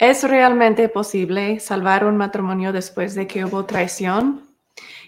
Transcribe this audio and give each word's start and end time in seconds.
¿Es 0.00 0.24
realmente 0.24 0.88
posible 0.88 1.60
salvar 1.60 2.06
un 2.06 2.16
matrimonio 2.16 2.72
después 2.72 3.14
de 3.14 3.26
que 3.26 3.44
hubo 3.44 3.66
traición? 3.66 4.48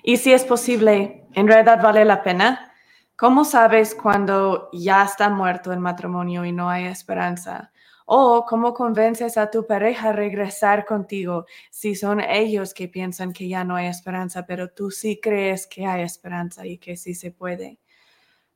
Y 0.02 0.18
si 0.18 0.34
es 0.34 0.44
posible, 0.44 1.24
¿en 1.32 1.48
realidad 1.48 1.82
vale 1.82 2.04
la 2.04 2.22
pena? 2.22 2.74
¿Cómo 3.16 3.46
sabes 3.46 3.94
cuando 3.94 4.68
ya 4.70 5.02
está 5.02 5.30
muerto 5.30 5.72
el 5.72 5.80
matrimonio 5.80 6.44
y 6.44 6.52
no 6.52 6.68
hay 6.68 6.84
esperanza? 6.84 7.72
¿O 8.04 8.44
cómo 8.44 8.74
convences 8.74 9.38
a 9.38 9.50
tu 9.50 9.66
pareja 9.66 10.10
a 10.10 10.12
regresar 10.12 10.84
contigo 10.84 11.46
si 11.70 11.94
son 11.94 12.20
ellos 12.20 12.74
que 12.74 12.86
piensan 12.86 13.32
que 13.32 13.48
ya 13.48 13.64
no 13.64 13.76
hay 13.76 13.86
esperanza, 13.86 14.44
pero 14.44 14.68
tú 14.68 14.90
sí 14.90 15.18
crees 15.22 15.66
que 15.66 15.86
hay 15.86 16.02
esperanza 16.02 16.66
y 16.66 16.76
que 16.76 16.98
sí 16.98 17.14
se 17.14 17.30
puede? 17.30 17.78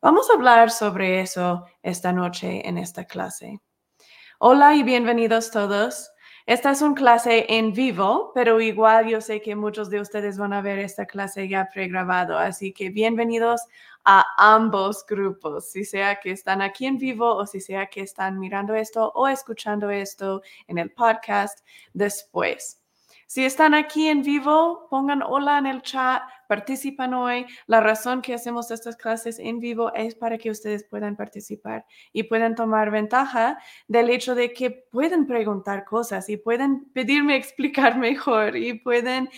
Vamos 0.02 0.28
a 0.28 0.34
hablar 0.34 0.70
sobre 0.70 1.22
eso 1.22 1.64
esta 1.82 2.12
noche 2.12 2.68
en 2.68 2.76
esta 2.76 3.06
clase. 3.06 3.62
Hola 4.38 4.74
y 4.74 4.82
bienvenidos 4.82 5.50
todos. 5.50 6.10
Esta 6.46 6.70
es 6.70 6.80
una 6.80 6.94
clase 6.94 7.44
en 7.48 7.72
vivo, 7.72 8.30
pero 8.32 8.60
igual 8.60 9.08
yo 9.08 9.20
sé 9.20 9.42
que 9.42 9.56
muchos 9.56 9.90
de 9.90 10.00
ustedes 10.00 10.38
van 10.38 10.52
a 10.52 10.62
ver 10.62 10.78
esta 10.78 11.04
clase 11.04 11.48
ya 11.48 11.68
pregrabado, 11.68 12.38
así 12.38 12.72
que 12.72 12.88
bienvenidos 12.88 13.62
a 14.04 14.24
ambos 14.38 15.04
grupos, 15.04 15.72
si 15.72 15.84
sea 15.84 16.20
que 16.20 16.30
están 16.30 16.62
aquí 16.62 16.86
en 16.86 16.98
vivo 16.98 17.34
o 17.34 17.46
si 17.46 17.60
sea 17.60 17.86
que 17.86 18.02
están 18.02 18.38
mirando 18.38 18.76
esto 18.76 19.10
o 19.16 19.26
escuchando 19.26 19.90
esto 19.90 20.40
en 20.68 20.78
el 20.78 20.92
podcast 20.92 21.66
después. 21.92 22.80
Si 23.26 23.44
están 23.44 23.74
aquí 23.74 24.06
en 24.06 24.22
vivo, 24.22 24.86
pongan 24.88 25.24
hola 25.24 25.58
en 25.58 25.66
el 25.66 25.82
chat, 25.82 26.22
participan 26.46 27.14
hoy. 27.14 27.46
La 27.66 27.80
razón 27.80 28.22
que 28.22 28.34
hacemos 28.34 28.70
estas 28.70 28.96
clases 28.96 29.38
en 29.38 29.60
vivo 29.60 29.92
es 29.94 30.14
para 30.14 30.38
que 30.38 30.50
ustedes 30.50 30.84
puedan 30.84 31.16
participar 31.16 31.84
y 32.12 32.24
puedan 32.24 32.54
tomar 32.54 32.90
ventaja 32.90 33.58
del 33.88 34.10
hecho 34.10 34.34
de 34.34 34.52
que 34.52 34.70
pueden 34.70 35.26
preguntar 35.26 35.84
cosas 35.84 36.28
y 36.28 36.36
pueden 36.36 36.86
pedirme 36.92 37.36
explicar 37.36 37.98
mejor 37.98 38.56
y 38.56 38.74
pueden 38.74 39.28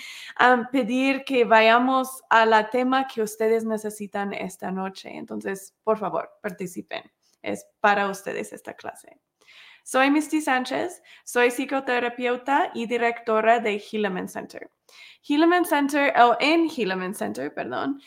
pedir 0.72 1.24
que 1.24 1.44
vayamos 1.44 2.22
a 2.30 2.46
la 2.46 2.70
tema 2.70 3.06
que 3.06 3.22
ustedes 3.22 3.64
necesitan 3.64 4.32
esta 4.32 4.70
noche. 4.70 5.16
Entonces, 5.16 5.74
por 5.84 5.98
favor, 5.98 6.30
participen. 6.42 7.02
Es 7.42 7.66
para 7.80 8.08
ustedes 8.08 8.52
esta 8.52 8.74
clase. 8.74 9.18
Soy 9.84 10.10
Misty 10.10 10.42
Sánchez, 10.42 11.02
soy 11.24 11.50
psicoterapeuta 11.50 12.70
y 12.74 12.86
directora 12.86 13.58
de 13.58 13.78
Hilleman 13.78 14.28
Center. 14.28 14.70
Hilleman 15.22 15.64
Center, 15.64 16.12
o 16.20 16.36
en 16.40 16.68
Hilleman 16.68 17.14
Center, 17.14 17.52
perdón, 17.52 18.00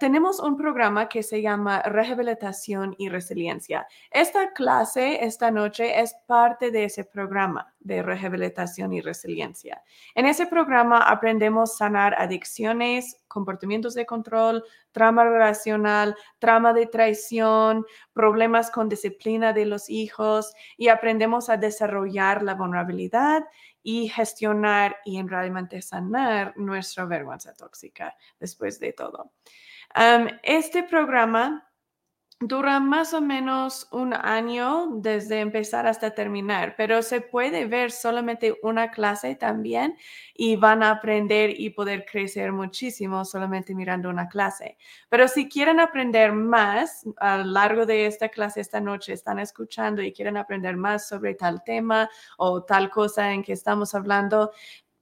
tenemos 0.00 0.40
un 0.40 0.56
programa 0.56 1.08
que 1.08 1.22
se 1.22 1.42
llama 1.42 1.82
Rehabilitación 1.82 2.94
y 2.98 3.08
Resiliencia. 3.08 3.86
Esta 4.10 4.52
clase 4.52 5.24
esta 5.24 5.50
noche 5.50 6.00
es 6.00 6.14
parte 6.26 6.70
de 6.70 6.84
ese 6.84 7.04
programa 7.04 7.72
de 7.80 8.02
rehabilitación 8.02 8.92
y 8.92 9.00
resiliencia. 9.00 9.82
En 10.14 10.26
ese 10.26 10.46
programa 10.46 10.98
aprendemos 10.98 11.76
sanar 11.78 12.14
adicciones, 12.18 13.16
comportamientos 13.26 13.94
de 13.94 14.04
control, 14.04 14.64
trauma 14.92 15.24
relacional, 15.24 16.14
trauma 16.38 16.74
de 16.74 16.86
traición, 16.86 17.86
problemas 18.12 18.70
con 18.70 18.88
disciplina 18.88 19.52
de 19.52 19.64
los 19.64 19.88
hijos 19.88 20.52
y 20.76 20.88
aprendemos 20.88 21.48
a 21.48 21.56
desarrollar 21.56 22.42
la 22.42 22.54
vulnerabilidad 22.54 23.44
y 23.82 24.08
gestionar 24.08 24.96
y 25.04 25.22
realmente 25.22 25.80
sanar 25.82 26.54
nuestra 26.56 27.04
vergüenza 27.04 27.54
tóxica 27.54 28.16
después 28.38 28.78
de 28.80 28.92
todo. 28.92 29.32
este 30.42 30.82
programa 30.84 31.69
dura 32.40 32.80
más 32.80 33.12
o 33.12 33.20
menos 33.20 33.86
un 33.92 34.14
año 34.14 34.88
desde 34.96 35.40
empezar 35.40 35.86
hasta 35.86 36.14
terminar, 36.14 36.74
pero 36.74 37.02
se 37.02 37.20
puede 37.20 37.66
ver 37.66 37.90
solamente 37.92 38.56
una 38.62 38.90
clase 38.90 39.34
también 39.34 39.96
y 40.34 40.56
van 40.56 40.82
a 40.82 40.90
aprender 40.92 41.50
y 41.60 41.68
poder 41.70 42.06
crecer 42.10 42.52
muchísimo 42.52 43.26
solamente 43.26 43.74
mirando 43.74 44.08
una 44.08 44.26
clase. 44.28 44.78
Pero 45.10 45.28
si 45.28 45.50
quieren 45.50 45.80
aprender 45.80 46.32
más 46.32 47.04
a 47.18 47.36
lo 47.38 47.44
largo 47.44 47.84
de 47.84 48.06
esta 48.06 48.30
clase 48.30 48.62
esta 48.62 48.80
noche, 48.80 49.12
están 49.12 49.38
escuchando 49.38 50.00
y 50.00 50.12
quieren 50.12 50.38
aprender 50.38 50.78
más 50.78 51.06
sobre 51.08 51.34
tal 51.34 51.62
tema 51.62 52.08
o 52.38 52.62
tal 52.64 52.88
cosa 52.88 53.32
en 53.34 53.42
que 53.42 53.52
estamos 53.52 53.94
hablando, 53.94 54.50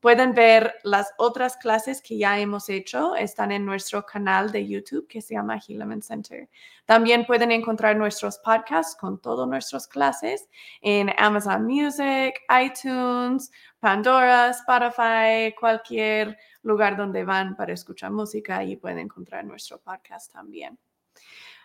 Pueden 0.01 0.33
ver 0.33 0.77
las 0.85 1.13
otras 1.19 1.57
clases 1.57 2.01
que 2.01 2.17
ya 2.17 2.39
hemos 2.39 2.69
hecho, 2.69 3.17
están 3.17 3.51
en 3.51 3.65
nuestro 3.65 4.07
canal 4.07 4.53
de 4.53 4.67
YouTube 4.67 5.09
que 5.09 5.21
se 5.21 5.35
llama 5.35 5.59
Hilleman 5.59 6.03
Center. 6.03 6.49
También 6.85 7.27
pueden 7.27 7.51
encontrar 7.51 7.97
nuestros 7.97 8.39
podcasts 8.39 8.97
con 8.97 9.21
todas 9.21 9.49
nuestras 9.49 9.89
clases 9.89 10.49
en 10.83 11.11
Amazon 11.19 11.65
Music, 11.65 12.35
iTunes, 12.65 13.51
Pandora, 13.81 14.51
Spotify, 14.51 15.53
cualquier 15.59 16.39
lugar 16.63 16.97
donde 16.97 17.25
van 17.25 17.57
para 17.57 17.73
escuchar 17.73 18.13
música 18.13 18.63
y 18.63 18.77
pueden 18.77 19.01
encontrar 19.01 19.45
nuestro 19.45 19.81
podcast 19.81 20.33
también. 20.33 20.79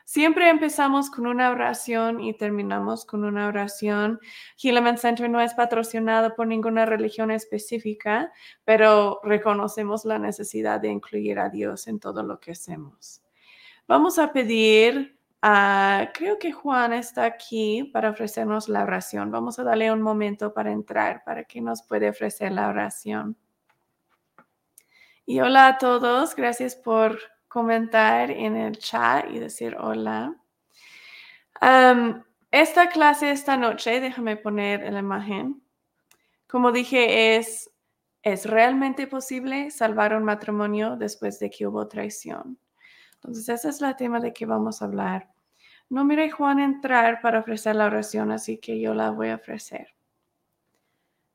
Siempre 0.06 0.50
empezamos 0.50 1.10
con 1.10 1.28
una 1.28 1.50
oración 1.50 2.20
y 2.20 2.34
terminamos 2.34 3.06
con 3.06 3.24
una 3.24 3.48
oración. 3.48 4.20
Hilleman 4.58 4.98
Center 4.98 5.30
no 5.30 5.40
es 5.40 5.54
patrocinado 5.54 6.36
por 6.36 6.46
ninguna 6.46 6.86
religión 6.86 7.32
específica, 7.32 8.32
pero 8.66 9.22
reconocemos 9.24 10.04
la 10.04 10.20
necesidad 10.20 10.82
de 10.82 10.90
incluir 10.90 11.40
a 11.40 11.50
Dios 11.50 11.88
en 11.88 12.00
todo 12.00 12.22
lo 12.22 12.40
que 12.40 12.52
hacemos. 12.52 13.24
Vamos 13.88 14.20
a 14.20 14.34
pedir 14.34 15.18
a, 15.42 16.12
creo 16.14 16.38
que 16.38 16.52
Juan 16.52 16.94
está 16.94 17.26
aquí 17.26 17.84
para 17.94 18.10
ofrecernos 18.10 18.70
la 18.70 18.84
oración. 18.84 19.32
Vamos 19.32 19.58
a 19.60 19.64
darle 19.64 19.92
un 19.92 20.02
momento 20.02 20.54
para 20.54 20.72
entrar, 20.72 21.24
para 21.24 21.46
que 21.46 21.62
nos 21.62 21.82
pueda 21.82 22.10
ofrecer 22.10 22.52
la 22.52 22.68
oración. 22.68 23.38
Y 25.26 25.40
hola 25.40 25.68
a 25.68 25.78
todos, 25.78 26.36
gracias 26.36 26.76
por 26.76 27.18
comentar 27.54 28.32
en 28.32 28.56
el 28.58 28.80
chat 28.80 29.30
y 29.30 29.38
decir 29.38 29.78
hola. 29.80 30.36
esta 32.50 32.90
clase 32.90 33.30
esta 33.30 33.56
noche, 33.58 34.00
déjame 34.00 34.38
poner 34.38 34.92
la 34.92 34.98
imagen. 34.98 35.62
Como 36.48 36.72
dije, 36.72 37.36
es, 37.36 37.70
es 38.24 38.48
realmente 38.48 39.06
posible 39.06 39.70
salvar 39.70 40.16
un 40.16 40.24
matrimonio 40.24 40.96
después 40.96 41.40
de 41.40 41.52
que 41.52 41.68
hubo 41.68 41.88
traición. 41.88 42.58
Entonces, 43.16 43.48
ese 43.50 43.70
es 43.70 43.82
el 43.84 43.96
tema 43.98 44.20
de 44.20 44.34
que 44.34 44.48
vamos 44.48 44.82
a 44.82 44.86
hablar. 44.86 45.30
No 45.90 46.04
mire 46.06 46.32
Juan 46.32 46.60
entrar 46.60 47.22
para 47.22 47.38
ofrecer 47.38 47.76
la 47.76 47.86
oración, 47.86 48.32
así 48.32 48.58
que 48.58 48.80
yo 48.80 48.96
la 48.96 49.12
voy 49.12 49.30
a 49.30 49.36
ofrecer. 49.36 49.94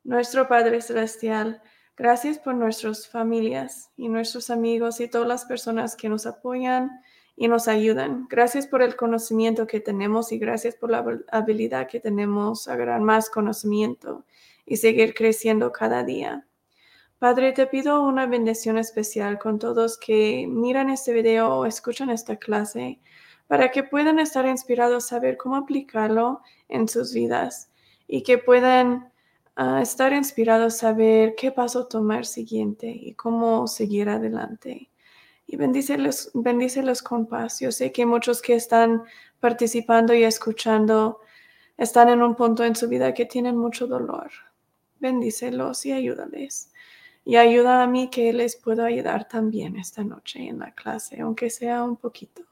Nuestro 0.02 0.48
Padre 0.48 0.80
Celestial, 0.80 1.62
Gracias 1.98 2.38
por 2.38 2.54
nuestras 2.54 3.08
familias 3.08 3.90
y 3.96 4.08
nuestros 4.08 4.50
amigos 4.50 5.00
y 5.00 5.08
todas 5.08 5.26
las 5.26 5.44
personas 5.46 5.96
que 5.96 6.08
nos 6.08 6.26
apoyan 6.26 7.02
y 7.36 7.48
nos 7.48 7.66
ayudan. 7.66 8.28
Gracias 8.30 8.68
por 8.68 8.82
el 8.82 8.94
conocimiento 8.94 9.66
que 9.66 9.80
tenemos 9.80 10.30
y 10.30 10.38
gracias 10.38 10.76
por 10.76 10.92
la 10.92 11.04
habilidad 11.32 11.88
que 11.88 11.98
tenemos 11.98 12.68
a 12.68 12.76
ganar 12.76 13.00
más 13.00 13.28
conocimiento 13.28 14.24
y 14.64 14.76
seguir 14.76 15.12
creciendo 15.12 15.72
cada 15.72 16.04
día. 16.04 16.46
Padre, 17.18 17.50
te 17.50 17.66
pido 17.66 18.00
una 18.04 18.26
bendición 18.26 18.78
especial 18.78 19.40
con 19.40 19.58
todos 19.58 19.98
que 19.98 20.46
miran 20.48 20.90
este 20.90 21.12
video 21.12 21.52
o 21.52 21.66
escuchan 21.66 22.10
esta 22.10 22.36
clase 22.36 23.00
para 23.48 23.72
que 23.72 23.82
puedan 23.82 24.20
estar 24.20 24.46
inspirados 24.46 25.06
a 25.06 25.08
saber 25.08 25.36
cómo 25.36 25.56
aplicarlo 25.56 26.42
en 26.68 26.86
sus 26.86 27.12
vidas 27.12 27.72
y 28.06 28.22
que 28.22 28.38
puedan 28.38 29.10
estar 29.82 30.12
inspirado 30.12 30.66
a 30.66 30.70
saber 30.70 31.34
qué 31.34 31.50
paso 31.50 31.86
tomar 31.86 32.26
siguiente 32.26 32.88
y 32.88 33.14
cómo 33.14 33.66
seguir 33.66 34.08
adelante. 34.08 34.90
Y 35.46 35.56
bendícelos, 35.56 36.30
bendícelos 36.34 37.02
con 37.02 37.26
paz. 37.26 37.58
Yo 37.58 37.72
sé 37.72 37.90
que 37.90 38.06
muchos 38.06 38.40
que 38.40 38.54
están 38.54 39.02
participando 39.40 40.14
y 40.14 40.22
escuchando 40.22 41.20
están 41.76 42.08
en 42.08 42.22
un 42.22 42.36
punto 42.36 42.64
en 42.64 42.76
su 42.76 42.88
vida 42.88 43.14
que 43.14 43.26
tienen 43.26 43.56
mucho 43.56 43.86
dolor. 43.86 44.30
Bendícelos 45.00 45.84
y 45.86 45.92
ayúdales. 45.92 46.72
Y 47.24 47.36
ayuda 47.36 47.82
a 47.82 47.86
mí 47.86 48.10
que 48.10 48.32
les 48.32 48.56
pueda 48.56 48.86
ayudar 48.86 49.28
también 49.28 49.76
esta 49.76 50.04
noche 50.04 50.48
en 50.48 50.60
la 50.60 50.72
clase, 50.72 51.20
aunque 51.20 51.50
sea 51.50 51.82
un 51.82 51.96
poquito. 51.96 52.42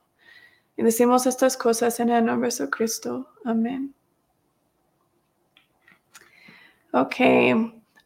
Y 0.76 0.82
decimos 0.82 1.26
estas 1.26 1.56
cosas 1.56 2.00
en 2.00 2.10
el 2.10 2.24
nombre 2.24 2.50
de 2.50 2.68
Cristo. 2.68 3.28
Amén. 3.44 3.94
Ok. 6.96 7.16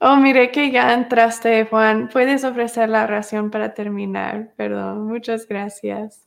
Oh, 0.01 0.17
mire 0.17 0.51
que 0.51 0.73
ya 0.73 0.93
entraste, 0.93 1.65
Juan. 1.67 2.09
Puedes 2.09 2.43
ofrecer 2.43 2.89
la 2.89 3.05
oración 3.05 3.49
para 3.49 3.73
terminar. 3.73 4.53
Perdón, 4.57 5.07
muchas 5.07 5.47
gracias. 5.47 6.27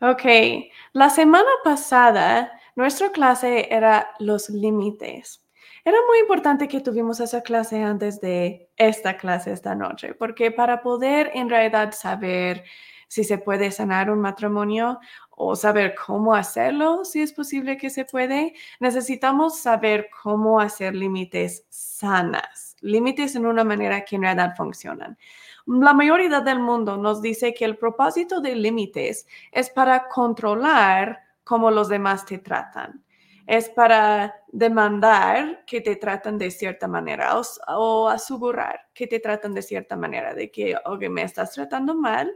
Ok. 0.00 0.24
La 0.92 1.08
semana 1.08 1.48
pasada, 1.62 2.58
nuestra 2.74 3.12
clase 3.12 3.68
era 3.72 4.10
los 4.18 4.50
límites. 4.50 5.46
Era 5.84 5.98
muy 6.08 6.18
importante 6.18 6.66
que 6.66 6.80
tuvimos 6.80 7.20
esa 7.20 7.42
clase 7.42 7.80
antes 7.84 8.20
de 8.20 8.68
esta 8.76 9.16
clase 9.16 9.52
esta 9.52 9.76
noche, 9.76 10.14
porque 10.14 10.50
para 10.50 10.82
poder 10.82 11.30
en 11.34 11.48
realidad 11.48 11.92
saber 11.92 12.64
si 13.08 13.24
se 13.24 13.38
puede 13.38 13.70
sanar 13.70 14.10
un 14.10 14.20
matrimonio 14.20 14.98
o 15.30 15.54
saber 15.56 15.94
cómo 15.94 16.34
hacerlo, 16.34 17.04
si 17.04 17.20
es 17.20 17.32
posible 17.32 17.76
que 17.76 17.90
se 17.90 18.04
puede. 18.04 18.54
Necesitamos 18.80 19.58
saber 19.58 20.08
cómo 20.22 20.60
hacer 20.60 20.94
límites 20.94 21.64
sanas, 21.68 22.76
límites 22.80 23.36
en 23.36 23.46
una 23.46 23.64
manera 23.64 24.04
que 24.04 24.16
en 24.16 24.22
realidad 24.22 24.54
funcionan. 24.56 25.18
La 25.66 25.92
mayoría 25.92 26.40
del 26.40 26.60
mundo 26.60 26.96
nos 26.96 27.20
dice 27.20 27.52
que 27.52 27.64
el 27.64 27.76
propósito 27.76 28.40
de 28.40 28.54
límites 28.54 29.26
es 29.52 29.70
para 29.70 30.08
controlar 30.08 31.20
cómo 31.44 31.70
los 31.70 31.88
demás 31.88 32.24
te 32.24 32.38
tratan 32.38 33.02
es 33.46 33.68
para 33.68 34.34
demandar 34.48 35.64
que 35.66 35.80
te 35.80 35.96
tratan 35.96 36.36
de 36.36 36.50
cierta 36.50 36.88
manera 36.88 37.40
o, 37.68 38.08
asegurar 38.08 38.88
que 38.92 39.06
te 39.06 39.20
tratan 39.20 39.54
de 39.54 39.62
cierta 39.62 39.96
manera, 39.96 40.34
de 40.34 40.50
que, 40.50 40.74
ok, 40.84 41.08
me 41.08 41.22
estás 41.22 41.52
tratando 41.52 41.94
mal, 41.94 42.34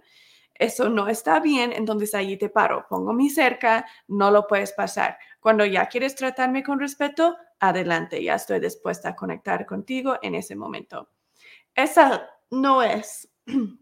eso 0.60 0.90
no 0.90 1.08
está 1.08 1.40
bien, 1.40 1.72
entonces 1.72 2.14
allí 2.14 2.36
te 2.36 2.50
paro, 2.50 2.86
pongo 2.86 3.14
mi 3.14 3.30
cerca, 3.30 3.86
no 4.08 4.30
lo 4.30 4.46
puedes 4.46 4.72
pasar. 4.72 5.18
Cuando 5.40 5.64
ya 5.64 5.86
quieres 5.86 6.14
tratarme 6.14 6.62
con 6.62 6.78
respeto, 6.78 7.34
adelante, 7.58 8.22
ya 8.22 8.34
estoy 8.34 8.60
dispuesta 8.60 9.08
a 9.08 9.16
conectar 9.16 9.64
contigo 9.64 10.18
en 10.20 10.34
ese 10.34 10.54
momento. 10.54 11.08
Esa 11.74 12.28
no 12.50 12.82
es 12.82 13.30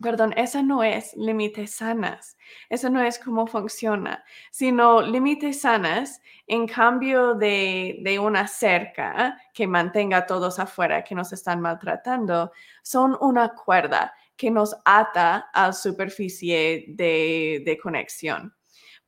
perdón, 0.00 0.32
esa 0.36 0.62
no 0.62 0.82
es 0.82 1.16
límites 1.16 1.76
sanas, 1.76 2.36
eso 2.68 2.88
no 2.90 3.02
es 3.02 3.18
cómo 3.18 3.46
funciona, 3.46 4.22
sino 4.50 5.00
límites 5.00 5.62
sanas 5.62 6.20
en 6.46 6.68
cambio 6.68 7.34
de, 7.34 7.98
de, 8.02 8.18
una 8.18 8.46
cerca 8.46 9.40
que 9.52 9.66
mantenga 9.66 10.18
a 10.18 10.26
todos 10.26 10.58
afuera 10.58 11.02
que 11.02 11.14
nos 11.14 11.32
están 11.32 11.60
maltratando, 11.60 12.52
son 12.82 13.16
una 13.20 13.54
cuerda 13.54 14.14
que 14.38 14.50
nos 14.50 14.74
ata 14.84 15.50
a 15.52 15.72
superficie 15.72 16.86
de, 16.88 17.78
conexión. 17.82 18.54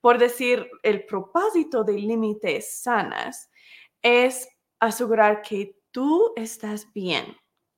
Por 0.00 0.18
decir, 0.18 0.68
el 0.82 1.06
propósito 1.06 1.84
de 1.84 1.94
límites 1.94 2.82
sanas 2.82 3.48
es 4.02 4.48
asegurar 4.80 5.40
que 5.40 5.76
tú 5.92 6.32
estás 6.36 6.92
bien, 6.92 7.36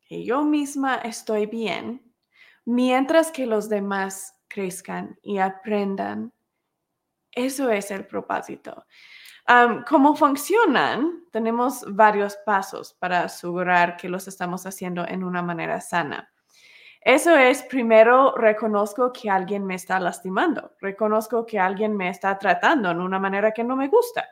que 0.08 0.24
yo 0.24 0.42
misma 0.42 0.96
estoy 0.96 1.46
bien 1.46 2.12
mientras 2.64 3.30
que 3.30 3.44
los 3.44 3.68
demás 3.68 4.34
crezcan 4.48 5.18
y 5.22 5.38
aprendan. 5.38 6.32
Eso 7.32 7.70
es 7.70 7.90
el 7.90 8.06
propósito. 8.06 8.86
¿Cómo 9.88 10.16
funcionan? 10.16 11.24
Tenemos 11.32 11.84
varios 11.86 12.36
pasos 12.46 12.94
para 12.94 13.24
asegurar 13.24 13.96
que 13.96 14.08
los 14.08 14.26
estamos 14.28 14.64
haciendo 14.64 15.06
en 15.06 15.24
una 15.24 15.42
manera 15.42 15.80
sana. 15.80 16.31
Eso 17.04 17.36
es, 17.36 17.62
primero, 17.64 18.34
reconozco 18.36 19.12
que 19.12 19.28
alguien 19.28 19.66
me 19.66 19.74
está 19.74 19.98
lastimando, 19.98 20.72
reconozco 20.80 21.44
que 21.44 21.58
alguien 21.58 21.96
me 21.96 22.08
está 22.08 22.38
tratando 22.38 22.90
en 22.90 23.00
una 23.00 23.18
manera 23.18 23.52
que 23.52 23.64
no 23.64 23.76
me 23.76 23.88
gusta. 23.88 24.28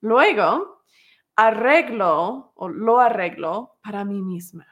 Luego, 0.00 0.84
arreglo 1.36 2.52
o 2.54 2.68
lo 2.68 3.00
arreglo 3.00 3.78
para 3.82 4.04
mí 4.04 4.22
misma 4.22 4.66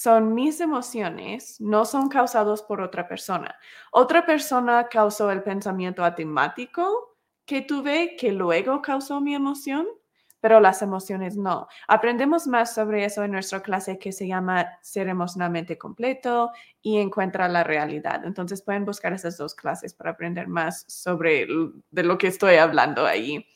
son 0.00 0.32
mis 0.32 0.60
emociones, 0.60 1.60
no 1.60 1.84
son 1.84 2.08
causados 2.08 2.62
por 2.62 2.80
otra 2.80 3.06
persona. 3.06 3.54
Otra 3.92 4.24
persona 4.24 4.88
causó 4.88 5.30
el 5.30 5.42
pensamiento 5.42 6.02
atemático 6.02 7.18
que 7.44 7.60
tuve, 7.60 8.16
que 8.16 8.32
luego 8.32 8.80
causó 8.80 9.20
mi 9.20 9.34
emoción, 9.34 9.86
pero 10.40 10.60
las 10.60 10.82
emociones 10.82 11.36
no. 11.36 11.68
Aprendemos 11.88 12.46
más 12.46 12.74
sobre 12.74 13.04
eso 13.04 13.22
en 13.24 13.32
nuestra 13.32 13.60
clase 13.60 13.98
que 13.98 14.12
se 14.12 14.26
llama 14.26 14.78
Ser 14.82 15.08
emocionalmente 15.08 15.78
completo 15.78 16.50
y 16.82 16.98
Encuentra 16.98 17.48
la 17.48 17.64
realidad. 17.64 18.24
Entonces 18.24 18.62
pueden 18.62 18.84
buscar 18.84 19.12
esas 19.12 19.36
dos 19.36 19.54
clases 19.54 19.94
para 19.94 20.10
aprender 20.10 20.48
más 20.48 20.84
sobre 20.88 21.46
de 21.90 22.02
lo 22.02 22.18
que 22.18 22.28
estoy 22.28 22.56
hablando 22.56 23.06
ahí. 23.06 23.46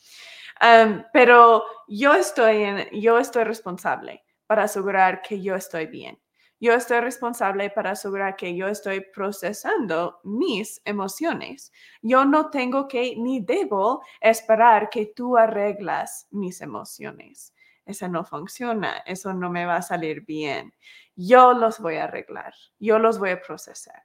pero 1.13 1.65
yo 1.89 2.15
estoy, 2.15 2.67
yo 2.93 3.19
estoy 3.19 3.45
responsable 3.45 4.25
para 4.47 4.65
asegurar 4.65 5.23
que 5.23 5.41
yo 5.41 5.55
estoy 5.55 5.87
bien 5.87 6.19
yo 6.64 6.72
estoy 6.72 7.00
responsable 7.00 7.69
para 7.69 7.90
asegurar 7.90 8.37
que 8.37 8.56
yo 8.56 8.69
estoy 8.69 9.02
procesando 9.02 10.20
mis 10.25 10.81
emociones. 10.87 11.70
Yo 12.00 12.25
no 12.25 12.49
tengo 12.49 12.88
que 12.88 13.16
ni 13.16 13.40
debo 13.40 14.02
esperar 14.19 14.88
que 14.88 15.12
tú 15.14 15.37
arreglas 15.37 16.26
mis 16.31 16.62
emociones. 16.62 17.52
Eso 17.84 18.08
no 18.08 18.25
funciona, 18.25 19.02
eso 19.05 19.34
no 19.34 19.50
me 19.50 19.66
va 19.66 19.76
a 19.76 19.82
salir 19.82 20.25
bien. 20.25 20.72
Yo 21.14 21.52
los 21.52 21.81
voy 21.81 21.96
a 21.96 22.05
arreglar, 22.05 22.55
yo 22.78 22.99
los 22.99 23.19
voy 23.19 23.31
a 23.31 23.43
procesar. 23.43 24.02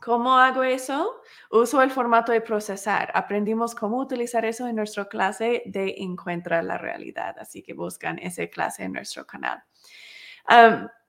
¿Cómo 0.00 0.38
hago 0.38 0.62
eso? 0.62 1.20
Uso 1.50 1.82
el 1.82 1.90
formato 1.90 2.32
de 2.32 2.40
procesar. 2.40 3.10
Aprendimos 3.12 3.74
cómo 3.74 3.98
utilizar 3.98 4.46
eso 4.46 4.66
en 4.66 4.76
nuestra 4.76 5.04
clase 5.06 5.62
de 5.66 5.94
Encuentra 5.98 6.62
la 6.62 6.78
realidad, 6.78 7.36
así 7.38 7.62
que 7.62 7.74
buscan 7.74 8.18
esa 8.18 8.46
clase 8.46 8.84
en 8.84 8.92
nuestro 8.92 9.26
canal. 9.26 9.62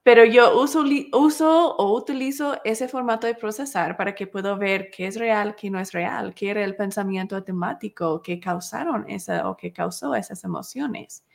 Pero 0.07 0.23
yo 0.23 0.57
uso, 0.57 0.85
uso 1.11 1.75
o 1.75 1.93
utilizo 1.93 2.61
ese 2.63 2.87
formato 2.87 3.27
de 3.27 3.35
procesar 3.35 3.97
para 3.97 4.15
que 4.15 4.25
pueda 4.25 4.55
ver 4.55 4.89
qué 4.89 5.07
es 5.07 5.19
real, 5.19 5.53
qué 5.53 5.69
no 5.69 5.81
es 5.81 5.91
real, 5.91 6.33
qué 6.33 6.49
era 6.51 6.63
el 6.63 6.77
pensamiento 6.77 7.35
automático 7.35 8.21
que 8.21 8.39
causaron 8.39 9.03
esa 9.09 9.49
o 9.49 9.57
que 9.57 9.73
causó 9.73 10.15
esas 10.15 10.45
emociones. 10.45 11.25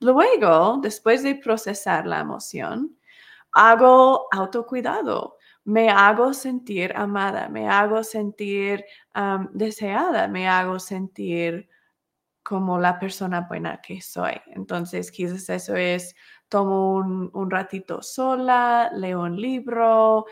Luego, 0.00 0.80
después 0.82 1.22
de 1.22 1.36
procesar 1.36 2.08
la 2.08 2.18
emoción, 2.18 2.98
hago 3.52 4.26
autocuidado, 4.32 5.36
me 5.62 5.88
hago 5.88 6.34
sentir 6.34 6.92
amada, 6.96 7.48
me 7.48 7.68
hago 7.68 8.02
sentir 8.02 8.84
deseada, 9.52 10.26
me 10.26 10.48
hago 10.48 10.80
sentir 10.80 11.68
como 12.42 12.80
la 12.80 12.98
persona 12.98 13.42
buena 13.42 13.80
que 13.80 14.00
soy. 14.00 14.40
Entonces, 14.56 15.12
quizás 15.12 15.48
eso 15.50 15.76
es 15.76 16.16
tomo 16.48 16.94
un, 16.94 17.50
ratito 17.50 18.02
sola, 18.02 18.90
leo 18.94 19.22
un 19.22 19.40
libro, 19.40 20.26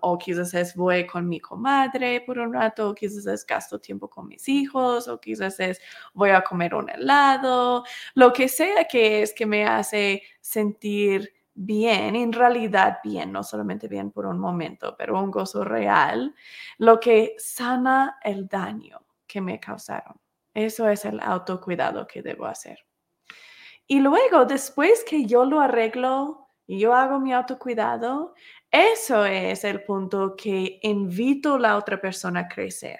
o 0.00 0.18
quizás 0.18 0.54
es 0.54 0.74
voy 0.76 1.06
con 1.06 1.28
mi 1.28 1.40
comadre 1.40 2.20
por 2.20 2.38
un 2.38 2.52
rato, 2.52 2.90
o 2.90 2.94
quizás 2.94 3.26
es 3.26 3.46
gasto 3.46 3.80
tiempo 3.80 4.08
con 4.08 4.28
mis 4.28 4.48
hijos, 4.48 5.08
o 5.08 5.20
quizás 5.20 5.58
es 5.60 5.80
voy 6.12 6.30
a 6.30 6.42
comer 6.42 6.74
un 6.74 6.90
helado, 6.90 7.84
lo 8.14 8.32
que 8.32 8.48
sea 8.48 8.84
que 8.84 9.22
es 9.22 9.32
que 9.34 9.46
me 9.46 9.66
hace 9.66 10.22
sentir 10.40 11.32
bien, 11.54 12.16
en 12.16 12.32
realidad 12.32 12.98
bien, 13.02 13.32
no 13.32 13.42
solamente 13.42 13.88
bien 13.88 14.10
por 14.10 14.26
un 14.26 14.38
momento, 14.38 14.96
pero 14.98 15.18
un 15.20 15.30
gozo 15.30 15.64
real, 15.64 16.34
lo 16.78 17.00
que 17.00 17.34
sana 17.38 18.18
el 18.22 18.48
daño 18.48 19.04
que 19.26 19.40
me 19.40 19.60
causaron. 19.60 20.20
Eso 20.52 20.88
es 20.88 21.04
el 21.04 21.20
autocuidado 21.20 22.06
que 22.06 22.22
debo 22.22 22.46
hacer. 22.46 22.78
Y 23.86 24.00
luego, 24.00 24.46
después 24.46 25.04
que 25.04 25.26
yo 25.26 25.44
lo 25.44 25.60
arreglo 25.60 26.48
y 26.66 26.78
yo 26.78 26.94
hago 26.94 27.20
mi 27.20 27.32
autocuidado, 27.32 28.34
eso 28.70 29.24
es 29.26 29.64
el 29.64 29.84
punto 29.84 30.34
que 30.36 30.78
invito 30.82 31.54
a 31.54 31.58
la 31.58 31.76
otra 31.76 32.00
persona 32.00 32.40
a 32.40 32.48
crecer. 32.48 32.98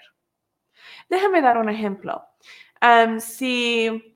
Déjame 1.09 1.41
dar 1.41 1.57
un 1.57 1.69
ejemplo. 1.69 2.23
si, 3.19 4.15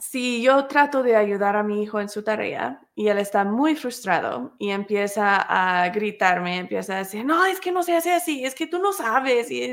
si 0.00 0.42
yo 0.42 0.66
trato 0.66 1.02
de 1.02 1.16
ayudar 1.16 1.56
a 1.56 1.62
mi 1.62 1.82
hijo 1.82 2.00
en 2.00 2.08
su 2.08 2.22
tarea 2.22 2.80
y 2.94 3.08
él 3.08 3.18
está 3.18 3.44
muy 3.44 3.76
frustrado 3.76 4.54
y 4.58 4.70
empieza 4.70 5.36
a 5.36 5.88
gritarme, 5.90 6.58
empieza 6.58 6.94
a 6.94 6.98
decir, 6.98 7.24
no, 7.24 7.44
es 7.46 7.60
que 7.60 7.72
no 7.72 7.82
se 7.82 7.96
hace 7.96 8.12
así, 8.12 8.44
es 8.44 8.54
que 8.54 8.66
tú 8.66 8.78
no 8.78 8.92
sabes. 8.92 9.50
Y, 9.50 9.70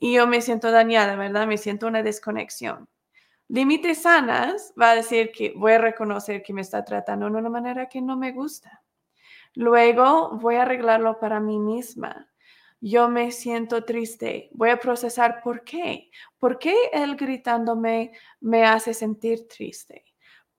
y 0.00 0.14
yo 0.14 0.26
me 0.26 0.40
siento 0.42 0.70
dañada, 0.70 1.16
¿verdad? 1.16 1.46
Me 1.46 1.58
siento 1.58 1.86
una 1.86 2.02
desconexión. 2.02 2.88
Límites 3.48 4.02
sanas 4.02 4.74
va 4.80 4.90
a 4.90 4.94
decir 4.94 5.32
que 5.32 5.54
voy 5.56 5.72
a 5.72 5.78
reconocer 5.78 6.42
que 6.42 6.52
me 6.52 6.60
está 6.60 6.84
tratando 6.84 7.30
de 7.30 7.36
una 7.36 7.48
manera 7.48 7.88
que 7.88 8.02
no 8.02 8.16
me 8.16 8.32
gusta. 8.32 8.82
Luego 9.54 10.36
voy 10.38 10.56
a 10.56 10.62
arreglarlo 10.62 11.18
para 11.18 11.40
mí 11.40 11.58
misma. 11.58 12.28
Yo 12.80 13.08
me 13.08 13.32
siento 13.32 13.84
triste. 13.84 14.50
Voy 14.52 14.70
a 14.70 14.78
procesar 14.78 15.40
por 15.42 15.64
qué. 15.64 16.10
¿Por 16.38 16.58
qué 16.58 16.74
él 16.92 17.16
gritándome 17.16 18.12
me 18.40 18.66
hace 18.66 18.92
sentir 18.92 19.48
triste? 19.48 20.04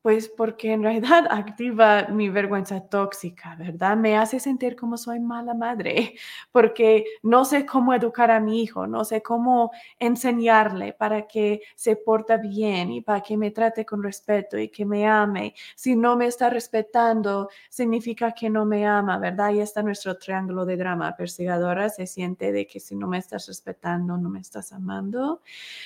Pues 0.01 0.29
porque 0.29 0.71
en 0.71 0.81
realidad 0.83 1.25
activa 1.29 2.07
mi 2.07 2.29
vergüenza 2.29 2.79
tóxica, 2.87 3.55
¿verdad? 3.57 3.97
Me 3.97 4.17
hace 4.17 4.39
sentir 4.39 4.77
como 4.77 4.97
soy 4.97 5.19
mala 5.19 5.53
madre, 5.53 6.15
porque 6.53 7.03
no 7.21 7.43
sé 7.43 7.65
cómo 7.65 7.93
educar 7.93 8.31
a 8.31 8.39
mi 8.39 8.63
hijo, 8.63 8.87
no 8.87 9.03
sé 9.03 9.21
cómo 9.21 9.71
enseñarle 9.99 10.93
para 10.93 11.27
que 11.27 11.61
se 11.75 11.97
porta 11.97 12.37
bien 12.37 12.91
y 12.93 13.01
para 13.01 13.19
que 13.21 13.35
me 13.35 13.51
trate 13.51 13.85
con 13.85 14.01
respeto 14.01 14.57
y 14.57 14.69
que 14.69 14.85
me 14.85 15.05
ame. 15.05 15.53
Si 15.75 15.95
no 15.97 16.15
me 16.15 16.27
está 16.27 16.49
respetando, 16.49 17.49
significa 17.69 18.31
que 18.31 18.49
no 18.49 18.65
me 18.65 18.87
ama, 18.87 19.17
¿verdad? 19.17 19.47
Ahí 19.47 19.59
está 19.59 19.83
nuestro 19.83 20.17
triángulo 20.17 20.65
de 20.65 20.77
drama. 20.77 21.13
Perseguidora 21.17 21.89
se 21.89 22.07
siente 22.07 22.53
de 22.53 22.65
que 22.67 22.79
si 22.79 22.95
no 22.95 23.07
me 23.07 23.17
estás 23.17 23.47
respetando, 23.47 24.15
no 24.17 24.29
me 24.29 24.39
estás 24.39 24.71
amando. 24.71 25.41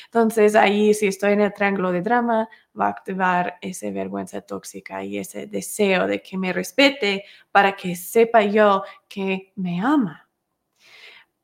Entonces 0.05 0.55
ahí 0.55 0.93
si 0.93 1.07
estoy 1.07 1.33
en 1.33 1.41
el 1.41 1.53
triángulo 1.53 1.91
de 1.91 2.01
drama, 2.01 2.49
va 2.79 2.87
a 2.87 2.89
activar 2.89 3.57
esa 3.61 3.89
vergüenza 3.91 4.41
tóxica 4.41 5.03
y 5.03 5.17
ese 5.17 5.47
deseo 5.47 6.07
de 6.07 6.21
que 6.21 6.37
me 6.37 6.53
respete 6.53 7.25
para 7.51 7.75
que 7.75 7.95
sepa 7.95 8.43
yo 8.43 8.83
que 9.07 9.51
me 9.55 9.81
ama. 9.81 10.29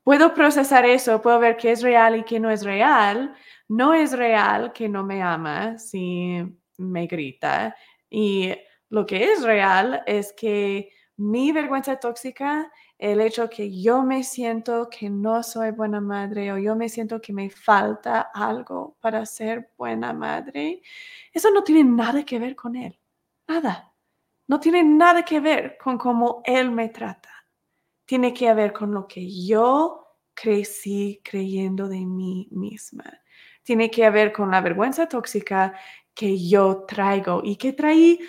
Puedo 0.02 0.34
procesar 0.34 0.86
eso, 0.86 1.20
puedo 1.22 1.38
ver 1.38 1.56
qué 1.56 1.72
es 1.72 1.82
real 1.82 2.16
y 2.16 2.24
qué 2.24 2.40
no 2.40 2.50
es 2.50 2.64
real. 2.64 3.34
No 3.68 3.94
es 3.94 4.12
real 4.12 4.72
que 4.72 4.88
no 4.88 5.04
me 5.04 5.22
ama 5.22 5.78
si 5.78 6.42
me 6.78 7.06
grita. 7.06 7.76
Y 8.08 8.52
lo 8.88 9.06
que 9.06 9.32
es 9.32 9.42
real 9.42 10.02
es 10.06 10.32
que 10.32 10.90
mi 11.20 11.52
vergüenza 11.52 12.00
tóxica, 12.00 12.72
el 12.96 13.20
hecho 13.20 13.50
que 13.50 13.70
yo 13.70 14.02
me 14.02 14.24
siento 14.24 14.88
que 14.88 15.10
no 15.10 15.42
soy 15.42 15.70
buena 15.70 16.00
madre 16.00 16.50
o 16.50 16.56
yo 16.56 16.74
me 16.74 16.88
siento 16.88 17.20
que 17.20 17.34
me 17.34 17.50
falta 17.50 18.30
algo 18.32 18.96
para 19.00 19.26
ser 19.26 19.70
buena 19.76 20.14
madre, 20.14 20.80
eso 21.30 21.50
no 21.50 21.62
tiene 21.62 21.84
nada 21.84 22.24
que 22.24 22.38
ver 22.38 22.56
con 22.56 22.74
él. 22.74 22.98
Nada. 23.46 23.92
No 24.48 24.58
tiene 24.58 24.82
nada 24.82 25.22
que 25.22 25.40
ver 25.40 25.76
con 25.76 25.98
cómo 25.98 26.40
él 26.44 26.70
me 26.70 26.88
trata. 26.88 27.30
Tiene 28.06 28.32
que 28.32 28.52
ver 28.54 28.72
con 28.72 28.92
lo 28.92 29.06
que 29.06 29.30
yo 29.30 30.16
crecí 30.32 31.20
creyendo 31.22 31.86
de 31.86 32.06
mí 32.06 32.48
misma. 32.50 33.04
Tiene 33.62 33.90
que 33.90 34.08
ver 34.08 34.32
con 34.32 34.50
la 34.50 34.62
vergüenza 34.62 35.06
tóxica 35.06 35.74
que 36.14 36.48
yo 36.48 36.84
traigo 36.86 37.42
y 37.44 37.56
que 37.56 37.74
traí 37.74 38.20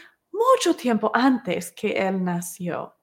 mucho 0.53 0.75
tiempo 0.75 1.12
antes 1.13 1.71
que 1.71 1.91
él 1.91 2.24
nació. 2.24 2.95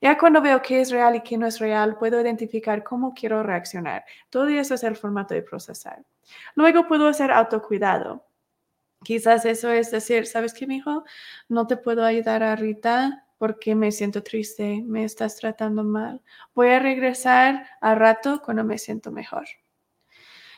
Ya 0.00 0.18
cuando 0.18 0.42
veo 0.42 0.60
qué 0.60 0.80
es 0.80 0.90
real 0.90 1.14
y 1.14 1.20
qué 1.20 1.38
no 1.38 1.46
es 1.46 1.60
real, 1.60 1.96
puedo 1.96 2.20
identificar 2.20 2.82
cómo 2.82 3.14
quiero 3.14 3.42
reaccionar. 3.42 4.04
Todo 4.30 4.48
eso 4.48 4.74
es 4.74 4.82
el 4.82 4.96
formato 4.96 5.32
de 5.32 5.42
procesar. 5.42 6.04
Luego 6.56 6.88
puedo 6.88 7.06
hacer 7.06 7.30
autocuidado. 7.30 8.26
Quizás 9.04 9.44
eso 9.44 9.70
es 9.70 9.90
decir, 9.90 10.26
¿sabes 10.26 10.54
qué, 10.54 10.64
hijo? 10.64 11.04
No 11.48 11.66
te 11.66 11.76
puedo 11.76 12.04
ayudar 12.04 12.42
ahorita 12.42 13.26
porque 13.38 13.74
me 13.74 13.90
siento 13.92 14.22
triste, 14.22 14.82
me 14.84 15.04
estás 15.04 15.36
tratando 15.36 15.82
mal. 15.84 16.20
Voy 16.54 16.70
a 16.70 16.78
regresar 16.78 17.66
a 17.80 17.94
rato 17.94 18.40
cuando 18.44 18.64
me 18.64 18.78
siento 18.78 19.10
mejor. 19.10 19.46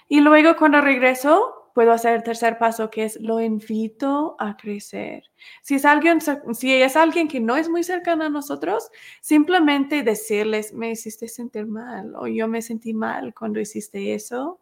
Y 0.08 0.20
luego 0.20 0.56
cuando 0.56 0.80
regreso, 0.80 1.63
puedo 1.74 1.92
hacer 1.92 2.14
el 2.14 2.22
tercer 2.22 2.56
paso, 2.56 2.88
que 2.88 3.04
es 3.04 3.20
lo 3.20 3.40
invito 3.40 4.36
a 4.38 4.56
crecer. 4.56 5.24
Si 5.62 5.74
es 5.74 5.84
alguien, 5.84 6.20
si 6.54 6.72
es 6.72 6.96
alguien 6.96 7.28
que 7.28 7.40
no 7.40 7.56
es 7.56 7.68
muy 7.68 7.84
cercano 7.84 8.24
a 8.24 8.30
nosotros, 8.30 8.90
simplemente 9.20 10.02
decirles, 10.02 10.72
me 10.72 10.92
hiciste 10.92 11.28
sentir 11.28 11.66
mal 11.66 12.14
o 12.16 12.26
yo 12.28 12.48
me 12.48 12.62
sentí 12.62 12.94
mal 12.94 13.34
cuando 13.34 13.60
hiciste 13.60 14.14
eso, 14.14 14.60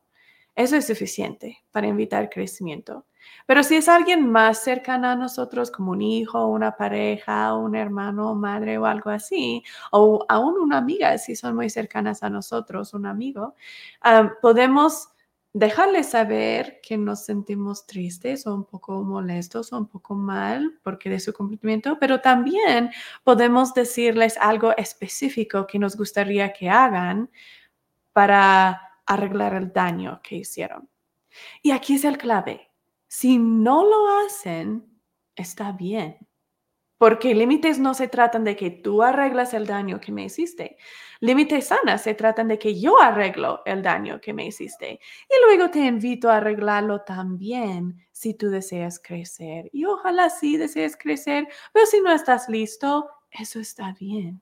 eso 0.57 0.77
es 0.77 0.87
suficiente 0.87 1.59
para 1.71 1.87
invitar 1.87 2.31
crecimiento. 2.31 3.07
Pero 3.47 3.63
si 3.63 3.77
es 3.77 3.89
alguien 3.89 4.31
más 4.31 4.63
cercano 4.63 5.09
a 5.09 5.17
nosotros, 5.17 5.71
como 5.71 5.93
un 5.93 6.03
hijo, 6.03 6.47
una 6.47 6.77
pareja, 6.77 7.55
un 7.55 7.77
hermano, 7.77 8.35
madre 8.35 8.79
o 8.79 8.87
algo 8.87 9.11
así, 9.11 9.63
o 9.93 10.25
aún 10.29 10.59
una 10.59 10.79
amiga, 10.79 11.17
si 11.19 11.37
son 11.37 11.55
muy 11.57 11.71
cercanas 11.71 12.23
a 12.23 12.31
nosotros, 12.31 12.95
un 12.95 13.07
amigo, 13.07 13.55
ah, 14.03 14.33
podemos 14.43 15.09
dejarles 15.53 16.11
saber 16.11 16.81
que 16.83 16.97
nos 16.97 17.25
sentimos 17.25 17.87
tristes 17.87 18.47
o 18.47 18.55
un 18.55 18.65
poco 18.65 19.03
molestos 19.03 19.73
o 19.73 19.79
un 19.79 19.87
poco 19.87 20.15
mal 20.15 20.79
porque 20.83 21.11
de 21.11 21.21
su 21.21 21.33
cumplimiento, 21.33 21.99
pero 21.99 22.21
también 22.21 22.91
podemos 23.23 23.75
decirles 23.75 24.37
algo 24.39 24.77
específico 24.77 25.67
que 25.67 25.79
nos 25.79 25.97
gustaría 25.97 26.53
que 26.53 26.71
hagan 26.71 27.31
para 28.13 28.81
arreglar 29.07 29.55
el 29.55 29.73
daño 29.73 30.21
que 30.23 30.37
hicieron. 30.37 30.89
Y 31.63 31.71
aquí 31.73 31.95
es 31.95 32.05
el 32.05 32.19
clave. 32.19 32.71
Si 33.09 33.39
no 33.39 33.85
lo 33.85 34.27
hacen, 34.27 34.87
está 35.37 35.73
bien. 35.73 36.17
Porque 37.03 37.35
límites 37.35 37.81
no 37.81 37.95
se 37.95 38.07
tratan 38.07 38.45
de 38.45 38.55
que 38.55 38.71
tú 38.71 39.03
arreglas 39.03 39.55
el 39.55 39.67
daño 39.67 40.01
que 40.01 40.13
me 40.13 40.27
hiciste. 40.27 40.77
Límites 41.19 41.67
sanas 41.67 42.03
se 42.03 42.15
tratan 42.15 42.47
de 42.47 42.61
que 42.61 42.79
yo 42.79 43.03
arreglo 43.03 43.61
el 43.65 43.83
daño 43.83 44.21
que 44.21 44.33
me 44.33 44.47
hiciste. 44.47 45.01
Y 45.29 45.45
luego 45.45 45.69
te 45.69 45.81
invito 45.81 46.31
a 46.31 46.37
arreglarlo 46.37 47.01
también 47.01 48.07
si 48.13 48.35
tú 48.35 48.51
deseas 48.51 49.01
crecer. 49.01 49.69
Y 49.73 49.85
ojalá 49.85 50.31
sí 50.31 50.57
desees 50.57 50.97
crecer, 50.97 51.49
pero 51.73 51.87
si 51.87 52.01
no 52.03 52.13
estás 52.13 52.49
listo, 52.49 53.11
eso 53.33 53.59
está 53.59 53.93
bien. 53.99 54.41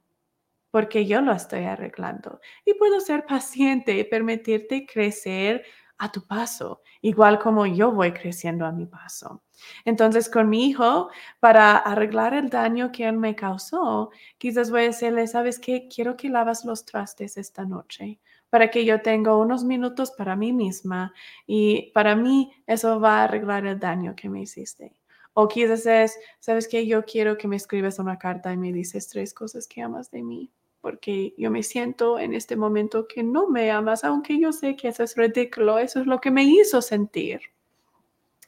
Porque 0.70 1.06
yo 1.06 1.22
lo 1.22 1.32
estoy 1.32 1.64
arreglando. 1.64 2.40
Y 2.66 2.74
puedo 2.74 3.00
ser 3.00 3.24
paciente 3.24 3.96
y 3.96 4.04
permitirte 4.04 4.84
crecer 4.84 5.64
a 6.00 6.10
tu 6.10 6.26
paso, 6.26 6.80
igual 7.02 7.38
como 7.38 7.66
yo 7.66 7.92
voy 7.92 8.12
creciendo 8.12 8.64
a 8.64 8.72
mi 8.72 8.86
paso. 8.86 9.42
Entonces, 9.84 10.30
con 10.30 10.48
mi 10.48 10.66
hijo, 10.66 11.10
para 11.40 11.76
arreglar 11.76 12.32
el 12.32 12.48
daño 12.48 12.90
que 12.90 13.06
él 13.06 13.18
me 13.18 13.36
causó, 13.36 14.10
quizás 14.38 14.70
voy 14.70 14.80
a 14.80 14.84
decirle, 14.84 15.26
¿sabes 15.26 15.58
qué? 15.58 15.88
Quiero 15.94 16.16
que 16.16 16.30
lavas 16.30 16.64
los 16.64 16.86
trastes 16.86 17.36
esta 17.36 17.66
noche 17.66 18.18
para 18.48 18.70
que 18.70 18.84
yo 18.84 19.02
tenga 19.02 19.36
unos 19.36 19.62
minutos 19.62 20.10
para 20.10 20.36
mí 20.36 20.52
misma 20.52 21.12
y 21.46 21.92
para 21.92 22.16
mí 22.16 22.50
eso 22.66 22.98
va 22.98 23.20
a 23.20 23.24
arreglar 23.24 23.66
el 23.66 23.78
daño 23.78 24.16
que 24.16 24.30
me 24.30 24.40
hiciste. 24.40 24.96
O 25.34 25.48
quizás 25.48 25.84
es, 25.86 26.18
¿sabes 26.40 26.66
qué? 26.66 26.86
Yo 26.86 27.04
quiero 27.04 27.36
que 27.36 27.46
me 27.46 27.56
escribas 27.56 27.98
una 27.98 28.18
carta 28.18 28.52
y 28.52 28.56
me 28.56 28.72
dices 28.72 29.06
tres 29.08 29.34
cosas 29.34 29.68
que 29.68 29.82
amas 29.82 30.10
de 30.10 30.22
mí 30.22 30.50
porque 30.80 31.34
yo 31.36 31.50
me 31.50 31.62
siento 31.62 32.18
en 32.18 32.34
este 32.34 32.56
momento 32.56 33.06
que 33.06 33.22
no 33.22 33.48
me 33.48 33.70
amas, 33.70 34.04
aunque 34.04 34.38
yo 34.38 34.52
sé 34.52 34.76
que 34.76 34.88
eso 34.88 35.02
es 35.02 35.16
ridículo, 35.16 35.78
eso 35.78 36.00
es 36.00 36.06
lo 36.06 36.20
que 36.20 36.30
me 36.30 36.44
hizo 36.44 36.80
sentir. 36.82 37.40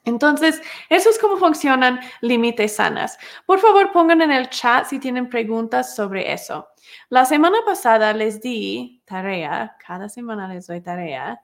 Entonces, 0.05 0.61
eso 0.89 1.11
es 1.11 1.19
cómo 1.19 1.37
funcionan 1.37 2.01
límites 2.23 2.77
sanas. 2.77 3.19
Por 3.47 3.61
favor, 3.61 3.93
pongan 3.93 4.21
en 4.21 4.33
el 4.33 4.49
chat 4.51 4.87
si 4.87 4.99
tienen 4.99 5.29
preguntas 5.29 5.95
sobre 5.95 6.33
eso. 6.33 6.69
La 7.09 7.25
semana 7.25 7.59
pasada 7.65 8.13
les 8.13 8.41
di 8.41 9.01
tarea, 9.05 9.77
cada 9.87 10.09
semana 10.09 10.49
les 10.49 10.67
doy 10.67 10.81
tarea. 10.81 11.41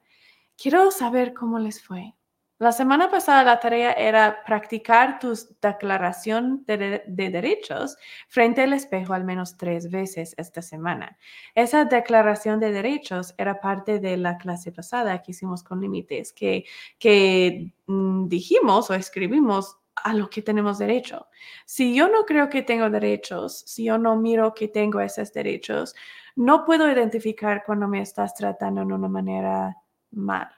Quiero 0.61 0.90
saber 0.90 1.35
cómo 1.35 1.61
les 1.61 1.80
fue. 1.80 2.18
La 2.61 2.73
semana 2.73 3.09
pasada 3.09 3.45
la 3.45 3.61
tarea 3.61 3.93
era 3.93 4.43
practicar 4.45 5.21
tu 5.21 5.33
declaración 5.62 6.65
de, 6.67 7.05
derechos 7.07 7.97
frente 8.27 8.62
al 8.62 8.73
espejo 8.73 9.15
al 9.15 9.23
menos 9.23 9.57
tres 9.57 9.88
veces 9.93 10.35
esta 10.37 10.61
semana. 10.61 11.17
Esa 11.55 11.85
declaración 11.85 12.59
de 12.59 12.73
derechos 12.73 13.33
era 13.38 13.61
parte 13.61 14.00
de 14.00 14.17
la 14.17 14.38
clase 14.38 14.73
pasada 14.73 15.23
que 15.23 15.31
hicimos 15.31 15.62
con 15.62 15.81
límites, 15.81 16.33
que, 16.33 16.65
que 16.99 17.73
mm, 17.87 18.27
dijimos 18.27 18.91
o 18.91 18.95
escribimos 18.95 19.77
a 19.95 20.12
lo 20.15 20.29
que 20.29 20.43
tenemos 20.43 20.79
derecho. 20.79 21.29
Si 21.65 21.95
yo 21.95 22.09
no 22.09 22.25
creo 22.25 22.49
que 22.49 22.62
tengo 22.62 22.91
derechos, 22.91 23.61
si 23.67 23.85
yo 23.85 23.99
no 23.99 24.17
miro 24.17 24.53
que 24.53 24.67
tengo 24.67 25.00
esos 25.00 25.33
derechos, 25.33 25.95
no 26.35 26.65
puedo 26.65 26.91
identificar 26.91 27.62
cuando 27.65 27.87
me 27.87 28.00
estás 28.00 28.35
tratando 28.35 28.85
de 28.85 28.95
una 28.95 29.09
manera 29.09 29.77
mal 30.11 30.58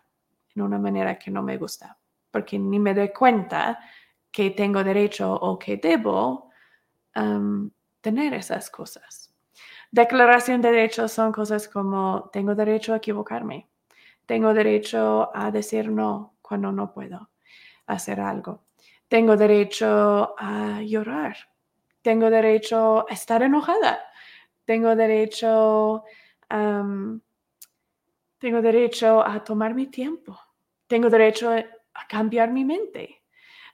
en 0.54 0.62
una 0.62 0.78
manera 0.78 1.18
que 1.18 1.30
no 1.30 1.42
me 1.42 1.56
gusta, 1.56 1.98
porque 2.30 2.58
ni 2.58 2.78
me 2.78 2.94
doy 2.94 3.10
cuenta 3.10 3.78
que 4.30 4.50
tengo 4.50 4.84
derecho 4.84 5.32
o 5.32 5.58
que 5.58 5.76
debo 5.76 6.50
tener 8.00 8.34
esas 8.34 8.70
cosas. 8.70 9.34
Declaración 9.90 10.62
de 10.62 10.70
derechos 10.70 11.10
son 11.12 11.32
cosas 11.32 11.68
como 11.68 12.30
tengo 12.32 12.54
derecho 12.54 12.94
a 12.94 12.98
equivocarme, 12.98 13.68
tengo 14.24 14.54
derecho 14.54 15.30
a 15.34 15.50
decir 15.50 15.90
no 15.90 16.36
cuando 16.40 16.70
no 16.70 16.92
puedo 16.92 17.30
hacer 17.86 18.20
algo, 18.20 18.66
tengo 19.08 19.36
derecho 19.36 20.36
a 20.38 20.80
llorar, 20.82 21.36
tengo 22.02 22.30
derecho 22.30 23.04
a 23.10 23.12
estar 23.12 23.42
enojada, 23.42 23.98
tengo 24.64 24.94
derecho 24.94 26.04
a 26.48 26.84
tengo 28.40 28.62
derecho 28.62 29.24
a 29.24 29.44
tomar 29.44 29.74
mi 29.74 29.86
tiempo. 29.86 30.40
Tengo 30.88 31.08
derecho 31.10 31.50
a 31.50 32.08
cambiar 32.08 32.50
mi 32.50 32.64
mente. 32.64 33.22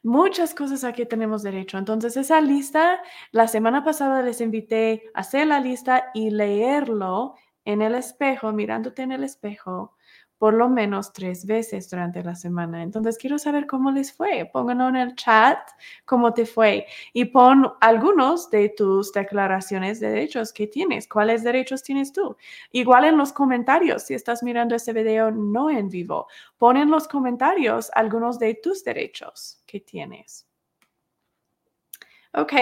Muchas 0.02 0.54
cosas 0.54 0.85
aquí 0.85 1.06
tenemos 1.06 1.42
derecho. 1.42 1.78
Entonces, 1.78 2.16
esa 2.16 2.40
lista, 2.40 3.02
la 3.32 3.49
semana 3.49 3.82
pasada 3.82 4.23
les 4.23 4.40
invité 4.40 5.11
a 5.14 5.20
hacer 5.20 5.46
la 5.46 5.61
lista 5.61 6.11
y 6.14 6.30
leerlo 6.30 7.35
en 7.64 7.80
el 7.80 7.94
espejo, 7.94 8.52
mirándote 8.52 9.02
en 9.02 9.12
el 9.12 9.25
espejo, 9.25 9.95
por 10.38 10.55
lo 10.55 10.69
menos 10.69 11.12
tres 11.12 11.47
veces 11.47 11.88
durante 11.90 12.23
la 12.23 12.35
semana. 12.35 12.83
Entonces, 12.83 13.19
quiero 13.19 13.38
saber 13.38 13.66
cómo 13.66 13.90
les 13.90 14.12
fue. 14.12 14.49
Pónganlo 14.52 14.88
en 14.88 14.97
el 14.97 15.14
chat 15.14 15.59
cómo 16.05 16.35
te 16.35 16.47
fue 16.47 16.87
y 17.12 17.26
pon 17.26 17.73
algunos 17.81 18.50
de 18.50 18.69
tus 18.71 19.12
declaraciones 19.12 20.00
de 20.00 20.11
derechos 20.11 20.52
que 20.52 20.66
tienes. 20.66 21.09
¿Cuáles 21.09 21.43
derechos 21.43 21.83
tienes 21.83 22.12
tú? 22.12 22.37
Igual 22.73 23.05
en 23.05 23.16
los 23.16 23.33
comentarios, 23.33 24.05
si 24.05 24.14
estás 24.14 24.43
mirando 24.43 24.75
este 24.75 24.93
video 24.93 25.31
no 25.31 25.71
en 25.71 25.88
vivo, 25.88 26.28
pon 26.59 26.76
en 26.76 26.90
los 26.90 27.09
comentarios 27.09 27.90
algunos 27.95 28.38
de 28.38 28.55
tus 28.55 28.85
derechos 28.85 29.62
que 29.66 29.81
tienes. 29.81 30.47
Ok. 32.33 32.52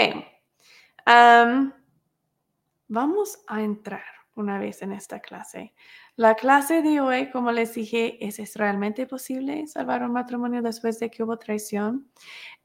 vamos 2.86 3.38
a 3.48 3.60
entrar 3.60 4.04
una 4.36 4.58
vez 4.58 4.82
en 4.82 4.92
esta 4.92 5.20
clase. 5.20 5.74
La 6.16 6.36
clase 6.36 6.80
de 6.82 7.00
hoy, 7.00 7.28
como 7.30 7.50
les 7.50 7.74
dije, 7.74 8.24
¿es, 8.24 8.38
¿es 8.38 8.54
realmente 8.54 9.04
posible 9.04 9.66
salvar 9.66 10.04
un 10.04 10.12
matrimonio 10.12 10.62
después 10.62 11.00
de 11.00 11.10
que 11.10 11.24
hubo 11.24 11.38
traición? 11.38 12.08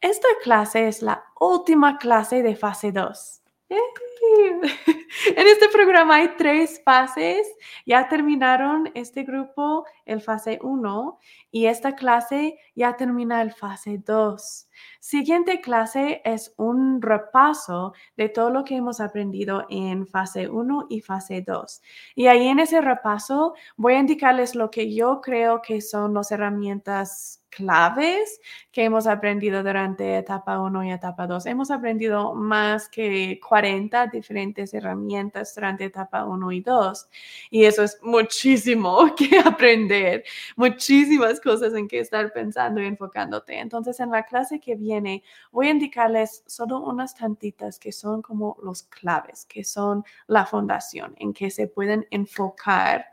Esta 0.01 0.27
clase 0.43 0.87
es 0.87 1.01
la 1.01 1.23
última 1.39 1.97
clase 1.97 2.43
de 2.43 2.55
fase 2.55 2.91
2. 2.91 3.41
En 5.35 5.47
este 5.47 5.69
programa 5.69 6.15
hay 6.15 6.29
tres 6.37 6.81
fases. 6.83 7.47
Ya 7.85 8.07
terminaron 8.07 8.91
este 8.93 9.23
grupo, 9.23 9.85
el 10.05 10.21
fase 10.21 10.59
1, 10.61 11.19
y 11.51 11.65
esta 11.65 11.95
clase 11.95 12.57
ya 12.75 12.95
termina 12.95 13.41
el 13.41 13.51
fase 13.51 13.99
2. 14.03 14.69
Siguiente 14.99 15.61
clase 15.61 16.21
es 16.25 16.53
un 16.57 17.01
repaso 17.01 17.93
de 18.17 18.29
todo 18.29 18.49
lo 18.49 18.63
que 18.63 18.77
hemos 18.77 18.99
aprendido 18.99 19.65
en 19.69 20.07
fase 20.07 20.49
1 20.49 20.87
y 20.89 21.01
fase 21.01 21.43
2. 21.45 21.81
Y 22.15 22.27
ahí 22.27 22.47
en 22.47 22.59
ese 22.59 22.81
repaso 22.81 23.53
voy 23.77 23.93
a 23.93 23.99
indicarles 23.99 24.55
lo 24.55 24.71
que 24.71 24.93
yo 24.93 25.21
creo 25.21 25.61
que 25.61 25.81
son 25.81 26.13
las 26.13 26.31
herramientas 26.31 27.38
claves 27.49 28.39
que 28.71 28.83
hemos 28.83 29.07
aprendido 29.07 29.63
durante 29.63 30.17
etapa 30.17 30.59
1 30.59 30.83
y 30.85 30.91
etapa 30.91 31.27
2. 31.27 31.45
Hemos 31.47 31.71
aprendido 31.71 32.33
más 32.33 32.87
que 32.89 33.39
40 33.47 34.07
diferentes 34.07 34.73
herramientas 34.73 35.53
durante 35.55 35.85
etapa 35.85 36.25
1 36.25 36.51
y 36.51 36.61
2 36.61 37.09
y 37.49 37.65
eso 37.65 37.83
es 37.83 37.99
muchísimo 38.01 39.13
que 39.17 39.39
aprender, 39.39 40.23
muchísimas 40.55 41.39
cosas 41.39 41.73
en 41.73 41.87
que 41.87 41.99
estar 41.99 42.31
pensando 42.31 42.81
y 42.81 42.85
enfocándote. 42.85 43.59
Entonces 43.59 43.99
en 43.99 44.11
la 44.11 44.23
clase 44.23 44.59
que 44.59 44.75
viene 44.75 45.23
voy 45.51 45.67
a 45.67 45.71
indicarles 45.71 46.43
solo 46.47 46.79
unas 46.79 47.15
tantitas 47.15 47.79
que 47.79 47.91
son 47.91 48.21
como 48.21 48.57
los 48.63 48.83
claves, 48.83 49.45
que 49.45 49.63
son 49.63 50.03
la 50.27 50.45
fundación 50.45 51.15
en 51.17 51.33
que 51.33 51.49
se 51.49 51.67
pueden 51.67 52.07
enfocar 52.11 53.05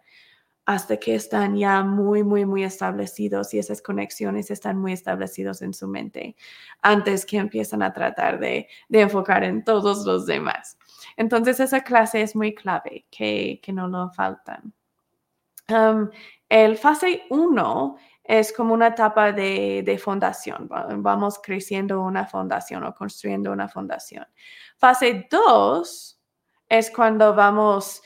hasta 0.66 0.96
que 0.96 1.14
están 1.14 1.56
ya 1.56 1.85
muy, 1.85 2.25
muy, 2.25 2.44
muy 2.44 2.64
establecidos 2.64 3.54
y 3.54 3.61
esas 3.61 3.80
conexiones 3.80 4.50
están 4.50 4.78
muy 4.78 4.92
establecidos 4.92 5.62
en 5.62 5.73
su 5.73 5.87
mente 5.87 6.35
antes 6.82 7.25
que 7.25 7.37
empiezan 7.37 7.82
a 7.82 7.92
tratar 7.92 8.40
de, 8.40 8.68
enfocar 8.90 9.44
en 9.44 9.62
todos 9.62 10.04
los 10.04 10.26
demás. 10.26 10.76
Entonces, 11.16 11.61
esa 11.61 11.82
clase 11.82 12.20
es 12.20 12.35
muy 12.35 12.52
clave, 12.52 13.06
que, 13.11 13.61
no 13.73 13.87
lo 13.87 14.11
faltan. 14.11 14.73
Um, 15.68 16.11
el 16.49 16.76
fase 16.76 17.23
1 17.30 17.96
es 18.25 18.52
como 18.52 18.75
una 18.75 18.88
etapa 18.88 19.30
de, 19.30 19.85
de, 19.85 19.99
fundación. 19.99 20.68
Vamos 20.68 21.38
creciendo 21.40 22.02
una 22.02 22.26
fundación 22.26 22.82
o 22.82 22.92
construyendo 22.92 23.52
una 23.52 23.68
fundación. 23.68 24.26
Fase 24.78 25.28
2 25.30 26.20
es 26.68 26.90
cuando 26.90 27.35
vamos 27.37 28.02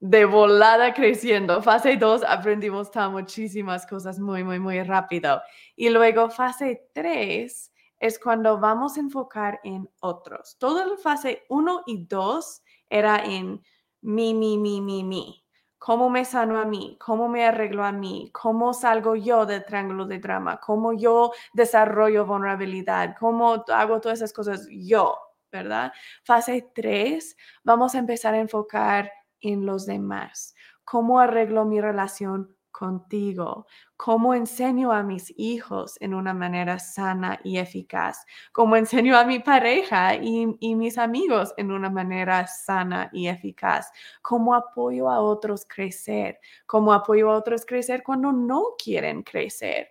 de 0.00 0.24
volada 0.24 0.92
creciendo. 0.94 1.62
Fase 1.62 1.96
2 1.96 2.22
aprendimos 2.24 2.90
muchísimas 3.10 3.86
cosas 3.86 4.18
muy, 4.18 4.44
muy, 4.44 4.58
muy 4.58 4.82
rápido. 4.82 5.42
Y 5.74 5.88
luego 5.88 6.30
fase 6.30 6.88
3 6.92 7.72
es 7.98 8.18
cuando 8.18 8.58
vamos 8.58 8.96
a 8.96 9.00
enfocar 9.00 9.60
en 9.64 9.88
otros. 10.00 10.56
Todo 10.58 10.82
el 10.82 10.98
fase 10.98 11.44
1 11.48 11.82
y 11.86 12.04
2 12.04 12.62
era 12.90 13.24
en 13.24 13.62
mi, 14.02 14.34
mi, 14.34 14.58
mi, 14.58 14.80
mi, 14.80 15.02
mi. 15.02 15.42
¿Cómo 15.78 16.10
me 16.10 16.24
sano 16.24 16.58
a 16.58 16.64
mí? 16.64 16.96
¿Cómo 17.00 17.28
me 17.28 17.44
arreglo 17.44 17.84
a 17.84 17.92
mí? 17.92 18.30
¿Cómo 18.32 18.72
salgo 18.74 19.14
yo 19.14 19.46
del 19.46 19.64
triángulo 19.64 20.06
de 20.06 20.18
drama? 20.18 20.58
¿Cómo 20.58 20.92
yo 20.92 21.32
desarrollo 21.52 22.26
vulnerabilidad? 22.26 23.14
¿Cómo 23.18 23.64
hago 23.68 24.00
todas 24.00 24.18
esas 24.18 24.32
cosas 24.32 24.66
yo? 24.70 25.18
¿Verdad? 25.52 25.92
Fase 26.24 26.70
3, 26.74 27.36
vamos 27.62 27.94
a 27.94 27.98
empezar 27.98 28.34
a 28.34 28.40
enfocar 28.40 29.10
en 29.40 29.66
los 29.66 29.86
demás? 29.86 30.54
¿Cómo 30.84 31.20
arreglo 31.20 31.64
mi 31.64 31.80
relación 31.80 32.56
contigo? 32.70 33.66
¿Cómo 33.96 34.34
enseño 34.34 34.92
a 34.92 35.02
mis 35.02 35.32
hijos 35.38 35.96
en 36.00 36.12
una 36.12 36.34
manera 36.34 36.78
sana 36.78 37.40
y 37.42 37.56
eficaz? 37.56 38.26
¿Cómo 38.52 38.76
enseño 38.76 39.16
a 39.16 39.24
mi 39.24 39.38
pareja 39.38 40.14
y, 40.16 40.54
y, 40.60 40.74
mis 40.74 40.98
amigos 40.98 41.54
en 41.56 41.72
una 41.72 41.88
manera 41.88 42.46
sana 42.46 43.08
y 43.12 43.28
eficaz? 43.28 43.90
¿Cómo 44.20 44.54
apoyo 44.54 45.08
a 45.08 45.20
otros 45.20 45.64
crecer? 45.66 46.38
¿Cómo 46.66 46.92
apoyo 46.92 47.30
a 47.30 47.36
otros 47.36 47.64
crecer 47.64 48.02
cuando 48.02 48.32
no 48.32 48.74
quieren 48.78 49.22
crecer? 49.22 49.88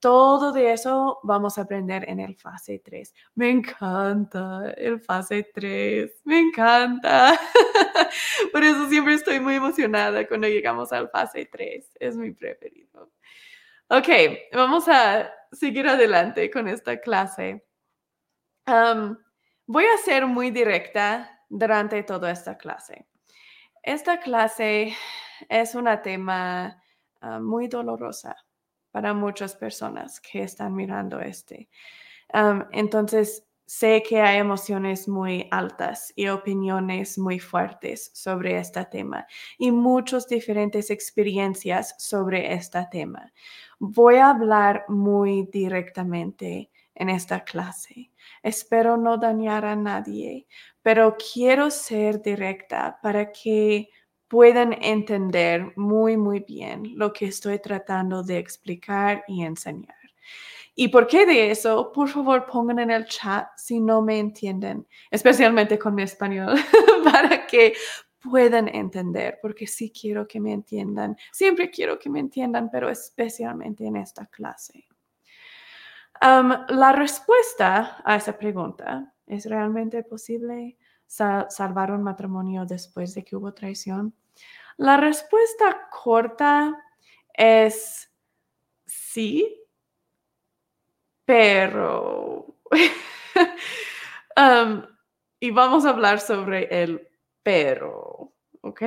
Todo 0.00 0.52
de 0.52 0.72
eso 0.72 1.20
vamos 1.22 1.56
a 1.56 1.62
aprender 1.62 2.08
en 2.08 2.20
el 2.20 2.36
fase 2.36 2.78
3. 2.78 3.14
Me 3.34 3.50
encanta 3.50 4.70
el 4.76 5.00
fase 5.00 5.50
3, 5.54 6.20
me 6.24 6.40
encanta. 6.40 7.38
Por 8.52 8.62
eso 8.62 8.88
siempre 8.88 9.14
estoy 9.14 9.40
muy 9.40 9.54
emocionada 9.54 10.28
cuando 10.28 10.46
llegamos 10.46 10.92
al 10.92 11.08
fase 11.08 11.46
3. 11.50 11.96
Es 11.98 12.16
mi 12.16 12.32
preferido. 12.32 13.10
Ok, 13.88 14.08
vamos 14.52 14.88
a 14.88 15.32
seguir 15.52 15.86
adelante 15.86 16.50
con 16.50 16.66
esta 16.66 17.00
clase. 17.00 17.64
voy 18.66 19.84
a 19.84 19.98
ser 20.04 20.26
muy 20.26 20.50
directa 20.50 21.44
durante 21.48 22.02
toda 22.02 22.32
esta 22.32 22.58
clase. 22.58 23.06
Esta 23.84 24.18
clase 24.18 24.92
es 25.48 25.76
un 25.76 25.88
tema 26.02 26.82
ah, 27.20 27.38
muy 27.38 27.68
dolorosa 27.68 28.34
para 28.90 29.14
muchas 29.14 29.54
personas 29.54 30.20
que 30.20 30.42
están 30.42 30.74
mirando 30.74 31.20
este. 31.20 31.68
entonces, 32.72 33.45
sé 33.66 34.02
que 34.08 34.20
hay 34.20 34.38
emociones 34.38 35.08
muy 35.08 35.48
altas 35.50 36.12
y 36.16 36.28
opiniones 36.28 37.18
muy 37.18 37.40
fuertes 37.40 38.10
sobre 38.14 38.58
este 38.58 38.84
tema 38.86 39.26
y 39.58 39.72
muchas 39.72 40.28
diferentes 40.28 40.90
experiencias 40.90 41.94
sobre 41.98 42.54
este 42.54 42.86
tema. 42.90 43.32
Voy 43.78 44.16
a 44.16 44.30
hablar 44.30 44.84
muy 44.88 45.48
directamente 45.52 46.70
en 46.94 47.10
esta 47.10 47.44
clase. 47.44 48.10
Espero 48.42 48.96
no 48.96 49.18
dañar 49.18 49.64
a 49.64 49.76
nadie, 49.76 50.46
pero 50.80 51.16
quiero 51.16 51.70
ser 51.70 52.22
directa 52.22 52.98
para 53.02 53.32
que 53.32 53.90
puedan 54.28 54.72
entender 54.82 55.72
muy, 55.76 56.16
muy 56.16 56.40
bien 56.40 56.96
lo 56.96 57.12
que 57.12 57.26
estoy 57.26 57.58
tratando 57.60 58.22
de 58.22 58.38
explicar 58.38 59.24
y 59.28 59.42
enseñar. 59.42 59.94
¿Y 60.78 60.88
por 60.88 61.06
qué 61.06 61.24
de 61.24 61.50
eso? 61.50 61.90
Por 61.90 62.10
favor, 62.10 62.44
pongan 62.44 62.78
en 62.80 62.90
el 62.90 63.06
chat 63.06 63.48
si 63.56 63.80
no 63.80 64.02
me 64.02 64.18
entienden, 64.18 64.86
especialmente 65.10 65.78
con 65.78 65.94
mi 65.94 66.02
español, 66.02 66.54
para 67.04 67.46
que 67.46 67.72
puedan 68.20 68.68
entender, 68.68 69.38
porque 69.40 69.66
sí 69.66 69.90
quiero 69.90 70.28
que 70.28 70.38
me 70.38 70.52
entiendan. 70.52 71.16
Siempre 71.32 71.70
quiero 71.70 71.98
que 71.98 72.10
me 72.10 72.20
entiendan, 72.20 72.68
pero 72.70 72.90
especialmente 72.90 73.86
en 73.86 73.96
esta 73.96 74.26
clase. 74.26 74.86
la 76.20 76.92
respuesta 76.92 78.02
a 78.04 78.16
esa 78.16 78.36
pregunta, 78.36 79.14
¿es 79.26 79.46
realmente 79.46 80.02
posible 80.02 80.76
salvar 81.06 81.90
un 81.90 82.02
matrimonio 82.02 82.66
después 82.66 83.14
de 83.14 83.24
que 83.24 83.34
hubo 83.34 83.54
traición? 83.54 84.14
La 84.76 84.98
respuesta 84.98 85.88
corta 85.90 86.84
es 87.32 88.10
sí, 88.84 89.65
pero... 91.26 92.56
y 95.40 95.50
vamos 95.50 95.84
a 95.84 95.90
hablar 95.90 96.20
sobre 96.20 96.82
el 96.82 97.06
pero, 97.42 98.32
¿ok? 98.62 98.82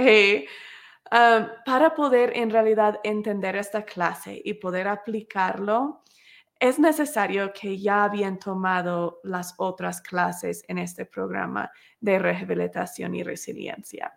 para 1.65 1.95
poder 1.95 2.37
en 2.37 2.51
realidad 2.51 2.99
entender 3.03 3.55
esta 3.55 3.83
clase 3.83 4.39
y 4.43 4.55
poder 4.55 4.87
aplicarlo, 4.87 6.03
es 6.59 6.77
necesario 6.77 7.53
que 7.53 7.79
ya 7.79 8.03
habían 8.03 8.37
tomado 8.37 9.21
las 9.23 9.53
otras 9.57 10.01
clases 10.01 10.63
en 10.67 10.77
este 10.77 11.05
programa 11.05 11.71
de 12.01 12.19
rehabilitación 12.19 13.15
y 13.15 13.23
resiliencia. 13.23 14.13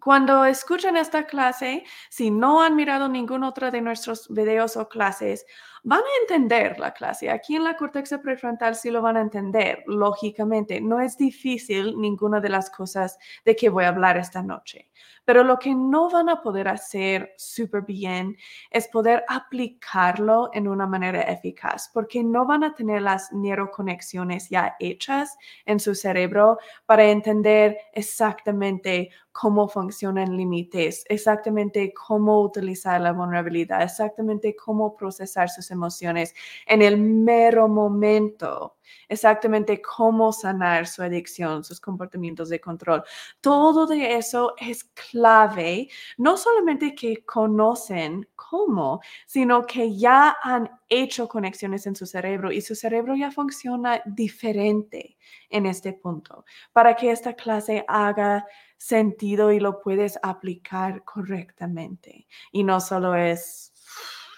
Cuando 0.00 0.44
escuchan 0.44 0.96
esta 0.96 1.26
clase, 1.26 1.84
si 2.08 2.30
no 2.30 2.62
han 2.62 2.76
mirado 2.76 3.08
ningún 3.08 3.42
otro 3.42 3.72
de 3.72 3.80
nuestros 3.80 4.32
videos 4.32 4.76
o 4.76 4.88
clases, 4.88 5.44
van 5.84 6.00
a 6.00 6.20
entender 6.22 6.78
la 6.78 6.92
clase. 6.92 7.30
Aquí 7.30 7.56
en 7.56 7.64
la 7.64 7.76
corteza 7.76 8.20
prefrontal 8.20 8.74
sí 8.74 8.90
lo 8.90 9.02
van 9.02 9.16
a 9.16 9.20
entender, 9.20 9.82
lógicamente. 9.86 10.80
No 10.80 11.00
es 11.00 11.16
difícil 11.16 11.98
ninguna 11.98 12.40
de 12.40 12.48
las 12.48 12.70
cosas 12.70 13.18
de 13.44 13.56
que 13.56 13.68
voy 13.68 13.84
a 13.84 13.88
hablar 13.88 14.16
esta 14.16 14.42
noche. 14.42 14.88
Pero 15.24 15.44
lo 15.44 15.58
que 15.58 15.74
no 15.74 16.08
van 16.08 16.30
a 16.30 16.40
poder 16.40 16.68
hacer 16.68 17.34
súper 17.36 17.82
bien 17.82 18.36
es 18.70 18.88
poder 18.88 19.24
aplicarlo 19.28 20.48
en 20.54 20.66
una 20.66 20.86
manera 20.86 21.20
eficaz, 21.20 21.90
porque 21.92 22.24
no 22.24 22.46
van 22.46 22.64
a 22.64 22.74
tener 22.74 23.02
las 23.02 23.30
neuroconexiones 23.32 24.48
ya 24.48 24.74
hechas 24.80 25.36
en 25.66 25.80
su 25.80 25.94
cerebro 25.94 26.58
para 26.86 27.04
entender 27.04 27.76
exactamente 27.92 29.10
cómo 29.32 29.68
funcionan 29.68 30.36
límites, 30.36 31.04
exactamente 31.08 31.92
cómo 31.92 32.40
utilizar 32.40 33.00
la 33.00 33.12
vulnerabilidad, 33.12 33.82
exactamente 33.82 34.56
cómo 34.56 34.96
procesar 34.96 35.48
sus 35.48 35.70
emociones 35.70 35.77
emociones 35.78 36.34
en 36.66 36.82
el 36.82 36.98
mero 36.98 37.68
momento 37.68 38.78
exactamente 39.08 39.80
cómo 39.80 40.32
sanar 40.32 40.86
su 40.86 41.02
adicción, 41.02 41.64
sus 41.64 41.80
comportamientos 41.80 42.48
de 42.48 42.60
control. 42.60 43.02
Todo 43.40 43.86
de 43.86 44.16
eso 44.16 44.54
es 44.58 44.84
clave, 44.84 45.88
no 46.16 46.36
solamente 46.36 46.94
que 46.94 47.24
conocen 47.24 48.28
cómo, 48.36 49.00
sino 49.26 49.66
que 49.66 49.96
ya 49.96 50.36
han 50.42 50.70
hecho 50.88 51.28
conexiones 51.28 51.86
en 51.86 51.96
su 51.96 52.06
cerebro 52.06 52.52
y 52.52 52.60
su 52.60 52.74
cerebro 52.74 53.14
ya 53.16 53.30
funciona 53.30 54.02
diferente 54.06 55.16
en 55.50 55.66
este 55.66 55.92
punto 55.92 56.44
para 56.72 56.94
que 56.94 57.10
esta 57.10 57.34
clase 57.34 57.84
haga 57.88 58.46
sentido 58.76 59.52
y 59.52 59.58
lo 59.58 59.80
puedes 59.80 60.18
aplicar 60.22 61.04
correctamente. 61.04 62.26
Y 62.52 62.62
no 62.62 62.80
solo 62.80 63.14
es, 63.16 63.72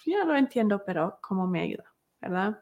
ya 0.07 0.25
lo 0.25 0.37
entiendo, 0.37 0.83
pero 0.85 1.19
¿cómo 1.21 1.47
me 1.47 1.61
ayuda? 1.63 1.91
¿verdad? 2.21 2.61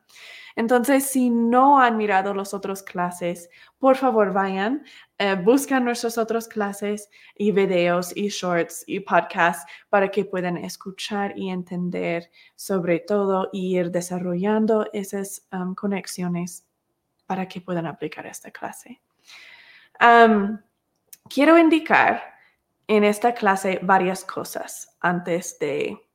Entonces, 0.54 1.04
si 1.06 1.30
no 1.30 1.80
han 1.80 1.96
mirado 1.96 2.32
las 2.34 2.54
otras 2.54 2.82
clases, 2.82 3.48
por 3.78 3.96
favor 3.96 4.32
vayan, 4.32 4.84
eh, 5.18 5.34
buscan 5.34 5.84
nuestras 5.84 6.16
otras 6.16 6.46
clases 6.46 7.10
y 7.36 7.50
videos 7.50 8.16
y 8.16 8.28
shorts 8.28 8.84
y 8.86 9.00
podcasts 9.00 9.70
para 9.88 10.08
que 10.10 10.24
puedan 10.24 10.56
escuchar 10.56 11.36
y 11.36 11.50
entender 11.50 12.30
sobre 12.54 13.00
todo 13.00 13.48
y 13.52 13.76
ir 13.78 13.90
desarrollando 13.90 14.86
esas 14.92 15.46
um, 15.52 15.74
conexiones 15.74 16.64
para 17.26 17.46
que 17.46 17.60
puedan 17.60 17.86
aplicar 17.86 18.26
esta 18.26 18.50
clase. 18.50 19.00
Um, 20.00 20.58
quiero 21.28 21.58
indicar 21.58 22.22
en 22.86 23.04
esta 23.04 23.34
clase 23.34 23.80
varias 23.82 24.24
cosas 24.24 24.96
antes 25.00 25.58
de 25.58 26.07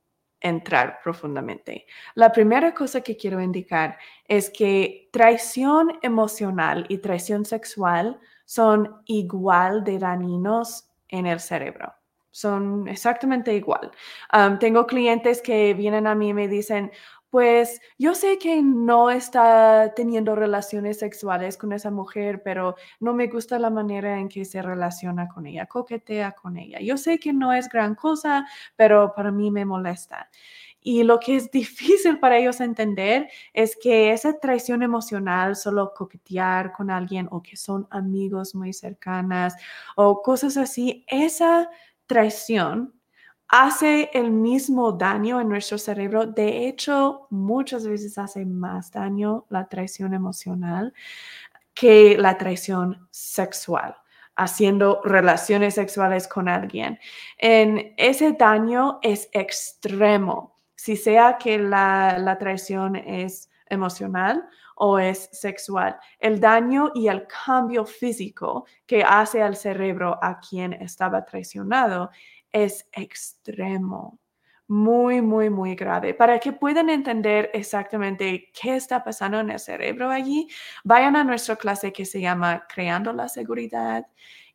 entrar 0.44 1.00
profundamente. 1.02 1.86
La 2.14 2.30
primera 2.30 2.74
cosa 2.74 3.00
que 3.00 3.16
quiero 3.16 3.40
indicar 3.40 3.98
es 4.28 4.50
que 4.50 5.08
traición 5.10 5.98
emocional 6.02 6.84
y 6.88 6.98
traición 6.98 7.46
sexual 7.46 8.20
son 8.44 9.02
igual 9.06 9.82
de 9.82 9.98
dañinos 9.98 10.90
en 11.08 11.26
el 11.26 11.40
cerebro. 11.40 11.94
Son 12.30 12.86
exactamente 12.88 13.54
igual. 13.54 13.90
tengo 14.60 14.86
clientes 14.86 15.40
que 15.40 15.72
vienen 15.72 16.06
a 16.06 16.14
mí 16.14 16.28
y 16.28 16.34
me 16.34 16.48
dicen, 16.48 16.92
pues 17.34 17.80
yo 17.98 18.14
sé 18.14 18.38
que 18.38 18.62
no 18.62 19.10
está 19.10 19.92
teniendo 19.96 20.36
relaciones 20.36 21.00
sexuales 21.00 21.56
con 21.56 21.72
esa 21.72 21.90
mujer, 21.90 22.44
pero 22.44 22.76
no 23.00 23.12
me 23.12 23.26
gusta 23.26 23.58
la 23.58 23.70
manera 23.70 24.20
en 24.20 24.28
que 24.28 24.44
se 24.44 24.62
relaciona 24.62 25.26
con 25.26 25.44
ella, 25.44 25.66
coquetea 25.66 26.30
con 26.30 26.56
ella. 26.56 26.78
Yo 26.78 26.96
sé 26.96 27.18
que 27.18 27.32
no 27.32 27.52
es 27.52 27.68
gran 27.68 27.96
cosa, 27.96 28.46
pero 28.76 29.12
para 29.16 29.32
mí 29.32 29.50
me 29.50 29.64
molesta. 29.64 30.30
Y 30.80 31.02
lo 31.02 31.18
que 31.18 31.34
es 31.34 31.50
difícil 31.50 32.20
para 32.20 32.38
ellos 32.38 32.60
entender 32.60 33.28
es 33.52 33.76
que 33.82 34.12
esa 34.12 34.38
traición 34.38 34.84
emocional, 34.84 35.56
solo 35.56 35.92
coquetear 35.92 36.70
con 36.70 36.88
alguien 36.88 37.26
o 37.32 37.42
que 37.42 37.56
son 37.56 37.88
amigos 37.90 38.54
muy 38.54 38.72
cercanas 38.72 39.56
o 39.96 40.22
cosas 40.22 40.56
así, 40.56 41.04
esa 41.08 41.68
traición 42.06 42.93
hace 43.56 44.10
el 44.12 44.32
mismo 44.32 44.90
daño 44.90 45.40
en 45.40 45.48
nuestro 45.48 45.78
cerebro. 45.78 46.26
De 46.26 46.66
hecho, 46.66 47.28
muchas 47.30 47.86
veces 47.86 48.18
hace 48.18 48.44
más 48.44 48.90
daño 48.90 49.46
la 49.48 49.68
traición 49.68 50.12
emocional 50.12 50.92
que 51.72 52.18
la 52.18 52.36
traición 52.36 53.06
sexual 53.12 53.94
haciendo 54.34 55.00
relaciones 55.04 55.74
sexuales 55.74 56.26
con 56.26 56.48
alguien. 56.48 56.98
En 57.38 57.94
ese 57.96 58.32
daño 58.32 58.98
es 59.02 59.28
extremo, 59.30 60.56
si 60.74 60.96
sea 60.96 61.38
que 61.38 61.56
la, 61.56 62.18
la 62.18 62.36
traición 62.36 62.96
es 62.96 63.48
emocional 63.66 64.48
o 64.74 64.98
es 64.98 65.28
sexual. 65.32 65.96
El 66.18 66.40
daño 66.40 66.90
y 66.92 67.06
el 67.06 67.28
cambio 67.28 67.84
físico 67.84 68.66
que 68.84 69.04
hace 69.04 69.40
al 69.40 69.54
cerebro 69.54 70.18
a 70.20 70.40
quien 70.40 70.72
estaba 70.72 71.24
traicionado 71.24 72.10
es 72.54 72.88
extremo, 72.92 74.20
muy, 74.68 75.20
muy, 75.20 75.50
muy 75.50 75.74
grave. 75.74 76.14
Para 76.14 76.38
que 76.38 76.52
puedan 76.52 76.88
entender 76.88 77.50
exactamente 77.52 78.50
qué 78.58 78.76
está 78.76 79.02
pasando 79.02 79.40
en 79.40 79.50
el 79.50 79.58
cerebro 79.58 80.08
allí, 80.08 80.48
vayan 80.84 81.16
a 81.16 81.24
nuestra 81.24 81.56
clase 81.56 81.92
que 81.92 82.06
se 82.06 82.20
llama 82.20 82.64
Creando 82.72 83.12
la 83.12 83.28
Seguridad 83.28 84.06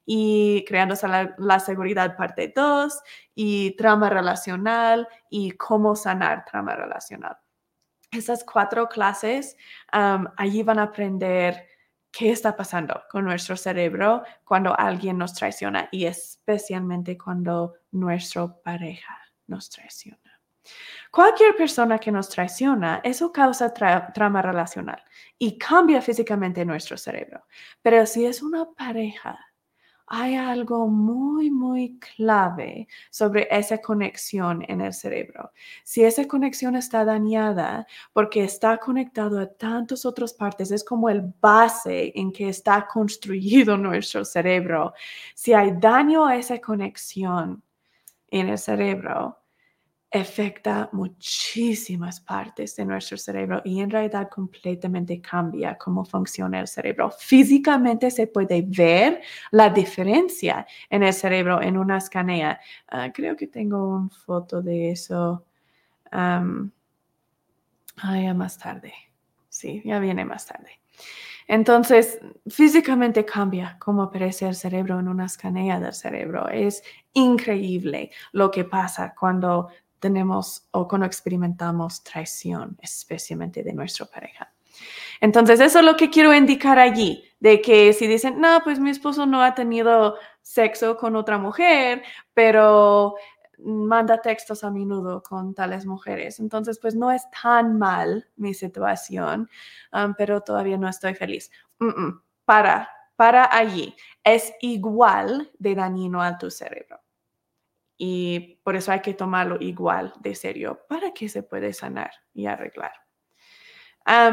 y 0.06 0.64
Creando 0.66 0.96
la, 1.38 1.60
Seguridad 1.60 2.16
parte 2.16 2.54
2 2.56 3.02
y 3.36 3.76
Trama 3.76 4.10
Relacional 4.10 5.08
y 5.30 5.52
Cómo 5.52 5.96
Sanar 5.96 6.46
Trama 6.46 6.76
Relacional. 6.76 7.38
Esas 8.12 8.46
cuatro 8.46 8.88
clases, 8.88 9.58
allí 9.92 10.64
van 10.64 10.80
a 10.80 10.84
aprender 10.84 11.68
qué 12.12 12.32
está 12.32 12.56
pasando 12.56 13.04
con 13.10 13.26
nuestro 13.26 13.56
cerebro 13.56 14.24
cuando 14.43 14.78
alguien 14.78 15.17
nos 15.17 15.34
traiciona 15.34 15.89
y 15.91 16.06
especialmente 16.06 17.17
cuando 17.17 17.76
nuestra 17.91 18.48
pareja 18.48 19.17
nos 19.48 19.69
traiciona. 19.69 20.19
Cualquier 21.12 21.56
persona 21.56 21.98
que 21.98 22.12
nos 22.12 22.30
traiciona, 22.30 23.02
eso 23.04 23.32
causa 23.32 23.74
trama 23.74 24.41
relacional 24.41 25.04
y 25.38 25.58
cambia 25.58 26.02
físicamente 26.02 26.63
nuestro 26.65 26.98
cerebro. 26.98 27.45
Pero 27.82 28.06
si 28.06 28.26
es 28.26 28.43
una 28.43 28.65
pareja 28.72 29.39
hay 30.10 30.36
algo 30.36 30.88
muy, 30.88 31.52
muy 31.52 32.00
clave 32.00 32.88
sobre 33.12 33.48
esa 33.52 33.78
conexión 33.78 34.65
en 34.67 34.82
el 34.82 34.93
cerebro. 34.93 35.52
Si 35.84 36.04
esa 36.04 36.28
conexión 36.28 36.76
está 36.76 37.06
dañada 37.06 37.86
porque 38.12 38.43
está 38.43 38.78
conectado 38.78 39.39
a 39.39 39.45
tantas 39.45 40.06
otras 40.06 40.34
partes, 40.34 40.72
es 40.72 40.84
como 40.84 41.10
el 41.10 41.22
base 41.39 42.12
en 42.15 42.32
que 42.32 42.50
está 42.50 42.88
construido 42.88 43.78
nuestro 43.78 44.26
cerebro. 44.26 44.93
Si 45.36 45.54
hay 45.54 45.72
daño 45.80 46.26
a 46.26 46.36
esa 46.38 46.60
conexión 46.60 47.63
en 48.32 48.50
el 48.50 48.58
cerebro, 48.58 49.38
afecta 50.12 50.89
muchísimas 50.91 52.19
partes 52.19 52.76
de 52.76 52.86
nuestro 52.86 53.17
cerebro 53.17 53.62
y 53.63 53.80
en 53.80 53.91
realidad 53.91 54.28
completamente 54.30 55.22
cambia 55.22 55.78
cómo 55.78 56.04
funciona 56.04 56.60
el 56.60 56.67
cerebro. 56.67 57.12
Físicamente 57.12 58.10
se 58.10 58.26
puede 58.28 58.63
ver 58.67 59.22
la 59.52 59.69
diferencia 59.69 60.65
en 60.89 61.04
el 61.04 61.13
cerebro 61.13 61.62
en 61.62 61.78
una 61.78 61.98
escanea. 61.98 62.60
Ah, 62.88 63.12
creo 63.13 63.36
que 63.36 63.48
tengo 63.48 63.98
una 63.98 64.10
foto 64.10 64.62
de 64.62 64.91
eso. 64.91 65.45
Um, 66.12 66.72
ya 68.04 68.34
más 68.34 68.58
tarde. 68.58 68.93
Sí, 69.50 69.82
ya 69.86 70.00
viene 70.00 70.26
más 70.26 70.48
tarde. 70.48 70.80
Entonces, 71.48 72.19
físicamente 72.48 73.26
cambia 73.26 73.76
cómo 73.80 74.04
aparece 74.04 74.48
el 74.48 74.56
cerebro 74.56 75.00
en 75.00 75.08
una 75.08 75.26
escanea 75.26 75.80
del 75.80 75.93
cerebro. 75.93 76.48
Es 76.48 76.84
increíble 77.13 78.12
lo 78.32 78.52
que 78.52 78.65
pasa 78.65 79.15
cuando 79.19 79.69
tenemos 80.00 80.68
o 80.72 80.88
cuando 80.88 81.06
experimentamos 81.06 82.04
traición, 82.04 82.78
especialmente 82.82 83.64
de 83.64 83.74
nuestra 83.74 84.06
pareja. 84.06 84.52
Entonces, 85.22 85.60
eso 85.60 85.80
es 85.80 85.86
lo 85.86 85.96
que 85.98 86.10
quiero 86.10 86.34
indicar 86.34 86.80
allí, 86.80 87.24
de 87.40 87.62
que 87.62 87.94
si 87.94 88.08
dicen, 88.08 88.40
no, 88.40 88.62
pues 88.64 88.80
mi 88.80 88.90
esposo 88.90 89.26
no 89.26 89.44
ha 89.44 89.54
tenido 89.54 90.16
sexo 90.42 90.98
con 90.98 91.16
otra 91.16 91.38
mujer, 91.38 92.04
pero 92.34 93.16
manda 93.58 94.22
textos 94.22 94.64
a 94.64 94.72
menudo 94.72 95.22
con 95.22 95.54
tales 95.54 95.86
mujeres. 95.86 96.40
Entonces, 96.40 96.80
pues 96.80 96.96
no 96.96 97.12
es 97.12 97.24
tan 97.42 97.78
mal 97.78 98.28
mi 98.38 98.54
situación, 98.54 99.50
um, 99.92 100.14
pero 100.18 100.42
todavía 100.42 100.78
no 100.78 100.88
estoy 100.88 101.14
feliz. 101.14 101.52
para, 102.46 102.90
para 103.16 103.56
allí. 103.56 103.96
Es 104.24 104.54
igual 104.62 105.52
de 105.60 105.76
dañino 105.76 106.22
a 106.22 106.38
tu 106.38 106.50
cerebro 106.50 107.00
y 108.02 108.62
por 108.64 108.78
eso 108.78 108.94
hay 108.94 109.02
que 109.02 109.14
tomarlo 109.14 109.58
igual 109.60 110.14
de 110.22 110.34
serio 110.34 110.86
para 110.88 111.14
que 111.14 111.28
se 111.28 111.44
pueda 111.44 111.72
sanar 111.74 112.12
y 112.34 112.48
arreglar. 112.48 112.94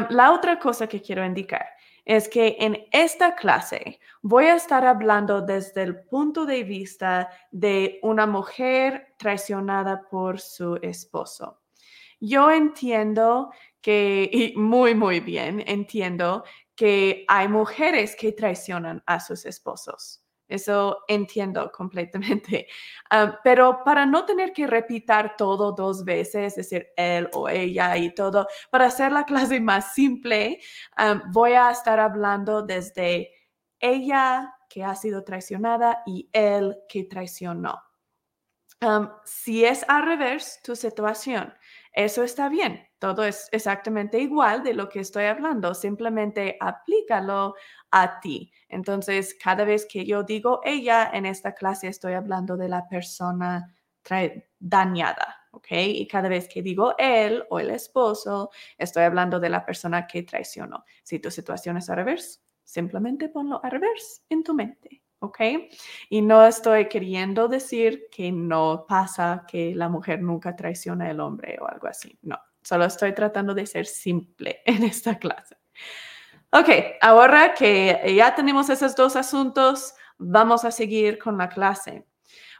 la 0.09 0.31
otra 0.31 0.57
cosa 0.57 0.87
que 0.87 1.01
quiero 1.01 1.23
indicar 1.23 1.67
es 2.05 2.29
que 2.29 2.55
en 2.59 2.87
esta 2.91 3.35
clase 3.35 3.99
voy 4.21 4.45
a 4.45 4.55
estar 4.55 4.85
hablando 4.85 5.41
desde 5.41 5.83
el 5.83 5.99
punto 6.05 6.45
de 6.45 6.63
vista 6.63 7.29
de 7.51 7.99
una 8.01 8.25
mujer 8.25 9.13
traicionada 9.17 10.07
por 10.09 10.39
su 10.39 10.77
esposo. 10.81 11.61
Yo 12.21 12.49
entiendo 12.49 13.51
que, 13.81 14.29
y 14.31 14.57
muy, 14.57 14.95
muy 14.95 15.19
bien, 15.19 15.61
entiendo 15.67 16.45
que 16.73 17.25
hay 17.27 17.49
mujeres 17.49 18.15
que 18.15 18.31
traicionan 18.31 19.03
a 19.05 19.19
sus 19.19 19.45
esposos. 19.45 20.23
Eso 20.47 20.99
entiendo 21.07 21.71
completamente. 21.71 22.67
Ah, 23.09 23.39
pero 23.41 23.83
para 23.85 24.05
no 24.05 24.25
tener 24.25 24.51
que 24.51 24.67
repitir 24.67 25.31
todo 25.37 25.71
dos 25.71 26.03
veces, 26.03 26.35
es 26.47 26.55
decir, 26.57 26.87
él 26.97 27.29
o 27.33 27.47
ella 27.47 27.95
y 27.95 28.13
todo, 28.13 28.47
para 28.69 28.87
hacer 28.87 29.13
la 29.13 29.23
clase 29.25 29.61
más 29.61 29.93
simple, 29.93 30.59
ah, 30.97 31.21
voy 31.31 31.53
a 31.53 31.71
estar 31.71 31.99
hablando 32.01 32.63
desde 32.63 33.31
ella 33.79 34.53
que 34.69 34.83
ha 34.83 34.93
sido 34.95 35.23
traicionada 35.23 36.03
y 36.05 36.29
él 36.33 36.75
que 36.89 37.05
traicionó. 37.05 37.81
Ah, 38.81 39.21
si 39.25 39.65
es 39.65 39.85
al 39.87 40.03
revés 40.05 40.59
tu 40.63 40.75
situación, 40.75 41.53
eso 41.93 42.23
está 42.23 42.49
bien. 42.49 42.86
Todo 42.99 43.23
es 43.23 43.47
exactamente 43.51 44.19
igual 44.19 44.63
de 44.63 44.73
lo 44.73 44.89
que 44.89 44.99
estoy 44.99 45.25
hablando, 45.25 45.73
simplemente 45.73 46.57
aplícalo 46.59 47.55
a 47.91 48.19
ti. 48.19 48.51
Entonces, 48.69 49.35
cada 49.41 49.63
vez 49.65 49.85
que 49.85 50.05
yo 50.05 50.23
digo 50.23 50.61
ella 50.63 51.09
en 51.13 51.25
esta 51.25 51.53
clase, 51.53 51.87
estoy 51.87 52.13
hablando 52.13 52.57
de 52.57 52.69
la 52.69 52.87
persona 52.87 53.73
dañada, 54.59 55.35
¿ok? 55.51 55.67
Y 55.71 56.07
cada 56.07 56.29
vez 56.29 56.47
que 56.47 56.61
digo 56.61 56.95
él 56.97 57.43
o 57.49 57.59
el 57.59 57.69
esposo, 57.71 58.51
estoy 58.77 59.03
hablando 59.03 59.39
de 59.39 59.49
la 59.49 59.65
persona 59.65 60.07
que 60.07 60.23
traicionó. 60.23 60.85
Si 61.03 61.19
tu 61.19 61.29
situación 61.29 61.77
es 61.77 61.89
al 61.89 61.97
revés, 61.97 62.41
simplemente 62.63 63.29
ponlo 63.29 63.59
al 63.63 63.71
revés 63.71 64.23
en 64.29 64.43
tu 64.43 64.53
mente. 64.53 65.03
¿ok? 65.19 65.39
Y 66.09 66.21
no 66.21 66.45
estoy 66.45 66.87
queriendo 66.87 67.47
decir 67.47 68.07
que 68.11 68.31
no 68.31 68.85
pasa 68.87 69.45
que 69.47 69.73
la 69.75 69.89
mujer 69.89 70.21
nunca 70.21 70.55
traiciona 70.55 71.09
al 71.09 71.19
hombre 71.19 71.57
o 71.59 71.67
algo 71.67 71.87
así. 71.87 72.17
No, 72.21 72.37
solo 72.67 72.83
estoy 72.83 73.13
tratando 73.13 73.53
de 73.53 73.65
ser 73.65 73.85
simple 73.85 74.61
en 74.65 74.83
esta 74.83 75.17
clase. 75.17 75.57
Ok, 76.51 76.69
ahora 77.01 77.53
que 77.53 78.13
ya 78.15 78.35
tenemos 78.35 78.69
esos 78.69 78.95
dos 78.95 79.15
asuntos, 79.15 79.93
vamos 80.17 80.65
a 80.65 80.71
seguir 80.71 81.17
con 81.17 81.37
la 81.37 81.49
clase. 81.49 82.05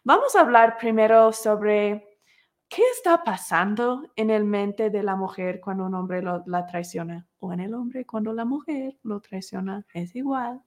Vamos 0.04 0.36
a 0.36 0.42
hablar 0.42 0.78
primero 0.78 1.34
sobre 1.34 2.08
qué 2.70 2.84
está 2.96 3.24
pasando 3.24 4.12
en 4.16 4.30
el 4.30 4.46
mente 4.46 4.90
de 4.90 5.04
la 5.04 5.16
mujer 5.16 5.60
cuando 5.62 5.86
un 5.86 5.96
hombre 5.96 6.22
la 6.22 6.66
traiciona 6.66 7.28
o 7.40 7.52
en 7.52 7.60
el 7.62 7.74
hombre 7.74 8.06
cuando 8.06 8.34
la 8.34 8.46
mujer 8.46 8.98
lo 9.04 9.20
traiciona. 9.20 9.86
Es 9.94 10.16
igual. 10.16 10.62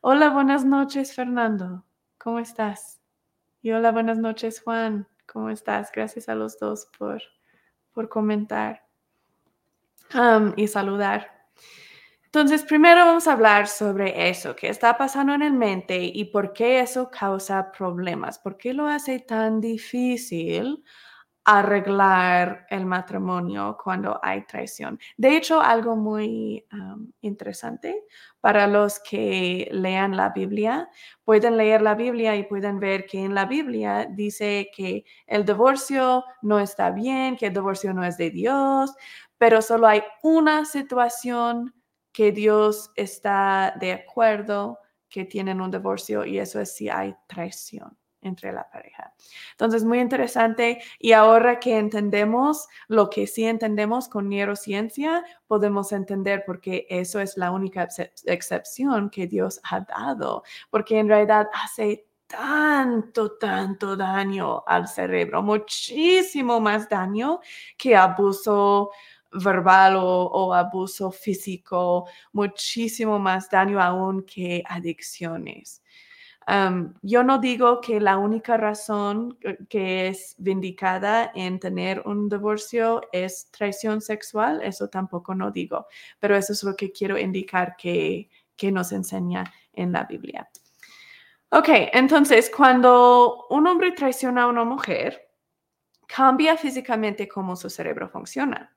Hola, 0.00 0.30
buenas 0.30 0.64
noches, 0.64 1.14
Fernando. 1.14 1.84
¿Cómo 2.18 2.38
estás? 2.38 3.00
Y 3.62 3.72
hola, 3.72 3.90
buenas 3.90 4.18
noches, 4.18 4.60
Juan. 4.60 5.08
¿Cómo 5.26 5.50
estás? 5.50 5.90
Gracias 5.92 6.28
a 6.28 6.34
los 6.34 6.58
dos 6.58 6.88
por, 6.96 7.20
por 7.92 8.08
comentar 8.08 8.84
y 10.56 10.66
saludar. 10.68 11.38
Entonces, 12.24 12.62
primero 12.62 13.04
vamos 13.04 13.26
a 13.26 13.32
hablar 13.32 13.68
sobre 13.68 14.28
eso, 14.28 14.54
qué 14.54 14.68
está 14.68 14.98
pasando 14.98 15.32
en 15.32 15.42
el 15.42 15.54
mente 15.54 16.02
y 16.02 16.26
por 16.26 16.52
qué 16.52 16.80
eso 16.80 17.10
causa 17.10 17.72
problemas, 17.72 18.38
por 18.38 18.58
qué 18.58 18.74
lo 18.74 18.86
hace 18.86 19.18
tan 19.18 19.60
difícil 19.60 20.84
arreglar 21.50 22.66
el 22.68 22.84
matrimonio 22.84 23.78
cuando 23.82 24.20
hay 24.22 24.44
traición. 24.44 24.98
De 25.16 25.34
hecho, 25.34 25.62
algo 25.62 25.96
muy 25.96 26.66
interesante 27.22 28.04
para 28.40 28.66
los 28.66 29.00
que 29.00 29.66
lean 29.72 30.14
la 30.14 30.28
Biblia, 30.28 30.90
pueden 31.24 31.56
leer 31.56 31.80
la 31.80 31.94
Biblia 31.94 32.36
y 32.36 32.42
pueden 32.44 32.78
ver 32.78 33.06
que 33.06 33.24
en 33.24 33.34
la 33.34 33.46
Biblia 33.46 34.06
dice 34.10 34.68
que 34.76 35.04
el 35.26 35.46
divorcio 35.46 36.22
no 36.42 36.60
está 36.60 36.90
bien, 36.90 37.34
que 37.34 37.46
el 37.46 37.54
divorcio 37.54 37.94
no 37.94 38.04
es 38.04 38.18
de 38.18 38.30
Dios, 38.30 38.92
pero 39.38 39.62
solo 39.62 39.86
hay 39.86 40.02
una 40.22 40.66
situación 40.66 41.74
que 42.12 42.30
Dios 42.30 42.90
está 42.94 43.74
de 43.80 43.92
acuerdo 43.92 44.80
que 45.08 45.24
tienen 45.24 45.62
un 45.62 45.70
divorcio 45.70 46.26
y 46.26 46.38
eso 46.38 46.60
es 46.60 46.76
si 46.76 46.90
hay 46.90 47.14
traición 47.26 47.97
entre 48.22 48.52
la 48.52 48.68
pareja. 48.70 49.12
Entonces, 49.52 49.84
muy 49.84 50.00
interesante. 50.00 50.82
Y 50.98 51.12
ahora 51.12 51.60
que 51.60 51.78
entendemos 51.78 52.68
lo 52.88 53.10
que 53.10 53.26
sí 53.26 53.44
entendemos 53.44 54.08
con 54.08 54.28
neurociencia, 54.28 55.24
podemos 55.46 55.92
entender 55.92 56.44
por 56.44 56.60
qué 56.60 56.86
eso 56.88 57.20
es 57.20 57.36
la 57.36 57.50
única 57.50 57.88
excepción 58.24 59.10
que 59.10 59.26
Dios 59.26 59.60
ha 59.64 59.80
dado, 59.80 60.42
porque 60.70 60.98
en 60.98 61.08
realidad 61.08 61.48
hace 61.52 62.06
tanto, 62.26 63.38
tanto 63.38 63.96
daño 63.96 64.62
al 64.66 64.86
cerebro, 64.88 65.42
muchísimo 65.42 66.60
más 66.60 66.88
daño 66.88 67.40
que 67.76 67.96
abuso 67.96 68.90
verbal 69.32 69.96
o, 69.96 70.24
o, 70.24 70.54
abuso 70.54 71.10
físico, 71.10 72.06
muchísimo 72.32 73.18
más 73.18 73.50
daño 73.50 73.80
aún 73.80 74.22
que 74.22 74.62
adicciones 74.66 75.82
yo 77.02 77.22
no 77.24 77.38
digo 77.38 77.80
que 77.80 78.00
la 78.00 78.16
única 78.16 78.56
razón 78.56 79.38
que 79.68 80.08
es 80.08 80.34
vindicada 80.38 81.30
en 81.34 81.60
tener 81.60 82.00
un 82.06 82.28
divorcio 82.28 83.02
es 83.12 83.50
traición 83.50 84.00
sexual, 84.00 84.62
eso 84.62 84.88
tampoco 84.88 85.34
no 85.34 85.50
digo, 85.50 85.86
pero 86.18 86.36
eso 86.36 86.54
es 86.54 86.62
lo 86.62 86.74
que 86.74 86.90
quiero 86.90 87.18
indicar 87.18 87.76
que, 87.76 88.30
que 88.56 88.72
nos 88.72 88.92
enseña 88.92 89.44
en 89.74 89.92
la 89.92 90.04
Biblia. 90.04 90.48
Ok, 91.50 91.68
entonces 91.92 92.50
cuando 92.54 93.46
un 93.50 93.66
hombre 93.66 93.92
traiciona 93.92 94.44
a 94.44 94.48
una 94.48 94.64
mujer, 94.64 95.28
cambia 96.06 96.56
físicamente 96.56 97.28
cómo 97.28 97.56
su 97.56 97.68
cerebro 97.68 98.08
funciona. 98.08 98.74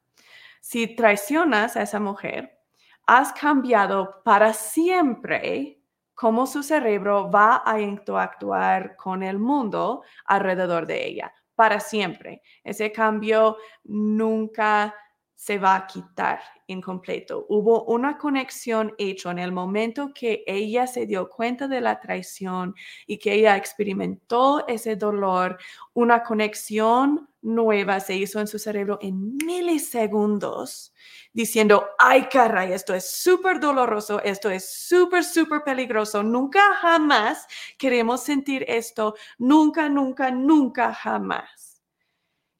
Si 0.60 0.96
traicionas 0.96 1.78
a 1.78 1.84
esa 1.84 2.00
mujer, 2.00 2.60
has 3.08 3.32
cambiado 3.34 4.22
para 4.24 4.54
siempre 4.54 5.81
cómo 6.22 6.46
su 6.46 6.62
cerebro 6.62 7.32
va 7.32 7.64
a 7.66 7.82
interactuar 7.82 8.96
con 8.96 9.24
el 9.24 9.40
mundo 9.40 10.04
alrededor 10.26 10.86
de 10.86 11.08
ella 11.08 11.34
para 11.56 11.80
siempre. 11.80 12.44
Ese 12.64 12.92
cambio 12.92 13.58
nunca 13.86 14.94
se 15.34 15.58
va 15.58 15.76
a 15.76 15.88
quitar 15.88 16.40
incompleto. 16.68 17.48
Hubo 17.50 17.86
una 17.86 18.20
conexión 18.20 18.94
hecha 19.00 19.32
en 19.32 19.40
el 19.40 19.52
momento 19.52 20.12
que 20.14 20.44
ella 20.46 20.86
se 20.86 21.08
dio 21.08 21.28
cuenta 21.28 21.68
de 21.68 21.82
la 21.82 22.00
traición 22.00 22.76
y 23.08 23.18
que 23.18 23.34
ella 23.34 23.58
experimentó 23.58 24.68
ese 24.68 24.96
dolor, 24.96 25.58
una 25.94 26.22
conexión 26.22 27.31
nueva 27.42 28.00
se 28.00 28.16
hizo 28.16 28.40
en 28.40 28.48
su 28.48 28.60
cerebro 28.60 29.00
en 29.02 29.36
milisegundos 29.38 30.94
diciendo, 31.34 31.86
ay 31.98 32.28
caray, 32.32 32.74
esto 32.74 32.94
es 32.94 33.10
súper 33.10 33.60
doloroso, 33.60 34.22
esto 34.22 34.50
es 34.50 34.70
súper, 34.88 35.24
súper 35.24 35.64
peligroso, 35.64 36.24
nunca 36.24 36.74
jamás 36.76 37.48
queremos 37.78 38.24
sentir 38.24 38.66
esto, 38.68 39.16
nunca, 39.38 39.90
nunca, 39.90 40.32
nunca 40.32 40.94
jamás. 40.94 41.82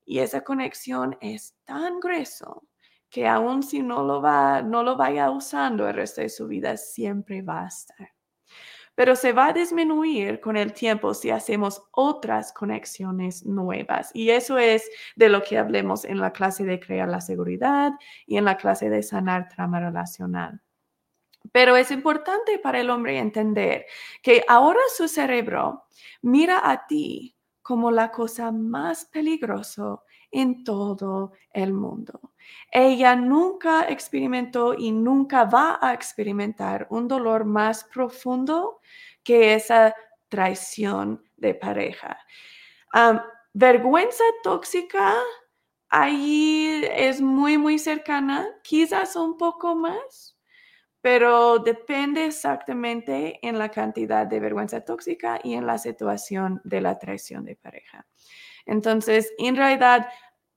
Y 0.06 0.20
esa 0.20 0.42
conexión 0.42 1.18
es 1.22 1.56
tan 1.64 2.00
grueso 2.00 2.64
que 3.10 3.28
aun 3.28 3.62
si 3.62 3.82
no 3.82 4.04
lo 4.04 4.22
va, 4.22 4.62
no 4.62 4.84
lo 4.84 4.96
vaya 4.96 5.30
usando 5.30 5.88
el 5.88 5.94
resto 5.94 6.22
de 6.22 6.30
su 6.30 6.48
vida, 6.48 6.78
siempre 6.78 7.42
va 7.42 7.66
a 7.66 7.68
estar 7.68 8.21
pero 9.02 9.16
se 9.16 9.34
va 9.34 9.48
a 9.48 9.54
disminuir 9.54 10.40
con 10.40 10.56
el 10.56 10.74
tiempo 10.74 11.16
si 11.16 11.32
hacemos 11.32 11.82
otras 11.90 12.54
conexiones 12.54 13.44
nuevas. 13.48 14.12
Y 14.14 14.30
eso 14.30 14.60
es 14.60 14.88
de 15.16 15.28
lo 15.28 15.42
que 15.42 15.58
hablemos 15.58 16.06
en 16.06 16.20
la 16.20 16.32
clase 16.32 16.66
de 16.66 16.80
crear 16.80 17.10
la 17.10 17.20
seguridad 17.20 17.94
y 18.28 18.38
en 18.38 18.46
la 18.46 18.58
clase 18.58 18.92
de 18.92 19.02
sanar 19.02 19.50
trama 19.50 19.80
relacional. 19.80 20.62
Pero 21.52 21.76
es 21.78 21.90
importante 21.90 22.60
para 22.60 22.80
el 22.80 22.92
hombre 22.92 23.18
entender 23.18 23.88
que 24.22 24.44
ahora 24.48 24.82
su 24.96 25.08
cerebro 25.08 25.86
mira 26.22 26.62
a 26.64 26.86
ti 26.86 27.36
como 27.64 27.90
la 27.90 28.12
cosa 28.12 28.52
más 28.52 29.06
peligrosa 29.06 29.98
en 30.30 30.64
todo 30.64 31.32
el 31.54 31.74
mundo. 31.74 32.31
Ella 32.72 33.16
nunca 33.16 33.88
experimentó 33.90 34.74
y 34.74 34.92
nunca 34.92 35.46
va 35.46 35.80
a 35.82 35.94
experimentar 35.94 36.88
un 36.90 37.08
dolor 37.08 37.46
más 37.46 37.84
profundo 37.84 38.80
que 39.24 39.54
esa 39.54 39.94
traición 40.30 41.24
de 41.38 41.54
pareja. 41.54 42.18
vergüenza 43.54 44.24
tóxica, 44.44 45.14
ahí 45.90 46.84
es 46.96 47.22
muy, 47.22 47.58
muy 47.58 47.78
cercana, 47.78 48.48
quizás 48.64 49.16
un 49.16 49.38
poco 49.38 49.76
más, 49.76 50.38
pero 51.02 51.60
depende 51.60 52.26
exactamente 52.26 53.40
en 53.46 53.58
la 53.58 53.70
cantidad 53.70 54.26
de 54.26 54.40
vergüenza 54.40 54.82
tóxica 54.82 55.40
y 55.44 55.56
en 55.56 55.66
la 55.66 55.78
situación 55.78 56.62
de 56.64 56.80
la 56.80 56.98
traición 56.98 57.44
de 57.44 57.56
pareja. 57.56 58.08
Entonces, 58.66 59.34
en 59.38 59.56
realidad, 59.56 60.08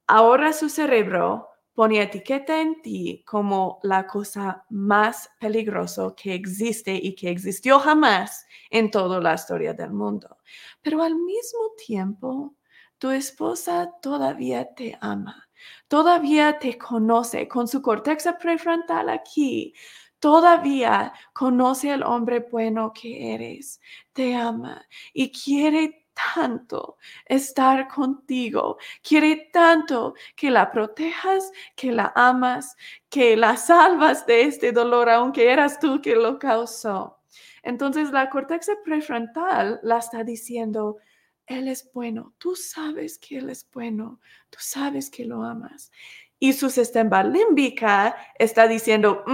ahora 0.06 0.52
su 0.52 0.68
cerebro 0.68 1.48
pone 1.74 2.00
etiqueta 2.00 2.60
en 2.60 2.80
ti 2.82 3.22
como 3.26 3.80
la 3.82 4.06
cosa 4.06 4.64
más 4.70 5.28
peligrosa 5.40 6.14
que 6.16 6.34
existe 6.34 6.94
y 6.94 7.14
que 7.14 7.30
existió 7.30 7.78
jamás 7.80 8.46
en 8.70 8.90
toda 8.90 9.20
la 9.20 9.34
historia 9.34 9.74
del 9.74 9.92
mundo. 9.92 10.38
Pero 10.82 11.02
al 11.02 11.16
mismo 11.16 11.60
tiempo, 11.86 12.54
tu 12.98 13.10
esposa 13.10 13.90
todavía 14.00 14.72
te 14.74 14.96
ama, 15.00 15.48
todavía 15.88 16.58
te 16.58 16.78
conoce 16.78 17.48
con 17.48 17.68
su 17.68 17.82
corteza 17.82 18.38
prefrontal 18.38 19.08
aquí. 19.08 19.74
Todavía 20.20 21.12
conoce 21.34 21.92
al 21.92 22.02
hombre 22.02 22.46
bueno 22.50 22.92
que 22.94 23.34
eres, 23.34 23.78
te 24.14 24.34
ama 24.34 24.82
y 25.12 25.30
quiere 25.30 26.03
tanto 26.14 26.96
estar 27.26 27.88
contigo, 27.88 28.78
quiere 29.02 29.50
tanto 29.52 30.14
que 30.36 30.50
la 30.50 30.70
protejas, 30.70 31.50
que 31.76 31.92
la 31.92 32.12
amas, 32.14 32.76
que 33.08 33.36
la 33.36 33.56
salvas 33.56 34.26
de 34.26 34.42
este 34.42 34.72
dolor, 34.72 35.10
aunque 35.10 35.50
eras 35.50 35.78
tú 35.80 36.00
que 36.00 36.16
lo 36.16 36.38
causó. 36.38 37.18
Entonces 37.62 38.10
la 38.10 38.28
corteza 38.30 38.72
prefrontal 38.84 39.80
la 39.82 39.98
está 39.98 40.22
diciendo, 40.24 40.98
Él 41.46 41.68
es 41.68 41.90
bueno, 41.92 42.34
tú 42.38 42.54
sabes 42.56 43.18
que 43.18 43.38
Él 43.38 43.50
es 43.50 43.68
bueno, 43.72 44.20
tú 44.50 44.58
sabes 44.60 45.10
que 45.10 45.24
lo 45.24 45.42
amas. 45.42 45.90
y 46.38 46.52
su 46.52 46.68
sistema 46.68 47.22
límbica 47.22 48.14
está 48.38 48.68
diciendo, 48.68 49.24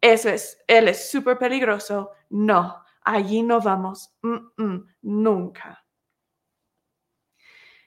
eso 0.00 0.28
es, 0.28 0.58
él 0.66 0.88
es 0.88 1.08
súper 1.10 1.38
peligroso. 1.38 2.10
No, 2.30 2.82
allí 3.02 3.42
no 3.42 3.60
vamos, 3.60 4.12
nunca. 5.02 5.85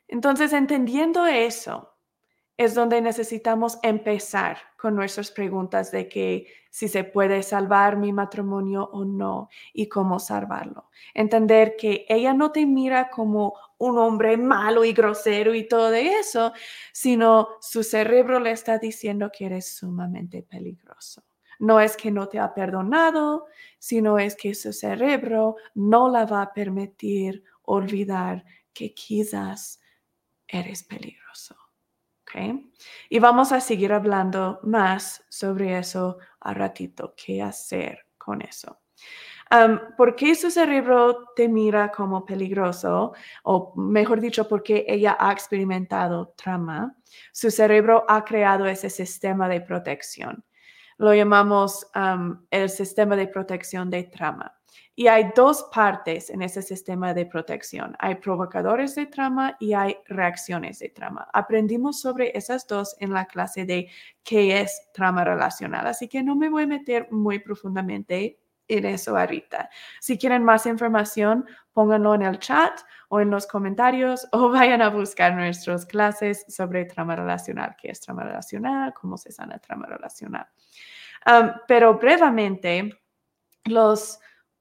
Entonces, 0.10 0.54
entendiendo 0.54 1.28
eso, 1.28 1.96
es 2.58 2.76
donde 2.76 3.00
necesitamos 3.00 3.80
empezar 3.84 4.58
con 4.78 4.94
nuestras 4.94 5.32
preguntas 5.32 5.92
de 5.92 6.10
que 6.10 6.48
si 6.70 6.90
se 6.90 7.06
puede 7.06 7.42
salvar 7.42 7.96
mi 7.96 8.12
matrimonio 8.12 8.90
o 8.92 9.06
no 9.06 9.50
y 9.72 9.88
cómo 9.88 10.20
salvarlo. 10.20 10.90
Entender 11.14 11.78
que 11.78 12.06
ella 12.10 12.34
no 12.34 12.52
te 12.52 12.66
mira 12.66 13.10
como 13.10 13.54
un 13.78 13.98
hombre 13.98 14.36
malo 14.36 14.84
y 14.84 14.92
grosero 14.92 15.56
y 15.56 15.70
todo 15.70 15.94
eso, 15.94 16.52
sino 16.92 17.48
su 17.62 17.84
cerebro 17.84 18.42
le 18.42 18.52
está 18.52 18.78
diciendo 18.78 19.32
que 19.32 19.46
eres 19.46 19.78
sumamente 19.78 20.44
peligroso. 20.44 21.24
No 21.60 21.80
es 21.80 21.96
que 21.96 22.12
no 22.12 22.28
te 22.28 22.40
ha 22.40 22.54
perdonado, 22.54 23.46
sino 23.78 24.20
es 24.20 24.36
que 24.36 24.54
su 24.54 24.74
cerebro 24.74 25.56
no 25.76 26.10
la 26.10 26.26
va 26.26 26.42
a 26.42 26.54
permitir 26.54 27.44
olvidar 27.64 28.44
que 28.74 28.94
quizás 28.94 29.80
eres 30.50 30.84
peligroso. 30.84 31.56
Y 33.10 33.18
vamos 33.18 33.52
a 33.52 33.60
seguir 33.60 33.92
hablando 33.92 34.60
más 34.62 35.26
sobre 35.30 35.80
eso 35.80 36.20
a 36.42 36.54
ratito, 36.54 37.16
qué 37.18 37.42
hacer 37.42 38.06
con 38.18 38.42
eso. 38.44 38.82
¿Por 39.98 40.16
qué 40.16 40.36
su 40.36 40.52
cerebro 40.52 41.30
te 41.36 41.48
mira 41.48 41.92
como 41.92 42.24
peligroso? 42.24 43.14
O 43.44 43.74
mejor 43.76 44.22
dicho, 44.22 44.48
porque 44.48 44.86
ella 44.88 45.18
ha 45.20 45.32
experimentado 45.32 46.36
trauma. 46.38 46.96
Su 47.32 47.50
cerebro 47.50 48.06
ha 48.08 48.24
creado 48.24 48.68
ese 48.68 48.92
sistema 48.92 49.50
de 49.50 49.62
protección. 49.62 50.46
Lo 51.00 51.16
llamamos 51.16 51.88
el 52.52 52.70
sistema 52.70 53.16
de 53.16 53.28
protección 53.28 53.90
de 53.90 54.04
trauma. 54.04 54.59
Y 54.96 55.08
hay 55.08 55.32
dos 55.36 55.70
partes 55.74 56.30
en 56.30 56.42
ese 56.42 56.62
sistema 56.62 57.14
de 57.14 57.26
protección. 57.26 57.96
Hay 58.00 58.16
provocadores 58.16 58.96
de 58.96 59.06
trama 59.06 59.56
y 59.60 59.74
hay 59.74 59.98
reacciones 60.08 60.80
de 60.80 60.90
trama. 60.90 61.28
Aprendimos 61.34 62.02
sobre 62.02 62.38
esas 62.38 62.68
dos 62.68 62.96
en 63.00 63.14
la 63.14 63.26
clase 63.26 63.66
de 63.66 63.90
qué 64.24 64.62
es 64.62 64.90
trama 64.94 65.24
relacional, 65.24 65.88
así 65.88 66.08
que 66.08 66.22
no 66.22 66.36
me 66.36 66.50
voy 66.50 66.64
a 66.64 66.68
meter 66.68 67.08
muy 67.12 67.40
profundamente 67.40 68.40
en 68.70 68.86
eso 68.86 69.18
ahorita. 69.18 69.70
Si 70.00 70.18
quieren 70.18 70.44
más 70.44 70.66
información, 70.66 71.46
pónganlo 71.74 72.16
en 72.16 72.22
el 72.22 72.40
chat 72.40 72.80
o 73.10 73.20
en 73.20 73.30
los 73.30 73.48
comentarios 73.48 74.28
o 74.32 74.50
vayan 74.52 74.82
a 74.82 74.90
buscar 74.90 75.34
nuestras 75.34 75.86
clases 75.86 76.46
sobre 76.48 76.86
trama 76.86 77.16
relacional, 77.16 77.76
qué 77.82 77.90
es 77.90 78.00
trama 78.00 78.24
relacional, 78.24 78.94
cómo 78.94 79.18
se 79.18 79.32
sana 79.32 79.60
trama 79.60 79.88
relacional. 79.88 80.48
pero 81.68 81.96
brevemente, 81.96 83.02
los 83.66 84.20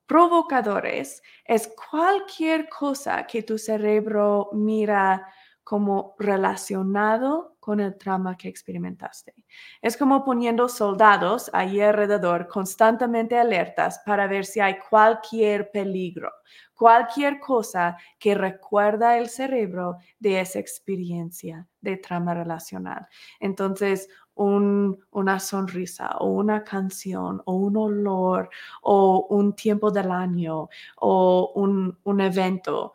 provocadores 0.09 1.23
es 1.45 1.71
cualquier 1.91 2.69
cosa 2.69 3.25
que 3.27 3.45
tu 3.45 3.59
cerebro 3.59 4.49
mira 4.53 5.29
como 5.63 6.15
relacionado 6.19 7.59
con 7.61 7.79
el 7.81 7.99
trauma 7.99 8.39
que 8.39 8.49
experimentaste. 8.49 9.35
Es 9.83 9.99
como 9.99 10.25
poniendo 10.25 10.67
soldados 10.67 11.51
ahí 11.53 11.83
alrededor 11.83 12.49
constantemente 12.49 13.37
alertas 13.37 14.01
para 14.07 14.27
ver 14.27 14.47
si 14.47 14.61
hay 14.61 14.79
cualquier 14.89 15.71
peligro, 15.71 16.33
cualquier 16.73 17.39
cosa 17.39 17.99
que 18.19 18.35
recuerda 18.35 19.19
el 19.19 19.29
cerebro 19.29 19.99
de 20.19 20.41
esa 20.41 20.59
experiencia 20.59 21.67
de 21.83 21.99
trauma 21.99 22.33
relacional. 22.33 23.07
Entonces, 23.39 24.09
una 24.39 25.41
sonrisa 25.41 26.17
o 26.19 26.29
una 26.29 26.63
canción 26.63 27.43
o 27.45 27.55
un 27.55 27.77
olor 27.77 28.49
o 28.83 29.27
un 29.31 29.55
tiempo 29.55 29.91
del 29.91 30.11
año 30.13 30.69
o 30.97 31.53
un, 31.55 32.21
evento 32.21 32.93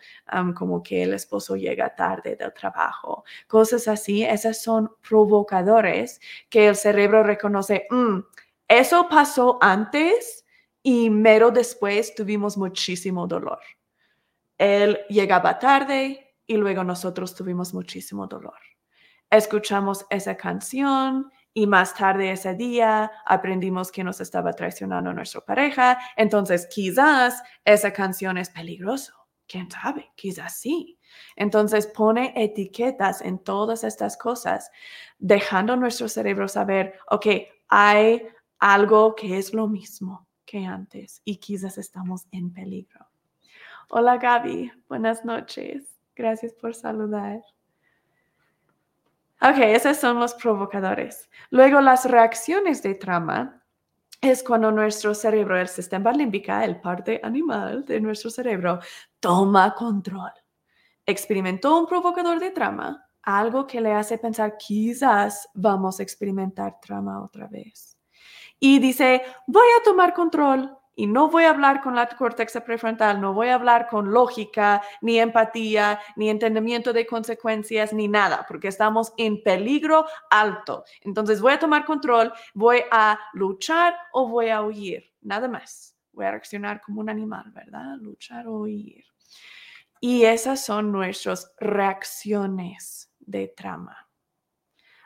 como 0.56 0.82
que 0.82 1.03
el 1.03 1.13
esposo 1.13 1.56
llega 1.56 1.95
tarde 1.95 2.36
del 2.36 2.53
trabajo. 2.53 3.23
Cosas 3.47 3.88
así, 3.88 4.23
esas 4.23 4.62
son 4.62 4.91
provocadores 5.08 6.19
que 6.49 6.67
el 6.67 6.75
cerebro 6.75 7.23
reconoce, 7.23 7.88
mm, 7.89 8.19
eso 8.67 9.08
pasó 9.10 9.58
antes 9.62 10.45
y 10.82 11.10
mero 11.10 11.51
después 11.51 12.15
tuvimos 12.15 12.58
muchísimo 12.58 13.27
dolor. 13.27 13.60
Él 14.58 14.99
llegaba 15.10 15.60
tarde 15.60 16.36
y 16.47 16.58
luego 16.58 16.84
nosotros 16.84 17.36
tuvimos 17.36 17.73
muchísimo 17.73 18.27
dolor 18.27 18.73
escuchamos 19.38 20.06
esa 20.10 20.36
canción 20.36 21.32
y 21.54 21.67
más 21.67 21.96
tarde 21.96 22.32
ese 22.32 22.56
día 22.56 23.12
aprendimos 23.26 23.91
que 23.91 24.04
nos 24.04 24.22
estaba 24.22 24.54
traicionando 24.54 25.13
nuestra 25.13 25.41
pareja, 25.41 26.00
entonces 26.17 26.67
quizás 26.67 27.43
esa 27.63 27.91
canción 27.93 28.38
es 28.38 28.50
peligroso. 28.50 29.13
¿Quién 29.48 29.69
sabe? 29.69 30.12
Quizás 30.15 30.58
sí. 30.58 30.98
Entonces 31.36 31.86
pone 31.88 32.34
etiquetas 32.36 33.22
en 33.22 33.39
todas 33.39 33.84
estas 33.84 34.17
cosas, 34.17 34.72
dejando 35.19 35.76
nuestro 35.76 36.08
cerebro 36.08 36.48
saber, 36.48 36.96
ok, 37.10 37.28
hay 37.67 38.28
algo 38.60 39.13
que 39.15 39.38
es 39.38 39.54
lo 39.54 39.67
mismo 39.67 40.28
que 40.46 40.65
antes 40.65 41.22
y 41.24 41.38
quizás 41.38 41.78
estamos 41.78 42.26
en 42.32 42.54
peligro. 42.54 43.08
Hola 43.89 44.17
Gaby, 44.17 44.72
buenas 44.88 45.24
noches. 45.26 46.00
Gracias 46.15 46.54
por 46.54 46.74
saludar. 46.74 47.41
Ok, 49.45 49.58
esos 49.58 49.97
son 49.97 50.19
los 50.19 50.34
provocadores. 50.36 51.29
Luego, 51.49 51.82
las 51.82 52.06
reacciones 52.06 52.82
de 52.82 52.95
trama 52.95 53.62
es 54.21 54.41
cuando 54.41 54.71
nuestro 54.71 55.13
cerebro, 55.13 55.60
el 55.60 55.67
sistema 55.67 56.13
límbico, 56.13 56.53
el 56.53 56.79
parte 56.79 57.19
animal 57.21 57.84
de 57.84 57.99
nuestro 57.99 58.29
cerebro, 58.29 58.79
toma 59.19 59.73
control. 59.75 60.32
Experimentó 61.06 61.77
un 61.77 61.88
provocador 61.88 62.39
de 62.39 62.51
trama, 62.51 63.06
algo 63.21 63.67
que 63.67 63.82
le 63.82 63.91
hace 63.91 64.17
pensar 64.17 64.56
quizás 64.58 65.49
vamos 65.53 65.99
a 65.99 66.03
experimentar 66.03 66.79
trama 66.79 67.21
otra 67.21 67.47
vez. 67.47 67.97
Y 68.62 68.79
dice, 68.79 69.23
voy 69.45 69.67
a 69.77 69.84
tomar 69.84 70.13
control 70.13 70.73
y 70.95 71.08
no 71.08 71.29
voy 71.29 71.43
a 71.43 71.49
hablar 71.49 71.82
con 71.82 71.95
la 71.95 72.08
corteza 72.08 72.63
prefrontal, 72.63 73.19
no 73.19 73.34
voy 73.34 73.49
a 73.49 73.56
hablar 73.56 73.88
con 73.88 74.12
lógica, 74.12 74.82
ni 75.01 75.19
empatía, 75.19 75.99
ni 76.15 76.29
entendimiento 76.29 76.93
de 76.93 77.06
consecuencias, 77.06 77.93
ni 77.93 78.08
nada, 78.08 78.45
porque 78.47 78.67
estamos 78.67 79.13
en 79.17 79.41
peligro 79.41 80.06
alto. 80.29 80.84
Entonces 81.01 81.41
voy 81.41 81.53
a 81.53 81.60
tomar 81.60 81.86
control, 81.86 82.32
voy 82.53 82.82
a 82.91 83.19
luchar 83.34 83.95
o 84.12 84.27
voy 84.27 84.49
a 84.49 84.62
huir, 84.62 85.12
nada 85.21 85.47
más. 85.47 85.95
Voy 86.12 86.25
a 86.25 86.32
reaccionar 86.32 86.79
como 86.82 87.01
un 87.01 87.10
animal, 87.10 87.51
¿verdad? 87.53 87.95
Luchar 87.99 88.47
o 88.47 88.60
huir. 88.60 89.03
Y 89.99 90.25
esas 90.25 90.63
son 90.63 90.91
nuestras 90.91 91.51
reacciones 91.60 93.12
de 93.19 93.47
trama. 93.47 94.10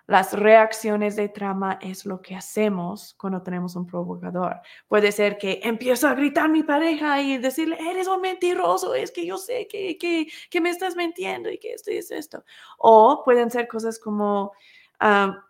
Las 0.08 0.34
reacciones 0.34 1.16
de 1.18 1.30
trama 1.30 1.78
es 1.82 2.06
lo 2.06 2.22
que 2.22 2.36
hacemos 2.36 3.14
cuando 3.20 3.44
tenemos 3.44 3.76
un 3.76 3.86
provocador. 3.86 4.62
Puede 4.88 5.12
ser 5.12 5.38
que 5.38 5.60
empiezo 5.64 6.08
a 6.08 6.16
gritar 6.16 6.50
mi 6.50 6.64
pareja 6.64 7.22
y 7.22 7.38
decirle, 7.38 7.78
eres 7.80 8.08
un 8.08 8.22
mentiroso, 8.22 8.96
es 8.96 9.12
que 9.12 9.26
yo 9.26 9.38
sé 9.38 9.68
que, 9.68 9.98
que, 9.98 10.28
que 10.50 10.62
me 10.62 10.70
estás 10.70 10.96
mintiendo 10.96 11.52
y 11.52 11.58
que 11.58 11.74
esto 11.74 11.92
es 11.92 12.10
esto. 12.10 12.44
O 12.78 13.22
pueden 13.26 13.52
ser 13.52 13.68
cosas 13.68 14.00
como 14.00 14.54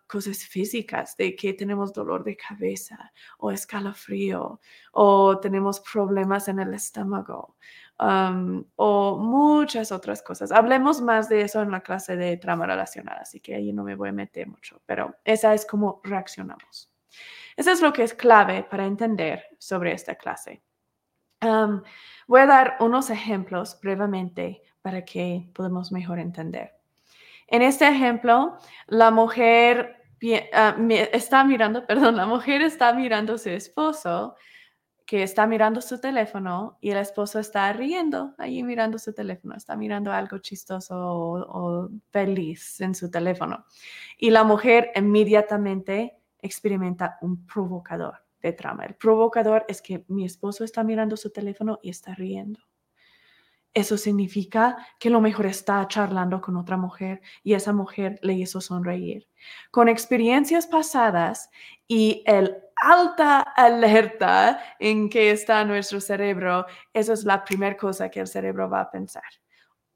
cosas 0.07 0.45
físicas, 0.45 1.15
de 1.17 1.35
que 1.35 1.53
tenemos 1.53 1.93
dolor 1.93 2.23
de 2.23 2.35
cabeza 2.35 3.11
o 3.37 3.51
escalofrío 3.51 4.59
o 4.91 5.39
tenemos 5.39 5.79
problemas 5.79 6.47
en 6.47 6.59
el 6.59 6.73
estómago 6.73 7.55
o 7.99 9.17
muchas 9.19 9.91
otras 9.91 10.21
cosas. 10.21 10.51
Hablemos 10.51 11.01
más 11.01 11.29
de 11.29 11.41
eso 11.41 11.61
en 11.61 11.71
la 11.71 11.81
clase 11.81 12.15
de 12.15 12.37
trama 12.37 12.65
relacional, 12.65 13.17
así 13.19 13.39
que 13.39 13.55
ahí 13.55 13.73
no 13.73 13.83
me 13.83 13.95
voy 13.95 14.09
a 14.09 14.13
meter 14.13 14.47
mucho, 14.47 14.81
pero 14.85 15.15
esa 15.23 15.53
es 15.53 15.65
cómo 15.65 16.01
reaccionamos. 16.03 16.91
Eso 17.55 17.71
es 17.71 17.81
lo 17.81 17.91
que 17.91 18.03
es 18.03 18.13
clave 18.13 18.63
para 18.63 18.85
entender 18.85 19.43
sobre 19.57 19.91
esta 19.91 20.15
clase. 20.15 20.61
voy 22.27 22.41
a 22.41 22.45
dar 22.45 22.77
unos 22.79 23.09
ejemplos 23.09 23.79
brevemente 23.81 24.61
para 24.81 25.03
que 25.03 25.49
podamos 25.53 25.91
mejor 25.91 26.19
entender. 26.19 26.73
En 27.47 27.61
este 27.61 27.87
ejemplo, 27.87 28.57
la 28.87 29.09
mujer 29.09 30.03
ah, 30.53 30.75
está 31.11 31.43
mirando, 31.43 31.85
perdón, 31.87 32.15
la 32.17 32.25
mujer 32.25 32.61
está 32.61 32.93
mirando 32.93 33.35
a 33.35 33.37
su 33.37 33.49
esposo 33.49 34.35
que 35.07 35.23
está 35.23 35.47
mirando 35.47 35.79
su 35.81 35.99
teléfono 36.01 36.77
y 36.81 36.91
el 36.91 36.97
esposo 36.97 37.39
está 37.39 37.71
riendo 37.71 38.35
ahí 38.37 38.61
mirando 38.61 38.99
su 38.99 39.13
teléfono, 39.13 39.55
está 39.55 39.77
mirando 39.77 40.11
algo 40.11 40.37
chistoso 40.39 40.95
o, 40.97 41.89
feliz 42.11 42.81
en 42.81 42.93
su 42.93 43.09
teléfono. 43.09 43.65
Y 44.17 44.31
la 44.31 44.43
mujer 44.43 44.91
inmediatamente 44.95 46.19
experimenta 46.41 47.17
un 47.21 47.47
provocador 47.47 48.15
de 48.41 48.51
trama. 48.51 48.83
El 48.83 48.95
provocador 48.95 49.63
es 49.69 49.81
que 49.81 50.03
mi 50.09 50.25
esposo 50.25 50.65
está 50.65 50.83
mirando 50.83 51.15
su 51.15 51.31
teléfono 51.31 51.79
y 51.81 51.89
está 51.89 52.13
riendo. 52.13 52.59
eso 53.73 53.95
significa 53.95 54.75
que 54.99 55.09
lo 55.09 55.21
mejor 55.21 55.45
está 55.45 55.87
charlando 55.87 56.41
con 56.41 56.57
otra 56.57 56.77
mujer 56.77 57.21
y 57.43 57.53
esa 57.53 57.73
mujer 57.73 58.19
le 58.23 58.33
hizo 58.33 58.59
sonreír. 58.59 59.29
Con 59.71 59.87
experiencias 59.87 60.67
pasadas 60.67 61.49
y 61.87 62.23
el 62.25 62.57
alta 62.81 63.39
alerta 63.39 64.59
en 64.79 65.09
que 65.09 65.31
está 65.31 65.63
nuestro 65.65 65.99
cerebro, 65.99 66.65
eso 66.93 67.13
es 67.13 67.23
la 67.23 67.43
primera 67.43 67.77
cosa 67.77 68.09
que 68.09 68.19
el 68.19 68.27
cerebro 68.27 68.69
va 68.69 68.81
a 68.81 68.91
pensar. 68.91 69.23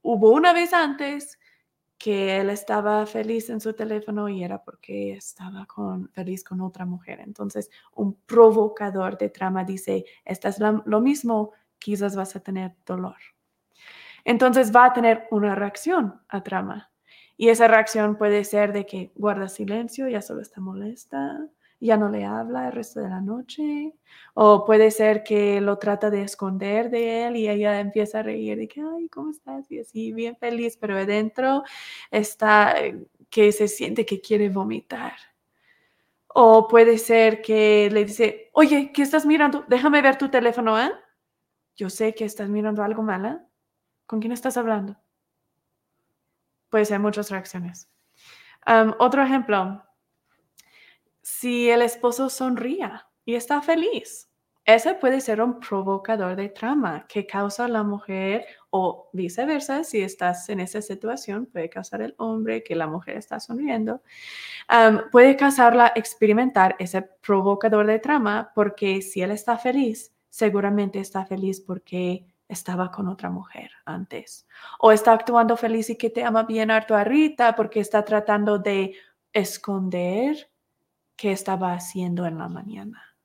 Hubo 0.01 0.31
una 0.31 0.53
vez 0.53 0.73
antes 0.73 1.37
que 1.97 2.39
él 2.39 2.49
estaba 2.49 3.05
feliz 3.05 3.49
en 3.51 3.61
su 3.61 3.73
teléfono 3.73 4.27
y 4.27 4.43
era 4.43 4.63
porque 4.63 5.13
estaba 5.13 5.67
con, 5.67 6.09
feliz 6.09 6.43
con 6.43 6.59
otra 6.61 6.83
mujer. 6.83 7.19
Entonces, 7.19 7.69
un 7.93 8.15
provocador 8.25 9.17
de 9.19 9.29
trama 9.29 9.63
dice, 9.63 10.05
esta 10.25 10.49
es 10.49 10.57
lo 10.59 11.01
mismo, 11.01 11.51
quizás 11.77 12.15
vas 12.15 12.35
a 12.35 12.39
tener 12.39 12.75
dolor. 12.87 13.17
Entonces 14.25 14.75
va 14.75 14.85
a 14.85 14.93
tener 14.93 15.27
una 15.31 15.53
reacción 15.55 16.19
a 16.27 16.41
trama. 16.43 16.91
Y 17.37 17.49
esa 17.49 17.67
reacción 17.67 18.17
puede 18.17 18.43
ser 18.43 18.73
de 18.73 18.85
que 18.85 19.11
guarda 19.15 19.47
silencio, 19.47 20.07
ya 20.07 20.21
solo 20.21 20.41
está 20.41 20.61
molesta, 20.61 21.39
ya 21.81 21.97
no 21.97 22.09
le 22.09 22.23
habla 22.25 22.67
el 22.67 22.73
resto 22.73 22.99
de 23.01 23.09
la 23.09 23.21
noche. 23.21 23.93
O 24.35 24.65
puede 24.65 24.91
ser 24.91 25.23
que 25.23 25.59
lo 25.61 25.77
trata 25.79 26.09
de 26.09 26.23
esconder 26.23 26.89
de 26.89 27.25
él 27.25 27.35
y 27.37 27.49
ella 27.49 27.79
empieza 27.79 28.19
a 28.19 28.23
reír 28.23 28.57
de 28.57 28.67
que, 28.67 28.81
ay, 28.81 29.09
¿cómo 29.09 29.31
estás? 29.31 29.69
Y 29.71 29.79
así, 29.79 30.13
bien 30.13 30.37
feliz, 30.37 30.77
pero 30.77 30.97
adentro 30.97 31.63
está 32.11 32.79
eh, 32.79 33.03
que 33.29 33.51
se 33.51 33.67
siente 33.67 34.05
que 34.05 34.21
quiere 34.21 34.49
vomitar. 34.49 35.13
O 36.27 36.67
puede 36.67 36.97
ser 36.97 37.41
que 37.41 37.89
le 37.91 38.05
dice, 38.05 38.51
oye, 38.53 38.91
¿qué 38.93 39.01
estás 39.01 39.25
mirando? 39.25 39.65
Déjame 39.67 40.01
ver 40.01 40.17
tu 40.17 40.29
teléfono, 40.29 40.79
¿eh? 40.79 40.91
Yo 41.75 41.89
sé 41.89 42.13
que 42.13 42.25
estás 42.25 42.49
mirando 42.49 42.83
algo 42.83 43.01
mala. 43.01 43.45
¿Con 44.05 44.19
quién 44.19 44.31
estás 44.31 44.55
hablando? 44.57 44.97
Puede 46.69 46.85
ser 46.85 46.99
muchas 46.99 47.31
reacciones. 47.31 47.89
otro 48.99 49.23
ejemplo, 49.23 49.83
si 51.39 51.69
el 51.69 51.81
esposo 51.81 52.29
sonría 52.29 53.07
y 53.23 53.35
está 53.35 53.61
feliz, 53.61 54.29
ese 54.65 54.93
puede 54.95 55.21
ser 55.21 55.41
un 55.41 55.59
provocador 55.59 56.35
de 56.35 56.49
trama 56.49 57.05
que 57.07 57.25
causa 57.25 57.65
a 57.65 57.67
la 57.69 57.83
mujer 57.83 58.45
o 58.69 59.09
viceversa, 59.13 59.83
si 59.83 60.01
estás 60.01 60.49
en 60.49 60.59
esa 60.59 60.81
situación, 60.81 61.47
puede 61.47 61.69
causar 61.69 62.01
el 62.01 62.13
hombre 62.17 62.63
que 62.63 62.75
la 62.75 62.85
mujer 62.85 63.17
está 63.17 63.39
sonriendo, 63.39 64.01
puede 65.11 65.35
causarla 65.37 65.93
experimentar 65.95 66.75
ese 66.79 67.01
provocador 67.01 67.87
de 67.87 67.99
trama 67.99 68.51
porque 68.53 69.01
si 69.01 69.21
él 69.21 69.31
está 69.31 69.57
feliz, 69.57 70.13
seguramente 70.29 70.99
está 70.99 71.25
feliz 71.25 71.61
porque 71.61 72.25
estaba 72.47 72.91
con 72.91 73.07
otra 73.07 73.29
mujer 73.29 73.71
antes. 73.85 74.45
O 74.79 74.91
está 74.91 75.13
actuando 75.13 75.55
feliz 75.55 75.89
y 75.89 75.97
que 75.97 76.09
te 76.09 76.25
ama 76.25 76.43
bien 76.43 76.69
harto 76.69 76.93
a 76.93 77.05
Rita 77.05 77.55
porque 77.55 77.79
está 77.79 78.03
tratando 78.03 78.59
de 78.59 78.93
esconder 79.33 80.50
qué 81.21 81.31
estaba 81.31 81.73
haciendo 81.75 82.25
en 82.25 82.39
la 82.39 82.49
mañana. 82.49 83.15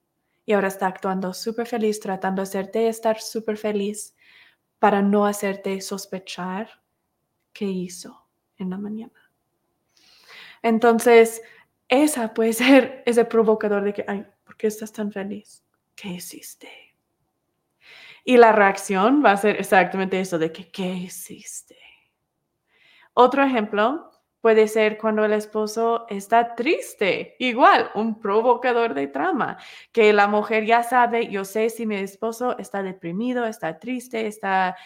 Y 0.44 0.52
ahora 0.52 0.68
está 0.68 0.86
actuando 0.86 1.32
súper 1.32 1.66
feliz, 1.66 1.98
tratando 1.98 2.42
de 2.42 2.48
hacerte 2.48 2.88
estar 2.88 3.22
súper 3.22 3.56
feliz 3.56 4.14
para 4.78 5.00
no 5.00 5.24
hacerte 5.24 5.80
sospechar 5.80 6.82
qué 7.54 7.64
hizo 7.64 8.28
en 8.58 8.68
la 8.68 8.76
mañana. 8.76 9.32
Entonces, 10.60 11.40
esa 11.88 12.34
puede 12.34 12.52
ser 12.52 13.02
ese 13.06 13.24
provocador 13.24 13.82
de 13.82 13.94
que, 13.94 14.04
ay, 14.06 14.26
¿por 14.44 14.58
qué 14.58 14.66
estás 14.66 14.92
tan 14.92 15.10
feliz? 15.10 15.64
¿Qué 15.94 16.08
hiciste? 16.08 16.68
Y 18.26 18.36
la 18.36 18.52
reacción 18.52 19.22
va 19.24 19.32
a 19.32 19.36
ser 19.38 19.56
exactamente 19.58 20.20
eso 20.20 20.38
de 20.38 20.52
que, 20.52 20.70
¿qué 20.70 20.92
hiciste? 20.92 21.78
Otro 23.14 23.42
ejemplo 23.42 24.10
Puede 24.46 24.68
ser 24.68 24.96
cuando 24.96 25.24
el 25.24 25.32
esposo 25.32 26.06
está 26.08 26.54
triste, 26.54 27.34
igual, 27.40 27.90
un 27.96 28.20
provocador 28.20 28.94
de 28.94 29.08
trama, 29.08 29.58
que 29.90 30.12
la 30.12 30.28
mujer 30.28 30.64
ya 30.64 30.84
sabe, 30.84 31.26
yo 31.26 31.44
sé 31.44 31.68
si 31.68 31.84
mi 31.84 31.96
esposo 31.96 32.56
está 32.56 32.80
deprimido, 32.84 33.44
está 33.44 33.80
triste, 33.80 34.28
está 34.28 34.76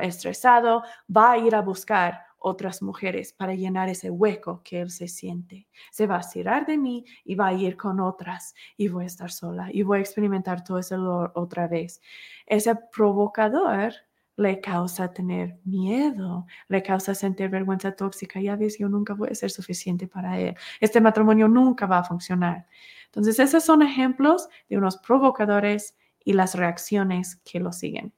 estresado, 0.00 0.84
va 1.10 1.32
a 1.32 1.38
ir 1.38 1.52
a 1.56 1.62
buscar 1.62 2.20
otras 2.38 2.80
mujeres 2.80 3.32
para 3.32 3.54
llenar 3.54 3.88
ese 3.88 4.08
hueco 4.08 4.62
que 4.62 4.80
él 4.80 4.90
se 4.92 5.08
siente. 5.08 5.66
Se 5.90 6.06
va 6.06 6.18
a 6.18 6.20
tirar 6.20 6.64
de 6.64 6.78
mí 6.78 7.04
y 7.24 7.34
va 7.34 7.48
a 7.48 7.54
ir 7.54 7.76
con 7.76 7.98
otras 7.98 8.54
y 8.76 8.86
voy 8.86 9.02
a 9.02 9.08
estar 9.08 9.32
sola 9.32 9.68
y 9.72 9.82
voy 9.82 9.98
a 9.98 10.02
experimentar 10.02 10.62
todo 10.62 10.78
ese 10.78 10.94
dolor 10.94 11.32
otra 11.34 11.66
vez. 11.66 12.00
Ese 12.46 12.72
provocador 12.76 13.94
le 14.36 14.60
causa 14.60 15.12
tener 15.12 15.58
miedo, 15.64 16.46
le 16.68 16.82
causa 16.82 17.14
sentir 17.14 17.48
vergüenza 17.50 17.92
tóxica. 17.92 18.40
Ya 18.40 18.56
ves, 18.56 18.78
yo 18.78 18.88
nunca 18.88 19.14
voy 19.14 19.30
a 19.30 19.34
ser 19.34 19.50
suficiente 19.50 20.06
para 20.06 20.38
él. 20.38 20.56
Este 20.80 21.00
matrimonio 21.00 21.48
nunca 21.48 21.86
va 21.86 21.98
a 21.98 22.04
funcionar. 22.04 22.66
Entonces, 23.06 23.38
esos 23.38 23.64
son 23.64 23.82
ejemplos 23.82 24.48
de 24.68 24.78
unos 24.78 24.96
provocadores 24.98 25.96
y 26.24 26.32
las 26.32 26.54
reacciones 26.54 27.36
que 27.44 27.60
lo 27.60 27.72
siguen. 27.72 28.12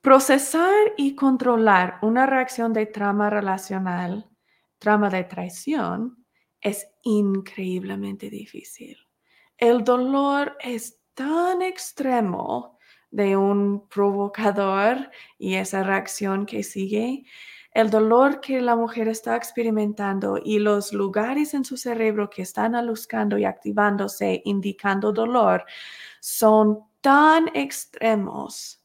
procesar 0.00 0.72
y 0.96 1.14
controlar 1.14 1.98
una 2.00 2.24
reacción 2.24 2.72
de 2.72 2.86
trama 2.86 3.28
relacional, 3.28 4.26
trama 4.78 5.10
de 5.10 5.24
traición, 5.24 6.24
es 6.60 6.88
increíblemente 7.02 8.30
difícil. 8.30 8.96
El 9.58 9.84
dolor 9.84 10.56
es 10.60 10.98
tan 11.14 11.60
extremo 11.62 12.77
de 13.10 13.36
un 13.36 13.88
provocador 13.88 15.10
y 15.38 15.54
esa 15.54 15.82
reacción 15.82 16.46
que 16.46 16.62
sigue, 16.62 17.24
el 17.72 17.90
dolor 17.90 18.40
que 18.40 18.60
la 18.60 18.76
mujer 18.76 19.08
está 19.08 19.36
experimentando 19.36 20.38
y 20.42 20.58
los 20.58 20.92
lugares 20.92 21.54
en 21.54 21.64
su 21.64 21.76
cerebro 21.76 22.28
que 22.30 22.42
están 22.42 22.74
aluscando 22.74 23.38
y 23.38 23.44
activándose 23.44 24.42
indicando 24.44 25.12
dolor 25.12 25.64
son 26.20 26.80
tan 27.00 27.48
extremos 27.54 28.82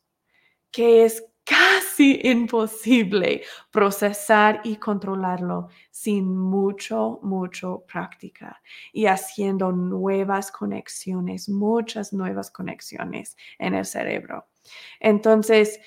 que 0.71 1.05
es 1.05 1.25
casi 1.45 2.19
imposible 2.23 3.43
procesar 3.71 4.61
y 4.63 4.77
controlarlo 4.77 5.69
sin 5.91 6.37
mucho, 6.37 7.19
mucho 7.21 7.83
práctica 7.87 8.61
y 8.91 9.05
haciendo 9.05 9.71
nuevas 9.71 10.51
conexiones, 10.51 11.49
muchas 11.49 12.13
nuevas 12.13 12.49
conexiones 12.49 13.35
en 13.59 13.75
el 13.75 13.85
cerebro. 13.85 14.47
Entonces, 14.99 15.79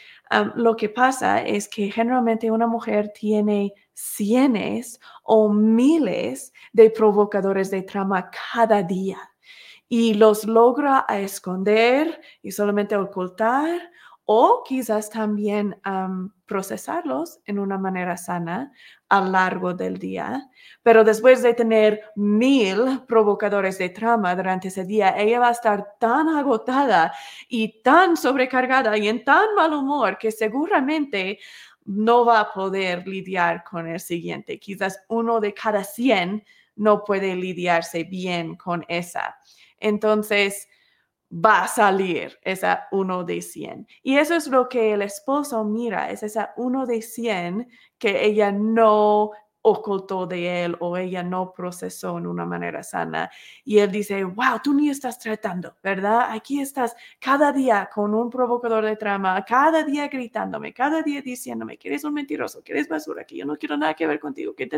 lo 0.57 0.77
que 0.77 0.89
pasa 0.89 1.43
es 1.43 1.69
que 1.69 1.91
generalmente 1.91 2.51
una 2.51 2.67
mujer 2.67 3.13
tiene 3.15 3.73
cientos 3.95 5.01
o 5.23 5.49
miles 5.49 6.53
de 6.73 6.91
provocadores 6.91 7.71
de 7.71 7.83
trama 7.83 8.31
cada 8.53 8.83
día 8.83 9.19
y 9.89 10.15
los 10.15 10.45
logra 10.45 11.07
esconder 11.09 12.21
y 12.43 12.51
solamente 12.51 12.97
ocultar 12.97 13.91
o 14.27 14.65
quizás 14.65 15.09
también 15.09 15.81
procesarlos 16.47 17.41
en 17.45 17.61
una 17.61 17.79
manera 17.79 18.17
sana 18.17 18.73
a 19.09 19.21
largo 19.21 19.73
del 19.73 19.99
día. 19.99 20.51
Pero 20.83 21.05
después 21.05 21.43
de 21.43 21.55
tener 21.55 22.03
mil 22.17 23.03
provocadores 23.07 23.79
de 23.79 23.89
trama 23.89 24.35
durante 24.35 24.69
ese 24.69 24.85
día, 24.85 25.17
ella 25.17 25.39
va 25.39 25.49
a 25.49 25.53
estar 25.53 25.95
tan 26.01 26.29
agotada 26.29 27.15
y 27.49 27.81
tan 27.83 28.17
sobrecargada 28.17 28.99
y 28.99 29.09
en 29.09 29.25
tan 29.25 29.55
mal 29.55 29.73
humor 29.73 30.19
que 30.19 30.33
seguramente 30.33 31.39
no 31.85 32.25
va 32.25 32.41
a 32.41 32.53
poder 32.53 33.07
lidiar 33.07 33.63
con 33.63 33.87
el 33.87 34.01
siguiente. 34.01 34.59
Quizás 34.59 34.99
uno 35.09 35.39
de 35.39 35.55
cada 35.55 35.85
cien 35.85 36.45
no 36.75 37.05
puede 37.05 37.37
lidiarse 37.37 38.03
bien 38.03 38.57
con 38.57 38.85
esa. 38.89 39.37
Entonces, 39.79 40.69
va 41.33 41.65
a 41.65 41.69
salir 41.69 42.39
esa 42.43 42.89
uno 42.93 43.25
de 43.25 43.43
100. 43.43 43.87
Y 44.03 44.17
eso 44.19 44.35
es 44.35 44.47
lo 44.49 44.69
que 44.69 44.93
el 44.95 45.03
esposo 45.03 45.65
mira, 45.65 46.11
es 46.11 46.23
esa 46.23 46.53
uno 46.57 46.87
de 46.87 47.03
100 47.03 47.69
que 47.99 48.25
ella 48.27 48.53
no 48.53 49.33
ocultó 49.69 50.29
de 50.29 50.65
él 50.65 50.77
o 50.79 50.97
ella 50.97 51.25
no 51.25 51.53
procesó 51.53 52.19
en 52.19 52.29
una 52.29 52.45
manera 52.47 52.85
sana. 52.85 53.29
Y 53.65 53.79
él 53.79 53.91
dice, 53.91 54.23
wow, 54.23 54.61
tú 54.63 54.73
ni 54.73 54.91
estás 54.91 55.19
tratando, 55.19 55.77
¿verdad? 55.83 56.29
Aquí 56.31 56.61
estás 56.61 56.95
cada 57.19 57.51
día 57.53 57.91
con 57.93 58.15
un 58.15 58.31
provocador 58.31 58.85
de 58.85 58.95
trama, 58.95 59.45
cada 59.45 59.83
día 59.83 60.07
gritándome, 60.07 60.73
cada 60.73 61.03
día 61.03 61.21
diciéndome 61.21 61.79
que 61.79 61.89
eres 61.89 62.05
un 62.05 62.15
mentiroso, 62.15 62.63
que 62.63 62.73
eres 62.75 62.89
basura, 62.89 63.25
que 63.25 63.37
yo 63.39 63.45
no 63.45 63.57
quiero 63.57 63.77
nada 63.77 63.95
que 63.95 64.07
ver 64.07 64.21
contigo, 64.21 64.55
que 64.55 64.69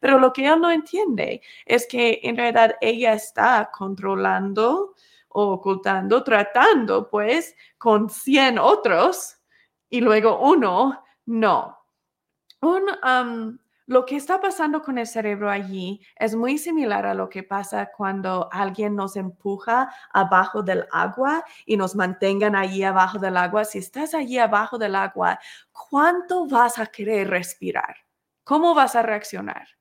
Pero 0.00 0.18
lo 0.18 0.32
que 0.32 0.46
él 0.46 0.60
no 0.60 0.70
entiende 0.72 1.40
es 1.64 1.86
que 1.86 2.18
en 2.24 2.36
realidad 2.36 2.74
ella 2.80 3.12
está 3.12 3.70
controlando 3.72 4.94
ocultando, 5.30 6.22
tratando 6.22 7.08
pues 7.08 7.54
con 7.78 8.10
100 8.10 8.58
otros 8.58 9.38
y 9.88 10.00
luego 10.00 10.38
uno, 10.40 11.02
no. 11.26 11.78
Un, 12.60 13.58
lo 13.86 14.06
que 14.06 14.16
está 14.16 14.40
pasando 14.40 14.82
con 14.82 14.98
el 14.98 15.06
cerebro 15.06 15.50
allí 15.50 16.00
es 16.14 16.36
muy 16.36 16.58
similar 16.58 17.06
a 17.06 17.14
lo 17.14 17.28
que 17.28 17.42
pasa 17.42 17.90
cuando 17.96 18.48
alguien 18.52 18.94
nos 18.94 19.16
empuja 19.16 19.92
abajo 20.12 20.62
del 20.62 20.86
agua 20.92 21.44
y 21.66 21.76
nos 21.76 21.96
mantengan 21.96 22.54
allí 22.54 22.84
abajo 22.84 23.18
del 23.18 23.36
agua. 23.36 23.64
Si 23.64 23.78
estás 23.78 24.14
allí 24.14 24.38
abajo 24.38 24.78
del 24.78 24.94
agua, 24.94 25.40
¿cuánto 25.72 26.46
vas 26.46 26.78
a 26.78 26.86
querer 26.86 27.30
respirar? 27.30 27.96
¿Cómo 28.44 28.74
vas 28.74 28.94
a 28.94 29.02
reaccionar? 29.02 29.79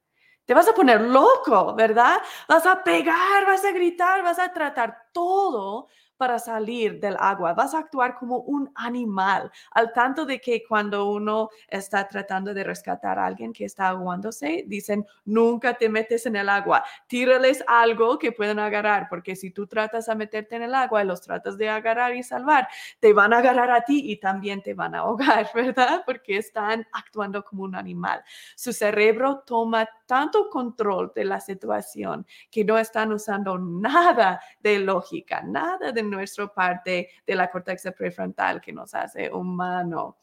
Te 0.49 0.55
vas 0.55 0.67
a 0.67 0.73
poner 0.73 0.99
loco, 0.99 1.75
¿verdad? 1.75 2.23
Vas 2.47 2.65
a 2.65 2.83
pegar, 2.83 3.45
vas 3.45 3.63
a 3.63 3.71
gritar, 3.71 4.23
vas 4.23 4.39
a 4.39 4.51
tratar 4.51 5.09
todo 5.11 5.89
para 6.19 6.37
salir 6.37 6.99
del 6.99 7.15
agua. 7.17 7.53
Vas 7.53 7.73
a 7.73 7.79
actuar 7.79 8.17
como 8.19 8.39
un 8.39 8.69
animal, 8.75 9.49
al 9.71 9.93
tanto 9.93 10.25
de 10.25 10.41
que 10.41 10.65
cuando 10.67 11.09
uno 11.09 11.49
está 11.69 12.05
tratando 12.09 12.53
de 12.53 12.65
rescatar 12.65 13.17
a 13.17 13.25
alguien 13.25 13.53
que 13.53 13.63
está 13.63 13.87
aguándose, 13.87 14.65
dicen, 14.67 15.05
nunca 15.23 15.75
te 15.75 15.87
metes 15.87 16.25
en 16.25 16.35
el 16.35 16.49
agua, 16.49 16.83
tírales 17.07 17.63
algo 17.67 18.19
que 18.19 18.33
puedan 18.33 18.59
agarrar, 18.59 19.07
porque 19.09 19.37
si 19.37 19.51
tú 19.51 19.65
tratas 19.65 20.09
a 20.09 20.15
meterte 20.15 20.57
en 20.57 20.63
el 20.63 20.75
agua 20.75 21.01
y 21.01 21.07
los 21.07 21.21
tratas 21.21 21.57
de 21.57 21.69
agarrar 21.69 22.13
y 22.13 22.21
salvar, 22.21 22.67
te 22.99 23.13
van 23.13 23.31
a 23.31 23.37
agarrar 23.37 23.71
a 23.71 23.85
ti 23.85 24.11
y 24.11 24.17
también 24.17 24.61
te 24.61 24.73
van 24.73 24.95
a 24.95 24.99
ahogar, 24.99 25.49
¿verdad? 25.55 26.03
Porque 26.05 26.35
están 26.35 26.85
actuando 26.91 27.45
como 27.45 27.63
un 27.63 27.75
animal. 27.75 28.21
Su 28.57 28.73
cerebro 28.73 29.43
toma 29.45 29.87
tanto 30.05 30.49
control 30.49 31.13
de 31.15 31.23
la 31.23 31.39
situación 31.39 32.27
que 32.51 32.65
no 32.65 32.77
están 32.77 33.13
usando 33.13 33.57
nada 33.57 34.41
de 34.59 34.79
lógica, 34.79 35.41
nada 35.43 35.93
de 35.93 36.08
nuestra 36.09 36.47
parte 36.47 37.09
de 37.25 37.35
la 37.35 37.49
corteza 37.49 37.91
prefrontal 37.91 38.59
que 38.61 38.73
nos 38.73 38.93
hace 38.93 39.31
humano. 39.31 40.17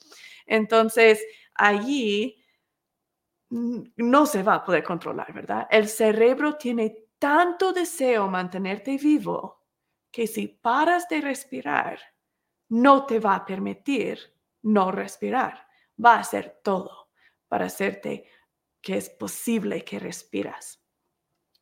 Entonces, 0.47 1.22
allí 1.55 2.43
no 3.51 4.26
se 4.26 4.43
va 4.43 4.57
a 4.57 4.64
poder 4.64 4.82
controlar, 4.82 5.32
¿verdad? 5.32 5.66
El 5.70 5.89
cerebro 5.89 6.57
tiene 6.57 7.07
tanto 7.18 7.72
deseo 7.72 8.28
mantenerte 8.28 8.97
vivo 8.99 9.64
que 10.11 10.26
si 10.26 10.49
paras 10.49 11.09
de 11.09 11.20
respirar, 11.20 11.99
no 12.68 13.07
te 13.07 13.20
va 13.20 13.37
a 13.37 13.47
permitir 13.47 14.18
no 14.62 14.91
respirar. 14.91 15.66
Va 16.03 16.14
a 16.14 16.20
hacer 16.20 16.61
todo 16.62 17.11
para 17.49 17.66
hacerte 17.66 18.28
que 18.80 18.97
es 18.97 19.11
posible 19.11 19.84
que 19.84 19.99
respiras. 19.99 20.82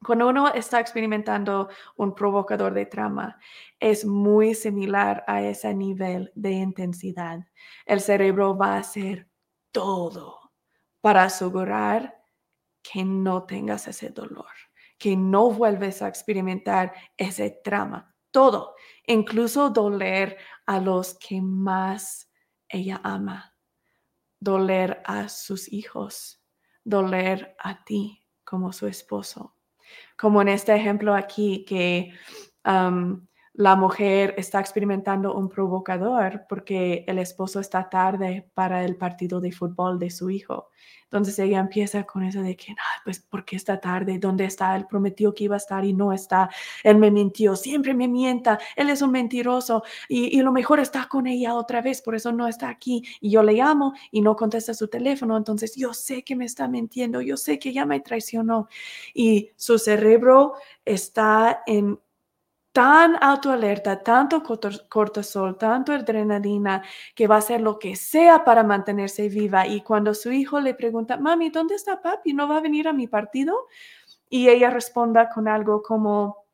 Cuando 0.05 0.29
uno 0.29 0.53
está 0.53 0.81
experimentando 0.81 1.71
un 1.97 2.15
provocador 2.15 2.75
de 2.75 2.85
trama, 2.85 3.39
es 3.81 4.05
muy 4.05 4.55
similar 4.55 5.25
a 5.27 5.41
ese 5.41 5.75
nivel 5.75 6.31
de 6.35 6.53
intensidad. 6.53 7.41
El 7.87 8.01
cerebro 8.01 8.55
va 8.55 8.75
a 8.75 8.79
hacer 8.81 9.31
todo 9.73 10.53
para 11.01 11.25
asegurar 11.25 12.23
que 12.83 13.03
no 13.03 13.45
tengas 13.45 13.89
ese 13.89 14.11
dolor, 14.11 14.53
que 14.99 15.17
no 15.17 15.51
vuelves 15.51 16.03
a 16.03 16.09
experimentar 16.09 16.93
ese 17.17 17.63
trama. 17.65 18.15
Todo, 18.31 18.75
incluso 19.07 19.71
doler 19.71 20.37
a 20.67 20.81
los 20.81 21.15
que 21.19 21.41
más 21.41 22.31
ella 22.69 23.01
ama, 23.03 23.55
doler 24.39 25.03
a 25.07 25.31
sus 25.31 25.73
hijos, 25.73 26.45
doler 26.85 27.57
a 27.59 27.85
ti 27.85 28.27
como 28.45 28.71
su 28.73 28.87
esposo 28.87 29.54
como 30.17 30.43
en 30.43 30.49
este 30.49 30.75
ejemplo 30.75 31.15
aquí 31.15 31.65
que 31.67 32.13
la 33.55 33.77
mujer 33.77 34.35
está 34.37 34.59
experimentando 34.59 35.35
un 35.35 35.49
provocador 35.49 36.45
porque 36.49 37.05
el 37.07 37.21
esposo 37.21 37.61
está 37.61 37.89
tarde 37.89 38.51
para 38.53 38.85
el 38.85 38.97
partido 38.97 39.41
de 39.41 39.53
fútbol 39.53 39.99
de 40.01 40.11
su 40.11 40.29
hijo. 40.29 40.71
Entonces 41.05 41.39
ella 41.39 41.61
empieza 41.61 42.03
con 42.03 42.25
eso 42.25 42.43
de 42.43 42.57
que, 42.57 42.75
pues, 43.05 43.21
¿por 43.21 43.45
qué 43.45 43.55
está 43.55 43.79
tarde? 43.79 44.19
¿Dónde 44.19 44.47
está? 44.47 44.75
Él 44.75 44.87
prometió 44.89 45.33
que 45.33 45.45
iba 45.45 45.55
a 45.55 45.59
estar 45.59 45.85
y 45.85 45.93
no 45.93 46.13
está. 46.13 46.51
Él 46.83 46.99
me 46.99 47.13
mintió, 47.13 47.55
siempre 47.55 47.95
me 47.95 48.09
mienta. 48.09 48.59
Él 48.75 48.91
es 48.91 49.01
un 49.01 49.13
mentiroso 49.13 49.85
y, 50.09 50.37
y 50.37 50.43
lo 50.43 50.51
mejor 50.51 50.81
está 50.81 51.07
con 51.09 51.29
ella 51.29 51.55
otra 51.55 51.81
vez, 51.81 52.03
por 52.03 52.17
eso 52.17 52.33
no 52.33 52.49
está 52.49 52.69
aquí. 52.69 53.05
Y 53.21 53.31
yo 53.31 53.45
le 53.45 53.53
llamo 53.53 53.93
y 54.11 54.23
no 54.23 54.35
contesta 54.35 54.75
su 54.75 54.89
teléfono. 54.89 55.37
Entonces 55.37 55.77
yo 55.77 55.95
sé 55.95 56.25
que 56.25 56.35
me 56.35 56.47
está 56.47 56.67
mintiendo, 56.67 57.21
yo 57.21 57.37
sé 57.37 57.61
que 57.61 57.73
ya 57.73 57.87
me 57.87 58.01
traicionó. 58.01 58.67
Y 59.15 59.51
su 59.55 59.79
cerebro 59.79 60.55
está 60.85 61.63
en 61.67 62.01
tan 62.75 63.17
autoalerta, 63.23 64.03
tanto 64.03 64.43
cortisol, 64.89 65.57
tanto 65.57 65.93
adrenalina, 65.93 66.83
que 67.15 67.29
va 67.29 67.37
a 67.37 67.39
hacer 67.39 67.61
lo 67.61 67.79
que 67.79 67.95
sea 67.95 68.45
para 68.45 68.65
mantenerse 68.65 69.29
viva. 69.29 69.65
Y 69.65 69.83
cuando 69.83 70.13
su 70.13 70.33
hijo 70.33 70.59
le 70.59 70.75
pregunta, 70.75 71.17
mami, 71.17 71.51
¿dónde 71.51 71.77
está 71.77 72.03
papi? 72.03 72.33
¿No 72.33 72.49
va 72.49 72.57
a 72.57 72.61
venir 72.61 72.89
a 72.89 72.93
mi 72.93 73.07
partido? 73.07 73.69
Y 74.29 74.49
ella 74.49 74.71
responda 74.71 75.29
con 75.31 75.47
algo 75.47 75.83
como, 75.83 76.49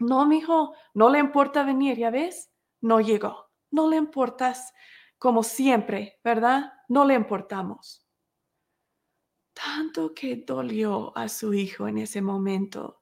no, 0.00 0.26
mi 0.26 0.38
hijo, 0.38 0.74
no 0.94 1.08
le 1.08 1.20
importa 1.20 1.62
venir, 1.62 1.96
¿ya 1.98 2.10
ves? 2.10 2.50
No 2.80 3.00
llegó. 3.00 3.48
No 3.70 3.88
le 3.88 3.96
importas 3.96 4.72
como 5.18 5.44
siempre, 5.44 6.18
¿verdad? 6.24 6.72
No 6.88 7.04
le 7.04 7.14
importamos. 7.14 8.04
Tanto 9.52 10.14
que 10.14 10.42
dolió 10.44 11.16
a 11.16 11.28
su 11.28 11.54
hijo 11.54 11.86
en 11.86 11.98
ese 11.98 12.22
momento 12.22 12.99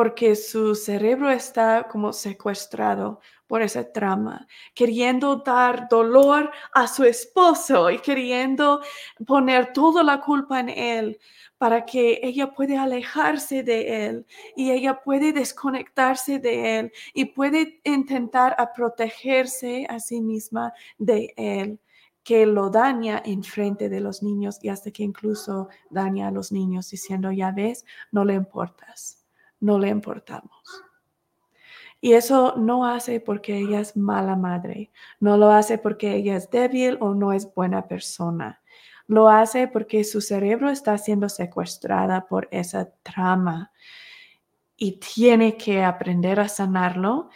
porque 0.00 0.34
su 0.34 0.74
cerebro 0.74 1.30
está 1.30 1.86
como 1.86 2.14
secuestrado 2.14 3.20
por 3.46 3.60
esa 3.60 3.92
trama, 3.92 4.48
queriendo 4.72 5.36
dar 5.36 5.90
dolor 5.90 6.50
a 6.72 6.86
su 6.86 7.04
esposo 7.04 7.90
y 7.90 7.98
queriendo 7.98 8.80
poner 9.26 9.74
toda 9.74 10.02
la 10.02 10.22
culpa 10.22 10.58
en 10.58 10.70
él 10.70 11.18
para 11.58 11.84
que 11.84 12.18
ella 12.22 12.50
pueda 12.50 12.82
alejarse 12.82 13.62
de 13.62 14.06
él 14.06 14.26
y 14.56 14.70
ella 14.70 15.02
puede 15.02 15.34
desconectarse 15.34 16.38
de 16.38 16.78
él 16.78 16.92
y 17.12 17.26
puede 17.26 17.82
intentar 17.84 18.56
protegerse 18.74 19.86
a 19.90 20.00
sí 20.00 20.22
misma 20.22 20.72
de 20.96 21.34
él 21.36 21.78
que 22.22 22.46
lo 22.46 22.70
daña 22.70 23.20
en 23.22 23.44
frente 23.44 23.90
de 23.90 24.00
los 24.00 24.22
niños 24.22 24.60
y 24.62 24.70
hasta 24.70 24.92
que 24.92 25.02
incluso 25.02 25.68
daña 25.90 26.28
a 26.28 26.30
los 26.30 26.52
niños 26.52 26.88
diciendo, 26.88 27.30
ya 27.32 27.50
ves, 27.52 27.84
no 28.12 28.24
le 28.24 28.32
importas 28.32 29.19
no 29.60 29.78
le 29.78 29.88
importamos. 29.88 30.84
Y 32.00 32.14
eso 32.14 32.54
no 32.56 32.86
hace 32.86 33.20
porque 33.20 33.58
ella 33.58 33.80
es 33.80 33.96
mala 33.96 34.34
madre, 34.34 34.90
no 35.20 35.36
lo 35.36 35.50
hace 35.50 35.76
porque 35.76 36.14
ella 36.14 36.36
es 36.36 36.50
débil 36.50 36.96
o 37.00 37.14
no 37.14 37.32
es 37.32 37.52
buena 37.54 37.86
persona. 37.86 38.60
Lo 39.06 39.28
hace 39.28 39.68
porque 39.68 40.04
su 40.04 40.20
cerebro 40.20 40.70
está 40.70 40.96
siendo 40.96 41.28
secuestrada 41.28 42.26
por 42.26 42.48
esa 42.50 42.90
trama 43.02 43.70
y 44.76 44.92
tiene 44.92 45.56
que 45.58 45.84
aprender 45.84 46.40
a 46.40 46.48
sanarlo 46.48 47.28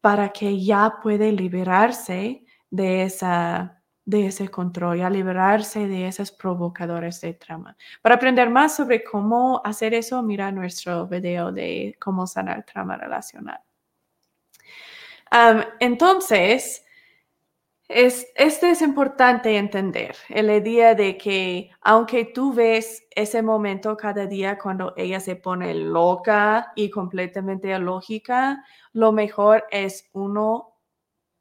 para 0.00 0.30
que 0.30 0.60
ya 0.60 0.98
puede 1.02 1.30
liberarse 1.30 2.44
de 2.70 3.04
esa 3.04 3.79
de 4.10 4.26
ese 4.26 4.48
control 4.48 4.98
y 4.98 5.02
a 5.02 5.08
liberarse 5.08 5.86
de 5.86 6.08
esos 6.08 6.32
provocadores 6.32 7.20
de 7.20 7.34
trama. 7.34 7.76
Para 8.02 8.16
aprender 8.16 8.50
más 8.50 8.74
sobre 8.74 9.04
cómo 9.04 9.62
hacer 9.64 9.94
eso, 9.94 10.20
mira 10.20 10.50
nuestro 10.50 11.06
video 11.06 11.52
de 11.52 11.96
cómo 12.00 12.26
sanar 12.26 12.66
trama 12.66 12.96
relacional. 12.96 13.60
entonces, 15.78 16.84
es, 17.86 18.26
este 18.34 18.70
es 18.70 18.82
importante 18.82 19.56
entender, 19.56 20.16
el 20.28 20.50
idea 20.50 20.96
de 20.96 21.16
que 21.16 21.70
aunque 21.80 22.24
tú 22.24 22.52
ves 22.52 23.06
ese 23.14 23.42
momento 23.42 23.96
cada 23.96 24.26
día 24.26 24.58
cuando 24.58 24.92
ella 24.96 25.20
se 25.20 25.36
pone 25.36 25.72
loca 25.74 26.72
y 26.74 26.90
completamente 26.90 27.78
lógica, 27.78 28.64
lo 28.92 29.12
mejor 29.12 29.66
es 29.70 30.08
uno, 30.12 30.74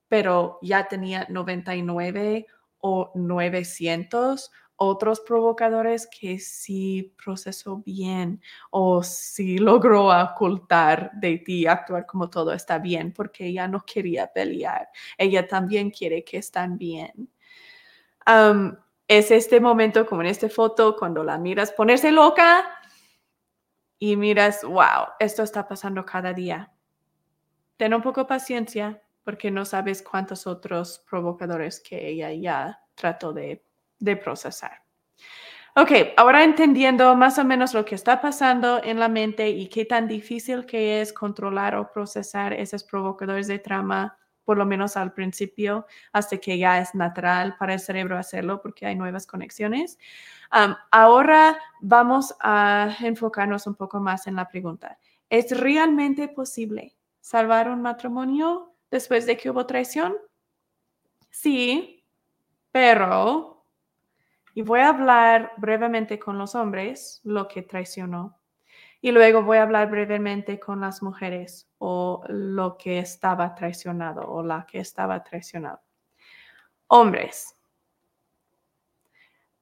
pero 0.08 0.60
ya 0.62 0.88
tenía 0.88 1.26
99 1.30 2.46
o 2.80 3.12
900 3.16 4.52
otros 4.82 5.20
provocadores 5.20 6.08
que 6.08 6.40
sí 6.40 7.14
procesó 7.22 7.84
bien 7.86 8.42
o 8.72 9.04
sí 9.04 9.58
logró 9.58 10.08
ocultar 10.08 11.12
de 11.16 11.38
ti, 11.40 11.68
actuar 11.68 12.06
como 12.06 12.30
todo 12.30 12.54
está 12.54 12.80
bien, 12.80 13.12
porque 13.12 13.48
ella 13.48 13.68
no 13.68 13.84
quería 13.86 14.32
pelear. 14.32 14.88
Ella 15.18 15.46
también 15.48 15.92
quiere 15.92 16.24
que 16.24 16.38
están 16.38 16.78
bien. 16.78 17.30
es 19.08 19.32
este 19.32 19.60
momento, 19.60 20.06
como 20.06 20.22
en 20.22 20.28
esta 20.28 20.48
foto, 20.48 20.96
cuando 20.96 21.26
la 21.26 21.38
miras 21.38 21.74
ponerse 21.74 22.12
loca 22.12 22.66
y 24.00 24.16
miras, 24.16 24.64
wow, 24.64 25.10
esto 25.20 25.44
está 25.44 25.68
pasando 25.68 26.06
cada 26.06 26.32
día. 26.32 26.72
Ten 27.76 27.94
un 27.94 28.02
poco 28.02 28.22
de 28.22 28.28
paciencia, 28.28 29.02
porque 29.30 29.52
no 29.52 29.64
sabes 29.64 30.02
cuántos 30.02 30.48
otros 30.48 31.06
provocadores 31.08 31.80
que 31.80 32.08
ella 32.08 32.34
ya 32.34 32.82
trató 32.96 33.32
de, 33.32 33.64
procesar. 34.24 34.82
Ok, 35.76 35.92
ahora 36.18 36.44
entendiendo 36.44 37.16
más 37.16 37.38
o 37.38 37.46
menos 37.46 37.76
lo 37.76 37.86
que 37.86 37.94
está 37.94 38.22
pasando 38.22 38.84
en 38.84 39.00
la 39.00 39.08
mente 39.08 39.48
y 39.48 39.68
qué 39.70 39.86
tan 39.86 40.08
difícil 40.08 40.66
que 40.66 41.00
es 41.00 41.14
controlar 41.14 41.76
o 41.76 41.92
procesar 41.92 42.54
esos 42.54 42.84
provocadores 42.84 43.46
de 43.46 43.60
trama, 43.60 44.18
por 44.44 44.58
lo 44.58 44.66
menos 44.66 44.98
al 44.98 45.14
principio, 45.14 45.86
hasta 46.12 46.40
que 46.40 46.58
ya 46.58 46.80
es 46.80 46.96
natural 46.96 47.56
para 47.60 47.76
el 47.76 47.80
cerebro 47.80 48.18
hacerlo 48.18 48.64
porque 48.64 48.88
hay 48.88 48.96
nuevas 48.96 49.28
conexiones. 49.28 50.00
ahora 50.90 51.56
vamos 51.82 52.34
a 52.40 52.96
enfocarnos 53.02 53.68
un 53.68 53.76
poco 53.76 54.00
más 54.00 54.26
en 54.26 54.38
la 54.38 54.48
pregunta. 54.48 54.98
¿Es 55.30 55.56
realmente 55.56 56.30
posible 56.30 56.96
salvar 57.22 57.70
un 57.70 57.84
matrimonio 57.84 58.69
después 58.92 59.26
de 59.26 59.38
que 59.38 59.50
hubo 59.50 59.66
traición? 59.66 60.16
Sí, 61.30 62.06
pero, 62.72 63.66
y 64.54 64.62
voy 64.62 64.82
a 64.82 64.90
hablar 64.90 65.54
brevemente 65.58 66.20
con 66.20 66.38
los 66.38 66.56
hombres, 66.56 67.22
lo 67.24 67.48
que 67.48 67.62
traicionó. 67.62 68.40
Y 69.02 69.12
luego 69.12 69.44
voy 69.44 69.58
a 69.58 69.64
hablar 69.64 69.90
brevemente 69.90 70.60
con 70.60 70.82
las 70.82 71.02
mujeres 71.02 71.70
o 71.78 72.22
lo 72.28 72.78
que 72.78 73.00
estaba 73.00 73.56
traicionado 73.56 74.30
o 74.30 74.44
la 74.44 74.66
que 74.66 74.80
estaba 74.80 75.24
traicionado. 75.24 75.82
Hombres. 76.88 77.56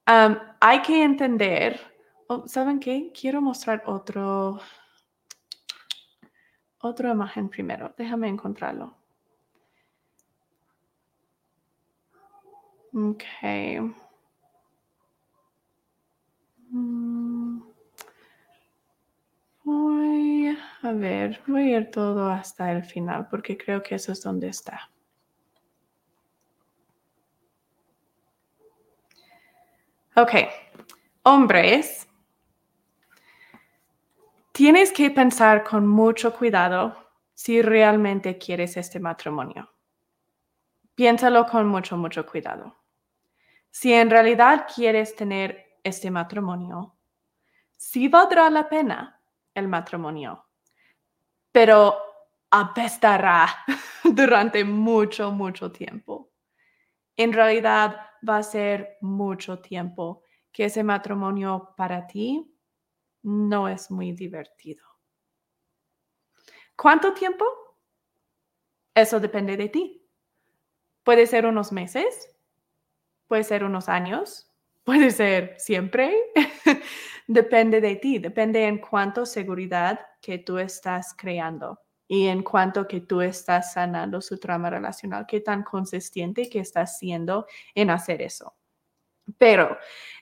hay 0.06 0.82
que 0.82 1.04
entender, 1.04 1.80
oh, 2.28 2.48
¿saben 2.48 2.80
qué? 2.80 3.12
Quiero 3.14 3.42
mostrar 3.42 3.84
otro, 3.86 4.60
otra 6.80 7.12
imagen 7.12 7.50
primero. 7.50 7.94
Déjame 7.98 8.30
encontrarlo. 8.30 8.96
Ok. 12.98 13.24
Mm. 16.72 17.62
Voy 19.64 20.58
a 20.82 20.92
ver, 20.94 21.40
voy 21.46 21.74
a 21.74 21.78
ir 21.78 21.92
todo 21.92 22.28
hasta 22.32 22.72
el 22.72 22.84
final 22.84 23.28
porque 23.30 23.56
creo 23.56 23.84
que 23.84 23.94
eso 23.96 24.14
es 24.14 24.24
donde 24.24 24.48
está. 24.48 24.90
Ok, 30.16 30.32
hombres, 31.22 32.08
tienes 34.54 34.92
que 34.92 35.12
pensar 35.12 35.64
con 35.64 35.86
mucho 35.86 36.34
cuidado 36.34 36.96
si 37.36 37.62
realmente 37.62 38.40
quieres 38.40 38.76
este 38.76 39.00
matrimonio. 39.00 39.70
Piénsalo 40.96 41.46
con 41.46 41.68
mucho, 41.68 41.96
mucho 41.96 42.26
cuidado. 42.26 42.77
Si 43.70 43.94
en 43.94 44.10
realidad 44.10 44.68
quieres 44.74 45.16
tener 45.16 45.80
este 45.84 46.10
matrimonio, 46.12 46.98
sí 47.76 48.08
valdrá 48.08 48.50
la 48.50 48.68
pena 48.68 49.22
el 49.54 49.68
matrimonio, 49.68 50.46
pero 51.52 51.96
apestará 52.52 53.48
durante 54.04 54.64
mucho, 54.64 55.32
mucho 55.32 55.72
tiempo. 55.72 56.32
En 57.16 57.34
realidad 57.34 58.00
va 58.28 58.38
a 58.38 58.44
ser 58.44 58.98
mucho 59.02 59.60
tiempo 59.60 60.24
que 60.52 60.66
ese 60.66 60.84
matrimonio 60.84 61.74
para 61.76 62.08
ti 62.08 62.52
no 63.24 63.68
es 63.68 63.92
muy 63.92 64.12
divertido. 64.12 64.86
¿Cuánto 66.76 67.14
tiempo? 67.14 67.46
Eso 68.94 69.20
depende 69.20 69.58
de 69.58 69.70
ti. 69.70 70.08
Puede 71.04 71.26
ser 71.26 71.46
unos 71.46 71.72
meses, 71.72 72.30
puede 73.28 73.44
ser 73.44 73.64
unos 73.64 73.90
años, 73.90 74.50
puede 74.84 75.12
ser 75.12 75.56
siempre. 75.58 76.16
depende 77.28 77.82
de 77.82 77.98
ti, 77.98 78.20
depende 78.20 78.66
en 78.66 78.80
cuánto 78.80 79.26
seguridad 79.26 80.00
que 80.22 80.40
tú 80.40 80.58
estás 80.58 81.14
creando 81.16 81.82
y 82.08 82.28
en 82.28 82.42
cuanto 82.42 82.88
que 82.88 83.02
tú 83.02 83.22
estás 83.22 83.74
sanando 83.74 84.22
su 84.22 84.40
trama 84.40 84.70
relacional, 84.70 85.26
qué 85.28 85.42
tan 85.42 85.64
consistente 85.64 86.50
que 86.50 86.60
estás 86.60 86.98
siendo 86.98 87.46
en 87.76 87.90
hacer 87.90 88.22
eso. 88.22 88.56
Pero 89.38 89.78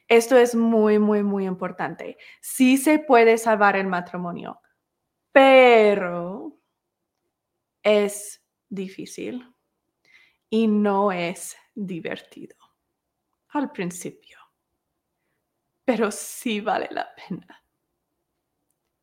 esto 0.08 0.36
es 0.36 0.56
muy, 0.56 0.98
muy, 0.98 1.22
muy 1.22 1.46
importante. 1.46 2.18
Sí 2.42 2.78
se 2.78 2.98
puede 2.98 3.38
salvar 3.38 3.76
el 3.76 3.86
matrimonio, 3.86 4.60
pero 5.32 6.58
es 7.84 8.44
difícil 8.68 9.48
y 10.50 10.68
no 10.68 11.12
es 11.12 11.56
divertido 11.76 12.65
al 13.58 13.72
principio 13.72 14.36
pero 15.86 16.12
sí 16.12 16.60
vale 16.60 16.88
la 16.92 17.08
pena. 17.16 17.64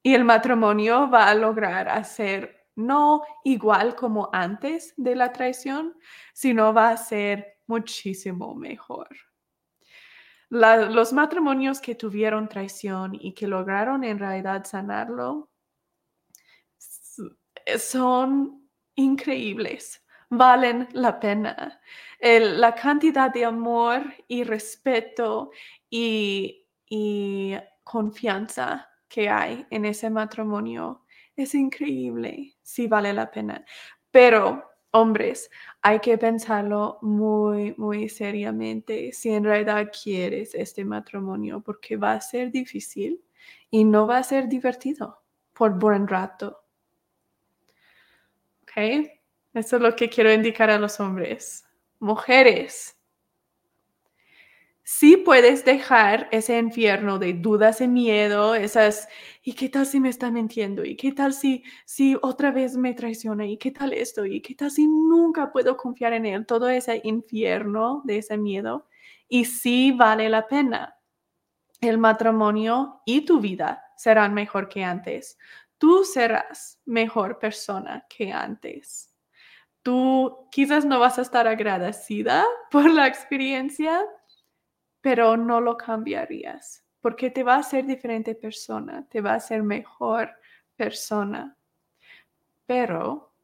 Y 0.02 0.14
el 0.14 0.24
matrimonio 0.24 1.08
va 1.08 1.28
a 1.28 1.34
lograr 1.34 1.88
hacer 1.88 2.66
no 2.74 3.22
igual 3.44 3.94
como 3.94 4.28
antes 4.32 4.94
de 4.96 5.14
la 5.14 5.32
traición, 5.32 5.94
sino 6.34 6.74
va 6.74 6.90
a 6.90 6.96
ser 6.96 7.60
muchísimo 7.66 8.54
mejor. 8.54 9.08
los 10.50 11.12
matrimonios 11.14 11.80
que 11.80 11.94
tuvieron 11.94 12.48
traición 12.48 13.14
y 13.14 13.32
que 13.32 13.46
lograron 13.46 14.04
en 14.04 14.18
realidad 14.18 14.64
sanarlo 14.64 15.50
son 17.78 18.68
increíbles, 18.96 20.01
valen 20.32 20.88
la 20.92 21.18
pena. 21.20 21.80
la 22.20 22.74
cantidad 22.74 23.32
de 23.32 23.44
amor 23.44 24.02
y 24.28 24.44
respeto 24.44 25.50
y 25.90 26.62
y 26.94 27.54
confianza 27.84 28.86
que 29.08 29.30
hay 29.30 29.66
en 29.70 29.86
ese 29.86 30.10
matrimonio 30.10 31.06
es 31.34 31.54
increíble, 31.54 32.54
sí 32.62 32.86
vale 32.86 33.14
la 33.14 33.30
pena. 33.30 33.64
Pero, 34.10 34.62
hombres, 34.90 35.50
hay 35.80 36.00
que 36.00 36.18
pensarlo 36.18 36.98
muy, 37.00 37.74
muy 37.78 38.10
seriamente 38.10 39.10
si 39.12 39.30
en 39.30 39.44
realidad 39.44 39.90
quieres 39.90 40.54
este 40.54 40.84
matrimonio, 40.84 41.62
porque 41.62 41.96
va 41.96 42.12
a 42.12 42.20
ser 42.20 42.50
difícil 42.50 43.24
y 43.70 43.84
no 43.84 44.06
va 44.06 44.18
a 44.18 44.22
ser 44.22 44.46
divertido 44.46 45.22
por 45.54 45.78
buen 45.78 46.06
rato. 46.06 46.62
¿Ok? 48.64 49.21
Eso 49.54 49.76
es 49.76 49.82
lo 49.82 49.94
que 49.94 50.08
quiero 50.08 50.32
indicar 50.32 50.70
a 50.70 50.78
los 50.78 50.98
hombres. 50.98 51.64
Mujeres, 51.98 52.96
sí 54.82 55.16
puedes 55.16 55.64
dejar 55.64 56.28
ese 56.32 56.58
infierno 56.58 57.18
de 57.18 57.34
dudas 57.34 57.80
y 57.80 57.88
miedo, 57.88 58.54
esas, 58.54 59.08
¿y 59.42 59.54
qué 59.54 59.68
tal 59.68 59.86
si 59.86 60.00
me 60.00 60.08
está 60.08 60.30
mintiendo? 60.30 60.84
¿Y 60.84 60.96
qué 60.96 61.12
tal 61.12 61.34
si, 61.34 61.64
si 61.84 62.16
otra 62.22 62.50
vez 62.50 62.76
me 62.76 62.94
traiciona? 62.94 63.46
¿Y 63.46 63.58
qué 63.58 63.70
tal 63.70 63.92
esto? 63.92 64.24
¿Y 64.24 64.40
qué 64.40 64.54
tal 64.54 64.70
si 64.70 64.86
nunca 64.86 65.52
puedo 65.52 65.76
confiar 65.76 66.14
en 66.14 66.26
él? 66.26 66.46
Todo 66.46 66.68
ese 66.68 67.00
infierno 67.04 68.02
de 68.04 68.18
ese 68.18 68.36
miedo. 68.38 68.86
Y 69.28 69.44
sí 69.44 69.92
vale 69.92 70.28
la 70.28 70.46
pena. 70.46 70.96
El 71.80 71.98
matrimonio 71.98 73.02
y 73.04 73.24
tu 73.24 73.40
vida 73.40 73.82
serán 73.96 74.34
mejor 74.34 74.68
que 74.68 74.84
antes. 74.84 75.38
Tú 75.78 76.04
serás 76.04 76.80
mejor 76.86 77.38
persona 77.38 78.06
que 78.08 78.32
antes. 78.32 79.11
Tú 79.82 80.48
quizás 80.50 80.84
no 80.84 81.00
vas 81.00 81.18
a 81.18 81.22
estar 81.22 81.46
agradecida 81.46 82.44
por 82.70 82.90
la 82.90 83.06
experiencia, 83.06 84.04
pero 85.00 85.36
no 85.36 85.60
lo 85.60 85.76
cambiarías 85.76 86.82
porque 87.02 87.30
te 87.30 87.42
va 87.42 87.56
a 87.56 87.58
hacer 87.58 87.84
diferente 87.84 88.34
persona, 88.36 89.06
te 89.10 89.20
va 89.20 89.32
a 89.32 89.36
hacer 89.36 89.62
mejor 89.64 90.30
persona. 90.76 91.56
Pero 92.64 93.34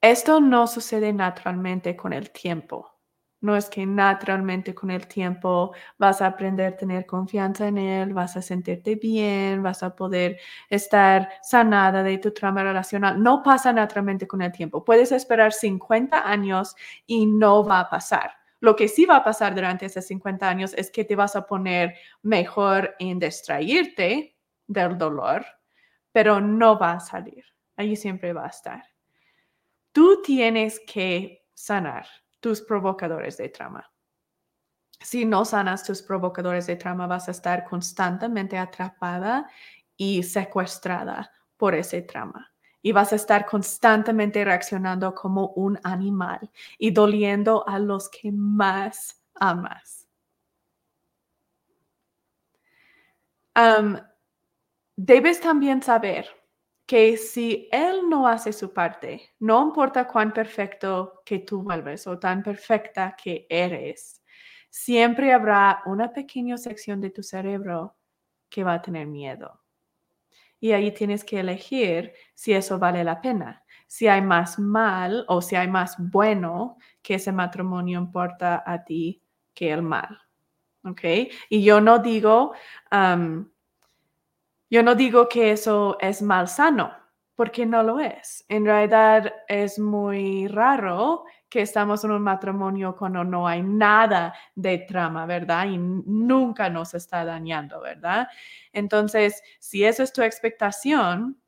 esto 0.00 0.40
no 0.40 0.66
sucede 0.66 1.12
naturalmente 1.12 1.94
con 1.94 2.14
el 2.14 2.30
tiempo. 2.30 2.91
No 3.42 3.56
es 3.56 3.68
que 3.68 3.84
naturalmente 3.84 4.74
con 4.74 4.90
el 4.90 5.06
tiempo 5.06 5.72
vas 5.98 6.22
a 6.22 6.26
aprender 6.28 6.72
a 6.72 6.76
tener 6.76 7.04
confianza 7.06 7.68
en 7.68 7.76
él, 7.76 8.14
vas 8.14 8.36
a 8.36 8.42
sentirte 8.42 8.94
bien, 8.94 9.62
vas 9.62 9.82
a 9.82 9.94
poder 9.94 10.38
estar 10.70 11.28
sanada 11.42 12.02
de 12.02 12.16
tu 12.18 12.32
trauma 12.32 12.62
relacional. 12.62 13.22
No 13.22 13.42
pasa 13.42 13.72
naturalmente 13.72 14.26
con 14.26 14.40
el 14.40 14.52
tiempo. 14.52 14.84
Puedes 14.84 15.12
esperar 15.12 15.52
50 15.52 16.26
años 16.26 16.74
y 17.06 17.26
no 17.26 17.64
va 17.64 17.80
a 17.80 17.90
pasar 17.90 18.32
lo 18.62 18.76
que 18.76 18.86
sí 18.86 19.06
va 19.06 19.16
a 19.16 19.24
pasar 19.24 19.56
durante 19.56 19.86
esos 19.86 20.06
50 20.06 20.48
años 20.48 20.72
es 20.74 20.92
que 20.92 21.04
te 21.04 21.16
vas 21.16 21.34
a 21.34 21.48
poner 21.48 21.96
mejor 22.22 22.94
en 23.00 23.18
distraerte 23.18 24.36
del 24.68 24.96
dolor, 24.96 25.44
pero 26.12 26.40
no 26.40 26.78
va 26.78 26.92
a 26.92 27.00
salir. 27.00 27.44
Allí 27.74 27.96
siempre 27.96 28.32
va 28.32 28.44
a 28.46 28.50
estar. 28.50 28.84
Tú 29.90 30.22
tienes 30.22 30.80
que 30.86 31.44
sanar 31.54 32.06
tus 32.42 32.60
provocadores 32.60 33.36
de 33.38 33.48
trauma. 33.48 33.88
Si 35.00 35.24
no 35.24 35.44
sanas 35.44 35.84
tus 35.84 36.02
provocadores 36.02 36.66
de 36.66 36.76
trauma, 36.76 37.06
vas 37.06 37.28
a 37.28 37.30
estar 37.30 37.64
constantemente 37.64 38.58
atrapada 38.58 39.48
y 39.96 40.22
secuestrada 40.22 41.30
por 41.56 41.74
ese 41.74 42.02
trauma 42.02 42.52
y 42.82 42.90
vas 42.90 43.12
a 43.12 43.16
estar 43.16 43.46
constantemente 43.46 44.44
reaccionando 44.44 45.14
como 45.14 45.52
un 45.54 45.78
animal 45.84 46.50
y 46.78 46.90
doliendo 46.90 47.66
a 47.68 47.78
los 47.78 48.08
que 48.08 48.32
más 48.32 49.22
amas. 49.34 50.08
debes 54.96 55.40
también 55.40 55.82
saber 55.82 56.26
que 56.86 57.16
si 57.16 57.68
él 57.70 58.08
no 58.08 58.26
hace 58.26 58.52
su 58.52 58.72
parte, 58.72 59.34
no 59.38 59.62
importa 59.62 60.06
cuán 60.06 60.32
perfecto 60.32 61.22
que 61.24 61.40
tú 61.40 61.62
vuelves 61.62 62.06
o 62.06 62.18
tan 62.18 62.42
perfecta 62.42 63.16
que 63.16 63.46
eres, 63.48 64.22
siempre 64.70 65.32
habrá 65.32 65.82
una 65.86 66.12
pequeña 66.12 66.56
sección 66.56 67.00
de 67.00 67.10
tu 67.10 67.22
cerebro 67.22 67.96
que 68.48 68.64
va 68.64 68.74
a 68.74 68.82
tener 68.82 69.06
miedo. 69.06 69.60
Y 70.60 70.72
ahí 70.72 70.92
tienes 70.92 71.24
que 71.24 71.40
elegir 71.40 72.12
si 72.34 72.52
eso 72.52 72.78
vale 72.78 73.02
la 73.02 73.20
pena, 73.20 73.64
si 73.86 74.06
hay 74.08 74.22
más 74.22 74.58
mal 74.58 75.24
o 75.28 75.42
si 75.42 75.56
hay 75.56 75.68
más 75.68 75.96
bueno 75.98 76.78
que 77.02 77.14
ese 77.14 77.32
matrimonio 77.32 77.98
importa 77.98 78.62
a 78.64 78.84
ti 78.84 79.22
que 79.54 79.72
el 79.72 79.82
mal. 79.82 80.18
¿Ok? 80.84 81.02
Y 81.48 81.62
yo 81.62 81.80
no 81.80 81.98
digo, 81.98 82.54
yo 84.72 84.82
no 84.82 84.94
digo 84.94 85.28
que 85.28 85.52
eso 85.52 85.98
es 86.00 86.22
mal 86.22 86.48
sano, 86.48 86.96
porque 87.34 87.66
no 87.66 87.82
lo 87.82 88.00
es. 88.00 88.42
En 88.48 88.64
realidad 88.64 89.30
es 89.46 89.78
muy 89.78 90.48
raro 90.48 91.24
que 91.50 91.60
estamos 91.60 92.02
en 92.04 92.12
un 92.12 92.22
matrimonio 92.22 92.96
cuando 92.96 93.22
no 93.22 93.46
hay 93.46 93.62
nada 93.62 94.32
de 94.54 94.78
trama, 94.78 95.26
¿verdad? 95.26 95.66
Y 95.66 95.76
nunca 95.76 96.70
nos 96.70 96.94
está 96.94 97.22
dañando, 97.22 97.82
¿verdad? 97.82 98.28
Entonces, 98.72 99.42
si 99.60 99.84
esa 99.84 100.04
es 100.04 100.12
tu 100.14 100.22
expectación, 100.22 101.38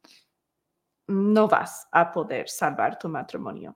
no 1.07 1.49
vas 1.49 1.89
a 1.93 2.13
poder 2.13 2.47
salvar 2.51 2.99
tu 2.99 3.09
matrimonio. 3.09 3.75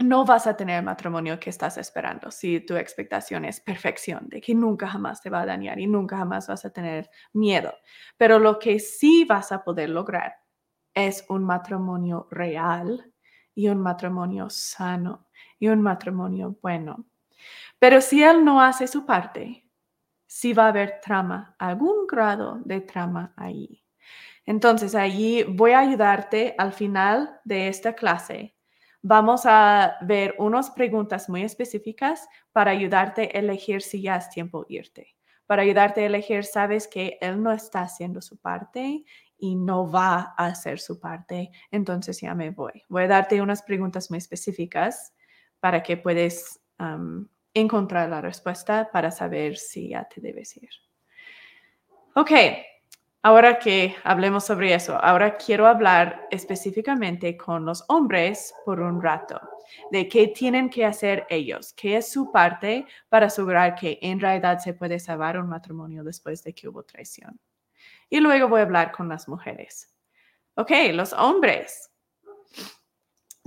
No 0.00 0.24
vas 0.24 0.46
a 0.48 0.56
tener 0.56 0.78
el 0.80 0.84
matrimonio 0.84 1.38
que 1.38 1.50
estás 1.50 1.78
esperando 1.78 2.30
si 2.30 2.60
tu 2.60 2.74
expectación 2.76 3.44
es 3.44 3.60
perfección, 3.60 4.28
de 4.28 4.40
que 4.40 4.54
nunca 4.54 4.88
jamás 4.88 5.22
te 5.22 5.30
va 5.30 5.42
a 5.42 5.46
dañar 5.46 5.78
y 5.78 5.86
nunca 5.86 6.16
jamás 6.18 6.48
vas 6.48 6.64
a 6.64 6.70
tener 6.72 7.08
miedo. 7.32 7.72
Pero 8.16 8.38
lo 8.40 8.58
que 8.58 8.80
sí 8.80 9.24
vas 9.24 9.52
a 9.52 9.62
poder 9.62 9.90
lograr 9.90 10.34
es 10.94 11.24
un 11.28 11.44
matrimonio 11.44 12.26
real 12.30 13.12
y 13.54 13.68
un 13.68 13.80
matrimonio 13.80 14.50
sano 14.50 15.28
y 15.60 15.68
un 15.68 15.80
matrimonio 15.80 16.56
bueno. 16.60 17.06
Pero 17.78 18.00
si 18.00 18.22
él 18.22 18.44
no 18.44 18.62
hace 18.62 18.86
su 18.88 19.06
parte, 19.06 19.68
sí 20.26 20.52
va 20.54 20.66
a 20.66 20.68
haber 20.68 21.00
trama, 21.02 21.56
algún 21.58 22.06
grado 22.06 22.60
de 22.64 22.80
trama 22.82 23.34
ahí. 23.36 23.84
Entonces, 24.46 24.94
allí 24.94 25.44
voy 25.44 25.72
a 25.72 25.80
ayudarte 25.80 26.54
al 26.58 26.72
final 26.72 27.40
de 27.44 27.68
esta 27.68 27.94
clase. 27.94 28.53
Vamos 29.06 29.42
a 29.44 29.98
ver 30.00 30.34
unas 30.38 30.70
preguntas 30.70 31.28
muy 31.28 31.42
específicas 31.42 32.26
para 32.52 32.70
ayudarte 32.70 33.30
a 33.34 33.38
elegir 33.38 33.82
si 33.82 34.00
ya 34.00 34.16
es 34.16 34.30
tiempo 34.30 34.64
irte. 34.66 35.14
Para 35.44 35.60
ayudarte 35.60 36.00
a 36.00 36.06
elegir, 36.06 36.42
sabes 36.44 36.88
que 36.88 37.18
él 37.20 37.42
no 37.42 37.52
está 37.52 37.82
haciendo 37.82 38.22
su 38.22 38.38
parte 38.38 39.04
y 39.36 39.56
no 39.56 39.90
va 39.90 40.34
a 40.38 40.46
hacer 40.46 40.80
su 40.80 40.98
parte, 40.98 41.50
entonces 41.70 42.18
ya 42.18 42.34
me 42.34 42.48
voy. 42.48 42.82
Voy 42.88 43.02
a 43.02 43.08
darte 43.08 43.42
unas 43.42 43.62
preguntas 43.62 44.08
muy 44.08 44.16
específicas 44.16 45.12
para 45.60 45.82
que 45.82 45.98
puedas 45.98 46.62
encontrar 47.52 48.08
la 48.08 48.22
respuesta 48.22 48.88
para 48.90 49.10
saber 49.10 49.58
si 49.58 49.90
ya 49.90 50.08
te 50.08 50.22
debes 50.22 50.56
ir. 50.56 50.70
Ok, 52.14 52.30
ahora 53.24 53.58
que 53.58 53.96
hablemos 54.04 54.44
sobre 54.44 54.74
eso, 54.74 55.02
ahora 55.02 55.38
quiero 55.38 55.66
hablar 55.66 56.28
específicamente 56.30 57.38
con 57.38 57.64
los 57.64 57.82
hombres 57.88 58.54
por 58.66 58.80
un 58.80 59.00
rato 59.00 59.40
de 59.90 60.06
qué 60.08 60.28
tienen 60.28 60.68
que 60.68 60.84
hacer 60.84 61.26
ellos, 61.30 61.72
qué 61.72 61.96
es 61.96 62.12
su 62.12 62.30
parte 62.30 62.86
para 63.08 63.26
asegurar 63.26 63.76
que 63.76 63.98
en 64.02 64.20
realidad 64.20 64.58
se 64.58 64.74
puede 64.74 64.98
salvar 64.98 65.38
un 65.38 65.48
matrimonio 65.48 66.04
después 66.04 66.44
de 66.44 66.54
que 66.54 66.68
hubo 66.68 66.82
traición. 66.82 67.40
Y 68.10 68.20
luego 68.20 68.46
voy 68.46 68.60
a 68.60 68.64
hablar 68.64 68.92
con 68.92 69.08
las 69.08 69.26
mujeres. 69.26 69.90
Ok, 70.56 70.70
los 70.92 71.14
hombres. 71.14 71.90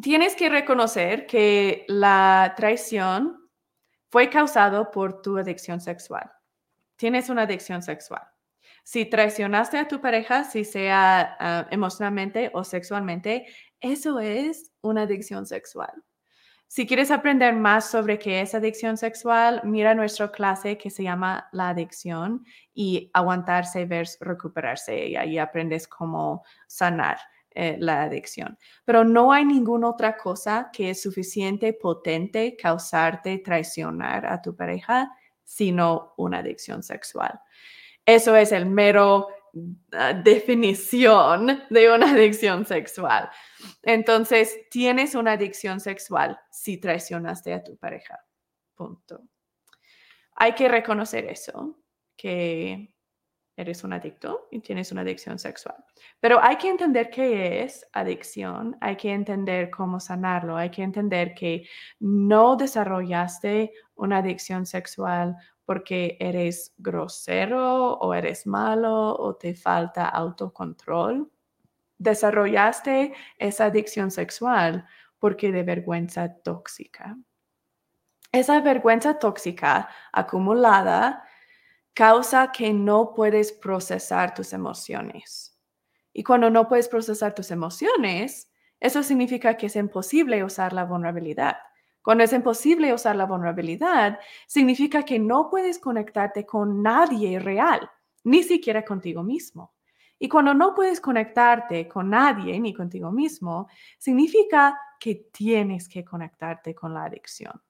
Tienes 0.01 0.35
que 0.35 0.49
reconocer 0.49 1.27
que 1.27 1.85
la 1.87 2.55
traición 2.57 3.47
fue 4.09 4.27
causado 4.27 4.89
por 4.89 5.21
tu 5.21 5.37
adicción 5.37 5.79
sexual. 5.79 6.31
Tienes 6.95 7.29
una 7.29 7.43
adicción 7.43 7.83
sexual. 7.83 8.27
Si 8.87 9.03
traicionaste 9.05 9.77
a 9.77 9.89
tu 9.89 9.99
pareja, 9.99 10.45
si 10.45 10.63
sea 10.63 11.35
ah, 11.41 11.67
emocionalmente 11.71 12.51
o 12.53 12.63
sexualmente, 12.63 13.45
eso 13.81 14.21
es 14.21 14.71
una 14.79 15.01
adicción 15.01 15.45
sexual. 15.45 15.91
Si 16.67 16.87
quieres 16.87 17.11
aprender 17.11 17.53
más 17.53 17.91
sobre 17.91 18.17
qué 18.17 18.39
es 18.39 18.55
adicción 18.55 18.95
sexual, 18.95 19.59
mira 19.65 19.93
nuestra 19.93 20.31
clase 20.31 20.77
que 20.77 20.89
se 20.89 21.03
llama 21.03 21.49
La 21.51 21.67
adicción 21.67 22.45
y 22.73 23.11
aguantarse 23.11 23.83
versus 23.83 24.19
recuperarse. 24.21 25.07
Y 25.07 25.17
ahí 25.17 25.37
aprendes 25.37 25.85
cómo 25.85 26.45
sanar 26.65 27.17
eh, 27.51 27.75
la 27.81 28.03
adicción. 28.03 28.57
Pero 28.85 29.03
no 29.03 29.33
hay 29.33 29.43
ninguna 29.43 29.89
otra 29.89 30.15
cosa 30.15 30.69
que 30.71 30.91
es 30.91 31.01
suficiente 31.01 31.73
potente 31.73 32.55
causarte 32.55 33.39
traicionar 33.39 34.25
a 34.25 34.41
tu 34.41 34.55
pareja, 34.55 35.11
sino 35.43 36.13
una 36.15 36.37
adicción 36.37 36.83
sexual. 36.83 37.37
Eso 38.07 38.37
es 38.37 38.53
el 38.53 38.65
mero 38.65 39.27
definición 40.23 41.63
de 41.69 41.91
una 41.91 42.11
adicción 42.11 42.65
sexual. 42.65 43.29
Entonces, 43.83 44.57
tienes 44.71 45.13
una 45.13 45.33
adicción 45.33 45.81
sexual 45.81 46.39
si 46.49 46.77
traicionaste 46.77 47.53
a 47.53 47.63
tu 47.63 47.75
pareja. 47.75 48.17
Punto. 48.75 49.23
Hay 50.35 50.53
que 50.53 50.69
reconocer 50.69 51.25
eso, 51.25 51.79
que 52.15 52.93
eres 53.57 53.83
un 53.83 53.91
adicto 53.91 54.47
y 54.51 54.61
tienes 54.61 54.91
una 54.93 55.01
adicción 55.01 55.37
sexual. 55.37 55.75
Pero 56.21 56.41
hay 56.41 56.55
que 56.57 56.69
entender 56.69 57.09
qué 57.09 57.63
es 57.63 57.85
adicción, 57.91 58.77
hay 58.79 58.95
que 58.95 59.11
entender 59.11 59.69
cómo 59.69 59.99
sanarlo, 59.99 60.55
hay 60.55 60.69
que 60.69 60.83
entender 60.83 61.33
que 61.33 61.67
no 61.99 62.55
desarrollaste 62.55 63.73
una 63.95 64.19
adicción 64.19 64.65
sexual 64.65 65.35
porque 65.67 66.15
eres 66.21 66.73
grosero 66.77 67.95
o 67.95 68.13
eres 68.13 68.47
malo 68.47 69.13
o 69.13 69.35
te 69.35 69.53
falta 69.53 70.07
autocontrol. 70.07 71.29
Desarrollaste 71.97 73.13
esa 73.37 73.65
adicción 73.65 74.09
sexual 74.09 74.87
porque 75.19 75.51
de 75.51 75.63
vergüenza 75.63 76.33
tóxica. 76.41 77.17
Esa 78.31 78.61
vergüenza 78.61 79.19
tóxica 79.19 79.89
acumulada 80.13 81.21
causa 81.93 82.49
que 82.53 82.71
no 82.71 83.13
puedes 83.13 83.51
procesar 83.51 84.33
tus 84.33 84.53
emociones. 84.53 85.59
Y 86.13 86.23
cuando 86.23 86.49
no 86.49 86.69
puedes 86.69 86.87
procesar 86.87 87.35
tus 87.35 87.51
emociones, 87.51 88.49
eso 88.79 89.03
significa 89.03 89.57
que 89.57 89.65
es 89.65 89.75
imposible 89.75 90.45
usar 90.45 90.71
la 90.71 90.85
vulnerabilidad. 90.85 91.57
Cuando 92.07 92.23
es 92.23 92.31
imposible 92.31 92.93
usar 92.93 93.17
la 93.17 93.25
vulnerabilidad, 93.25 94.17
significa 94.47 95.03
que 95.03 95.19
no 95.19 95.49
puedes 95.49 95.77
conectarte 95.77 96.45
con 96.45 96.81
nadie 96.81 97.37
real, 97.37 97.91
ni 98.23 98.43
siquiera 98.43 98.85
contigo 98.85 99.23
mismo. 99.23 99.73
Y 100.17 100.29
cuando 100.29 100.53
no 100.53 100.73
puedes 100.73 101.01
conectarte 101.01 101.85
con 101.89 102.09
nadie 102.09 102.57
ni 102.61 102.73
contigo 102.73 103.11
mismo, 103.11 103.67
significa 103.97 104.79
que 104.97 105.27
tienes 105.33 105.89
que 105.89 106.05
conectarte 106.05 106.73
con 106.73 106.93
la 106.93 107.03
adicción. 107.03 107.61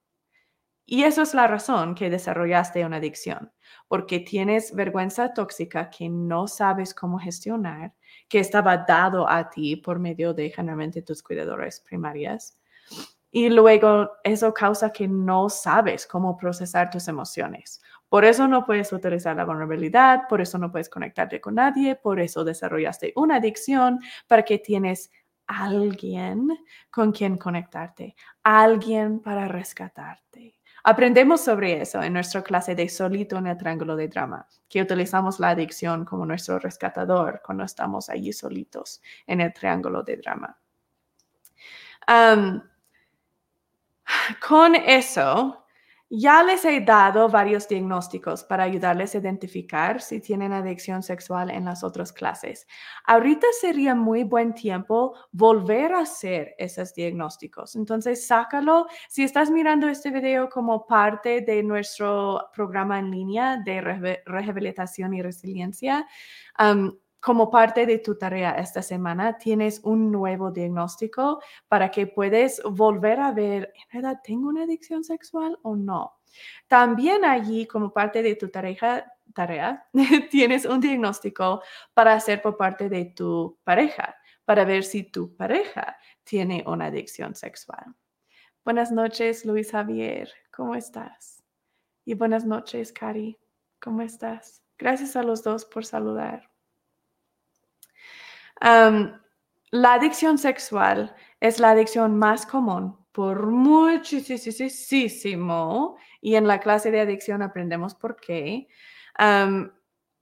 Y 0.85 1.01
eso 1.01 1.23
es 1.23 1.33
la 1.33 1.47
razón 1.47 1.95
que 1.95 2.11
desarrollaste 2.11 2.85
una 2.85 2.97
adicción, 2.97 3.51
porque 3.87 4.19
tienes 4.19 4.71
vergüenza 4.75 5.33
tóxica 5.33 5.89
que 5.89 6.09
no 6.09 6.47
sabes 6.47 6.93
cómo 6.93 7.17
gestionar, 7.17 7.95
que 8.29 8.37
estaba 8.37 8.77
dado 8.77 9.27
a 9.27 9.49
ti 9.49 9.77
por 9.77 9.97
medio 9.97 10.35
de 10.35 10.51
generalmente 10.51 11.01
tus 11.01 11.23
cuidadores 11.23 11.81
primarias 11.81 12.56
y 13.37 13.51
luego 13.51 14.13
eso 14.23 14.51
causa 14.51 14.91
que 14.91 15.07
no 15.07 15.47
sabes 15.47 16.07
cómo 16.07 16.35
procesar 16.35 16.89
tus 16.89 17.07
emociones. 17.07 17.79
Por 18.09 18.25
eso 18.25 18.47
no 18.47 18.65
puedes 18.65 18.91
utilizar 18.91 19.35
la 19.35 19.45
vulnerabilidad, 19.45 20.23
por 20.27 20.41
eso 20.41 20.57
no 20.57 20.71
puedes 20.71 20.89
conectarte 20.89 21.39
con 21.39 21.53
nadie, 21.53 21.95
por 21.95 22.19
eso 22.19 22.43
desarrollaste 22.43 23.13
una 23.15 23.35
adicción 23.35 23.99
para 24.25 24.41
que 24.41 24.57
tienes 24.57 25.11
alguien 25.45 26.47
con 26.89 27.11
quien 27.11 27.37
conectarte, 27.37 28.15
alguien 28.41 29.19
para 29.19 29.47
rescatarte. 29.47 30.59
Aprendemos 30.83 31.41
sobre 31.41 31.79
eso 31.79 32.01
en 32.01 32.13
nuestra 32.13 32.41
clase 32.41 32.73
de 32.73 32.89
solito 32.89 33.37
en 33.37 33.45
el 33.45 33.57
triángulo 33.57 33.95
de 33.95 34.07
drama, 34.07 34.47
que 34.67 34.81
utilizamos 34.81 35.39
la 35.39 35.49
adicción 35.49 36.05
como 36.05 36.25
nuestro 36.25 36.57
rescatador 36.57 37.43
cuando 37.45 37.65
estamos 37.65 38.09
allí 38.09 38.33
solitos 38.33 38.99
en 39.27 39.41
el 39.41 39.53
triángulo 39.53 40.01
de 40.01 40.17
drama. 40.17 40.57
Con 44.47 44.75
eso, 44.75 45.63
ya 46.09 46.41
les 46.41 46.63
he 46.63 46.79
dado 46.79 47.27
varios 47.27 47.67
diagnósticos 47.67 48.45
para 48.45 48.63
ayudarles 48.63 49.13
a 49.13 49.17
identificar 49.17 49.99
si 50.01 50.21
tienen 50.21 50.53
adicción 50.53 51.03
sexual 51.03 51.49
en 51.49 51.65
las 51.65 51.83
otras 51.83 52.13
clases. 52.13 52.65
Ahorita 53.05 53.45
sería 53.59 53.93
muy 53.93 54.23
buen 54.23 54.53
tiempo 54.53 55.15
volver 55.33 55.93
a 55.93 56.01
hacer 56.01 56.55
esos 56.57 56.93
diagnósticos. 56.93 57.75
Entonces, 57.75 58.25
sácalo. 58.25 58.87
Si 59.09 59.23
estás 59.23 59.51
mirando 59.51 59.89
este 59.89 60.09
video 60.11 60.47
como 60.47 60.85
parte 60.85 61.41
de 61.41 61.61
nuestro 61.61 62.49
programa 62.53 62.99
en 62.99 63.11
línea 63.11 63.57
de 63.57 63.81
rehabilitación 64.25 65.13
y 65.13 65.21
resiliencia, 65.21 66.07
como 67.19 67.49
parte 67.49 67.85
de 67.85 67.99
tu 67.99 68.17
tarea 68.17 68.51
esta 68.51 68.81
semana, 68.81 69.37
tienes 69.37 69.81
un 69.83 70.11
nuevo 70.11 70.51
diagnóstico 70.51 71.41
para 71.67 71.89
que 71.89 72.07
puedes 72.07 72.61
volver 72.63 73.19
a 73.19 73.31
ver, 73.31 73.73
¿en 73.75 74.01
verdad 74.01 74.19
tengo 74.23 74.49
una 74.49 74.63
adicción 74.63 75.03
sexual 75.03 75.57
o 75.63 75.75
no? 75.75 76.19
También 76.67 77.25
allí, 77.25 77.65
como 77.65 77.91
parte 77.91 78.21
de 78.21 78.35
tu 78.35 78.49
tarea, 78.49 79.11
tarea 79.33 79.87
tienes 80.29 80.65
un 80.65 80.79
diagnóstico 80.79 81.61
para 81.93 82.13
hacer 82.13 82.41
por 82.41 82.57
parte 82.57 82.89
de 82.89 83.05
tu 83.05 83.57
pareja, 83.63 84.15
para 84.45 84.63
ver 84.63 84.83
si 84.83 85.03
tu 85.03 85.35
pareja 85.35 85.97
tiene 86.23 86.63
una 86.67 86.85
adicción 86.85 87.35
sexual. 87.35 87.95
Buenas 88.63 88.91
noches, 88.91 89.45
Luis 89.45 89.71
Javier, 89.71 90.29
¿cómo 90.51 90.75
estás? 90.75 91.43
Y 92.05 92.13
buenas 92.13 92.45
noches, 92.45 92.91
Cari, 92.91 93.39
¿cómo 93.81 94.01
estás? 94.01 94.61
Gracias 94.77 95.15
a 95.15 95.23
los 95.23 95.43
dos 95.43 95.65
por 95.65 95.85
saludar 95.85 96.49
la 98.61 99.93
adicción 99.93 100.37
sexual 100.37 101.15
es 101.39 101.59
la 101.59 101.71
adicción 101.71 102.17
más 102.17 102.45
común 102.45 102.97
por 103.11 103.47
muchísimo 103.47 104.37
y 106.21 106.35
en 106.35 106.47
la 106.47 106.59
clase 106.59 106.91
de 106.91 106.99
adicción 107.01 107.41
aprendemos 107.41 107.95
por 107.95 108.17
qué. 108.17 108.67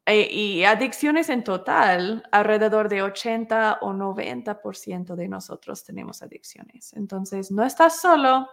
E, 0.07 0.31
y 0.31 0.63
adicciones 0.65 1.29
en 1.29 1.43
total, 1.43 2.21
alrededor 2.31 2.89
de 2.89 3.01
80 3.01 3.79
o 3.81 3.91
90% 3.91 5.15
de 5.15 5.27
nosotros 5.27 5.83
tenemos 5.83 6.21
adicciones. 6.21 6.93
Entonces, 6.93 7.49
no 7.49 7.63
estás 7.63 8.01
solo, 8.01 8.47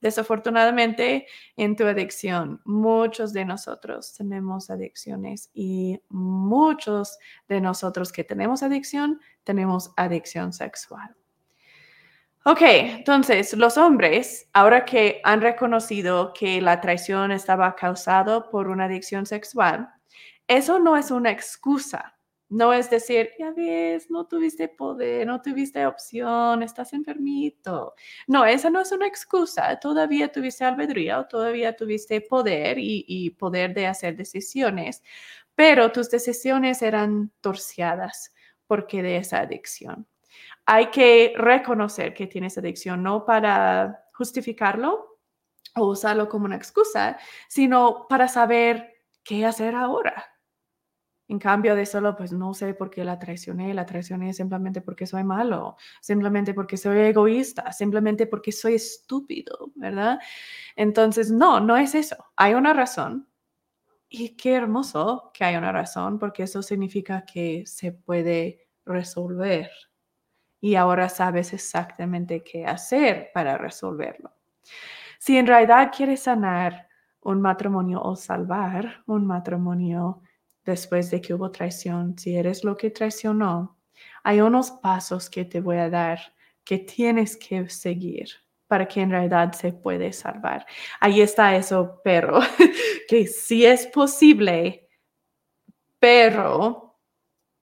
desafortunadamente, 0.00 1.26
en 1.56 1.74
tu 1.74 1.84
adicción. 1.86 2.60
Muchos 2.64 3.32
de 3.32 3.44
nosotros 3.44 4.14
tenemos 4.16 4.70
adicciones 4.70 5.50
y 5.52 6.00
muchos 6.08 7.18
de 7.48 7.60
nosotros 7.60 8.12
que 8.12 8.22
tenemos 8.22 8.62
adicción, 8.62 9.20
tenemos 9.42 9.92
adicción 9.96 10.52
sexual. 10.52 11.16
Ok, 12.44 12.60
entonces 12.62 13.52
los 13.54 13.76
hombres, 13.76 14.48
ahora 14.52 14.84
que 14.84 15.20
han 15.22 15.40
reconocido 15.40 16.32
que 16.32 16.60
la 16.60 16.80
traición 16.80 17.30
estaba 17.30 17.74
causada 17.76 18.50
por 18.50 18.68
una 18.68 18.86
adicción 18.86 19.26
sexual, 19.26 19.88
eso 20.56 20.78
no 20.78 20.96
es 20.96 21.10
una 21.10 21.30
excusa. 21.30 22.16
No 22.52 22.74
es 22.74 22.90
decir, 22.90 23.30
ya 23.38 23.50
ves, 23.52 24.10
no 24.10 24.26
tuviste 24.26 24.68
poder, 24.68 25.26
no 25.26 25.40
tuviste 25.40 25.86
opción, 25.86 26.62
estás 26.62 26.92
enfermito. 26.92 27.94
No, 28.26 28.44
esa 28.44 28.68
no 28.68 28.82
es 28.82 28.92
una 28.92 29.06
excusa. 29.06 29.78
Todavía 29.80 30.30
tuviste 30.30 30.62
albedrío, 30.62 31.24
todavía 31.30 31.74
tuviste 31.74 32.20
poder 32.20 32.76
y, 32.78 33.30
poder 33.38 33.72
de 33.72 33.86
hacer 33.86 34.16
decisiones, 34.16 35.02
pero 35.54 35.92
tus 35.92 36.10
decisiones 36.10 36.82
eran 36.82 37.32
torciadas 37.40 38.34
porque 38.66 39.02
de 39.02 39.16
esa 39.16 39.38
adicción. 39.40 40.06
Hay 40.66 40.90
que 40.90 41.32
reconocer 41.36 42.12
que 42.12 42.26
tienes 42.26 42.58
adicción, 42.58 43.02
no 43.02 43.24
para 43.24 44.04
justificarlo 44.12 45.18
o 45.74 45.86
usarlo 45.86 46.28
como 46.28 46.44
una 46.44 46.56
excusa, 46.56 47.18
sino 47.48 48.06
para 48.10 48.28
saber 48.28 48.92
qué 49.24 49.46
hacer 49.46 49.74
ahora 49.74 50.31
en 51.28 51.38
cambio 51.38 51.74
de 51.74 51.86
solo, 51.86 52.16
pues 52.16 52.32
no 52.32 52.52
sé 52.54 52.74
por 52.74 52.90
qué 52.90 53.04
la 53.04 53.18
traicioné, 53.18 53.72
la 53.74 53.86
traicioné 53.86 54.32
simplemente 54.32 54.80
porque 54.80 55.06
soy 55.06 55.24
malo, 55.24 55.76
simplemente 56.00 56.52
porque 56.52 56.76
soy 56.76 56.98
egoísta, 56.98 57.72
simplemente 57.72 58.26
porque 58.26 58.52
soy 58.52 58.74
estúpido, 58.74 59.70
¿verdad? 59.74 60.18
Entonces, 60.76 61.30
no, 61.30 61.60
no 61.60 61.76
es 61.76 61.94
eso. 61.94 62.16
Hay 62.36 62.54
una 62.54 62.72
razón. 62.72 63.28
Y 64.08 64.36
qué 64.36 64.54
hermoso 64.54 65.30
que 65.32 65.44
hay 65.44 65.56
una 65.56 65.72
razón, 65.72 66.18
porque 66.18 66.42
eso 66.42 66.62
significa 66.62 67.24
que 67.24 67.64
se 67.66 67.92
puede 67.92 68.68
resolver. 68.84 69.70
Y 70.60 70.74
ahora 70.74 71.08
sabes 71.08 71.54
exactamente 71.54 72.44
qué 72.44 72.66
hacer 72.66 73.30
para 73.32 73.56
resolverlo. 73.56 74.32
Si 75.18 75.38
en 75.38 75.46
realidad 75.46 75.90
quieres 75.96 76.24
sanar 76.24 76.88
un 77.22 77.40
matrimonio 77.40 78.02
o 78.02 78.16
salvar 78.16 79.02
un 79.06 79.26
matrimonio, 79.26 80.22
después 80.64 81.10
de 81.10 81.20
que 81.20 81.34
hubo 81.34 81.50
traición, 81.50 82.18
si 82.18 82.36
eres 82.36 82.64
lo 82.64 82.76
que 82.76 82.90
traicionó, 82.90 83.78
hay 84.22 84.40
unos 84.40 84.70
pasos 84.70 85.28
que 85.30 85.44
te 85.44 85.60
voy 85.60 85.78
a 85.78 85.90
dar 85.90 86.18
que 86.64 86.78
tienes 86.78 87.36
que 87.36 87.68
seguir 87.68 88.28
para 88.68 88.86
que 88.86 89.00
en 89.00 89.10
realidad 89.10 89.52
se 89.52 89.72
puede 89.72 90.12
salvar. 90.12 90.64
Ahí 91.00 91.20
está 91.20 91.54
eso, 91.56 92.00
pero 92.02 92.40
que 93.08 93.26
sí 93.26 93.66
es 93.66 93.86
posible, 93.86 94.88
pero 95.98 96.98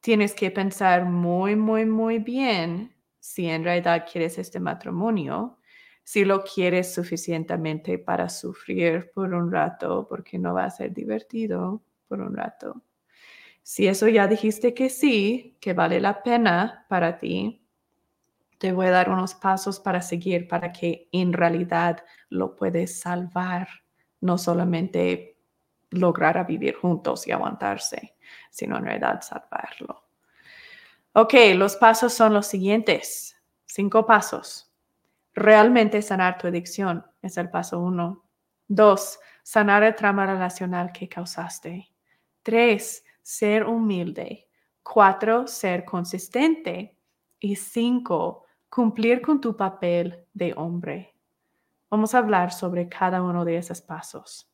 tienes 0.01 0.34
que 0.34 0.51
pensar 0.51 1.05
muy, 1.05 1.57
muy, 1.57 1.84
muy 1.84 2.18
bien 2.18 2.94
si 3.18 3.48
en 3.48 3.64
realidad 3.64 4.07
quieres 4.11 4.38
este 4.38 4.61
matrimonio, 4.61 5.59
si 6.05 6.24
lo 6.24 6.42
quieres 6.42 6.94
suficientemente 6.94 7.98
para 7.98 8.28
sufrir 8.28 9.11
por 9.12 9.34
un 9.34 9.51
rato, 9.51 10.07
porque 10.09 10.38
no 10.38 10.55
va 10.55 10.64
a 10.64 10.70
ser 10.70 10.92
divertido 10.92 11.82
por 12.09 12.20
un 12.20 12.34
rato. 12.34 12.82
Si 13.63 13.87
eso 13.87 14.09
ya 14.09 14.27
dijiste 14.27 14.75
que 14.75 14.91
sí, 14.91 15.57
que 15.61 15.73
vale 15.73 16.01
la 16.01 16.23
pena 16.23 16.87
para 16.89 17.19
ti, 17.19 17.63
te 18.59 18.73
voy 18.73 18.87
a 18.87 18.91
dar 18.91 19.11
unos 19.11 19.35
pasos 19.35 19.81
para 19.81 20.03
seguir 20.03 20.47
para 20.47 20.73
que 20.73 21.09
en 21.13 21.33
realidad 21.33 22.05
lo 22.29 22.57
puedes 22.57 23.01
salvar, 23.01 23.69
no 24.21 24.37
solamente 24.37 25.39
lograr 25.91 26.39
a 26.39 26.45
vivir 26.45 26.75
juntos 26.77 27.27
y 27.27 27.33
aguantarse, 27.33 28.17
sino 28.51 28.77
en 28.77 28.85
realidad 28.85 29.23
salvarlo. 29.23 30.05
Ok, 31.13 31.35
los 31.55 31.77
pasos 31.77 32.13
son 32.13 32.35
los 32.35 32.47
siguientes. 32.47 33.35
Cinco 33.67 34.07
pasos. 34.07 34.73
Realmente 35.35 36.03
sanar 36.03 36.39
tu 36.39 36.47
adicción 36.47 37.05
es 37.23 37.37
el 37.37 37.51
paso 37.51 37.81
uno. 37.81 38.25
Dos, 38.69 39.19
sanar 39.43 39.83
el 39.83 39.95
trauma 39.95 40.27
relacional 40.27 40.93
que 40.93 41.09
causaste. 41.09 41.91
Tres, 42.43 43.05
ser 43.23 43.64
humilde. 43.64 44.49
Cuatro, 44.83 45.47
ser 45.47 45.85
consistente. 45.85 46.97
Y 47.39 47.57
cinco, 47.57 48.45
cumplir 48.68 49.23
con 49.23 49.41
tu 49.41 49.57
papel 49.57 50.27
de 50.35 50.53
hombre. 50.57 51.14
Vamos 51.91 52.14
a 52.14 52.18
hablar 52.18 52.53
sobre 52.53 52.89
cada 52.89 53.23
uno 53.23 53.45
de 53.45 53.57
esos 53.57 53.81
pasos. 53.81 54.51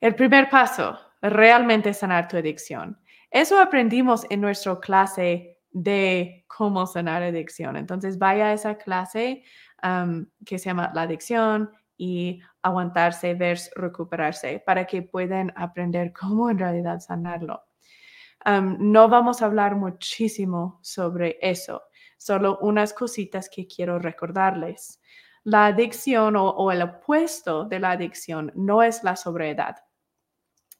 El 0.00 0.14
primer 0.14 0.48
paso, 0.48 0.98
realmente 1.22 1.92
sanar 1.94 2.28
tu 2.28 2.36
adicción. 2.36 2.98
Eso 3.30 3.58
aprendimos 3.58 4.26
en 4.30 4.40
nuestra 4.40 4.78
clase 4.78 5.58
de 5.70 6.44
cómo 6.46 6.86
sanar 6.86 7.22
adicción. 7.22 7.76
Entonces, 7.76 8.18
vaya 8.18 8.46
a 8.46 8.52
esa 8.52 8.76
clase 8.76 9.42
um, 9.82 10.26
que 10.44 10.58
se 10.58 10.66
llama 10.66 10.92
la 10.94 11.02
adicción 11.02 11.70
y 11.98 12.40
aguantarse 12.62 13.34
versus 13.34 13.72
recuperarse 13.74 14.62
para 14.64 14.86
que 14.86 15.02
puedan 15.02 15.52
aprender 15.56 16.12
cómo 16.12 16.50
en 16.50 16.58
realidad 16.58 17.00
sanarlo 17.00 17.65
no 18.46 19.08
vamos 19.08 19.42
a 19.42 19.46
hablar 19.46 19.74
muchísimo 19.76 20.78
sobre 20.82 21.38
eso, 21.40 21.82
solo 22.16 22.58
unas 22.60 22.92
cositas 22.92 23.48
que 23.48 23.66
quiero 23.66 23.98
recordarles. 23.98 25.00
La 25.42 25.66
adicción 25.66 26.34
o, 26.36 26.72
el 26.72 26.82
opuesto 26.82 27.64
de 27.64 27.80
la 27.80 27.92
adicción 27.92 28.52
no 28.54 28.82
es 28.82 29.02
la 29.04 29.16
sobriedad. 29.16 29.76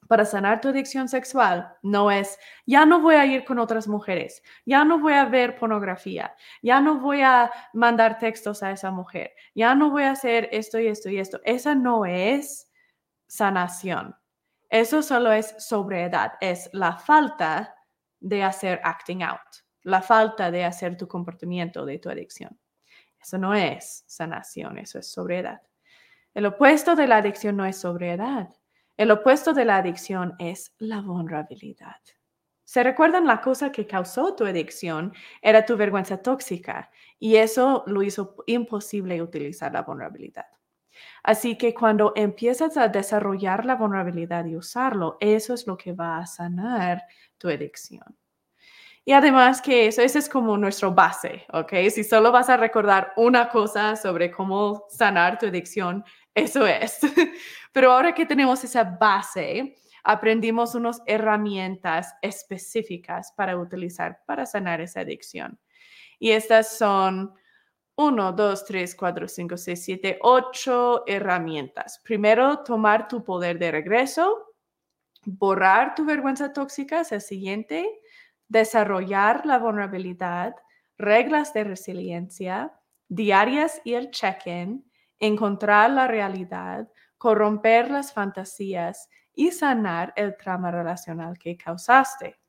Para 0.07 0.23
sanar 0.23 0.61
tu 0.61 0.69
adicción 0.69 1.09
sexual 1.09 1.73
no 1.83 2.09
es, 2.11 2.39
ya 2.65 2.85
no 2.85 3.01
voy 3.01 3.15
a 3.15 3.25
ir 3.25 3.43
con 3.43 3.59
otras 3.59 3.89
mujeres, 3.89 4.41
ya 4.65 4.85
no 4.85 4.99
voy 4.99 5.13
a 5.13 5.25
ver 5.25 5.57
pornografía, 5.57 6.33
ya 6.61 6.79
no 6.79 6.99
voy 6.99 7.21
a 7.21 7.51
mandar 7.73 8.17
textos 8.17 8.63
a 8.63 8.71
esa 8.71 8.89
mujer, 8.91 9.31
ya 9.53 9.75
no 9.75 9.89
voy 9.89 10.03
a 10.03 10.11
hacer 10.11 10.47
esto 10.53 10.79
y 10.79 10.87
esto 10.87 11.09
y 11.09 11.17
esto. 11.17 11.41
Esa 11.43 11.75
no 11.75 12.05
es 12.05 12.71
sanación. 13.27 14.15
Eso 14.69 15.01
solo 15.01 15.31
es 15.31 15.55
sobriedad, 15.59 16.33
es 16.41 16.69
la 16.73 16.97
falta 16.97 17.75
de 18.19 18.43
hacer 18.43 18.81
acting 18.83 19.23
out, 19.23 19.39
la 19.83 20.01
falta 20.01 20.51
de 20.51 20.65
hacer 20.65 20.97
tu 20.97 21.07
comportamiento 21.07 21.85
de 21.85 21.99
tu 21.99 22.09
adicción. 22.09 22.59
Eso 23.21 23.37
no 23.37 23.53
es 23.53 24.03
sanación, 24.07 24.77
eso 24.77 24.99
es 24.99 25.11
sobriedad. 25.11 25.61
El 26.33 26.45
opuesto 26.45 26.95
de 26.95 27.07
la 27.07 27.17
adicción 27.17 27.57
no 27.57 27.65
es 27.65 27.77
sobriedad. 27.77 28.49
El 28.95 29.11
opuesto 29.11 29.53
de 29.53 29.65
la 29.65 29.77
adicción 29.77 30.35
es 30.39 30.73
la 30.77 31.01
vulnerabilidad. 31.01 32.01
¿Se 32.63 32.83
recuerdan 32.83 33.25
la 33.25 33.41
cosa 33.41 33.71
que 33.71 33.87
causó 33.87 34.35
tu 34.35 34.45
adicción? 34.45 35.13
Era 35.41 35.65
tu 35.65 35.77
vergüenza 35.77 36.21
tóxica 36.21 36.91
y 37.17 37.37
eso 37.37 37.83
lo 37.87 38.03
hizo 38.03 38.35
imposible 38.45 39.21
utilizar 39.21 39.71
la 39.71 39.83
vulnerabilidad. 39.83 40.47
Así 41.23 41.57
que 41.57 41.73
cuando 41.73 42.13
empiezas 42.15 42.77
a 42.77 42.87
desarrollar 42.87 43.65
la 43.65 43.75
vulnerabilidad 43.75 44.45
y 44.45 44.55
usarlo, 44.55 45.17
eso 45.19 45.53
es 45.53 45.67
lo 45.67 45.77
que 45.77 45.93
va 45.93 46.19
a 46.19 46.25
sanar 46.25 47.03
tu 47.37 47.49
adicción. 47.49 48.17
Y 49.05 49.13
además 49.13 49.61
que 49.61 49.87
eso, 49.87 50.01
ese 50.01 50.19
es 50.19 50.27
como 50.27 50.57
nuestro 50.57 50.93
base, 50.93 51.45
¿ok? 51.53 51.71
Si 51.91 52.03
solo 52.03 52.29
vas 52.29 52.49
a 52.49 52.57
recordar 52.57 53.13
una 53.15 53.47
cosa 53.47 53.95
sobre 53.95 54.29
cómo 54.31 54.85
sanar 54.89 55.39
tu 55.39 55.45
adicción, 55.45 56.03
eso 56.35 56.67
es. 56.67 56.99
Pero 57.71 57.93
ahora 57.93 58.13
que 58.13 58.25
tenemos 58.25 58.63
esa 58.65 58.83
base, 58.83 59.75
aprendimos 60.03 60.75
unas 60.75 61.01
herramientas 61.05 62.15
específicas 62.21 63.31
para 63.35 63.57
utilizar 63.57 64.19
para 64.25 64.45
sanar 64.45 64.81
esa 64.81 65.01
adicción. 65.01 65.57
Y 66.19 66.31
estas 66.31 66.77
son 66.77 67.33
1, 67.99 68.31
2, 68.31 68.65
3, 68.65 68.95
4, 68.95 69.27
5, 69.27 69.57
6, 69.57 69.83
7, 69.83 70.19
8 70.21 71.03
herramientas. 71.07 71.99
Primero, 72.03 72.59
tomar 72.59 73.07
tu 73.07 73.23
poder 73.23 73.57
de 73.57 73.71
regreso, 73.71 74.53
borrar 75.25 75.95
tu 75.95 76.05
vergüenza 76.05 76.53
tóxica, 76.53 77.01
es 77.01 77.11
el 77.11 77.21
siguiente, 77.21 77.99
desarrollar 78.47 79.47
la 79.47 79.57
vulnerabilidad, 79.57 80.55
reglas 80.99 81.53
de 81.53 81.63
resiliencia, 81.63 82.71
diarias 83.09 83.81
y 83.83 83.95
el 83.95 84.11
check-in, 84.11 84.85
encontrar 85.17 85.89
la 85.89 86.07
realidad, 86.07 86.87
corromper 87.17 87.89
las 87.89 88.13
fantasías 88.13 89.09
y 89.33 89.51
sanar 89.51 90.13
el 90.15 90.37
trauma 90.37 90.69
relacional 90.69 91.39
que 91.39 91.57
causaste. 91.57 92.39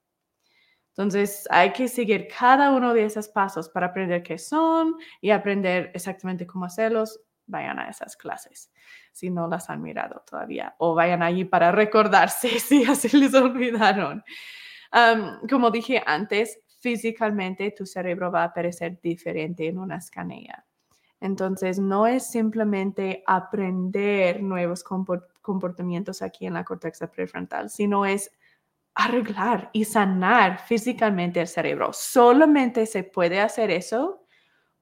Entonces, 0.99 1.46
hay 1.49 1.72
que 1.72 1.86
seguir 1.86 2.26
cada 2.26 2.72
uno 2.72 2.92
de 2.92 3.05
esos 3.05 3.28
pasos 3.28 3.68
para 3.68 3.86
aprender 3.86 4.20
qué 4.24 4.36
son 4.36 4.96
y 5.20 5.30
aprender 5.30 5.92
exactamente 5.94 6.44
cómo 6.44 6.64
hacerlos. 6.64 7.20
Vayan 7.46 7.78
a 7.78 7.88
esas 7.88 8.16
clases 8.16 8.72
si 9.12 9.30
no 9.30 9.46
las 9.46 9.70
han 9.70 9.80
mirado 9.80 10.24
todavía 10.28 10.74
o 10.78 10.96
vayan 10.96 11.22
allí 11.22 11.44
para 11.44 11.70
recordarse 11.70 12.49
si 12.59 12.84
así 12.84 13.16
les 13.16 13.32
olvidaron. 13.32 14.24
como 15.49 15.70
dije 15.70 16.03
antes, 16.05 16.59
físicamente 16.80 17.70
tu 17.70 17.86
cerebro 17.86 18.32
va 18.32 18.42
a 18.42 18.53
parecer 18.53 18.99
diferente 19.01 19.68
en 19.68 19.78
una 19.78 19.99
escanea. 19.99 20.66
Entonces, 21.20 21.78
no 21.78 22.09
es 22.09 22.28
simplemente 22.28 23.22
aprender 23.24 24.42
nuevos 24.42 24.82
comportamientos 24.82 26.22
aquí 26.22 26.46
en 26.46 26.55
la 26.55 26.64
corteza 26.64 27.09
prefrontal, 27.09 27.70
sino 27.70 28.05
es 28.05 28.32
arreglar 28.99 29.70
y 29.72 29.84
sanar 29.84 30.59
físicamente 30.59 31.40
el 31.40 31.46
cerebro. 31.46 31.92
Solamente 31.92 32.84
se 32.84 33.05
puede 33.05 33.40
hacer 33.40 33.70
eso 33.70 34.24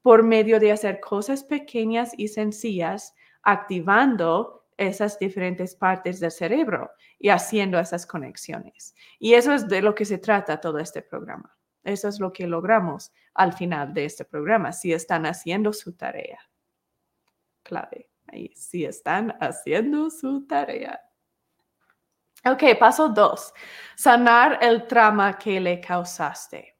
por 0.01 0.23
medio 0.23 0.59
de 0.59 0.73
hacer 0.73 1.01
cosas 1.01 1.45
pequeñas 1.45 2.12
y 2.17 2.29
sencillas, 2.29 3.14
activando 3.43 4.64
esas 4.79 5.19
diferentes 5.19 5.77
partes 5.77 6.19
del 6.19 6.31
cerebro 6.31 6.91
y 7.19 7.29
haciendo 7.29 7.79
esas 7.79 8.07
conexiones. 8.07 8.95
Y 9.19 9.35
eso 9.35 9.53
es 9.53 9.69
de 9.69 9.83
lo 9.83 9.95
que 9.95 10.07
se 10.07 10.17
trata 10.17 10.62
todo 10.62 10.79
este 10.79 11.03
programa. 11.03 11.55
Eso 11.85 12.09
es 12.09 12.19
lo 12.19 12.33
que 12.33 12.47
logramos 12.47 13.12
al 13.35 13.53
final 13.53 13.93
de 13.93 14.07
este 14.07 14.25
programa, 14.25 14.73
si 14.73 14.95
están 14.95 15.27
haciendo 15.27 15.75
su 15.75 15.93
tarea. 15.93 16.41
Clave, 17.62 18.09
ahí, 18.29 18.51
si 18.55 18.87
están 18.87 19.37
haciendo 19.41 20.09
su 20.09 20.47
tarea. 20.47 21.06
Ok, 22.45 22.62
paso 22.78 23.09
dos, 23.09 23.53
sanar 23.97 24.59
el 24.61 24.87
trauma 24.87 25.37
que 25.37 25.59
le 25.59 25.80
causaste. 25.80 26.74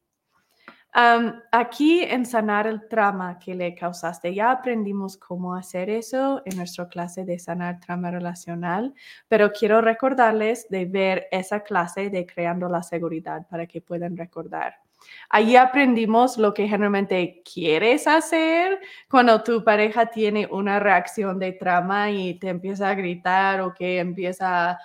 aquí 1.53 2.03
en 2.05 2.25
sanar 2.25 2.67
el 2.67 2.89
trauma 2.89 3.39
que 3.39 3.55
le 3.55 3.75
causaste, 3.75 4.35
ya 4.35 4.51
aprendimos 4.51 5.17
cómo 5.17 5.55
hacer 5.55 5.91
eso 5.91 6.41
en 6.45 6.57
nuestra 6.57 6.89
clase 6.89 7.25
de 7.25 7.39
sanar 7.39 7.81
trauma 7.81 8.11
relacional, 8.11 8.95
pero 9.29 9.53
quiero 9.53 9.81
recordarles 9.81 10.69
de 10.71 10.87
ver 10.87 11.27
esa 11.31 11.61
clase 11.61 12.11
de 12.11 12.25
creando 12.25 12.69
la 12.69 12.83
seguridad 12.83 13.47
para 13.49 13.67
que 13.67 13.81
puedan 13.81 14.17
recordar. 14.17 14.86
Allí 15.31 15.57
aprendimos 15.57 16.39
lo 16.39 16.55
que 16.55 16.69
generalmente 16.69 17.43
quieres 17.45 18.07
hacer 18.07 18.81
cuando 19.11 19.43
tu 19.43 19.65
pareja 19.65 20.07
tiene 20.07 20.47
una 20.51 20.79
reacción 20.79 21.39
de 21.39 21.53
trama 21.53 22.11
y 22.11 22.39
te 22.39 22.49
empieza 22.49 22.91
a 22.91 22.95
gritar 22.95 23.61
o 23.61 23.75
que 23.75 23.99
empieza 23.99 24.71
a, 24.71 24.79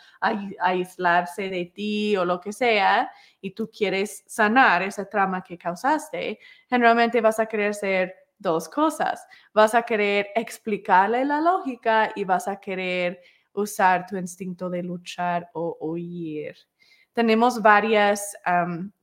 aislarse 0.60 1.50
de 1.50 1.66
ti 1.66 2.18
o 2.18 2.26
lo 2.26 2.40
que 2.40 2.54
sea 2.54 3.12
y 3.40 3.52
tú 3.52 3.70
quieres 3.70 4.24
sanar 4.28 4.84
esa 4.84 5.10
trama 5.10 5.44
que 5.44 5.58
causaste, 5.58 6.40
generalmente 6.68 7.22
vas 7.22 7.40
a 7.40 7.46
querer 7.46 7.72
hacer 7.72 8.16
dos 8.38 8.68
cosas. 8.68 9.26
Vas 9.54 9.76
a 9.76 9.84
querer 9.84 10.28
explicarle 10.36 11.26
la 11.26 11.42
lógica 11.42 12.12
y 12.16 12.24
vas 12.24 12.48
a 12.48 12.60
querer 12.60 13.22
usar 13.54 14.06
tu 14.08 14.18
instinto 14.18 14.70
de 14.70 14.84
luchar 14.84 15.50
o 15.54 15.78
huir. 15.80 16.56
Tenemos 17.14 17.62
varias 17.62 18.34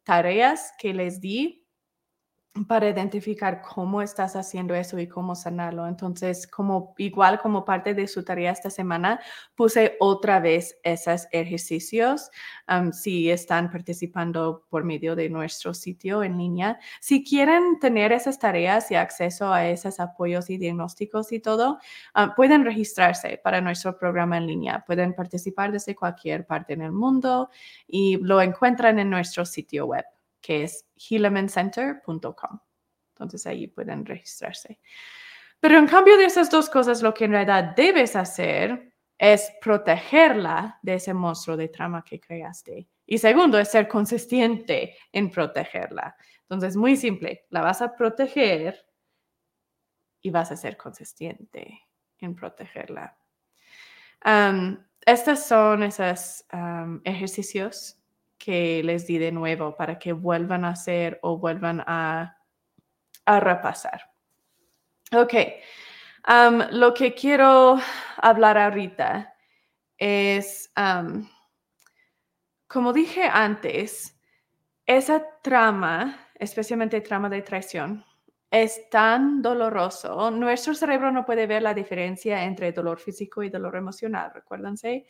tareas 0.05 0.73
que 0.79 0.95
les 0.95 1.21
di 1.21 1.67
para 2.67 2.89
identificar 2.89 3.63
cómo 3.63 4.03
estás 4.03 4.35
haciendo 4.35 4.75
eso 4.75 4.99
y 4.99 5.07
cómo 5.07 5.35
sanarlo. 5.35 5.87
Entonces, 5.87 6.47
como 6.47 6.95
igual 6.99 7.41
como 7.41 7.65
parte 7.65 7.95
de 7.95 8.09
su 8.09 8.25
tarea 8.25 8.51
esta 8.51 8.71
semana, 8.71 9.21
puse 9.55 9.97
otra 10.01 10.41
vez 10.41 10.79
esos 10.83 11.27
ejercicios. 11.33 12.31
si 12.93 13.31
están 13.31 13.71
participando 13.71 14.65
por 14.69 14.85
medio 14.85 15.15
de 15.17 15.29
nuestro 15.31 15.75
sitio 15.75 16.23
en 16.23 16.39
línea, 16.39 16.79
si 17.01 17.25
quieren 17.25 17.79
tener 17.79 18.13
esas 18.13 18.39
tareas 18.39 18.91
y 18.91 18.95
acceso 18.95 19.53
a 19.53 19.67
esos 19.67 20.01
apoyos 20.01 20.51
y 20.51 20.59
diagnósticos 20.59 21.33
y 21.33 21.41
todo, 21.41 21.79
pueden 22.37 22.65
registrarse 22.65 23.41
para 23.43 23.61
nuestro 23.61 23.97
programa 23.97 24.37
en 24.39 24.47
línea. 24.47 24.85
Pueden 24.87 25.15
participar 25.15 25.73
desde 25.73 25.95
cualquier 25.95 26.47
parte 26.47 26.73
en 26.73 26.83
el 26.83 26.93
mundo 26.93 27.51
y 27.87 28.17
lo 28.19 28.41
encuentran 28.41 28.99
en 28.99 29.11
nuestro 29.11 29.45
sitio 29.45 29.87
web 29.87 30.05
que 30.41 30.65
es 30.65 30.87
healamencenter.com. 30.97 32.61
Entonces 33.15 33.47
ahí 33.47 33.67
pueden 33.67 34.05
registrarse. 34.07 34.81
Pero 35.61 35.79
en 35.79 35.87
cambio 35.87 36.17
de 36.17 36.27
esas 36.27 36.51
dos 36.51 36.71
cosas, 36.71 37.03
lo 37.03 37.13
que 37.13 37.25
en 37.25 37.33
realidad 37.33 37.75
debes 37.77 38.15
hacer 38.15 38.95
es 39.19 39.51
protegerla 39.61 40.79
de 40.83 40.95
ese 40.95 41.13
monstruo 41.13 41.57
de 41.57 41.69
trama 41.69 42.05
que 42.05 42.21
creaste. 42.21 42.89
Y 43.05 43.19
segundo, 43.19 43.59
es 43.59 43.71
ser 43.71 43.89
consistente 43.89 44.97
en 45.11 45.31
protegerla. 45.31 46.17
Entonces, 46.43 46.77
muy 46.77 46.97
simple, 46.97 47.47
la 47.51 47.63
vas 47.63 47.83
a 47.83 47.97
proteger 47.97 48.87
y 50.21 50.31
vas 50.31 50.53
a 50.53 50.57
ser 50.57 50.77
consistente 50.77 51.81
en 52.19 52.35
protegerla. 52.35 53.17
estos 55.05 55.41
son 55.41 55.83
esos 55.83 56.45
ejercicios 57.05 57.98
que 58.39 58.83
les 58.83 59.07
di 59.07 59.19
de 59.19 59.33
nuevo 59.33 59.77
para 59.77 59.99
que 59.99 60.13
vuelvan 60.13 60.65
a 60.65 60.71
hacer 60.71 61.19
o 61.23 61.39
vuelvan 61.39 61.83
a, 61.87 62.37
repasar. 63.27 64.11
Ok, 65.13 65.35
lo 66.71 66.95
que 66.95 67.13
quiero 67.15 67.79
hablar 68.17 68.57
ahorita 68.57 69.35
es, 69.99 70.73
como 72.67 72.93
dije 72.95 73.25
antes, 73.25 74.19
esa 74.87 75.23
trama, 75.43 76.31
especialmente 76.37 77.03
trama 77.03 77.29
de 77.29 77.43
traición, 77.43 78.03
es 78.51 78.89
tan 78.91 79.43
doloroso. 79.43 80.31
Nuestro 80.31 80.75
cerebro 80.75 81.13
no 81.13 81.25
puede 81.25 81.47
ver 81.47 81.63
la 81.63 81.75
diferencia 81.75 82.45
entre 82.45 82.73
dolor 82.73 82.99
físico 82.99 83.43
y 83.43 83.51
dolor 83.51 83.77
emocional, 83.77 84.31
recuérdense. 84.35 85.07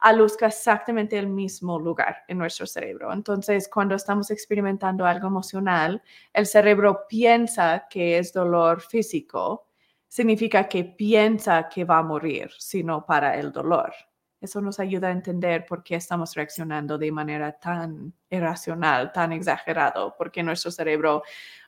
Alusca 0.00 0.46
exactamente 0.48 1.16
el 1.18 1.28
mismo 1.28 1.78
lugar 1.78 2.24
en 2.26 2.38
nuestro 2.38 2.66
cerebro. 2.66 3.12
Entonces, 3.12 3.68
cuando 3.68 3.94
estamos 3.94 4.30
experimentando 4.30 5.06
algo 5.06 5.28
emocional, 5.28 6.02
el 6.32 6.46
cerebro 6.46 7.06
piensa 7.08 7.86
que 7.88 8.18
es 8.18 8.32
dolor 8.32 8.80
físico, 8.80 9.68
significa 10.08 10.68
que 10.68 10.84
piensa 10.84 11.68
que 11.68 11.84
va 11.84 11.98
a 11.98 12.02
morir, 12.02 12.50
sino 12.58 13.06
para 13.06 13.38
el 13.38 13.52
dolor. 13.52 13.92
Eso 14.40 14.62
nos 14.62 14.80
ayuda 14.80 15.08
a 15.08 15.12
entender 15.12 15.66
por 15.66 15.82
qué 15.82 15.96
estamos 15.96 16.34
reaccionando 16.34 16.96
de 16.96 17.12
manera 17.12 17.52
tan 17.52 18.14
irracional, 18.30 19.12
tan 19.12 19.32
exagerado, 19.32 20.14
porque 20.16 20.42
nuestro 20.42 20.70
cerebro 20.70 21.22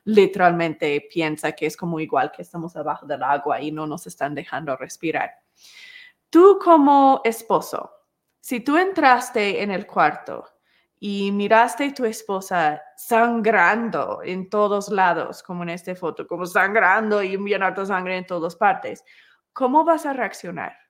literalmente 0.05 1.07
piensa 1.11 1.51
que 1.51 1.67
es 1.67 1.77
como 1.77 1.99
igual 1.99 2.31
que 2.31 2.41
estamos 2.41 2.75
abajo 2.75 3.05
del 3.05 3.21
agua 3.21 3.61
y 3.61 3.71
no 3.71 3.85
nos 3.85 4.07
están 4.07 4.33
dejando 4.33 4.75
respirar. 4.75 5.31
Tú 6.31 6.57
como 6.63 7.21
esposo, 7.23 7.91
si 8.39 8.59
tú 8.61 8.75
entraste 8.75 9.61
en 9.61 9.69
el 9.69 9.85
cuarto 9.85 10.43
y 10.99 11.31
miraste 11.31 11.85
a 11.85 11.93
tu 11.93 12.05
esposa 12.05 12.81
sangrando 12.97 14.21
en 14.23 14.49
todos 14.49 14.89
lados, 14.89 15.43
como 15.43 15.61
en 15.61 15.69
esta 15.69 15.93
foto, 15.93 16.25
como 16.25 16.47
sangrando 16.47 17.21
y 17.21 17.37
bien 17.37 17.61
harta 17.61 17.85
sangre 17.85 18.17
en 18.17 18.25
todas 18.25 18.55
partes, 18.55 19.03
¿cómo 19.53 19.85
vas 19.85 20.07
a 20.07 20.13
reaccionar? 20.13 20.82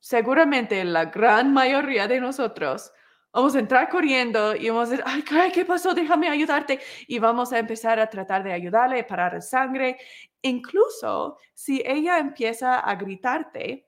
Seguramente 0.00 0.82
la 0.84 1.06
gran 1.06 1.52
mayoría 1.52 2.08
de 2.08 2.20
nosotros 2.20 2.92
vamos 3.32 3.54
a 3.54 3.60
entrar 3.60 3.88
corriendo 3.88 4.56
y 4.56 4.68
vamos 4.70 4.88
a 4.88 4.90
decir, 4.90 5.04
ay, 5.06 5.52
¿qué 5.52 5.64
pasó? 5.64 5.94
Déjame 5.94 6.28
ayudarte. 6.28 6.80
Y 7.06 7.18
vamos 7.18 7.52
a 7.52 7.58
empezar 7.58 8.00
a 8.00 8.08
tratar 8.08 8.42
de 8.42 8.52
ayudarle, 8.52 9.04
parar 9.04 9.34
el 9.34 9.42
sangre. 9.42 9.98
Incluso 10.42 11.38
si 11.54 11.82
ella 11.84 12.18
empieza 12.18 12.80
a 12.80 12.94
gritarte 12.96 13.86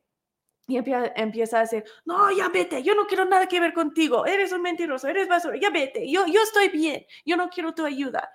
y 0.67 0.77
empieza, 0.77 1.59
a 1.59 1.63
decir, 1.63 1.85
no, 2.05 2.31
ya 2.31 2.49
vete, 2.49 2.83
yo 2.83 2.95
no 2.95 3.07
quiero 3.07 3.25
nada 3.25 3.47
que 3.47 3.61
ver 3.61 3.75
contigo, 3.75 4.25
eres 4.25 4.53
un 4.53 4.63
mentiroso, 4.63 5.09
eres 5.09 5.29
basura, 5.29 5.59
ya 5.61 5.71
vete, 5.71 6.09
yo, 6.11 6.25
yo 6.27 6.41
estoy 6.41 6.69
bien, 6.69 7.05
yo 7.27 7.37
no 7.37 7.51
quiero 7.51 7.75
tu 7.75 7.85
ayuda. 7.85 8.31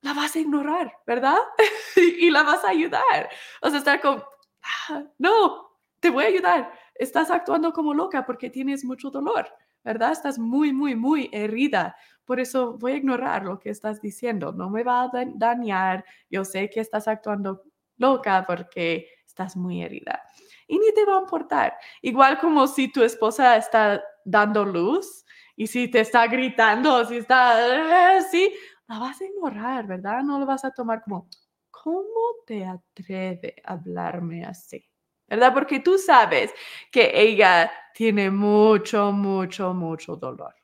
La 0.00 0.14
vas 0.14 0.34
a 0.36 0.40
ignorar, 0.40 0.92
¿verdad? 1.06 1.38
y 1.96 2.30
la 2.30 2.42
vas 2.42 2.64
a 2.64 2.70
ayudar. 2.70 3.30
Vas 3.62 3.72
a 3.72 3.78
estar 3.78 4.00
con, 4.00 4.22
ah, 4.62 5.04
no, 5.18 5.67
te 6.00 6.10
voy 6.10 6.24
a 6.24 6.28
ayudar. 6.28 6.72
estás 6.94 7.30
actuando 7.30 7.72
como 7.72 7.94
loca 7.94 8.24
porque 8.26 8.50
tienes 8.50 8.84
mucho 8.84 9.10
dolor, 9.10 9.48
¿verdad? 9.84 10.12
Estás 10.12 10.38
muy, 10.38 10.72
muy, 10.72 10.96
muy 10.96 11.28
herida. 11.32 11.96
Por 12.24 12.40
eso 12.40 12.76
voy 12.78 12.92
a 12.92 12.96
ignorar 12.96 13.44
lo 13.44 13.58
que 13.58 13.70
estás 13.70 14.00
diciendo. 14.00 14.52
No 14.52 14.70
me 14.70 14.82
va 14.82 15.02
a 15.02 15.10
dañar. 15.34 16.04
Yo 16.30 16.44
sé 16.44 16.68
que 16.70 16.80
estás 16.80 17.08
actuando 17.08 17.62
loca 17.96 18.44
porque 18.46 19.08
estás 19.26 19.56
muy 19.56 19.82
herida. 19.82 20.22
Y 20.66 20.78
ni 20.78 20.92
te 20.92 21.04
va 21.04 21.16
a 21.16 21.20
importar. 21.20 21.74
Igual 22.02 22.38
como 22.38 22.66
si 22.66 22.92
tu 22.92 23.02
esposa 23.02 23.56
está 23.56 24.02
dando 24.24 24.64
luz 24.64 25.24
y 25.56 25.66
si 25.66 25.88
te 25.88 26.00
está 26.00 26.26
gritando, 26.26 27.04
si 27.06 27.16
está 27.16 28.16
así, 28.18 28.52
la 28.86 28.98
vas 28.98 29.20
a 29.20 29.24
ignorar, 29.24 29.86
¿verdad? 29.86 30.22
No 30.22 30.38
lo 30.38 30.46
vas 30.46 30.64
a 30.64 30.70
tomar 30.70 31.02
como, 31.02 31.28
¿cómo 31.70 32.44
te 32.46 32.64
atreve 32.64 33.56
a 33.64 33.72
hablarme 33.72 34.44
así? 34.44 34.84
¿Verdad? 35.28 35.52
Porque 35.52 35.80
tú 35.80 35.98
sabes 35.98 36.52
que 36.90 37.10
ella 37.14 37.70
tiene 37.94 38.30
mucho, 38.30 39.12
mucho, 39.12 39.74
mucho 39.74 40.16
dolor. 40.16 40.54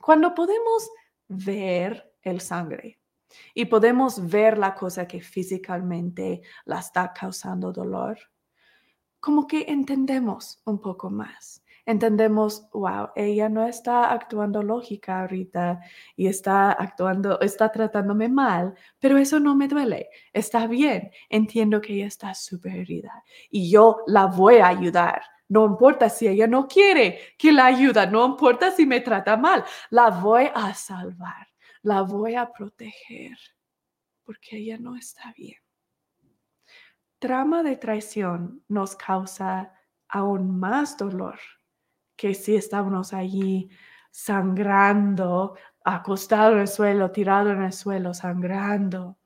Cuando 0.00 0.34
podemos 0.34 0.90
ver 1.28 2.12
el 2.22 2.40
sangre 2.40 2.98
y 3.54 3.66
podemos 3.66 4.28
ver 4.28 4.58
la 4.58 4.74
cosa 4.74 5.06
que 5.06 5.20
físicamente 5.20 6.42
la 6.64 6.80
está 6.80 7.12
causando 7.12 7.72
dolor, 7.72 8.18
como 9.20 9.46
que 9.46 9.64
entendemos 9.68 10.60
un 10.64 10.80
poco 10.80 11.08
más 11.08 11.62
entendemos, 11.84 12.68
wow, 12.72 13.10
ella 13.16 13.48
no 13.48 13.66
está 13.66 14.12
actuando 14.12 14.62
lógica 14.62 15.20
ahorita 15.20 15.80
y 16.16 16.26
está 16.26 16.72
actuando, 16.72 17.40
está 17.40 17.70
tratándome 17.72 18.28
mal, 18.28 18.74
pero 18.98 19.18
eso 19.18 19.40
no 19.40 19.56
me 19.56 19.68
duele, 19.68 20.08
está 20.32 20.66
bien, 20.66 21.10
entiendo 21.28 21.80
que 21.80 21.94
ella 21.94 22.06
está 22.06 22.34
súper 22.34 22.76
herida 22.76 23.24
y 23.50 23.70
yo 23.70 23.98
la 24.06 24.26
voy 24.26 24.56
a 24.56 24.68
ayudar. 24.68 25.22
No 25.48 25.66
importa 25.66 26.08
si 26.08 26.26
ella 26.28 26.46
no 26.46 26.66
quiere 26.66 27.18
que 27.36 27.52
la 27.52 27.66
ayuda, 27.66 28.06
no 28.06 28.24
importa 28.24 28.70
si 28.70 28.86
me 28.86 29.00
trata 29.00 29.36
mal, 29.36 29.64
la 29.90 30.08
voy 30.08 30.48
a 30.54 30.72
salvar, 30.72 31.48
la 31.82 32.02
voy 32.02 32.36
a 32.36 32.50
proteger, 32.50 33.36
porque 34.24 34.56
ella 34.56 34.78
no 34.78 34.96
está 34.96 35.34
bien. 35.36 35.58
Trama 37.18 37.62
de 37.62 37.76
traición 37.76 38.64
nos 38.68 38.96
causa 38.96 39.74
aún 40.08 40.58
más 40.58 40.96
dolor 40.96 41.38
que 42.22 42.34
si 42.34 42.54
estábamos 42.54 43.12
allí 43.12 43.68
sangrando, 44.12 45.56
acostado 45.84 46.52
en 46.52 46.60
el 46.60 46.68
suelo, 46.68 47.10
tirado 47.10 47.50
en 47.50 47.62
el 47.62 47.72
suelo, 47.72 48.14
sangrando, 48.14 49.18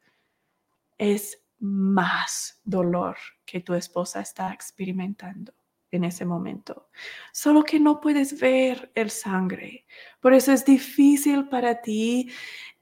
es 0.96 1.44
más 1.58 2.58
dolor 2.64 3.18
que 3.44 3.60
tu 3.60 3.74
esposa 3.74 4.22
está 4.22 4.50
experimentando 4.50 5.52
en 5.90 6.04
ese 6.04 6.24
momento. 6.24 6.88
Solo 7.34 7.64
que 7.64 7.78
no 7.78 8.00
puedes 8.00 8.40
ver 8.40 8.90
el 8.94 9.10
sangre. 9.10 9.84
Por 10.18 10.32
eso 10.32 10.50
es 10.50 10.64
difícil 10.64 11.50
para 11.50 11.82
ti 11.82 12.30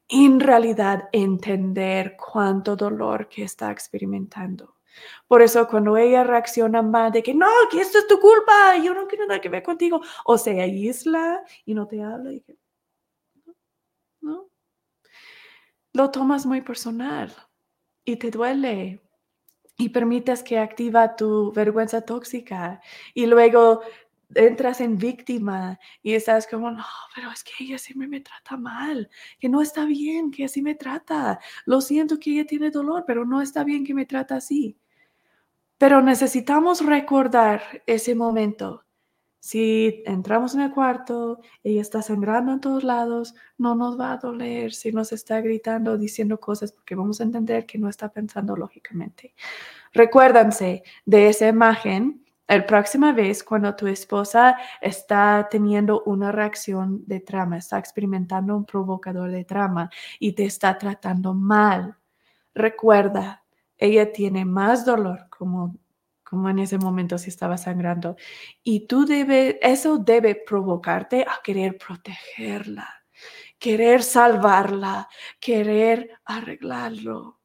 en 0.07 0.39
realidad 0.39 1.09
entender 1.11 2.17
cuánto 2.17 2.77
dolor 2.77 3.29
que 3.29 3.43
está 3.43 3.73
experimentando. 3.73 4.77
Por 5.28 5.42
eso 5.42 5.66
cuando 5.68 5.97
ella 5.97 6.24
reacciona 6.24 6.82
mal 6.82 7.12
de 7.12 7.22
que 7.22 7.34
no, 7.34 7.49
que 7.70 7.80
esto 7.80 7.99
es 7.99 8.07
tu 8.07 8.18
culpa, 8.20 8.76
yo 8.78 8.95
no 8.95 9.07
quiero 9.07 9.26
nada 9.26 9.40
que 9.40 9.49
ver 9.49 9.62
contigo, 9.62 10.01
o 10.24 10.38
se 10.38 10.61
aísla 10.61 11.42
y 11.64 11.74
no 11.74 11.86
te 11.86 12.03
habla 12.03 12.32
y 12.32 12.40
que, 12.40 12.57
no, 14.20 14.49
lo 15.92 16.11
tomas 16.11 16.47
muy 16.47 16.61
personal 16.61 17.32
y 18.05 18.16
te 18.16 18.30
duele 18.30 19.01
y 19.76 19.88
permites 19.88 20.42
que 20.42 20.59
activa 20.59 21.16
tu 21.16 21.53
vergüenza 21.53 22.03
tóxica 22.03 22.80
y 23.14 23.26
luego 23.26 23.82
entras 24.34 24.80
en 24.80 24.99
víctima 24.99 25.78
y 26.03 26.14
estás 26.14 26.47
como, 26.47 26.70
no, 26.70 26.84
pero 27.14 27.30
es 27.30 27.45
que 27.45 27.64
ella 27.64 27.78
siempre 27.78 28.09
me 28.09 28.20
trata 28.20 28.57
mal, 28.57 29.09
que 29.38 29.49
no 29.49 29.62
está 29.62 29.84
bien 29.84 30.30
que 30.30 30.45
así 30.45 30.62
me 30.62 30.74
trata. 30.74 31.40
Lo 31.66 31.80
siento 31.80 32.18
que 32.18 32.32
ella 32.32 32.47
tiene 32.47 32.70
dolor, 32.70 33.05
pero 33.07 33.24
no 33.24 33.40
está 33.42 33.64
bien 33.64 33.84
que 33.84 33.95
me 33.95 34.07
trata 34.07 34.36
así. 34.36 34.76
Pero 35.79 36.01
necesitamos 36.01 36.85
recordar 36.85 37.62
ese 37.87 38.14
momento. 38.14 38.85
Si 39.41 40.03
entramos 40.07 40.55
en 40.55 40.62
el 40.62 40.72
cuarto, 40.72 41.41
ella 41.62 41.83
está 41.83 42.01
sangrando 42.01 42.53
en 42.53 42.61
todos 42.61 42.83
lados, 42.83 43.35
no 43.59 43.75
nos 43.75 44.01
va 44.01 44.12
a 44.12 44.16
doler 44.16 44.72
si 44.72 44.91
nos 44.91 45.12
está 45.12 45.43
gritando, 45.43 45.99
diciendo 45.99 46.41
cosas, 46.41 46.72
porque 46.72 46.95
vamos 46.95 47.20
a 47.20 47.25
entender 47.25 47.66
que 47.66 47.79
no 47.79 47.91
está 47.91 48.09
pensando 48.09 48.57
lógicamente. 48.57 49.35
Recuérdense 49.93 50.83
de 51.05 51.29
esa 51.29 51.47
imagen 51.49 52.25
la 52.47 52.66
próxima 52.66 53.12
vez 53.12 53.43
cuando 53.43 53.75
tu 53.75 53.87
esposa 53.87 54.57
está 54.81 55.49
teniendo 55.51 56.03
una 56.05 56.31
reacción 56.31 57.03
de 57.07 57.20
trama, 57.20 57.57
está 57.57 57.79
experimentando 57.79 58.55
un 58.57 58.66
provocador 58.66 59.31
de 59.31 59.45
trama 59.45 59.91
y 60.18 60.33
te 60.33 60.45
está 60.45 60.77
tratando 60.77 61.33
mal. 61.33 61.97
Recuerda, 62.55 63.43
ella 63.79 64.12
tiene 64.12 64.45
más 64.45 64.85
dolor 64.85 65.27
como, 65.31 65.77
como 66.22 66.49
en 66.49 66.59
ese 66.59 66.79
momento 66.79 67.18
si 67.18 67.31
estaba 67.31 67.57
sangrando. 67.59 68.16
Y 68.62 68.87
tú 68.87 69.05
debe, 69.07 69.59
eso 69.62 69.99
debe 69.99 70.35
provocarte 70.35 71.22
a 71.22 71.41
querer 71.43 71.79
protegerla, 71.79 72.89
querer 73.59 74.03
salvarla, 74.03 75.09
querer 75.41 76.11
arreglarlo. 76.25 77.41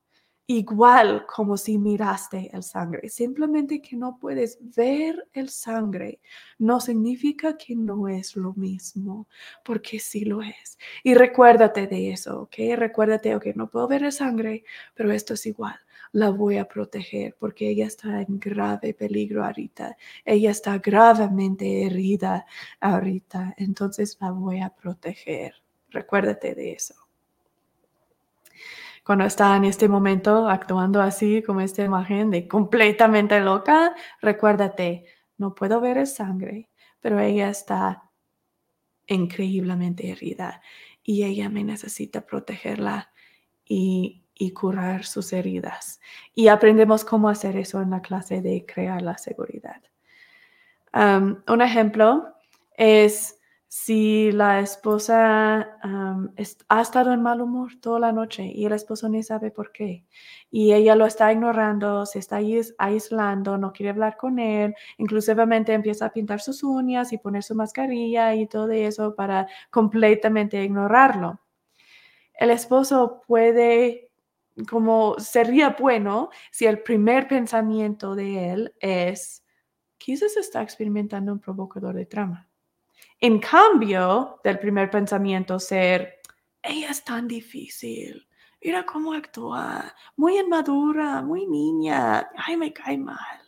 Igual 0.52 1.28
como 1.28 1.58
si 1.58 1.78
miraste 1.78 2.50
el 2.52 2.64
sangre. 2.64 3.08
Simplemente 3.10 3.84
que 3.84 3.96
no 3.96 4.18
puedes 4.20 4.58
ver 4.76 5.28
el 5.32 5.50
sangre 5.50 6.22
no 6.58 6.80
significa 6.80 7.56
que 7.56 7.76
no 7.76 8.08
es 8.08 8.36
lo 8.36 8.56
mismo, 8.56 9.28
porque 9.64 10.00
sí 10.00 10.26
lo 10.26 10.42
es. 10.42 10.80
Y 11.04 11.14
recuérdate 11.14 11.86
de 11.86 12.12
eso, 12.14 12.42
¿ok? 12.42 12.56
Recuérdate, 12.76 13.36
ok, 13.36 13.46
no 13.56 13.70
puedo 13.70 13.88
ver 13.88 14.04
el 14.04 14.12
sangre, 14.12 14.64
pero 14.96 15.12
esto 15.12 15.36
es 15.36 15.46
igual 15.46 15.80
la 16.12 16.30
voy 16.30 16.57
a 16.57 16.68
proteger 16.68 17.36
porque 17.39 17.70
ella 17.70 17.86
está 17.86 18.22
en 18.22 18.39
grave 18.39 18.93
peligro 18.93 19.45
ahorita. 19.45 19.95
Ella 20.26 20.51
está 20.51 20.78
gravemente 20.80 21.86
herida 21.86 22.45
ahorita. 22.80 23.53
Entonces 23.57 24.18
la 24.20 24.32
voy 24.32 24.62
a 24.62 24.70
proteger. 24.70 25.55
Recuérdate 25.89 26.55
de 26.55 26.74
eso. 26.74 26.95
Cuando 29.03 29.26
está 29.26 29.55
en 29.55 29.66
este 29.66 29.88
momento 29.88 30.47
actuando 30.47 31.01
así, 31.01 31.41
como 31.41 31.62
esta 31.62 31.84
imagen 31.84 32.30
de 32.30 32.47
completamente 32.47 33.39
loca, 33.39 33.95
recuérdate, 34.22 35.05
no 35.38 35.55
puedo 35.55 35.82
ver 35.82 35.97
el 35.97 36.05
sangre, 36.05 36.70
pero 36.99 37.20
ella 37.20 37.49
está 37.49 38.12
increíblemente 39.07 40.12
herida 40.12 40.62
y 41.03 41.24
ella 41.24 41.49
me 41.49 41.64
necesita 41.64 42.22
protegerla 42.26 43.12
y 43.66 44.19
y 44.40 44.52
curar 44.54 45.04
sus 45.04 45.34
heridas. 45.34 46.00
Y 46.34 46.48
aprendemos 46.48 47.04
cómo 47.04 47.30
hacer 47.30 47.58
eso 47.58 47.82
en 47.82 47.92
la 47.92 48.02
clase 48.02 48.42
de 48.42 48.66
crear 48.66 49.02
la 49.02 49.18
seguridad. 49.18 49.82
un 50.94 51.62
ejemplo 51.62 52.34
es 52.76 53.36
si 53.68 54.32
la 54.32 54.62
esposa 54.62 55.78
ha 56.70 56.82
estado 56.82 57.14
en 57.14 57.22
mal 57.22 57.42
humor 57.42 57.74
toda 57.82 58.00
la 58.00 58.12
noche 58.12 58.44
y 58.46 58.66
el 58.66 58.72
esposo 58.72 59.10
ni 59.10 59.22
sabe 59.22 59.52
por 59.52 59.72
qué 59.72 60.06
y 60.50 60.74
ella 60.74 60.96
lo 60.96 61.06
está 61.06 61.32
ignorando, 61.32 62.06
se 62.06 62.20
está 62.20 62.40
aislando, 62.80 63.58
no 63.58 63.74
quiere 63.74 63.92
hablar 63.92 64.18
con 64.18 64.40
él, 64.40 64.74
inclusivamente 64.98 65.74
empieza 65.74 66.06
a 66.06 66.14
pintar 66.14 66.40
sus 66.40 66.64
uñas 66.64 67.12
y 67.14 67.18
poner 67.20 67.44
su 67.44 67.56
mascarilla 67.56 68.34
y 68.34 68.48
todo 68.48 68.72
eso 68.72 69.16
para 69.16 69.48
completamente 69.70 70.64
ignorarlo. 70.64 71.40
El 72.34 72.52
esposo 72.52 73.22
puede 73.28 74.09
como 74.68 75.16
sería 75.20 75.76
bueno 75.80 76.30
si 76.52 76.65
el 76.65 76.81
primer 76.81 77.27
pensamiento 77.27 78.15
de 78.15 78.52
él 78.52 78.73
es, 78.80 79.44
quizás 79.98 80.38
está 80.38 80.61
experimentando 80.61 81.31
un 81.31 81.40
provocador 81.40 81.95
de 81.95 82.06
trama. 82.06 82.49
En 83.19 83.40
cambio 83.40 84.40
del 84.44 84.60
primer 84.60 84.90
pensamiento 84.90 85.60
ser, 85.60 86.19
ella 86.61 86.90
es 86.90 87.03
tan 87.03 87.27
difícil, 87.27 88.27
mira 88.61 88.86
cómo 88.86 89.14
actúa, 89.14 89.94
muy 90.15 90.40
inmadura, 90.40 91.22
muy 91.22 91.45
niña, 91.45 92.30
ay, 92.36 92.57
me 92.57 92.73
cae 92.73 92.98
mal. 92.98 93.40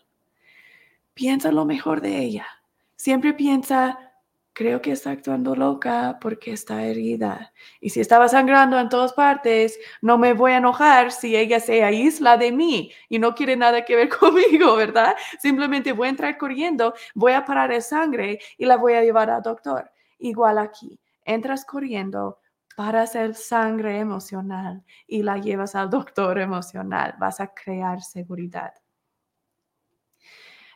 Piensa 1.13 1.51
lo 1.51 1.65
mejor 1.65 2.01
de 2.01 2.17
ella. 2.19 2.47
Siempre 2.95 3.33
piensa, 3.33 4.10
creo 4.53 4.81
que 4.81 4.91
está 4.91 5.11
actuando 5.11 5.55
loca 5.55 6.17
porque 6.21 6.51
está 6.51 6.83
herida. 6.83 7.53
Y 7.79 7.89
si 7.91 7.99
estaba 7.99 8.27
sangrando 8.27 8.79
en 8.79 8.89
todas 8.89 9.13
partes, 9.13 9.79
no 10.01 10.17
me 10.17 10.33
voy 10.33 10.51
a 10.51 10.57
enojar 10.57 11.11
si 11.11 11.35
ella 11.35 11.59
se 11.59 11.83
aísla 11.83 12.37
de 12.37 12.51
mí 12.51 12.91
y 13.09 13.19
no 13.19 13.33
quiere 13.33 13.55
nada 13.55 13.85
que 13.85 13.95
ver 13.95 14.09
conmigo, 14.19 14.75
¿verdad? 14.75 15.15
Simplemente 15.39 15.93
voy 15.93 16.07
a 16.07 16.11
entrar 16.11 16.37
corriendo, 16.37 16.93
voy 17.15 17.33
a 17.33 17.45
parar 17.45 17.71
el 17.71 17.81
sangre 17.81 18.39
y 18.57 18.65
la 18.65 18.77
voy 18.77 18.93
a 18.93 19.03
llevar 19.03 19.29
al 19.29 19.41
doctor. 19.41 19.91
Igual 20.19 20.57
aquí, 20.57 20.99
entras 21.23 21.65
corriendo, 21.65 22.39
paras 22.75 23.15
el 23.15 23.35
sangre 23.35 23.99
emocional 23.99 24.83
y 25.07 25.23
la 25.23 25.37
llevas 25.37 25.75
al 25.75 25.89
doctor 25.89 26.39
emocional. 26.39 27.15
Vas 27.19 27.39
a 27.39 27.47
crear 27.53 28.01
seguridad. 28.01 28.73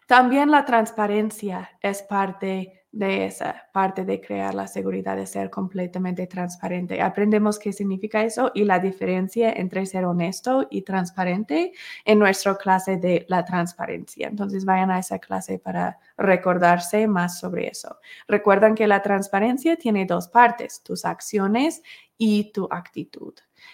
También 0.08 0.52
la 0.52 0.66
transparencia 0.66 1.72
es 1.82 2.04
parte 2.04 2.85
de 2.96 3.26
esa 3.26 3.68
parte 3.74 4.06
de 4.06 4.22
crear 4.22 4.56
la 4.56 4.68
seguridad 4.68 5.18
de 5.18 5.28
ser 5.28 5.50
completamente 5.50 6.28
transparente. 6.28 7.02
Aprendemos 7.02 7.60
qué 7.60 7.74
significa 7.74 8.24
eso 8.24 8.52
y 8.56 8.64
la 8.64 8.80
diferencia 8.80 9.52
entre 9.52 9.86
ser 9.86 10.06
honesto 10.06 10.66
y 10.72 10.84
transparente 10.84 11.74
en 12.06 12.20
nuestra 12.20 12.56
clase 12.56 12.96
de 12.96 13.26
la 13.28 13.44
transparencia. 13.44 14.30
Entonces 14.30 14.64
vayan 14.64 14.92
a 14.92 15.00
esa 15.00 15.20
clase 15.20 15.60
para 15.60 16.00
recordarse 16.18 17.06
más 17.06 17.38
sobre 17.38 17.68
eso. 17.68 17.98
Recuerdan 18.30 18.76
que 18.76 18.88
la 18.88 19.02
transparencia 19.02 19.76
tiene 19.76 20.06
dos 20.06 20.30
partes, 20.30 20.82
tus 20.82 21.04
acciones 21.04 21.84
y 22.18 22.54
tu 22.54 22.66
actitud. 22.72 23.34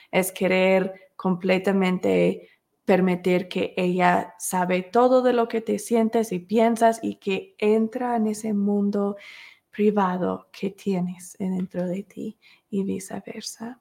Es 0.10 0.32
querer 0.32 1.12
completamente 1.16 2.50
permitir 2.86 3.48
que 3.48 3.74
ella 3.78 4.36
sabe 4.40 4.82
todo 4.82 5.22
de 5.22 5.34
lo 5.34 5.48
que 5.48 5.62
te 5.62 5.80
sientes 5.80 6.32
y 6.32 6.40
piensas 6.40 7.00
y 7.02 7.16
que 7.16 7.56
entra 7.58 8.16
en 8.16 8.28
ese 8.28 8.54
mundo 8.54 9.18
privado 9.70 10.48
que 10.52 10.70
tienes 10.72 11.36
dentro 11.40 11.88
de 11.88 12.04
ti 12.04 12.38
y 12.70 12.84
viceversa. 12.84 13.80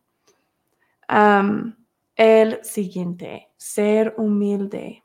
el 2.17 2.65
siguiente, 2.65 3.49
ser 3.57 4.15
humilde. 4.19 5.03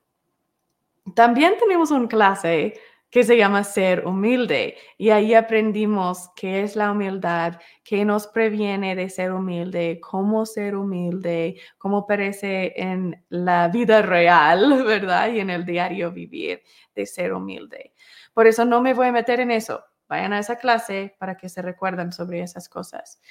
También 1.16 1.54
tenemos 1.58 1.90
una 1.92 2.08
clase 2.08 2.74
que 3.16 3.24
se 3.24 3.38
llama 3.38 3.64
ser 3.64 4.06
humilde. 4.06 4.76
Y 4.98 5.12
ahí 5.12 5.36
aprendimos 5.36 6.32
qué 6.36 6.64
es 6.64 6.76
la 6.76 6.92
humildad, 6.92 7.62
qué 7.82 8.04
nos 8.04 8.28
previene 8.28 8.94
de 8.94 9.10
ser 9.10 9.32
humilde, 9.32 10.02
cómo 10.02 10.46
ser 10.46 10.76
humilde, 10.76 11.58
cómo 11.78 12.06
parece 12.06 12.74
en 12.76 13.24
la 13.30 13.70
vida 13.70 14.02
real, 14.02 14.84
¿verdad? 14.86 15.32
Y 15.32 15.40
en 15.40 15.50
el 15.50 15.64
diario 15.64 16.12
vivir 16.12 16.62
de 16.94 17.06
ser 17.06 17.32
humilde. 17.32 17.94
Por 18.34 18.48
eso 18.48 18.66
no 18.66 18.82
me 18.82 18.94
voy 18.94 19.08
a 19.08 19.14
meter 19.14 19.40
en 19.40 19.52
eso. 19.52 19.82
Vayan 20.10 20.34
a 20.34 20.40
esa 20.40 20.58
clase 20.58 21.16
para 21.18 21.38
que 21.38 21.48
se 21.48 21.62
recuerden 21.62 22.12
sobre 22.12 22.42
esas 22.42 22.68
cosas. 22.68 23.22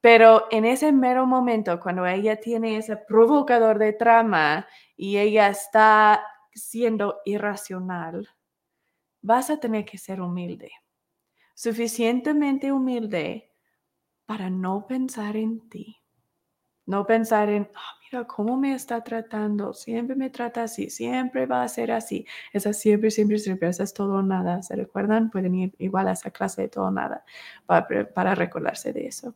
pero 0.00 0.46
en 0.52 0.64
ese 0.64 0.92
mero 0.92 1.26
momento, 1.26 1.80
cuando 1.80 2.06
ella 2.06 2.38
tiene 2.38 2.76
ese 2.76 2.96
provocador 2.96 3.80
de 3.80 3.94
trama 3.94 4.68
y 4.96 5.18
ella 5.18 5.48
está 5.48 6.24
siendo 6.54 7.18
irracional, 7.24 8.28
vas 9.22 9.50
a 9.50 9.58
tener 9.58 9.84
que 9.84 9.98
ser 9.98 10.20
humilde, 10.20 10.70
suficientemente 11.54 12.72
humilde 12.72 13.52
para 14.26 14.50
no 14.50 14.86
pensar 14.86 15.36
en 15.36 15.68
ti, 15.68 15.96
no 16.86 17.06
pensar 17.06 17.48
en, 17.48 17.70
oh, 17.74 17.98
mira 18.04 18.26
cómo 18.26 18.56
me 18.56 18.74
está 18.74 19.02
tratando, 19.04 19.72
siempre 19.72 20.16
me 20.16 20.30
trata 20.30 20.64
así, 20.64 20.90
siempre 20.90 21.46
va 21.46 21.62
a 21.62 21.68
ser 21.68 21.92
así, 21.92 22.26
esa 22.52 22.72
siempre, 22.72 23.10
siempre, 23.10 23.38
siempre, 23.38 23.68
esa 23.68 23.84
es 23.84 23.94
todo 23.94 24.22
nada, 24.22 24.62
¿se 24.62 24.74
recuerdan? 24.76 25.30
Pueden 25.30 25.54
ir 25.54 25.74
igual 25.78 26.08
a 26.08 26.12
esa 26.12 26.30
clase 26.30 26.62
de 26.62 26.68
todo 26.68 26.90
nada 26.90 27.24
para 27.66 28.34
recordarse 28.34 28.92
de 28.92 29.06
eso. 29.06 29.34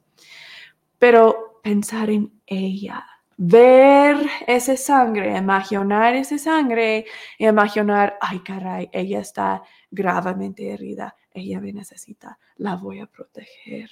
Pero 0.98 1.61
pensar 1.62 2.11
en 2.11 2.40
ella, 2.47 3.06
ver 3.36 4.16
ese 4.47 4.77
sangre, 4.77 5.36
imaginar 5.36 6.15
ese 6.15 6.39
sangre, 6.39 7.06
imaginar, 7.39 8.16
ay 8.20 8.40
caray, 8.40 8.89
ella 8.93 9.20
está 9.20 9.62
gravemente 9.90 10.70
herida, 10.70 11.16
ella 11.32 11.61
me 11.61 11.73
necesita, 11.73 12.39
la 12.56 12.77
voy 12.77 13.01
a 13.01 13.06
proteger. 13.06 13.90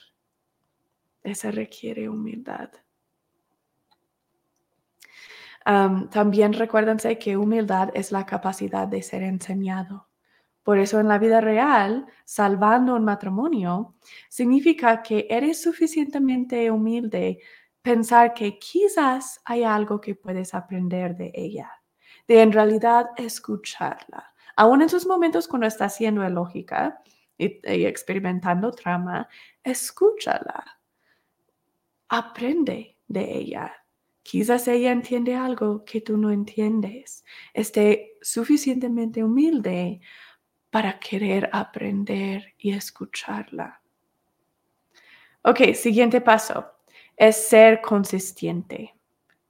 Esa 1.23 1.51
requiere 1.51 2.09
humildad. 2.09 2.71
también 5.65 6.53
recuérdense 6.55 7.19
que 7.19 7.37
humildad 7.37 7.91
es 7.95 8.11
la 8.11 8.27
capacidad 8.27 8.89
de 8.89 9.01
ser 9.01 9.23
enseñado. 9.23 10.09
Por 10.65 10.79
eso 10.79 11.01
en 11.01 11.09
la 11.09 11.19
vida 11.19 11.41
real, 11.41 12.07
salvando 12.25 12.95
un 12.95 13.05
matrimonio, 13.05 13.95
significa 14.29 15.03
que 15.03 15.27
eres 15.31 15.63
suficientemente 15.63 16.71
humilde 16.71 17.41
pensar 17.83 18.33
que 18.33 18.59
quizás 18.59 19.41
hay 19.45 19.65
algo 19.65 20.01
que 20.01 20.15
puedes 20.15 20.55
aprender 20.55 21.17
de 21.17 21.33
ella, 21.35 21.71
de 22.29 22.41
en 22.41 22.53
realidad 22.53 23.07
escucharla. 23.17 24.33
Aún 24.57 24.83
en 24.83 24.89
sus 24.89 25.07
momentos 25.07 25.49
cuando 25.49 25.67
está 25.67 25.89
siendo 25.89 26.27
lógica 26.29 27.03
y, 27.37 27.61
y 27.69 27.87
experimentando 27.87 28.71
trama, 28.71 29.29
escúchala. 29.65 30.79
Aprende 32.09 32.99
de 33.09 33.37
ella. 33.37 33.73
Quizás 34.23 34.69
ella 34.69 34.93
entiende 34.93 35.35
algo 35.35 35.85
que 35.85 36.01
tú 36.01 36.17
no 36.17 36.31
entiendes. 36.31 37.25
Esté 37.53 38.19
suficientemente 38.21 39.25
humilde 39.25 40.01
para 40.71 41.01
querer 41.01 41.51
aprender 41.53 42.55
y 42.59 42.73
escucharla. 42.73 43.83
Ok, 45.43 45.75
siguiente 45.75 46.21
paso 46.21 46.73
es 47.23 47.37
ser 47.49 47.81
consistente. 47.81 48.97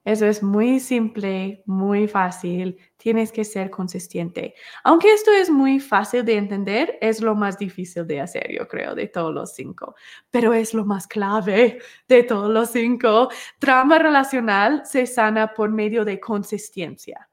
Eso 0.04 0.26
es 0.26 0.42
muy 0.42 0.78
simple, 0.78 1.62
muy 1.64 2.06
fácil. 2.06 2.76
Tienes 2.98 3.32
que 3.32 3.44
ser 3.44 3.70
consistente. 3.70 4.54
Aunque 4.84 5.10
esto 5.10 5.30
es 5.32 5.48
muy 5.48 5.80
fácil 5.80 6.22
de 6.22 6.36
entender, 6.36 6.98
es 7.00 7.22
lo 7.22 7.34
más 7.34 7.56
difícil 7.56 8.06
de 8.06 8.20
hacer, 8.20 8.52
yo 8.52 8.68
creo, 8.68 8.94
de 8.94 9.06
todos 9.06 9.32
los 9.32 9.54
cinco. 9.54 9.94
Pero 10.30 10.52
es 10.52 10.74
lo 10.74 10.84
más 10.84 11.06
clave 11.06 11.78
de 12.08 12.22
todos 12.24 12.50
los 12.50 12.68
cinco. 12.68 13.30
Trama 13.58 13.98
relacional 13.98 14.82
se 14.84 15.06
sana 15.06 15.54
por 15.54 15.70
medio 15.70 16.04
de 16.04 16.20
consistencia. 16.20 17.30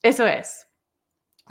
Eso 0.00 0.28
es. 0.28 0.68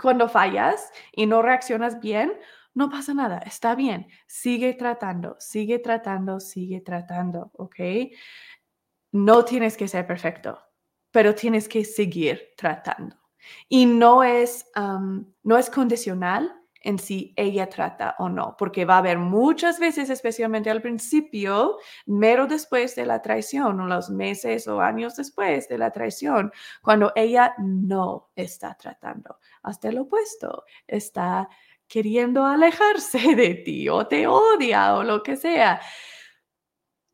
Cuando 0.01 0.29
fallas 0.29 0.89
y 1.11 1.25
no 1.25 1.41
reaccionas 1.41 1.99
bien, 1.99 2.31
no 2.75 2.89
pasa 2.89 3.13
nada, 3.13 3.39
está 3.39 3.73
bien, 3.73 4.07
sigue 4.27 4.73
tratando, 4.73 5.37
sigue 5.39 5.79
tratando, 5.79 6.39
sigue 6.39 6.81
tratando, 6.81 7.51
¿ok? 7.53 7.79
No 9.13 9.45
tienes 9.45 9.77
que 9.77 9.87
ser 9.87 10.05
perfecto, 10.05 10.59
pero 11.09 11.33
tienes 11.33 11.69
que 11.69 11.85
seguir 11.85 12.53
tratando. 12.57 13.15
Y 13.69 13.85
no 13.85 14.23
es, 14.23 14.69
no 14.75 15.57
es 15.57 15.69
condicional 15.69 16.53
en 16.81 16.99
si 16.99 17.33
ella 17.35 17.67
trata 17.67 18.15
o 18.19 18.29
no, 18.29 18.55
porque 18.59 18.85
va 18.85 18.95
a 18.95 18.99
haber 18.99 19.17
muchas 19.17 19.79
veces, 19.79 20.09
especialmente 20.09 20.69
al 20.69 20.81
principio, 20.81 21.77
mero 22.05 22.45
después 22.45 22.95
de 22.95 23.05
la 23.05 23.21
traición, 23.21 23.79
o 23.79 23.87
los 23.87 24.09
meses 24.09 24.67
o 24.67 24.81
años 24.81 25.15
después 25.15 25.67
de 25.67 25.77
la 25.79 25.91
traición, 25.91 26.51
cuando 26.83 27.11
ella 27.15 27.55
no 27.57 28.29
está 28.35 28.75
tratando. 28.75 29.39
Hasta 29.63 29.89
el 29.89 29.97
opuesto, 29.97 30.65
está 30.85 31.49
queriendo 31.87 32.45
alejarse 32.45 33.19
de 33.35 33.55
ti 33.55 33.89
o 33.89 34.07
te 34.07 34.27
odia 34.27 34.95
o 34.95 35.03
lo 35.03 35.23
que 35.23 35.35
sea. 35.35 35.79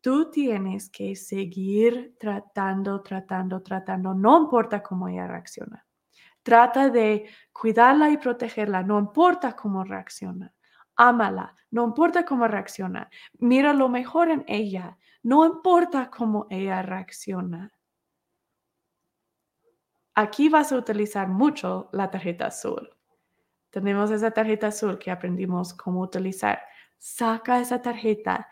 Tú 0.00 0.30
tienes 0.30 0.90
que 0.90 1.14
seguir 1.14 2.16
tratando, 2.18 3.02
tratando, 3.02 3.62
tratando, 3.62 4.14
no 4.14 4.36
importa 4.42 4.82
cómo 4.82 5.08
ella 5.08 5.28
reacciona. 5.28 5.86
Trata 6.42 6.90
de 6.90 7.28
cuidarla 7.52 8.10
y 8.10 8.16
protegerla, 8.16 8.82
no 8.82 8.98
importa 8.98 9.54
cómo 9.54 9.84
reacciona. 9.84 10.52
Ámala, 10.96 11.54
no 11.70 11.84
importa 11.84 12.24
cómo 12.24 12.48
reacciona. 12.48 13.08
Mira 13.38 13.72
lo 13.72 13.88
mejor 13.88 14.28
en 14.30 14.44
ella, 14.48 14.98
no 15.22 15.46
importa 15.46 16.10
cómo 16.10 16.48
ella 16.50 16.82
reacciona. 16.82 17.72
Aquí 20.14 20.48
vas 20.48 20.72
a 20.72 20.76
utilizar 20.76 21.28
mucho 21.28 21.88
la 21.92 22.10
tarjeta 22.10 22.46
azul. 22.46 22.90
Tenemos 23.72 24.10
esa 24.10 24.30
tarjeta 24.30 24.66
azul 24.66 24.98
que 24.98 25.10
aprendimos 25.10 25.72
cómo 25.72 26.02
utilizar. 26.02 26.60
Saca 26.98 27.58
esa 27.58 27.80
tarjeta, 27.80 28.46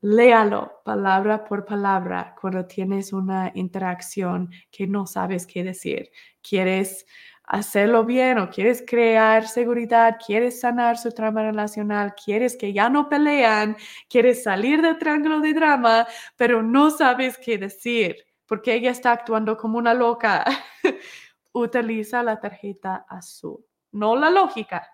léalo 0.00 0.82
palabra 0.84 1.44
por 1.44 1.64
palabra 1.64 2.32
cuando 2.40 2.64
tienes 2.64 3.12
una 3.12 3.50
interacción 3.56 4.48
que 4.70 4.86
no 4.86 5.04
sabes 5.04 5.48
qué 5.48 5.64
decir. 5.64 6.12
¿Quieres 6.48 7.06
hacerlo 7.42 8.04
bien 8.04 8.38
o 8.38 8.48
quieres 8.48 8.84
crear 8.86 9.48
seguridad? 9.48 10.16
¿Quieres 10.24 10.60
sanar 10.60 10.96
su 10.96 11.10
trama 11.10 11.42
relacional? 11.42 12.14
¿Quieres 12.14 12.56
que 12.56 12.72
ya 12.72 12.88
no 12.88 13.08
pelean? 13.08 13.76
¿Quieres 14.08 14.44
salir 14.44 14.80
del 14.80 14.96
triángulo 14.96 15.40
de 15.40 15.54
drama, 15.54 16.06
pero 16.36 16.62
no 16.62 16.90
sabes 16.90 17.36
qué 17.36 17.58
decir? 17.58 18.24
Porque 18.46 18.74
ella 18.74 18.92
está 18.92 19.10
actuando 19.10 19.56
como 19.56 19.76
una 19.78 19.92
loca. 19.92 20.44
Utiliza 21.52 22.22
la 22.22 22.38
tarjeta 22.38 23.06
azul 23.08 23.66
no 23.96 24.14
la 24.14 24.30
lógica. 24.30 24.86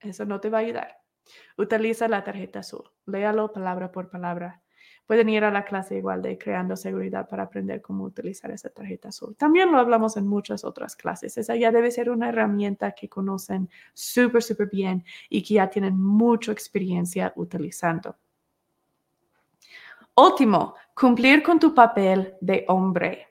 Eso 0.00 0.24
no 0.24 0.40
te 0.40 0.48
va 0.48 0.58
a 0.58 0.60
ayudar. 0.62 0.96
Utiliza 1.56 2.08
la 2.08 2.24
tarjeta 2.24 2.60
azul. 2.60 2.90
Léalo 3.06 3.52
palabra 3.52 3.90
por 3.90 4.08
palabra. 4.08 4.62
Pueden 5.06 5.28
ir 5.28 5.44
a 5.44 5.50
la 5.50 5.64
clase 5.64 5.96
igual 5.96 6.22
de 6.22 6.38
creando 6.38 6.76
seguridad 6.76 7.28
para 7.28 7.42
aprender 7.44 7.82
cómo 7.82 8.04
utilizar 8.04 8.50
esa 8.52 8.70
tarjeta 8.70 9.08
azul. 9.08 9.36
También 9.36 9.72
lo 9.72 9.78
hablamos 9.78 10.16
en 10.16 10.26
muchas 10.26 10.64
otras 10.64 10.94
clases. 10.96 11.36
Esa 11.36 11.56
ya 11.56 11.72
debe 11.72 11.90
ser 11.90 12.10
una 12.10 12.28
herramienta 12.28 12.92
que 12.92 13.08
conocen 13.08 13.68
súper, 13.92 14.42
súper 14.42 14.68
bien 14.70 15.04
y 15.28 15.42
que 15.42 15.54
ya 15.54 15.68
tienen 15.68 15.98
mucha 15.98 16.52
experiencia 16.52 17.32
utilizando. 17.36 18.16
Último, 20.14 20.74
cumplir 20.94 21.42
con 21.42 21.58
tu 21.58 21.74
papel 21.74 22.34
de 22.40 22.64
hombre. 22.68 23.26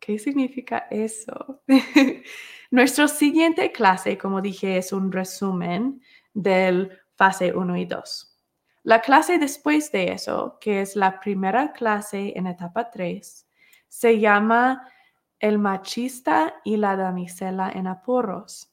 ¿Qué 0.00 0.18
significa 0.18 0.88
eso? 0.90 1.62
Nuestra 2.70 3.08
siguiente 3.08 3.72
clase, 3.72 4.18
como 4.18 4.42
dije, 4.42 4.76
es 4.76 4.92
un 4.92 5.10
resumen 5.10 6.02
del 6.34 6.90
fase 7.14 7.54
1 7.54 7.76
y 7.78 7.86
2. 7.86 8.36
La 8.82 9.00
clase 9.00 9.38
después 9.38 9.90
de 9.90 10.12
eso, 10.12 10.58
que 10.60 10.82
es 10.82 10.94
la 10.94 11.18
primera 11.18 11.72
clase 11.72 12.32
en 12.36 12.46
etapa 12.46 12.90
3, 12.90 13.46
se 13.88 14.20
llama 14.20 14.86
El 15.38 15.58
machista 15.58 16.56
y 16.62 16.76
la 16.76 16.96
damisela 16.96 17.70
en 17.70 17.86
apuros. 17.86 18.70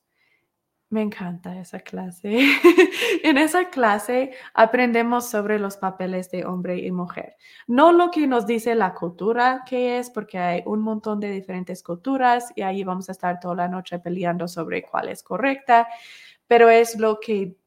Me 0.96 1.02
encanta 1.02 1.60
esa 1.60 1.82
clase. 1.82 2.40
en 3.24 3.38
esa 3.38 3.70
clase 3.70 4.32
aprendemos 4.54 5.30
sobre 5.30 5.60
los 5.60 5.76
papeles 5.76 6.32
de 6.32 6.46
hombre 6.46 6.78
y 6.78 6.90
mujer. 6.90 7.36
No 7.68 7.92
lo 7.92 8.12
que 8.12 8.28
nos 8.28 8.48
dice 8.48 8.76
la 8.76 8.94
cultura 8.94 9.66
que 9.68 10.00
es, 10.00 10.10
porque 10.10 10.38
hay 10.38 10.64
un 10.66 10.80
montón 10.80 11.20
de 11.20 11.32
diferentes 11.32 11.84
culturas 11.84 12.54
y 12.56 12.62
ahí 12.62 12.86
vamos 12.86 13.10
a 13.10 13.12
estar 13.12 13.42
toda 13.42 13.56
la 13.56 13.68
noche 13.68 14.00
peleando 14.00 14.48
sobre 14.48 14.84
cuál 14.84 15.10
es 15.10 15.22
correcta, 15.22 15.90
pero 16.48 16.70
es 16.70 16.98
lo 16.98 17.20
que, 17.20 17.58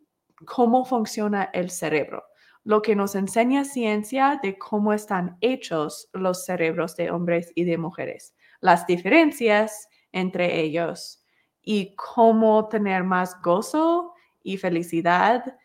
cómo 0.47 0.87
funciona 0.87 1.51
el 1.53 1.69
cerebro, 1.69 2.25
lo 2.65 2.81
que 2.81 2.97
nos 2.97 3.15
enseña 3.15 3.67
ciencia 3.67 4.41
de 4.43 4.57
cómo 4.57 4.95
están 4.95 5.37
hechos 5.43 6.09
los 6.15 6.47
cerebros 6.47 6.97
de 6.97 7.11
hombres 7.11 7.53
y 7.55 7.65
de 7.65 7.77
mujeres, 7.77 8.35
las 8.63 8.87
diferencias 8.87 9.91
entre 10.13 10.63
ellos 10.63 11.27
y 11.71 11.95
cómo 11.97 12.67
tener 12.67 13.05
más 13.05 13.43
gozo 13.43 14.15
y 14.43 14.57
felicidad 14.57 15.59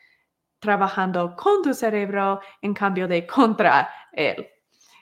trabajando 0.59 1.33
con 1.33 1.61
tu 1.61 1.73
cerebro 1.73 2.41
en 2.61 2.73
cambio 2.73 3.07
de 3.07 3.25
contra 3.25 3.89
él. 4.11 4.49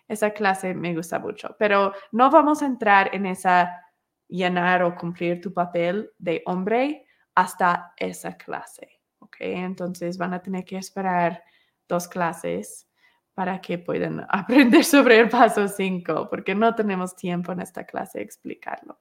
Esa 0.07 0.29
clase 0.29 0.75
me 0.75 0.93
gusta 0.93 1.17
mucho, 1.17 1.55
pero 1.57 1.91
no 2.11 2.29
vamos 2.29 2.61
a 2.61 2.67
entrar 2.67 3.09
en 3.15 3.25
esa 3.25 3.83
llenar 4.27 4.83
o 4.83 4.95
cumplir 4.95 5.41
tu 5.41 5.51
papel 5.51 6.11
de 6.19 6.43
hombre 6.45 7.07
hasta 7.33 7.93
esa 7.97 8.37
clase. 8.37 9.01
¿Ok? 9.17 9.37
Entonces 9.39 10.19
van 10.19 10.35
a 10.35 10.39
tener 10.43 10.63
que 10.63 10.77
esperar 10.77 11.43
dos 11.87 12.07
clases 12.07 12.87
para 13.33 13.59
que 13.59 13.79
puedan 13.79 14.23
aprender 14.29 14.85
sobre 14.85 15.19
el 15.19 15.29
paso 15.29 15.67
5, 15.67 16.29
porque 16.29 16.53
no 16.53 16.75
tenemos 16.75 17.15
tiempo 17.15 17.53
en 17.53 17.61
esta 17.61 17.87
clase 17.87 18.19
de 18.19 18.25
explicarlo. 18.25 18.99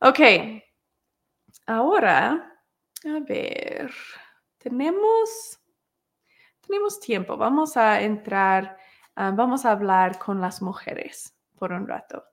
Ok, 0.00 0.20
Ahora, 1.66 2.60
a 3.06 3.20
ver, 3.20 3.90
tenemos, 4.58 5.58
tenemos 6.66 7.00
tiempo. 7.00 7.36
Vamos 7.38 7.76
a 7.76 8.02
entrar, 8.02 8.76
ah, 9.16 9.32
vamos 9.34 9.64
a 9.64 9.72
hablar 9.72 10.18
con 10.18 10.40
las 10.40 10.60
mujeres 10.60 11.34
por 11.56 11.72
un 11.72 11.86
rato. 11.88 12.24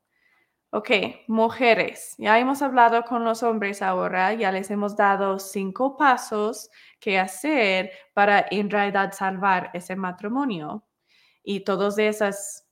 Ok, 0.73 0.89
mujeres, 1.27 2.15
ya 2.17 2.39
hemos 2.39 2.61
hablado 2.61 3.03
con 3.03 3.25
los 3.25 3.43
hombres 3.43 3.81
ahora, 3.81 4.33
ya 4.33 4.51
les 4.53 4.71
hemos 4.71 4.95
dado 4.95 5.37
cinco 5.39 5.97
pasos 5.97 6.69
que 6.99 7.19
hacer 7.19 7.91
para 8.13 8.45
en 8.51 8.69
realidad 8.69 9.11
salvar 9.13 9.69
ese 9.73 9.95
matrimonio. 9.95 10.85
Y 11.43 11.61
todos 11.61 11.97
esas 11.97 12.67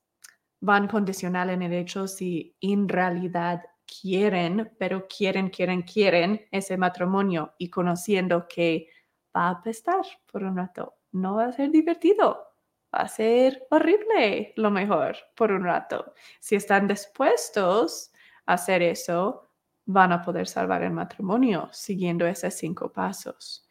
van 0.62 0.88
condicional 0.88 1.50
en 1.50 1.62
el 1.62 1.74
hecho 1.74 2.08
si 2.08 2.56
en 2.62 2.88
realidad 2.90 3.64
quieren, 4.02 4.72
pero 4.78 5.08
quieren, 5.08 5.50
quieren, 5.50 5.82
quieren 5.84 6.48
ese 6.52 6.78
matrimonio 6.78 7.54
y 7.58 7.70
conociendo 7.70 8.48
que 8.48 8.88
va 9.36 9.48
a 9.48 9.52
apestar 9.52 10.02
por 10.32 10.44
un 10.44 10.58
rato, 10.58 10.96
no 11.12 11.36
va 11.36 11.46
a 11.46 11.52
ser 11.52 11.72
divertido, 11.72 12.56
va 12.94 13.02
a 13.02 13.08
ser 13.08 13.68
horrible 13.70 14.54
lo 14.56 14.72
mejor 14.72 15.18
por 15.36 15.52
un 15.52 15.64
rato. 15.64 16.14
Si 16.40 16.56
están 16.56 16.88
dispuestos 16.88 18.12
a 18.46 18.54
hacer 18.54 18.82
eso, 18.82 19.52
van 19.86 20.12
a 20.12 20.22
poder 20.22 20.48
salvar 20.48 20.84
el 20.84 20.92
matrimonio 20.92 21.70
siguiendo 21.72 22.28
esos 22.28 22.54
cinco 22.54 22.92
pasos. 22.92 23.68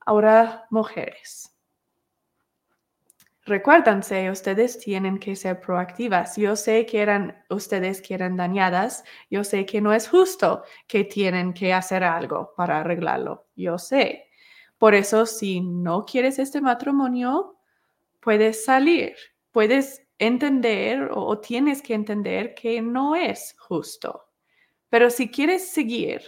Ahora, 0.00 0.66
mujeres. 0.70 1.57
Recuérdense, 3.48 4.30
ustedes 4.30 4.78
tienen 4.78 5.18
que 5.18 5.34
ser 5.34 5.58
proactivas. 5.58 6.36
Yo 6.36 6.54
sé 6.54 6.84
que 6.84 7.00
eran 7.00 7.42
ustedes 7.48 8.02
que 8.02 8.12
eran 8.12 8.36
dañadas. 8.36 9.04
Yo 9.30 9.42
sé 9.42 9.64
que 9.64 9.80
no 9.80 9.94
es 9.94 10.06
justo 10.06 10.64
que 10.86 11.04
tienen 11.04 11.54
que 11.54 11.72
hacer 11.72 12.04
algo 12.04 12.52
para 12.58 12.80
arreglarlo. 12.80 13.46
Yo 13.56 13.78
sé. 13.78 14.26
Por 14.76 14.94
eso, 14.94 15.24
si 15.24 15.62
no 15.62 16.04
quieres 16.04 16.38
este 16.38 16.60
matrimonio, 16.60 17.56
puedes 18.20 18.66
salir. 18.66 19.14
Puedes 19.50 20.02
entender 20.18 21.08
o, 21.10 21.38
tienes 21.38 21.80
que 21.80 21.94
entender 21.94 22.54
que 22.54 22.82
no 22.82 23.16
es 23.16 23.56
justo. 23.58 24.26
Pero 24.90 25.08
si 25.08 25.30
quieres 25.30 25.70
seguir 25.70 26.20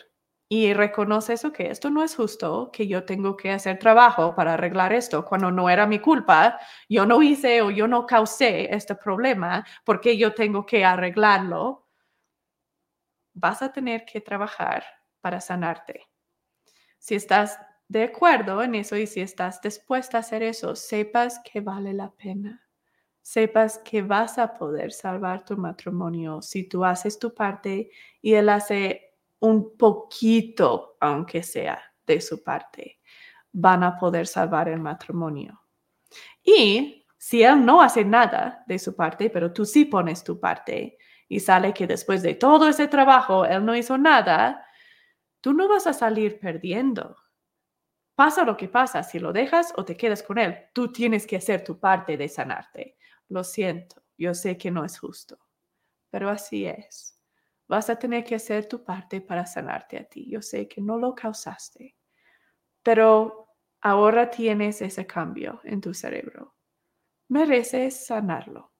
y 0.52 0.74
reconoce 0.74 1.34
eso 1.34 1.52
que 1.52 1.70
esto 1.70 1.90
no 1.90 2.02
es 2.02 2.16
justo, 2.16 2.72
que 2.72 2.88
yo 2.88 3.04
tengo 3.04 3.36
que 3.36 3.52
hacer 3.52 3.78
trabajo 3.78 4.34
para 4.34 4.54
arreglar 4.54 4.92
esto 4.92 5.24
cuando 5.24 5.52
no 5.52 5.70
era 5.70 5.86
mi 5.86 6.00
culpa, 6.00 6.58
yo 6.88 7.06
no 7.06 7.22
hice 7.22 7.62
o 7.62 7.70
yo 7.70 7.86
no 7.86 8.04
causé 8.04 8.74
este 8.74 8.96
problema 8.96 9.64
porque 9.84 10.18
yo 10.18 10.34
tengo 10.34 10.66
que 10.66 10.84
arreglarlo, 10.84 11.86
vas 13.32 13.62
a 13.62 13.72
tener 13.72 14.04
que 14.04 14.20
trabajar 14.20 14.82
para 15.20 15.40
sanarte. 15.40 16.08
Si 16.98 17.14
estás 17.14 17.56
de 17.86 18.02
acuerdo 18.02 18.60
en 18.64 18.74
eso 18.74 18.96
y 18.96 19.06
si 19.06 19.20
estás 19.20 19.60
dispuesta 19.60 20.16
a 20.16 20.20
hacer 20.20 20.42
eso, 20.42 20.74
sepas 20.74 21.40
que 21.44 21.60
vale 21.60 21.94
la 21.94 22.10
pena. 22.10 22.66
Sepas 23.22 23.78
que 23.78 24.02
vas 24.02 24.36
a 24.38 24.54
poder 24.54 24.90
salvar 24.90 25.44
tu 25.44 25.56
matrimonio 25.56 26.42
si 26.42 26.68
tú 26.68 26.84
haces 26.84 27.20
tu 27.20 27.32
parte 27.34 27.92
y 28.20 28.34
él 28.34 28.48
hace 28.48 29.09
un 29.40 29.76
poquito, 29.76 30.96
aunque 31.00 31.42
sea 31.42 31.82
de 32.06 32.20
su 32.20 32.42
parte, 32.42 33.00
van 33.52 33.82
a 33.82 33.98
poder 33.98 34.26
salvar 34.26 34.68
el 34.68 34.80
matrimonio. 34.80 35.62
Y 36.42 37.06
si 37.18 37.42
él 37.42 37.64
no 37.64 37.82
hace 37.82 38.04
nada 38.04 38.64
de 38.66 38.78
su 38.78 38.94
parte, 38.96 39.30
pero 39.30 39.52
tú 39.52 39.64
sí 39.64 39.84
pones 39.84 40.24
tu 40.24 40.40
parte 40.40 40.98
y 41.28 41.40
sale 41.40 41.72
que 41.72 41.86
después 41.86 42.22
de 42.22 42.34
todo 42.34 42.68
ese 42.68 42.88
trabajo 42.88 43.44
él 43.44 43.64
no 43.64 43.76
hizo 43.76 43.98
nada, 43.98 44.66
tú 45.40 45.52
no 45.52 45.68
vas 45.68 45.86
a 45.86 45.92
salir 45.92 46.38
perdiendo. 46.40 47.16
Pasa 48.14 48.44
lo 48.44 48.56
que 48.56 48.68
pasa, 48.68 49.02
si 49.02 49.18
lo 49.18 49.32
dejas 49.32 49.72
o 49.76 49.84
te 49.84 49.96
quedas 49.96 50.22
con 50.22 50.38
él, 50.38 50.56
tú 50.74 50.92
tienes 50.92 51.26
que 51.26 51.36
hacer 51.36 51.64
tu 51.64 51.78
parte 51.78 52.16
de 52.16 52.28
sanarte. 52.28 52.96
Lo 53.28 53.44
siento, 53.44 54.02
yo 54.18 54.34
sé 54.34 54.58
que 54.58 54.70
no 54.70 54.84
es 54.84 54.98
justo, 54.98 55.38
pero 56.10 56.28
así 56.28 56.66
es. 56.66 57.19
Vas 57.70 57.88
a 57.88 57.94
tener 57.94 58.24
que 58.24 58.34
hacer 58.34 58.66
tu 58.66 58.82
parte 58.82 59.20
para 59.20 59.46
sanarte 59.46 59.96
a 59.96 60.02
ti. 60.02 60.28
Yo 60.28 60.42
sé 60.42 60.66
que 60.66 60.80
no 60.80 60.98
lo 60.98 61.14
causaste, 61.14 61.94
pero 62.82 63.46
ahora 63.80 64.28
tienes 64.28 64.82
ese 64.82 65.06
cambio 65.06 65.60
en 65.62 65.80
tu 65.80 65.94
cerebro. 65.94 66.56
Mereces 67.28 68.06
sanarlo. 68.06 68.72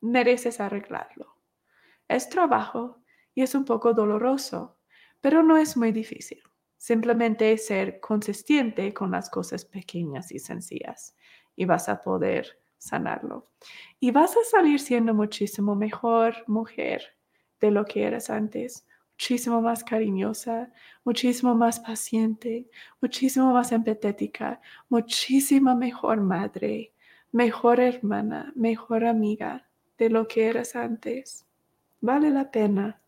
Mereces 0.00 0.58
arreglarlo. 0.58 1.36
Es 2.08 2.30
trabajo 2.30 3.02
y 3.34 3.42
es 3.42 3.54
un 3.54 3.66
poco 3.66 3.92
doloroso, 3.92 4.78
pero 5.20 5.42
no 5.42 5.58
es 5.58 5.76
muy 5.76 5.92
difícil. 5.92 6.42
Simplemente 6.78 7.58
ser 7.58 8.00
consistente 8.00 8.94
con 8.94 9.10
las 9.10 9.28
cosas 9.28 9.66
pequeñas 9.66 10.32
y 10.32 10.38
sencillas 10.38 11.14
y 11.56 11.66
vas 11.66 11.90
a 11.90 12.02
poder 12.02 12.58
sanarlo. 12.78 13.50
Y 13.98 14.12
vas 14.12 14.34
a 14.34 14.44
salir 14.50 14.80
siendo 14.80 15.12
muchísimo 15.12 15.74
mejor 15.74 16.36
mujer 16.46 17.19
de 17.60 17.70
lo 17.70 17.84
que 17.84 18.04
eras 18.04 18.30
antes, 18.30 18.86
muchísimo 19.12 19.60
más 19.60 19.84
cariñosa, 19.84 20.72
muchísimo 21.04 21.54
más 21.54 21.78
paciente, 21.78 22.68
muchísimo 23.00 23.52
más 23.52 23.70
empatética, 23.72 24.60
muchísima 24.88 25.74
mejor 25.74 26.20
madre, 26.20 26.92
mejor 27.32 27.80
hermana, 27.80 28.52
mejor 28.56 29.04
amiga 29.04 29.68
de 29.98 30.08
lo 30.08 30.26
que 30.26 30.46
eras 30.46 30.74
antes. 30.74 31.46
Vale 32.00 32.30
la 32.30 32.50
pena. 32.50 33.00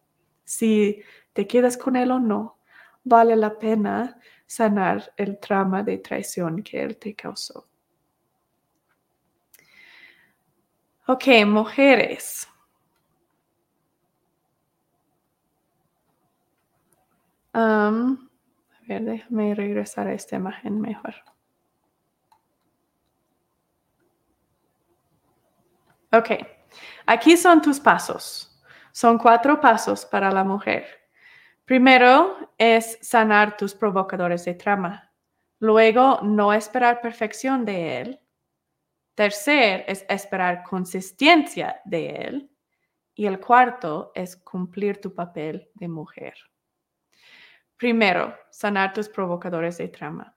Si 0.44 1.02
te 1.32 1.46
quedas 1.46 1.78
con 1.78 1.96
él 1.96 2.10
o 2.10 2.20
no, 2.20 2.58
vale 3.04 3.34
la 3.34 3.58
pena 3.58 4.20
sanar 4.46 5.14
el 5.16 5.38
trauma 5.38 5.82
de 5.82 5.96
traición 5.98 6.62
que 6.62 6.82
él 6.82 6.98
te 6.98 7.14
causó. 7.14 7.66
Ok, 11.06 11.24
mujeres. 11.46 12.46
A 17.54 18.16
ver, 18.86 19.02
déjame 19.02 19.54
regresar 19.54 20.06
a 20.06 20.14
esta 20.14 20.36
imagen 20.36 20.80
mejor. 20.80 21.14
Ok, 26.12 26.30
aquí 27.06 27.36
son 27.36 27.62
tus 27.62 27.80
pasos. 27.80 28.48
Son 28.92 29.16
cuatro 29.16 29.60
pasos 29.60 30.04
para 30.04 30.30
la 30.30 30.44
mujer. 30.44 30.84
Primero 31.64 32.36
es 32.58 32.98
sanar 33.00 33.56
tus 33.56 33.74
provocadores 33.74 34.44
de 34.44 34.54
trama. 34.54 35.10
Luego, 35.58 36.20
no 36.22 36.52
esperar 36.52 37.00
perfección 37.00 37.64
de 37.64 38.00
él. 38.00 38.20
Tercer 39.14 39.84
es 39.88 40.04
esperar 40.08 40.64
consistencia 40.64 41.80
de 41.86 42.10
él. 42.10 42.50
Y 43.14 43.26
el 43.26 43.40
cuarto 43.40 44.12
es 44.14 44.36
cumplir 44.36 45.00
tu 45.00 45.14
papel 45.14 45.70
de 45.74 45.88
mujer. 45.88 46.34
Primero, 47.82 48.32
sanar 48.52 48.92
tus 48.92 49.08
provocadores 49.08 49.76
de 49.76 49.88
trama. 49.88 50.36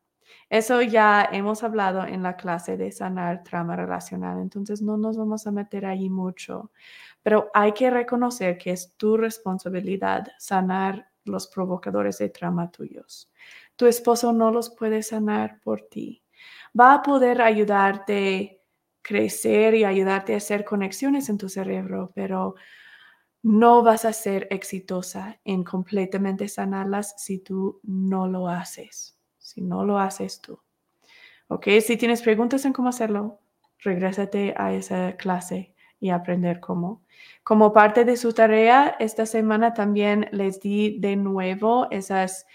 Eso 0.49 0.81
ya 0.81 1.29
hemos 1.31 1.61
hablado 1.61 2.03
en 2.03 2.23
la 2.23 2.37
clase 2.37 2.75
de 2.75 2.91
sanar 2.91 3.43
trama 3.43 3.75
relacional, 3.75 4.39
entonces 4.39 4.81
no 4.81 4.97
nos 4.97 5.15
vamos 5.15 5.45
a 5.45 5.51
meter 5.51 5.85
ahí 5.85 6.09
mucho, 6.09 6.71
pero 7.21 7.51
hay 7.53 7.73
que 7.73 7.91
reconocer 7.91 8.57
que 8.57 8.71
es 8.71 8.97
tu 8.97 9.15
responsabilidad 9.15 10.25
sanar 10.39 11.11
los 11.23 11.45
provocadores 11.45 12.17
de 12.17 12.29
trama 12.29 12.71
tuyos. 12.71 13.31
Tu 13.75 13.85
esposo 13.85 14.33
no 14.33 14.49
los 14.49 14.71
puede 14.71 15.03
sanar 15.03 15.59
por 15.61 15.81
ti. 15.83 16.23
Va 16.73 16.95
a 16.95 17.03
poder 17.03 17.43
ayudarte 17.43 18.59
a 18.59 18.65
crecer 19.03 19.75
y 19.75 19.83
ayudarte 19.83 20.33
a 20.33 20.37
hacer 20.37 20.65
conexiones 20.65 21.29
en 21.29 21.37
tu 21.37 21.47
cerebro, 21.47 22.11
pero 22.15 22.55
no 23.45 23.83
vas 23.83 24.05
a 24.05 24.11
ser 24.11 24.47
exitosa 24.49 25.39
en 25.45 25.63
completamente 25.63 26.47
sanarlas 26.47 27.13
si 27.19 27.37
tú 27.37 27.79
no 27.83 28.27
lo 28.27 28.47
haces, 28.47 29.19
si 29.37 29.61
no 29.61 29.85
lo 29.85 29.99
haces 29.99 30.41
tú. 30.41 30.59
¿Ok? 31.47 31.67
Si 31.85 31.95
tienes 31.95 32.23
preguntas 32.23 32.65
en 32.65 32.73
cómo 32.73 32.89
hacerlo, 32.89 33.39
regrésate 33.77 34.55
a 34.57 34.73
esa 34.73 35.15
clase 35.15 35.75
y 35.99 36.09
aprender 36.09 36.59
cómo. 36.59 37.03
Como 37.43 37.71
parte 37.71 38.03
de 38.03 38.17
su 38.17 38.33
tarea, 38.33 38.95
esta 38.99 39.27
semana 39.27 39.75
también 39.75 40.27
les 40.31 40.59
di 40.59 40.97
de 40.99 41.15
nuevo 41.15 41.87
esos 41.91 42.47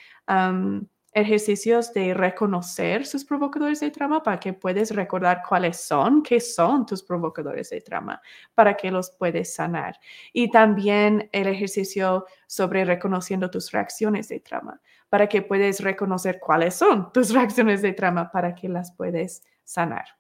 ejercicios 1.13 1.93
de 1.93 2.15
reconocer 2.15 3.05
sus 3.05 3.25
provocadores 3.25 3.81
de 3.81 3.91
trama 3.91 4.23
para 4.23 4.39
que 4.39 4.53
puedas 4.53 4.91
recordar 4.91 5.43
cuáles 5.49 5.79
son, 5.79 6.23
qué 6.23 6.41
son 6.41 6.87
tus 6.87 7.03
provocadores 7.03 7.71
de 7.71 7.81
trama, 7.81 8.21
para 8.55 8.77
que 8.77 8.91
los 8.91 9.11
puedes 9.11 9.55
sanar. 9.55 9.99
Y 10.33 10.51
también 10.51 11.29
el 11.33 11.49
ejercicio 11.49 12.27
sobre 12.47 12.85
reconociendo 12.85 13.51
tus 13.51 13.73
reacciones 13.73 14.29
de 14.29 14.41
trama, 14.41 14.81
para 15.09 15.29
que 15.29 15.43
puedas 15.43 15.81
reconocer 15.81 16.39
cuáles 16.39 16.75
son 16.75 17.13
tus 17.13 17.31
reacciones 17.35 17.83
de 17.83 17.93
trama, 17.93 18.31
para 18.31 18.55
que 18.55 18.69
las 18.69 18.93
puedes 18.93 19.43
sanar. 19.65 20.20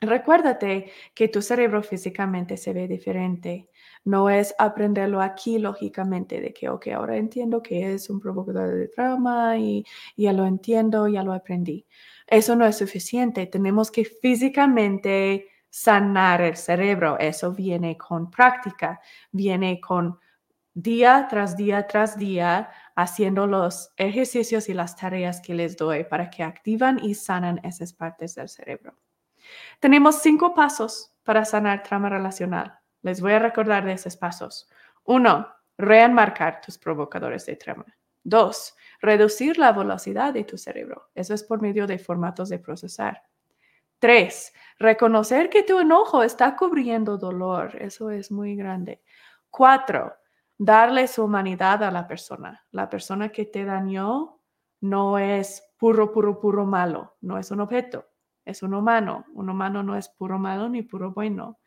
Recuérdate 0.00 0.92
que 1.12 1.26
tu 1.26 1.42
cerebro 1.42 1.82
físicamente 1.82 2.56
se 2.56 2.72
ve 2.72 2.86
diferente. 2.86 3.68
No 4.04 4.30
es 4.30 4.54
aprenderlo 4.58 5.20
aquí 5.20 5.58
lógicamente 5.58 6.40
de 6.40 6.52
que, 6.52 6.68
ok, 6.68 6.86
ahora 6.94 7.16
entiendo 7.16 7.62
que 7.62 7.94
es 7.94 8.08
un 8.08 8.20
provocador 8.20 8.76
de 8.76 8.86
trauma 8.88 9.58
y, 9.58 9.84
ya 10.16 10.32
lo 10.32 10.46
entiendo, 10.46 11.08
ya 11.08 11.24
lo 11.24 11.32
aprendí. 11.32 11.84
Eso 12.28 12.54
no 12.54 12.64
es 12.64 12.76
suficiente. 12.78 13.46
Tenemos 13.46 13.90
que 13.90 14.04
físicamente 14.04 15.48
sanar 15.68 16.42
el 16.42 16.56
cerebro. 16.56 17.18
Eso 17.18 17.52
viene 17.52 17.96
con 17.98 18.30
práctica, 18.30 19.00
viene 19.32 19.80
con 19.80 20.18
día 20.74 21.26
tras 21.30 21.56
día 21.56 21.86
tras 21.88 22.18
día 22.18 22.70
haciendo 22.96 23.46
los 23.48 23.92
ejercicios 23.96 24.68
y 24.68 24.74
las 24.74 24.96
tareas 24.96 25.40
que 25.40 25.54
les 25.54 25.76
doy 25.76 26.04
para 26.04 26.30
que 26.30 26.44
activan 26.44 27.00
y 27.04 27.14
sanan 27.14 27.60
esas 27.64 27.92
partes 27.92 28.36
del 28.36 28.48
cerebro. 28.48 28.96
Tenemos 29.80 30.22
cinco 30.22 30.54
pasos 30.54 31.14
para 31.22 31.44
sanar 31.44 31.82
trama 31.82 32.08
relacional. 32.08 32.78
Les 33.02 33.20
voy 33.20 33.32
a 33.32 33.38
recordar 33.38 33.84
de 33.84 33.92
esos 33.92 34.16
pasos. 34.16 34.68
Uno, 35.04 35.46
reenmarcar 35.76 36.60
tus 36.60 36.78
provocadores 36.78 37.46
de 37.46 37.56
trama. 37.56 37.86
Dos, 38.24 38.74
reducir 39.00 39.58
la 39.58 39.72
velocidad 39.72 40.34
de 40.34 40.44
tu 40.44 40.58
cerebro. 40.58 41.10
Eso 41.14 41.34
es 41.34 41.44
por 41.44 41.62
medio 41.62 41.86
de 41.86 41.98
formatos 41.98 42.48
de 42.48 42.58
procesar. 42.58 43.22
Tres, 43.98 44.52
reconocer 44.78 45.48
que 45.48 45.62
tu 45.62 45.78
enojo 45.78 46.22
está 46.22 46.56
cubriendo 46.56 47.16
dolor. 47.16 47.76
Eso 47.80 48.10
es 48.10 48.30
muy 48.30 48.56
grande. 48.56 49.02
Cuatro, 49.50 50.14
darle 50.56 51.06
su 51.06 51.24
humanidad 51.24 51.82
a 51.84 51.90
la 51.90 52.06
persona. 52.06 52.66
La 52.70 52.88
persona 52.88 53.28
que 53.28 53.44
te 53.44 53.64
dañó 53.64 54.40
no 54.80 55.18
es 55.18 55.62
puro, 55.78 56.12
puro, 56.12 56.40
puro 56.40 56.66
malo. 56.66 57.16
No 57.20 57.38
es 57.38 57.50
un 57.50 57.60
objeto 57.60 58.06
es 58.48 58.62
un 58.62 58.74
humano. 58.74 59.26
Un 59.34 59.50
humano 59.50 59.82
no 59.82 59.96
es 59.96 60.08
puro 60.08 60.38
malo 60.38 60.68
ni 60.68 60.82
puro 60.82 61.12
bueno. 61.12 61.58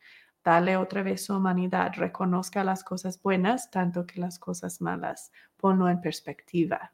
Dale 0.44 0.78
otra 0.78 1.04
vez 1.04 1.26
su 1.26 1.36
humanidad. 1.36 1.94
Reconozca 1.96 2.64
las 2.64 2.84
cosas 2.84 3.22
buenas 3.22 3.70
tanto 3.70 4.06
que 4.06 4.20
las 4.20 4.40
cosas 4.40 4.82
malas. 4.82 5.32
Ponlo 5.58 5.88
en 5.88 6.02
perspectiva. 6.02 6.94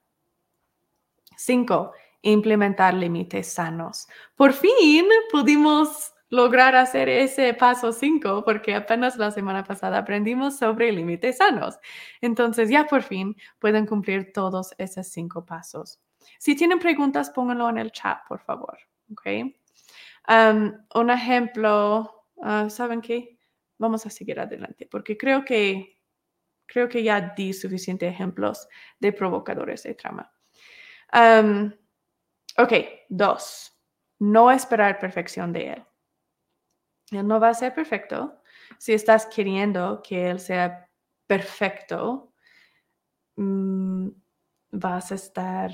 Cinco, 1.35 1.93
implementar 2.21 2.93
límites 2.93 3.53
sanos. 3.53 4.07
Por 4.35 4.53
fin 4.53 5.05
pudimos 5.31 6.13
lograr 6.29 6.75
hacer 6.75 7.07
ese 7.07 7.53
paso 7.53 7.93
cinco 7.93 8.43
porque 8.43 8.75
apenas 8.75 9.15
la 9.15 9.31
semana 9.31 9.63
pasada 9.63 9.99
aprendimos 9.99 10.57
sobre 10.57 10.91
límites 10.91 11.37
sanos. 11.37 11.79
Entonces 12.21 12.69
ya 12.69 12.85
por 12.85 13.03
fin 13.03 13.35
pueden 13.59 13.85
cumplir 13.85 14.33
todos 14.33 14.73
esos 14.77 15.07
cinco 15.07 15.45
pasos. 15.45 16.01
Si 16.37 16.55
tienen 16.55 16.79
preguntas, 16.79 17.29
pónganlo 17.29 17.69
en 17.69 17.77
el 17.77 17.91
chat, 17.91 18.19
por 18.27 18.39
favor. 18.41 18.77
Un 20.27 21.09
ejemplo, 21.09 22.25
ah, 22.41 22.69
¿saben 22.69 23.01
qué? 23.01 23.37
Vamos 23.77 24.05
a 24.05 24.09
seguir 24.09 24.39
adelante 24.39 24.87
porque 24.89 25.17
creo 25.17 25.45
que, 25.45 26.01
creo 26.65 26.89
que 26.89 27.03
ya 27.03 27.33
di 27.35 27.53
suficientes 27.53 28.11
ejemplos 28.11 28.67
de 28.99 29.13
provocadores 29.13 29.83
de 29.83 29.95
trama. 29.95 30.31
ok, 32.57 32.73
dos, 33.09 33.73
no 34.19 34.51
esperar 34.51 34.99
perfección 34.99 35.53
de 35.53 35.69
él. 35.69 35.85
Él 37.11 37.27
no 37.27 37.39
va 37.39 37.49
a 37.49 37.53
ser 37.53 37.73
perfecto. 37.73 38.41
Si 38.77 38.93
estás 38.93 39.25
queriendo 39.27 40.01
que 40.01 40.29
él 40.29 40.39
sea 40.39 40.89
perfecto, 41.25 42.33
mm, 43.37 44.09
vas 44.71 45.11
a 45.11 45.15
estar 45.15 45.71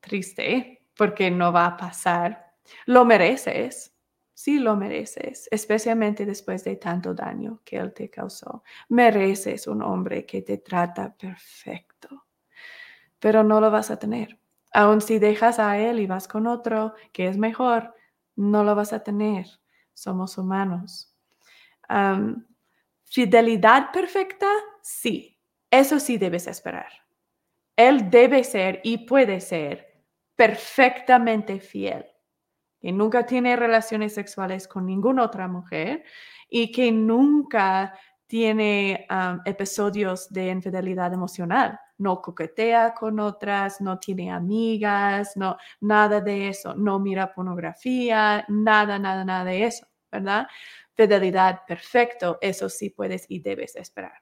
triste 0.00 0.86
porque 0.96 1.30
no 1.30 1.52
va 1.52 1.66
a 1.66 1.76
pasar 1.76 2.43
lo 2.86 3.04
mereces, 3.04 3.94
sí 4.32 4.58
lo 4.58 4.76
mereces, 4.76 5.48
especialmente 5.50 6.26
después 6.26 6.64
de 6.64 6.76
tanto 6.76 7.14
daño 7.14 7.60
que 7.64 7.76
él 7.76 7.92
te 7.92 8.10
causó. 8.10 8.62
Mereces 8.88 9.66
un 9.66 9.82
hombre 9.82 10.26
que 10.26 10.42
te 10.42 10.58
trata 10.58 11.14
perfecto, 11.16 12.26
pero 13.18 13.42
no 13.42 13.60
lo 13.60 13.70
vas 13.70 13.90
a 13.90 13.98
tener. 13.98 14.38
Aun 14.72 15.00
si 15.00 15.18
dejas 15.18 15.58
a 15.58 15.78
él 15.78 16.00
y 16.00 16.06
vas 16.06 16.26
con 16.26 16.46
otro 16.46 16.94
que 17.12 17.28
es 17.28 17.38
mejor, 17.38 17.94
no 18.36 18.64
lo 18.64 18.74
vas 18.74 18.92
a 18.92 19.02
tener. 19.02 19.46
Somos 19.94 20.36
humanos. 20.36 21.14
fidelidad 23.04 23.92
perfecta, 23.92 24.48
sí, 24.82 25.38
eso 25.70 26.00
sí 26.00 26.18
debes 26.18 26.48
esperar. 26.48 26.90
Él 27.76 28.10
debe 28.10 28.42
ser 28.42 28.80
y 28.82 29.06
puede 29.06 29.40
ser 29.40 30.02
perfectamente 30.34 31.60
fiel 31.60 32.13
que 32.84 32.92
nunca 32.92 33.24
tiene 33.24 33.56
relaciones 33.56 34.12
sexuales 34.12 34.68
con 34.68 34.84
ninguna 34.84 35.22
otra 35.22 35.48
mujer 35.48 36.04
y 36.50 36.70
que 36.70 36.92
nunca 36.92 37.98
tiene 38.26 39.06
episodios 39.46 40.28
de 40.28 40.48
infidelidad 40.48 41.10
emocional. 41.14 41.80
No 41.96 42.20
coquetea 42.20 42.92
con 42.92 43.20
otras, 43.20 43.80
no 43.80 43.98
tiene 43.98 44.30
amigas, 44.30 45.34
no, 45.34 45.56
nada 45.80 46.20
de 46.20 46.48
eso. 46.48 46.74
No 46.74 46.98
mira 46.98 47.32
pornografía, 47.32 48.44
nada, 48.48 48.98
nada, 48.98 49.24
nada 49.24 49.44
de 49.46 49.64
eso, 49.64 49.86
¿verdad? 50.12 50.46
Fidelidad 50.94 51.62
perfecto, 51.66 52.36
eso 52.42 52.68
sí 52.68 52.90
puedes 52.90 53.24
y 53.30 53.40
debes 53.40 53.76
esperar. 53.76 54.20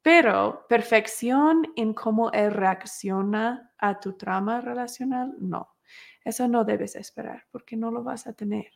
Pero 0.00 0.64
perfección 0.70 1.66
en 1.76 1.92
cómo 1.92 2.30
reacciona 2.30 3.74
a 3.76 4.00
tu 4.00 4.16
trama 4.16 4.62
relacional, 4.62 5.34
no. 5.38 5.73
Eso 6.24 6.48
no 6.48 6.64
debes 6.64 6.96
esperar 6.96 7.44
porque 7.50 7.76
no 7.76 7.90
lo 7.90 8.02
vas 8.02 8.26
a 8.26 8.32
tener. 8.32 8.72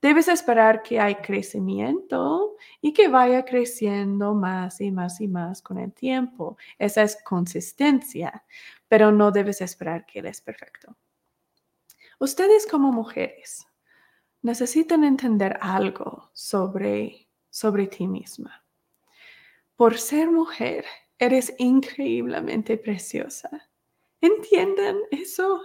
Debes 0.00 0.28
esperar 0.28 0.82
que 0.82 1.00
hay 1.00 1.16
crecimiento 1.16 2.56
y 2.80 2.92
que 2.92 3.08
vaya 3.08 3.44
creciendo 3.44 4.34
más 4.34 4.80
y 4.80 4.90
más 4.90 5.20
y 5.20 5.28
más 5.28 5.62
con 5.62 5.78
el 5.78 5.92
tiempo. 5.92 6.56
Esa 6.78 7.02
es 7.02 7.22
consistencia, 7.24 8.44
pero 8.88 9.12
no 9.12 9.30
debes 9.30 9.60
esperar 9.60 10.06
que 10.06 10.20
él 10.20 10.32
perfecto. 10.44 10.96
Ustedes 12.18 12.66
como 12.66 12.92
mujeres 12.92 13.66
necesitan 14.42 15.04
entender 15.04 15.58
algo 15.60 16.30
sobre, 16.32 17.28
sobre 17.50 17.88
ti 17.88 18.06
misma. 18.06 18.64
Por 19.76 19.98
ser 19.98 20.30
mujer, 20.30 20.86
eres 21.18 21.54
increíblemente 21.58 22.78
preciosa. 22.78 23.68
¿Entienden 24.20 25.00
eso? 25.10 25.60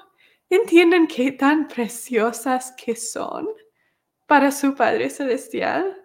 ¿Entienden 0.52 1.08
qué 1.08 1.32
tan 1.32 1.70
preciosas 1.70 2.74
que 2.74 2.94
son 2.94 3.48
para 4.28 4.52
su 4.52 4.76
Padre 4.76 5.10
Celestial? 5.10 6.04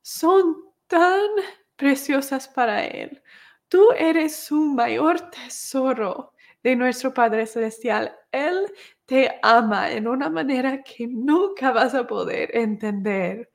Son 0.00 0.72
tan 0.86 1.28
preciosas 1.76 2.48
para 2.48 2.86
Él. 2.86 3.22
Tú 3.68 3.90
eres 3.92 4.34
su 4.34 4.58
mayor 4.58 5.20
tesoro 5.28 6.32
de 6.62 6.76
nuestro 6.76 7.12
Padre 7.12 7.46
Celestial. 7.46 8.16
Él 8.32 8.72
te 9.04 9.38
ama 9.42 9.90
en 9.90 10.08
una 10.08 10.30
manera 10.30 10.82
que 10.82 11.06
nunca 11.06 11.70
vas 11.70 11.94
a 11.94 12.06
poder 12.06 12.56
entender. 12.56 13.52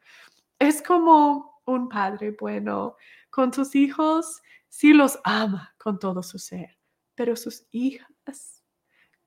Es 0.60 0.84
como 0.84 1.60
un 1.66 1.90
padre 1.90 2.36
bueno 2.40 2.98
con 3.32 3.52
sus 3.52 3.74
hijos, 3.74 4.44
sí 4.70 4.94
los 4.94 5.18
ama 5.24 5.74
con 5.80 5.98
todo 5.98 6.22
su 6.22 6.38
ser, 6.38 6.78
pero 7.16 7.36
sus 7.36 7.66
hijas, 7.72 8.63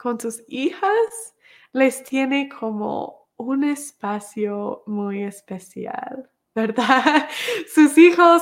con 0.06 0.20
sus 0.20 0.44
hijas, 0.46 1.34
les 1.72 2.04
tiene 2.04 2.48
como 2.48 3.28
un 3.34 3.64
espacio 3.64 4.84
muy 4.86 5.24
especial, 5.24 6.30
¿verdad? 6.54 7.28
Sus 7.74 7.98
hijos 7.98 8.40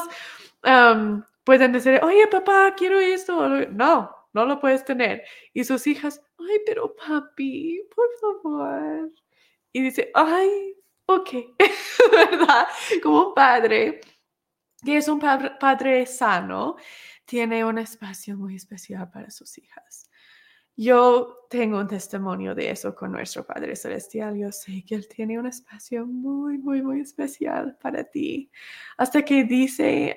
pueden 1.43 1.73
decir, 1.73 2.01
oye 2.03 2.27
papá, 2.27 2.75
quiero 2.77 3.01
esto. 3.01 3.49
No, 3.71 4.15
no 4.35 4.45
lo 4.45 4.61
puedes 4.61 4.85
tener. 4.85 5.23
Y 5.55 5.65
sus 5.65 5.87
hijas, 5.87 6.21
ay, 6.39 6.59
pero 6.67 6.95
papi, 6.95 7.81
por 7.97 8.09
favor. 8.21 9.11
Y 9.73 9.81
dice, 9.81 10.11
ay, 10.13 10.77
ok, 11.07 11.31
¿verdad? 12.13 12.69
Como 13.03 13.29
un 13.29 13.35
padre, 13.35 14.03
que 14.85 14.99
es 14.99 15.09
un 15.09 15.19
padre 15.19 16.05
sano, 16.05 16.77
tiene 17.25 17.65
un 17.65 17.79
espacio 17.79 18.37
muy 18.37 18.55
especial 18.55 19.11
para 19.11 19.31
sus 19.31 19.57
hijas. 19.57 20.11
Yo 20.77 21.47
tengo 21.51 21.79
un 21.79 21.87
testimonio 21.87 22.55
de 22.55 22.71
eso 22.71 22.95
con 22.95 23.13
nuestro 23.13 23.47
Padre 23.47 23.77
Celestial. 23.77 24.37
Yo 24.37 24.51
sé 24.51 24.85
que 24.85 24.97
Él 24.97 25.07
tiene 25.09 25.39
un 25.39 25.47
espacio 25.47 26.05
muy, 26.07 26.59
muy, 26.59 26.83
muy 26.83 27.01
especial 27.01 27.77
para 27.81 28.03
ti. 28.05 28.51
Hasta 28.97 29.25
que 29.25 29.45
dice 29.45 30.17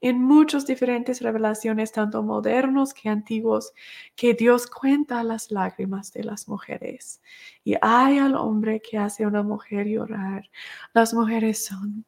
en 0.00 0.22
muchas 0.22 0.66
diferentes 0.66 1.20
revelaciones, 1.22 1.92
tanto 1.92 2.22
modernos 2.22 2.94
que 2.94 3.08
antiguos, 3.08 3.72
que 4.14 4.34
Dios 4.34 4.66
cuenta 4.66 5.22
las 5.22 5.50
lágrimas 5.50 6.12
de 6.12 6.24
las 6.24 6.48
mujeres. 6.48 7.22
Y 7.64 7.76
hay 7.80 8.18
al 8.18 8.34
hombre 8.34 8.80
que 8.80 8.98
hace 8.98 9.24
a 9.24 9.28
una 9.28 9.42
mujer 9.42 9.86
llorar. 9.86 10.50
Las 10.92 11.14
mujeres 11.14 11.64
son 11.64 12.04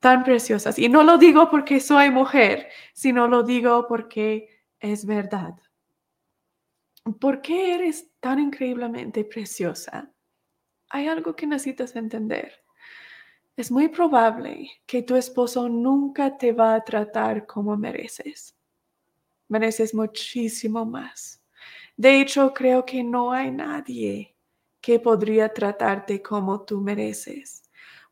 tan 0.00 0.22
preciosas. 0.24 0.78
Y 0.78 0.88
no 0.88 1.02
lo 1.02 1.18
digo 1.18 1.50
porque 1.50 1.80
soy 1.80 2.10
mujer, 2.10 2.68
sino 2.92 3.28
lo 3.28 3.42
digo 3.42 3.86
porque 3.88 4.48
es 4.80 5.06
verdad. 5.06 5.54
¿Por 7.14 7.40
qué 7.40 7.74
eres 7.74 8.10
tan 8.20 8.38
increíblemente 8.40 9.24
preciosa? 9.24 10.12
Hay 10.90 11.06
algo 11.06 11.36
que 11.36 11.46
necesitas 11.46 11.94
entender. 11.94 12.52
Es 13.56 13.70
muy 13.70 13.88
probable 13.88 14.70
que 14.86 15.02
tu 15.02 15.16
esposo 15.16 15.68
nunca 15.68 16.36
te 16.36 16.52
va 16.52 16.74
a 16.74 16.84
tratar 16.84 17.46
como 17.46 17.76
mereces. 17.76 18.56
Mereces 19.48 19.94
muchísimo 19.94 20.84
más. 20.84 21.42
De 21.96 22.20
hecho, 22.20 22.52
creo 22.52 22.84
que 22.84 23.02
no 23.02 23.32
hay 23.32 23.50
nadie 23.50 24.36
que 24.80 25.00
podría 25.00 25.52
tratarte 25.52 26.20
como 26.20 26.64
tú 26.64 26.80
mereces 26.80 27.65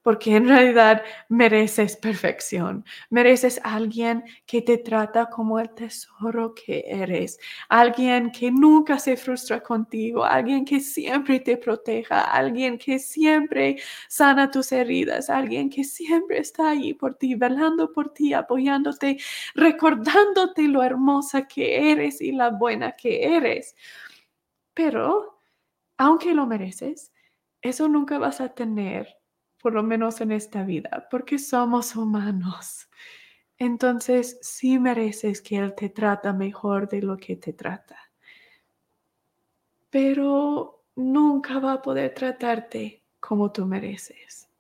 porque 0.05 0.37
en 0.37 0.47
realidad 0.47 1.03
mereces 1.31 1.97
perfección, 1.97 2.85
mereces 3.09 3.59
alguien 3.65 4.23
que 4.47 4.61
te 4.61 4.77
trata 4.77 5.31
como 5.31 5.59
el 5.59 5.71
tesoro 5.71 6.55
que 6.55 6.85
eres, 6.87 7.39
alguien 7.71 8.31
que 8.31 8.51
nunca 8.53 8.99
se 8.99 9.17
frustra 9.17 9.63
contigo, 9.63 10.23
alguien 10.23 10.67
que 10.67 10.81
siempre 10.81 11.41
te 11.41 11.57
proteja, 11.57 12.21
alguien 12.21 12.77
que 12.77 12.99
siempre 12.99 13.79
sana 14.09 14.51
tus 14.51 14.73
heridas, 14.73 15.31
alguien 15.31 15.71
que 15.71 15.85
siempre 15.85 16.39
está 16.39 16.71
ahí 16.71 16.93
por 16.93 17.15
ti, 17.15 17.35
velando 17.35 17.91
por 17.91 18.13
ti, 18.13 18.35
apoyándote, 18.35 19.17
recordándote 19.55 20.69
lo 20.69 20.83
hermosa 20.83 21.49
que 21.49 21.93
eres 21.93 22.21
y 22.21 22.33
la 22.33 22.51
buena 22.51 22.93
que 22.93 23.37
eres. 23.37 23.75
Pero, 24.75 25.41
aunque 25.99 26.35
lo 26.35 26.47
mereces, 26.47 27.13
eso 27.63 27.89
nunca 27.89 28.19
vas 28.19 28.41
a 28.43 28.55
tener 28.55 29.24
por 29.65 29.73
lo 29.73 29.83
menos 29.83 30.21
en 30.21 30.31
esta 30.31 30.63
vida, 30.63 31.09
porque 31.11 31.39
somos 31.39 31.97
humanos. 31.97 32.87
Entonces, 33.57 34.39
sí 34.43 34.79
mereces 34.79 35.41
que 35.41 35.57
Él 35.57 35.75
te 35.75 35.89
trata 35.89 36.35
mejor 36.35 36.87
de 36.87 37.01
lo 37.01 37.17
que 37.17 37.37
te 37.37 37.55
trata. 37.55 37.97
Pero 39.89 40.85
nunca 40.97 41.61
va 41.61 41.73
a 41.73 41.81
poder 41.81 42.13
tratarte 42.13 43.05
como 43.19 43.51
tú 43.53 43.65
mereces. 43.65 44.51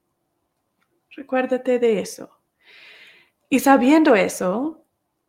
Recuérdate 1.10 1.78
de 1.78 2.00
eso. 2.00 2.40
Y 3.50 3.58
sabiendo 3.58 4.14
eso, 4.14 4.86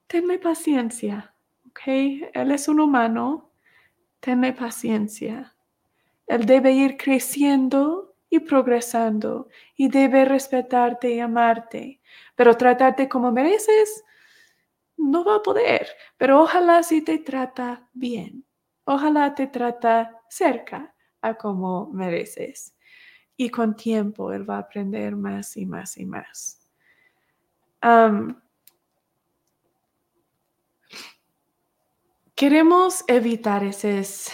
tenle 0.08 0.40
paciencia, 0.40 1.36
¿ok? 1.68 1.82
Él 2.34 2.52
es 2.54 2.70
un 2.70 2.80
humano, 2.80 3.52
tenle 4.22 4.54
paciencia. 4.54 5.54
Él 6.28 6.46
debe 6.46 6.72
ir 6.72 6.96
creciendo 6.96 8.15
y 8.30 8.40
progresando 8.40 9.50
y 9.76 9.90
debe 9.90 10.26
respetarte 10.26 11.12
y 11.12 11.20
amarte, 11.20 12.02
pero 12.36 12.56
tratarte 12.56 13.08
como 13.08 13.32
mereces, 13.32 14.04
no 14.98 15.24
va 15.24 15.36
a 15.36 15.42
poder, 15.42 15.88
pero 16.18 16.42
ojalá 16.42 16.84
si 16.84 17.02
te 17.02 17.20
trata 17.20 17.88
bien, 17.94 18.46
ojalá 18.86 19.36
te 19.36 19.48
trata 19.48 20.22
cerca 20.30 20.94
a 21.22 21.36
como 21.36 21.88
mereces. 21.92 22.76
Y 23.38 23.50
con 23.50 23.76
tiempo 23.76 24.32
él 24.32 24.50
va 24.50 24.56
a 24.56 24.60
aprender 24.60 25.16
más 25.16 25.58
y 25.58 25.66
más 25.66 25.98
y 25.98 26.06
más. 26.06 26.62
queremos 32.36 33.04
evitar 33.08 33.64
esos 33.64 34.30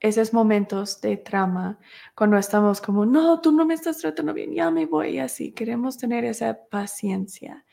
esos 0.00 0.32
momentos 0.32 1.00
de 1.00 1.16
trama, 1.16 1.78
cuando 2.14 2.36
estamos 2.36 2.80
como, 2.80 3.04
no, 3.04 3.40
tú 3.40 3.52
no 3.52 3.64
me 3.64 3.74
estás 3.74 3.98
tratando 3.98 4.32
bien, 4.32 4.54
ya 4.54 4.70
me 4.70 4.86
voy, 4.86 5.18
así, 5.18 5.52
queremos 5.52 5.98
tener 5.98 6.24
esa 6.24 6.58
paciencia. 6.70 7.64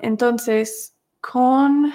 entonces, 0.00 0.94
con, 1.20 1.92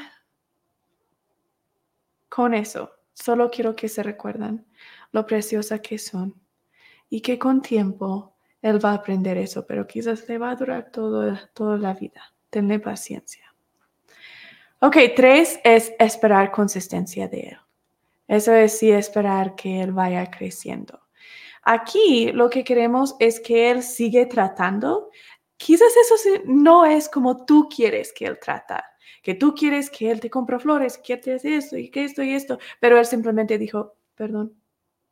con 2.29 2.53
eso, 2.53 2.91
solo 3.13 3.49
quiero 3.49 3.75
que 3.75 3.87
se 3.87 4.03
recuerdan 4.03 4.65
lo 5.11 5.25
preciosa 5.25 5.79
que 5.79 5.97
son 5.97 6.35
y 7.09 7.21
que 7.21 7.39
con 7.39 7.61
tiempo 7.61 8.35
él 8.61 8.83
va 8.83 8.91
a 8.91 8.95
aprender 8.95 9.37
eso, 9.37 9.65
pero 9.65 9.87
quizás 9.87 10.27
le 10.27 10.37
va 10.37 10.51
a 10.51 10.55
durar 10.55 10.91
todo, 10.91 11.37
toda 11.53 11.77
la 11.77 11.93
vida. 11.93 12.33
Tenle 12.49 12.79
paciencia. 12.79 13.53
Ok, 14.79 14.97
tres 15.15 15.59
es 15.63 15.93
esperar 15.99 16.51
consistencia 16.51 17.27
de 17.27 17.39
él. 17.41 17.57
Eso 18.27 18.53
es 18.53 18.77
sí 18.80 18.91
esperar 18.91 19.56
que 19.56 19.81
él 19.81 19.91
vaya 19.91 20.30
creciendo. 20.31 21.02
Aquí 21.64 22.31
lo 22.31 22.49
que 22.49 22.64
queremos 22.64 23.15
es 23.19 23.39
que 23.39 23.72
él 23.72 23.84
sigue 23.84 24.26
tratando. 24.27 25.10
Quizás 25.57 25.93
eso 25.95 26.41
no 26.45 26.85
es 26.85 27.10
como 27.10 27.45
tú 27.45 27.69
quieres 27.69 28.14
que 28.14 28.26
él 28.26 28.39
trata, 28.39 28.85
que 29.23 29.34
tú 29.35 29.56
quieres 29.56 29.89
que 29.89 30.11
él 30.11 30.19
te 30.19 30.30
compre 30.30 30.60
flores, 30.60 30.97
que 30.97 31.18
te 31.18 31.34
hace 31.34 31.57
esto 31.57 31.77
y 31.77 31.89
que 31.89 32.03
esto 32.03 32.22
y 32.23 32.34
esto, 32.34 32.60
pero 32.80 32.99
él 32.99 33.06
simplemente 33.06 33.57
dijo, 33.57 33.95
perdón. 34.15 34.53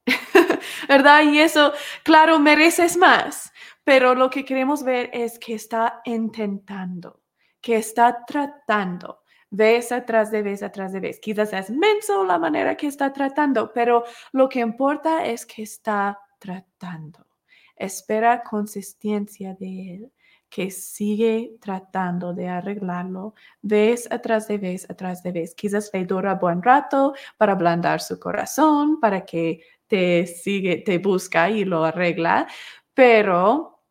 ¿Verdad? 0.88 1.24
Y 1.24 1.40
eso, 1.40 1.74
claro, 2.04 2.40
mereces 2.40 2.98
más, 2.98 3.52
pero 3.84 4.16
lo 4.16 4.30
que 4.30 4.46
queremos 4.46 4.84
ver 4.84 5.10
es 5.14 5.40
que 5.40 5.54
está 5.56 6.02
intentando, 6.06 7.22
que 7.62 7.78
está 7.78 8.26
tratando 8.28 9.23
vez 9.54 9.92
atrás 9.92 10.32
de 10.32 10.42
vez 10.42 10.64
atrás 10.64 10.92
de 10.92 11.00
vez. 11.00 11.20
Quizás 11.20 11.54
es 11.54 11.70
menso 11.70 12.26
la 12.26 12.40
manera 12.40 12.76
que 12.76 12.88
está 12.88 13.14
tratando, 13.14 13.72
pero 13.72 14.04
lo 14.32 14.50
que 14.50 14.60
importa 14.60 15.26
es 15.26 15.46
que 15.46 15.62
está 15.62 16.20
tratando. 16.40 17.28
Espera 17.76 18.44
consistencia 18.44 19.54
de 19.54 19.96
él, 19.96 20.12
que 20.50 20.72
sigue 20.72 21.58
tratando 21.62 22.34
de 22.34 22.48
arreglarlo 22.48 23.36
vez 23.62 24.12
atrás 24.12 24.48
de 24.48 24.58
vez 24.58 24.90
atrás 24.90 25.22
de 25.22 25.32
vez. 25.32 25.54
Quizás 25.54 25.92
le 25.94 26.06
dura 26.06 26.36
buen 26.36 26.62
rato 26.62 27.14
para 27.38 27.54
ablandar 27.54 28.02
su 28.02 28.20
corazón, 28.20 29.00
para 29.00 29.24
que 29.24 29.62
te 29.88 30.26
sigue, 30.26 30.78
te 30.78 30.98
busca 30.98 31.50
y 31.50 31.64
lo 31.64 31.84
arregla, 31.84 32.48
pero 32.94 33.84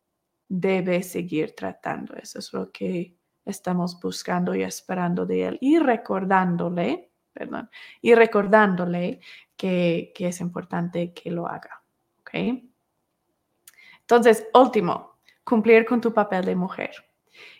debe 0.48 1.02
seguir 1.04 1.54
tratando. 1.54 2.14
Eso 2.16 2.40
es 2.40 2.52
lo 2.52 2.70
que 2.72 3.16
estamos 3.44 4.00
buscando 4.00 4.54
y 4.54 4.62
esperando 4.62 5.26
de 5.26 5.46
Él 5.46 5.58
y 5.60 5.78
recordándole, 5.78 7.10
perdón, 7.32 7.70
y 8.00 8.14
recordándole 8.14 9.20
que, 9.56 10.12
que 10.14 10.28
es 10.28 10.40
importante 10.40 11.12
que 11.12 11.30
lo 11.30 11.46
haga. 11.46 11.82
¿Ok? 12.20 12.30
Entonces, 14.00 14.46
último, 14.54 15.18
cumplir 15.44 15.84
con 15.84 16.00
tu 16.00 16.12
papel 16.12 16.44
de 16.44 16.56
mujer. 16.56 16.92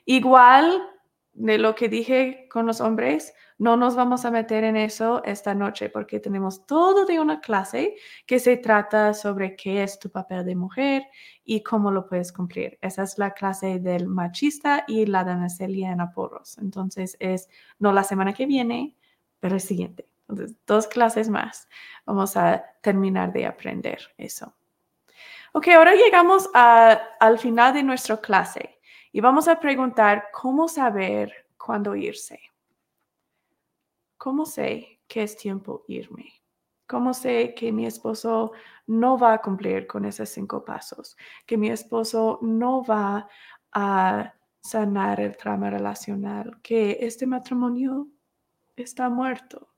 Igual 0.04 0.82
de 1.34 1.58
lo 1.58 1.74
que 1.74 1.88
dije 1.88 2.46
con 2.50 2.66
los 2.66 2.80
hombres, 2.80 3.34
no 3.58 3.76
nos 3.76 3.94
vamos 3.94 4.24
a 4.24 4.30
meter 4.30 4.64
en 4.64 4.76
eso 4.76 5.22
esta 5.24 5.54
noche 5.54 5.88
porque 5.88 6.20
tenemos 6.20 6.66
todo 6.66 7.06
de 7.06 7.20
una 7.20 7.40
clase 7.40 7.94
que 8.26 8.38
se 8.38 8.56
trata 8.56 9.14
sobre 9.14 9.56
qué 9.56 9.82
es 9.82 9.98
tu 9.98 10.10
papel 10.10 10.44
de 10.44 10.56
mujer 10.56 11.04
y 11.44 11.62
cómo 11.62 11.90
lo 11.90 12.06
puedes 12.06 12.32
cumplir. 12.32 12.78
Esa 12.82 13.04
es 13.04 13.18
la 13.18 13.32
clase 13.32 13.78
del 13.78 14.08
machista 14.08 14.84
y 14.86 15.06
la 15.06 15.24
de 15.24 15.32
en 15.32 16.00
Aporros. 16.00 16.58
Entonces 16.58 17.16
es 17.20 17.48
no 17.78 17.92
la 17.92 18.04
semana 18.04 18.32
que 18.32 18.46
viene, 18.46 18.96
pero 19.40 19.54
el 19.54 19.60
siguiente. 19.60 20.08
Entonces, 20.28 20.56
dos 20.66 20.86
clases 20.86 21.28
más. 21.28 21.68
Vamos 22.06 22.36
a 22.36 22.64
terminar 22.80 23.32
de 23.32 23.46
aprender 23.46 24.00
eso. 24.16 24.54
Ok, 25.52 25.68
ahora 25.68 25.94
llegamos 25.94 26.48
al 26.54 27.38
final 27.38 27.74
de 27.74 27.82
nuestra 27.82 28.16
clase. 28.18 28.80
Y 29.12 29.20
vamos 29.20 29.46
a 29.46 29.60
preguntar 29.60 30.28
cómo 30.32 30.68
saber 30.68 31.46
cuándo 31.58 31.94
irse. 31.94 32.40
¿Cómo 34.16 34.46
sé 34.46 35.00
que 35.06 35.22
es 35.22 35.36
tiempo 35.36 35.84
irme? 35.86 36.32
¿Cómo 36.86 37.12
sé 37.12 37.54
que 37.54 37.72
mi 37.72 37.84
esposo 37.84 38.52
no 38.86 39.18
va 39.18 39.34
a 39.34 39.42
cumplir 39.42 39.86
con 39.86 40.06
esos 40.06 40.30
cinco 40.30 40.64
pasos? 40.64 41.16
Que 41.46 41.58
mi 41.58 41.68
esposo 41.68 42.38
no 42.40 42.82
va 42.84 43.28
a 43.72 44.34
sanar 44.62 45.20
el 45.20 45.36
trauma 45.36 45.68
relacional, 45.68 46.58
que 46.62 46.98
este 47.00 47.26
matrimonio 47.26 48.08
está 48.76 49.10
muerto 49.10 49.68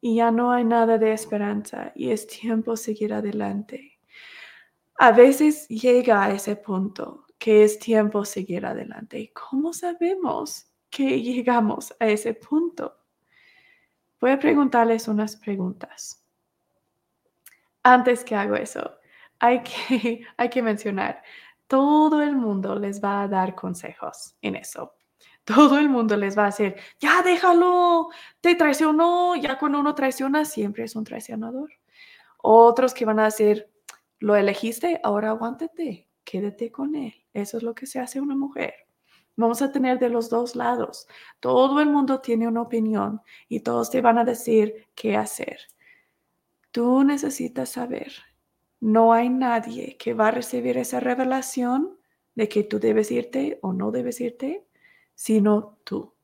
y 0.00 0.16
ya 0.16 0.30
no 0.30 0.52
hay 0.52 0.64
nada 0.64 0.96
de 0.96 1.12
esperanza 1.12 1.92
y 1.94 2.10
es 2.10 2.26
tiempo 2.26 2.76
seguir 2.76 3.12
adelante. 3.12 3.98
A 4.98 5.12
veces 5.12 5.68
llega 5.68 6.24
a 6.24 6.30
ese 6.30 6.56
punto 6.56 7.25
que 7.38 7.64
es 7.64 7.78
tiempo 7.78 8.24
seguir 8.24 8.66
adelante. 8.66 9.32
¿Cómo 9.32 9.72
sabemos 9.72 10.70
que 10.90 11.20
llegamos 11.20 11.94
a 12.00 12.06
ese 12.06 12.34
punto? 12.34 12.96
Voy 14.20 14.30
a 14.30 14.38
preguntarles 14.38 15.08
unas 15.08 15.36
preguntas. 15.36 16.24
Antes 17.82 18.24
que 18.24 18.34
hago 18.34 18.56
eso, 18.56 18.98
hay 19.38 19.62
que, 19.62 20.26
hay 20.36 20.48
que 20.48 20.62
mencionar, 20.62 21.22
todo 21.66 22.22
el 22.22 22.36
mundo 22.36 22.78
les 22.78 23.02
va 23.02 23.22
a 23.22 23.28
dar 23.28 23.54
consejos 23.54 24.36
en 24.40 24.56
eso. 24.56 24.94
Todo 25.44 25.78
el 25.78 25.88
mundo 25.88 26.16
les 26.16 26.36
va 26.36 26.42
a 26.42 26.46
decir, 26.46 26.74
ya 26.98 27.22
déjalo, 27.22 28.08
te 28.40 28.56
traicionó, 28.56 29.36
ya 29.36 29.58
cuando 29.58 29.78
uno 29.78 29.94
traiciona 29.94 30.44
siempre 30.44 30.84
es 30.84 30.96
un 30.96 31.04
traicionador. 31.04 31.70
Otros 32.38 32.94
que 32.94 33.04
van 33.04 33.20
a 33.20 33.26
decir, 33.26 33.70
lo 34.18 34.34
elegiste, 34.34 35.00
ahora 35.04 35.30
aguántate, 35.30 36.05
quédate 36.26 36.70
con 36.70 36.94
él. 36.94 37.14
Eso 37.32 37.56
es 37.56 37.62
lo 37.62 37.74
que 37.74 37.86
se 37.86 38.00
hace 38.00 38.20
una 38.20 38.36
mujer. 38.36 38.74
Vamos 39.36 39.62
a 39.62 39.70
tener 39.70 39.98
de 39.98 40.10
los 40.10 40.28
dos 40.28 40.56
lados. 40.56 41.06
Todo 41.40 41.80
el 41.80 41.88
mundo 41.88 42.20
tiene 42.20 42.48
una 42.48 42.62
opinión 42.62 43.22
y 43.48 43.60
todos 43.60 43.90
te 43.90 44.00
van 44.00 44.18
a 44.18 44.24
decir 44.24 44.88
qué 44.94 45.16
hacer. 45.16 45.58
Tú 46.70 47.04
necesitas 47.04 47.70
saber. 47.70 48.12
No 48.80 49.12
hay 49.12 49.28
nadie 49.28 49.96
que 49.98 50.14
va 50.14 50.28
a 50.28 50.32
recibir 50.32 50.76
esa 50.78 51.00
revelación 51.00 51.98
de 52.34 52.48
que 52.48 52.64
tú 52.64 52.78
debes 52.78 53.10
irte 53.10 53.58
o 53.62 53.72
no 53.72 53.90
debes 53.90 54.20
irte, 54.20 54.66
sino 55.14 55.78
tú. 55.84 56.14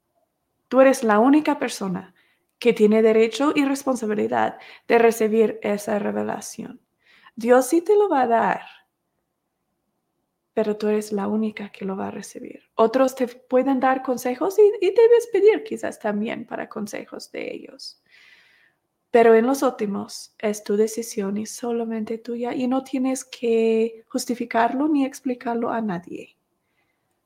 Tú 0.68 0.80
eres 0.80 1.04
la 1.04 1.18
única 1.18 1.58
persona 1.58 2.14
que 2.58 2.72
tiene 2.72 3.02
derecho 3.02 3.52
y 3.54 3.64
responsabilidad 3.64 4.58
de 4.88 4.98
recibir 4.98 5.58
esa 5.62 5.98
revelación. 5.98 6.80
Dios 7.34 7.66
sí 7.66 7.82
te 7.82 7.96
lo 7.96 8.08
va 8.08 8.22
a 8.22 8.26
dar, 8.26 8.60
pero 10.54 10.76
tú 10.76 10.88
eres 10.88 11.12
la 11.12 11.28
única 11.28 11.70
que 11.70 11.84
lo 11.84 11.96
va 11.96 12.08
a 12.08 12.10
recibir. 12.10 12.62
Otros 12.74 13.14
te 13.14 13.26
pueden 13.26 13.80
dar 13.80 14.02
consejos 14.02 14.58
y, 14.58 14.80
debes 14.80 15.28
pedir 15.32 15.64
quizás 15.64 15.98
también 15.98 16.46
para 16.46 16.68
consejos 16.68 17.30
de 17.32 17.54
ellos. 17.54 18.02
Pero 19.10 19.34
en 19.34 19.46
los 19.46 19.62
últimos 19.62 20.34
es 20.38 20.64
tu 20.64 20.76
decisión 20.76 21.36
y 21.36 21.46
solamente 21.46 22.18
tuya 22.18 22.54
y 22.54 22.66
no 22.66 22.82
tienes 22.82 23.24
que 23.24 24.04
justificarlo 24.08 24.88
ni 24.88 25.04
explicarlo 25.04 25.70
a 25.70 25.80
nadie. 25.80 26.36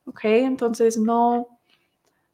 ¿Ok? 0.04 0.24
Entonces 0.24 0.96
no, 0.96 1.60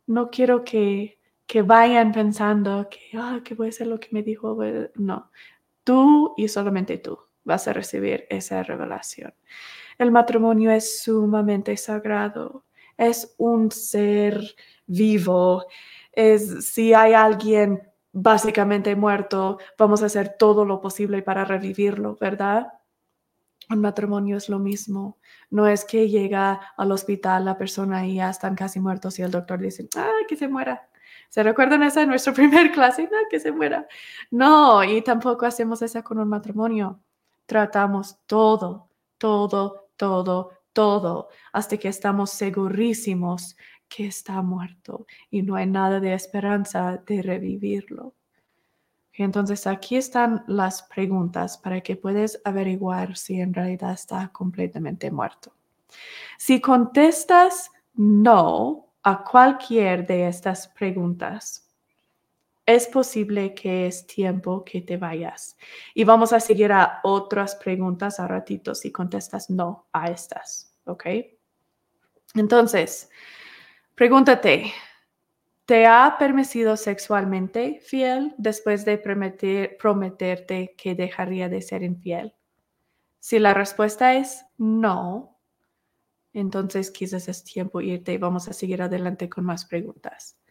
no 0.06 0.30
quiero 0.30 0.64
que, 0.64 1.18
que 1.46 1.62
vayan 1.62 2.12
pensando 2.12 2.88
que, 2.90 3.16
ah, 3.18 3.40
que 3.44 3.54
voy 3.54 3.68
a 3.68 3.70
hacer 3.70 3.86
lo 3.86 4.00
que 4.00 4.08
me 4.10 4.22
dijo. 4.22 4.58
No, 4.96 5.30
tú 5.84 6.34
y 6.36 6.48
solamente 6.48 6.98
tú 6.98 7.18
vas 7.44 7.66
a 7.68 7.72
recibir 7.72 8.26
esa 8.30 8.62
revelación. 8.62 9.34
El 10.02 10.10
matrimonio 10.10 10.70
es 10.70 11.02
sumamente 11.02 11.76
sagrado, 11.76 12.64
es 12.96 13.34
un 13.38 13.70
ser 13.70 14.40
vivo, 14.86 15.64
es 16.12 16.66
si 16.66 16.92
hay 16.92 17.14
alguien 17.14 17.82
básicamente 18.12 18.94
muerto, 18.96 19.58
vamos 19.78 20.02
a 20.02 20.06
hacer 20.06 20.36
todo 20.38 20.64
lo 20.64 20.80
posible 20.80 21.22
para 21.22 21.44
revivirlo, 21.44 22.16
¿verdad? 22.20 22.72
Un 23.70 23.80
matrimonio 23.80 24.36
es 24.36 24.48
lo 24.48 24.58
mismo. 24.58 25.18
No 25.50 25.66
es 25.66 25.84
que 25.84 26.08
llega 26.08 26.60
al 26.76 26.92
hospital 26.92 27.44
la 27.44 27.56
persona 27.56 28.06
y 28.06 28.16
ya 28.16 28.28
están 28.30 28.56
casi 28.56 28.80
muertos 28.80 29.18
y 29.18 29.22
el 29.22 29.30
doctor 29.30 29.60
dice, 29.60 29.88
ah, 29.96 30.10
que 30.28 30.36
se 30.36 30.48
muera. 30.48 30.88
¿Se 31.28 31.42
recuerdan 31.42 31.82
esa 31.84 32.02
en 32.02 32.08
nuestra 32.08 32.32
primer 32.34 32.72
clase? 32.72 33.04
No, 33.04 33.18
que 33.30 33.40
se 33.40 33.52
muera. 33.52 33.86
No, 34.30 34.84
y 34.84 35.00
tampoco 35.02 35.46
hacemos 35.46 35.80
eso 35.80 36.02
con 36.02 36.18
un 36.18 36.28
matrimonio 36.28 37.00
tratamos 37.46 38.18
todo, 38.26 38.88
todo, 39.18 39.81
todo, 39.96 40.50
todo, 40.72 41.28
hasta 41.52 41.76
que 41.76 41.88
estamos 41.88 42.30
segurísimos 42.30 43.56
que 43.88 44.06
está 44.06 44.40
muerto 44.42 45.06
y 45.30 45.42
no 45.42 45.56
hay 45.56 45.66
nada 45.66 46.00
de 46.00 46.14
esperanza 46.14 47.02
de 47.06 47.22
revivirlo. 47.22 48.14
Entonces 49.12 49.66
aquí 49.66 49.96
están 49.96 50.44
las 50.46 50.82
preguntas 50.84 51.58
para 51.58 51.82
que 51.82 51.96
puedas 51.96 52.40
averiguar 52.44 53.16
si 53.16 53.40
en 53.40 53.52
realidad 53.52 53.92
está 53.92 54.28
completamente 54.28 55.10
muerto. 55.10 55.54
Si 56.38 56.60
contestas 56.60 57.70
no 57.94 58.86
a 59.02 59.22
cualquier 59.22 60.06
de 60.06 60.28
estas 60.28 60.68
preguntas, 60.68 61.68
es 62.66 62.86
posible 62.86 63.54
que 63.54 63.86
es 63.86 64.06
tiempo 64.06 64.64
que 64.64 64.82
te 64.82 64.96
vayas. 64.96 65.56
Y 65.94 66.04
vamos 66.04 66.32
a 66.32 66.40
seguir 66.40 66.72
a 66.72 67.00
otras 67.02 67.56
preguntas 67.56 68.20
a 68.20 68.28
ratito 68.28 68.74
si 68.74 68.92
contestas 68.92 69.50
no 69.50 69.88
a 69.92 70.10
estas, 70.10 70.74
¿ok? 70.84 71.06
Entonces, 72.34 73.10
pregúntate, 73.94 74.72
¿te 75.66 75.86
ha 75.86 76.16
permitido 76.18 76.76
sexualmente 76.76 77.80
fiel 77.84 78.34
después 78.38 78.84
de 78.84 78.98
prometer, 78.98 79.76
prometerte 79.76 80.74
que 80.76 80.94
dejaría 80.94 81.48
de 81.48 81.62
ser 81.62 81.82
infiel? 81.82 82.34
Si 83.18 83.38
la 83.38 83.54
respuesta 83.54 84.14
es 84.14 84.44
no, 84.56 85.38
entonces 86.32 86.90
quizás 86.90 87.28
es 87.28 87.44
tiempo 87.44 87.80
irte 87.80 88.14
y 88.14 88.18
vamos 88.18 88.48
a 88.48 88.52
seguir 88.52 88.82
adelante 88.82 89.28
con 89.28 89.44
más 89.44 89.64
preguntas. 89.64 90.41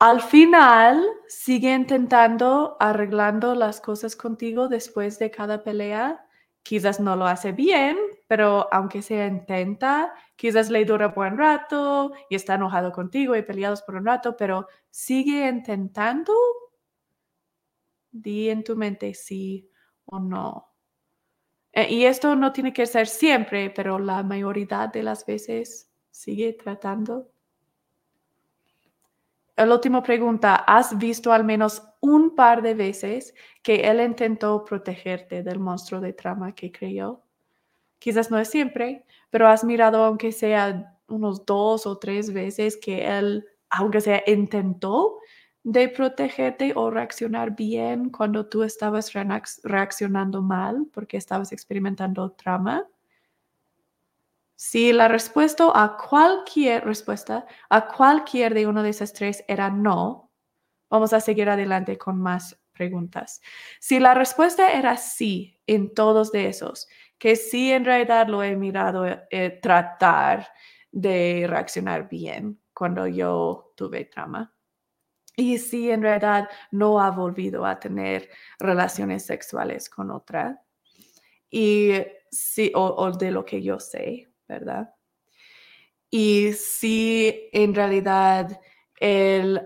Al 0.00 0.20
final, 0.20 1.02
sigue 1.28 1.72
intentando 1.72 2.76
arreglando 2.80 3.54
las 3.54 3.80
cosas 3.80 4.16
contigo 4.16 4.68
después 4.68 5.18
de 5.18 5.30
cada 5.30 5.62
pelea. 5.62 6.26
Quizás 6.62 6.98
no 7.00 7.14
lo 7.16 7.26
hace 7.26 7.52
bien, 7.52 7.96
pero 8.26 8.68
aunque 8.72 9.02
se 9.02 9.24
intenta, 9.26 10.12
quizás 10.36 10.70
le 10.70 10.84
dura 10.84 11.08
buen 11.08 11.38
rato 11.38 12.12
y 12.28 12.34
está 12.36 12.54
enojado 12.54 12.90
contigo 12.92 13.36
y 13.36 13.42
peleados 13.42 13.82
por 13.82 13.96
un 13.96 14.06
rato, 14.06 14.36
pero 14.36 14.66
sigue 14.90 15.46
intentando. 15.48 16.32
Di 18.12 18.48
en 18.50 18.62
tu 18.64 18.76
mente 18.76 19.12
sí 19.14 19.68
o 20.06 20.18
no. 20.18 20.74
Eh, 21.72 21.92
y 21.92 22.04
esto 22.06 22.36
no 22.36 22.52
tiene 22.52 22.72
que 22.72 22.86
ser 22.86 23.06
siempre, 23.06 23.70
pero 23.70 23.98
la 23.98 24.22
mayoría 24.22 24.88
de 24.92 25.02
las 25.02 25.26
veces 25.26 25.90
sigue 26.10 26.52
tratando 26.54 27.33
la 29.56 29.74
última 29.74 30.02
pregunta, 30.02 30.56
¿has 30.56 30.96
visto 30.98 31.32
al 31.32 31.44
menos 31.44 31.82
un 32.00 32.34
par 32.34 32.62
de 32.62 32.74
veces 32.74 33.34
que 33.62 33.76
él 33.88 34.00
intentó 34.00 34.64
protegerte 34.64 35.42
del 35.42 35.60
monstruo 35.60 36.00
de 36.00 36.12
trama 36.12 36.54
que 36.54 36.72
creyó? 36.72 37.22
Quizás 37.98 38.30
no 38.30 38.38
es 38.38 38.48
siempre, 38.48 39.04
pero 39.30 39.48
has 39.48 39.64
mirado 39.64 40.04
aunque 40.04 40.32
sea 40.32 40.98
unos 41.08 41.46
dos 41.46 41.86
o 41.86 41.98
tres 41.98 42.32
veces 42.32 42.76
que 42.76 43.06
él, 43.06 43.46
aunque 43.70 44.00
sea, 44.00 44.22
intentó 44.26 45.18
de 45.62 45.88
protegerte 45.88 46.72
o 46.76 46.90
reaccionar 46.90 47.56
bien 47.56 48.10
cuando 48.10 48.46
tú 48.46 48.62
estabas 48.62 49.12
reaccionando 49.62 50.42
mal 50.42 50.86
porque 50.92 51.16
estabas 51.16 51.52
experimentando 51.52 52.32
trama. 52.32 52.86
Si 54.56 54.92
la 54.92 55.08
respuesta 55.08 55.70
a 55.74 55.96
cualquier 55.96 56.84
respuesta 56.84 57.46
a 57.70 57.88
cualquier 57.88 58.54
de 58.54 58.66
uno 58.66 58.82
de 58.82 58.90
esos 58.90 59.12
tres 59.12 59.44
era 59.48 59.68
no, 59.68 60.30
vamos 60.88 61.12
a 61.12 61.20
seguir 61.20 61.48
adelante 61.48 61.98
con 61.98 62.20
más 62.20 62.60
preguntas. 62.72 63.40
Si 63.80 63.98
la 63.98 64.14
respuesta 64.14 64.72
era 64.72 64.96
sí 64.96 65.60
en 65.66 65.92
todos 65.92 66.30
de 66.30 66.48
esos, 66.48 66.88
que 67.18 67.36
sí 67.36 67.72
en 67.72 67.84
realidad 67.84 68.28
lo 68.28 68.42
he 68.42 68.54
mirado 68.56 69.04
eh, 69.06 69.58
tratar 69.62 70.48
de 70.92 71.46
reaccionar 71.48 72.08
bien 72.08 72.60
cuando 72.72 73.06
yo 73.06 73.72
tuve 73.76 74.04
trama. 74.04 74.54
Y 75.36 75.58
si 75.58 75.90
en 75.90 76.02
realidad 76.02 76.48
no 76.70 77.00
ha 77.00 77.10
volvido 77.10 77.66
a 77.66 77.80
tener 77.80 78.30
relaciones 78.60 79.26
sexuales 79.26 79.88
con 79.90 80.12
otra. 80.12 80.62
Y 81.50 81.92
sí, 82.30 82.70
o 82.74 83.10
de 83.12 83.30
lo 83.32 83.44
que 83.44 83.60
yo 83.62 83.80
sé, 83.80 84.33
¿verdad? 84.48 84.94
Y 86.10 86.52
si 86.52 87.48
en 87.52 87.74
realidad 87.74 88.60
el, 88.96 89.60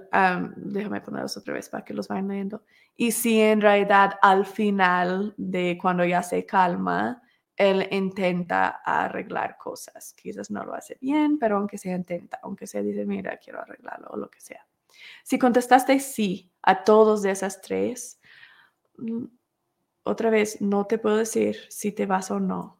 déjame 0.56 1.00
ponerlos 1.00 1.36
otra 1.36 1.54
vez 1.54 1.68
para 1.68 1.84
que 1.84 1.94
los 1.94 2.08
vayan 2.08 2.28
leyendo, 2.28 2.64
y 2.96 3.12
si 3.12 3.40
en 3.40 3.60
realidad 3.60 4.18
al 4.22 4.46
final 4.46 5.34
de 5.36 5.78
cuando 5.80 6.04
ya 6.04 6.22
se 6.22 6.46
calma, 6.46 7.22
él 7.58 7.86
intenta 7.90 8.80
arreglar 8.84 9.56
cosas. 9.58 10.14
Quizás 10.14 10.50
no 10.50 10.64
lo 10.64 10.74
hace 10.74 10.96
bien, 11.00 11.38
pero 11.38 11.58
aunque 11.58 11.76
sea 11.76 11.94
intenta, 11.94 12.38
aunque 12.42 12.66
sea 12.66 12.82
dice, 12.82 13.04
mira, 13.04 13.36
quiero 13.36 13.60
arreglarlo 13.60 14.08
o 14.10 14.16
lo 14.16 14.30
que 14.30 14.40
sea. 14.40 14.66
Si 15.22 15.38
contestaste 15.38 16.00
sí 16.00 16.50
a 16.62 16.84
todos 16.84 17.22
de 17.22 17.32
esas 17.32 17.60
tres, 17.60 18.20
mm, 18.96 19.24
otra 20.04 20.30
vez 20.30 20.60
no 20.60 20.86
te 20.86 20.98
puedo 20.98 21.16
decir 21.16 21.56
si 21.68 21.92
te 21.92 22.06
vas 22.06 22.30
o 22.30 22.40
no, 22.40 22.77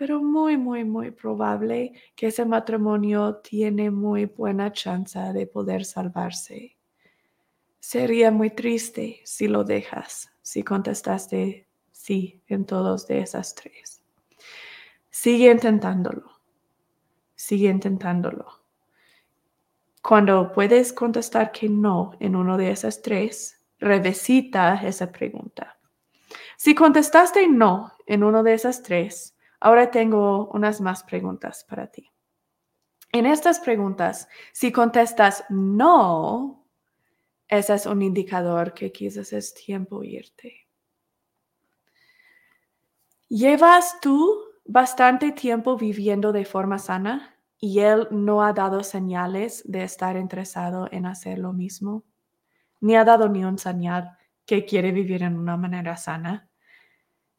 pero 0.00 0.22
muy, 0.22 0.56
muy, 0.56 0.82
muy 0.82 1.10
probable 1.10 1.92
que 2.16 2.28
ese 2.28 2.46
matrimonio 2.46 3.36
tiene 3.44 3.90
muy 3.90 4.24
buena 4.24 4.72
chance 4.72 5.18
de 5.18 5.46
poder 5.46 5.84
salvarse. 5.84 6.78
Sería 7.80 8.30
muy 8.30 8.48
triste 8.48 9.20
si 9.24 9.46
lo 9.46 9.62
dejas, 9.62 10.32
si 10.40 10.62
contestaste 10.62 11.68
sí 11.92 12.42
en 12.46 12.64
todos 12.64 13.06
de 13.08 13.18
esas 13.18 13.54
tres. 13.54 14.02
Sigue 15.10 15.50
intentándolo. 15.50 16.30
Sigue 17.34 17.68
intentándolo. 17.68 18.46
Cuando 20.02 20.50
puedes 20.50 20.94
contestar 20.94 21.52
que 21.52 21.68
no 21.68 22.12
en 22.20 22.36
uno 22.36 22.56
de 22.56 22.70
esas 22.70 23.02
tres, 23.02 23.60
revisita 23.78 24.76
esa 24.76 25.12
pregunta. 25.12 25.78
Si 26.56 26.74
contestaste 26.74 27.46
no 27.48 27.92
en 28.06 28.24
uno 28.24 28.42
de 28.42 28.54
esas 28.54 28.82
tres, 28.82 29.36
ahora 29.60 29.90
tengo 29.90 30.48
unas 30.48 30.80
más 30.80 31.04
preguntas 31.04 31.64
para 31.68 31.86
ti. 31.86 32.10
En 33.12 33.26
estas 33.26 33.60
preguntas, 33.60 34.28
si 34.52 34.72
contestas 34.72 35.44
no, 35.48 36.64
ese 37.48 37.74
es 37.74 37.86
un 37.86 38.02
indicador 38.02 38.72
que 38.72 38.92
quizás 38.92 39.32
es 39.32 39.52
tiempo 39.54 40.04
irte. 40.04 40.68
¿Llevas 43.28 44.00
tú 44.00 44.44
bastante 44.64 45.32
tiempo 45.32 45.76
viviendo 45.76 46.32
de 46.32 46.44
forma 46.44 46.78
sana 46.78 47.36
y 47.58 47.80
él 47.80 48.08
no 48.10 48.42
ha 48.42 48.52
dado 48.52 48.82
señales 48.82 49.62
de 49.66 49.84
estar 49.84 50.16
interesado 50.16 50.88
en 50.90 51.06
hacer 51.06 51.38
lo 51.38 51.52
mismo, 51.52 52.04
ni 52.80 52.96
ha 52.96 53.04
dado 53.04 53.28
ni 53.28 53.44
un 53.44 53.58
señal 53.58 54.16
que 54.46 54.64
quiere 54.64 54.92
vivir 54.92 55.22
en 55.22 55.38
una 55.38 55.56
manera 55.56 55.96
sana. 55.96 56.49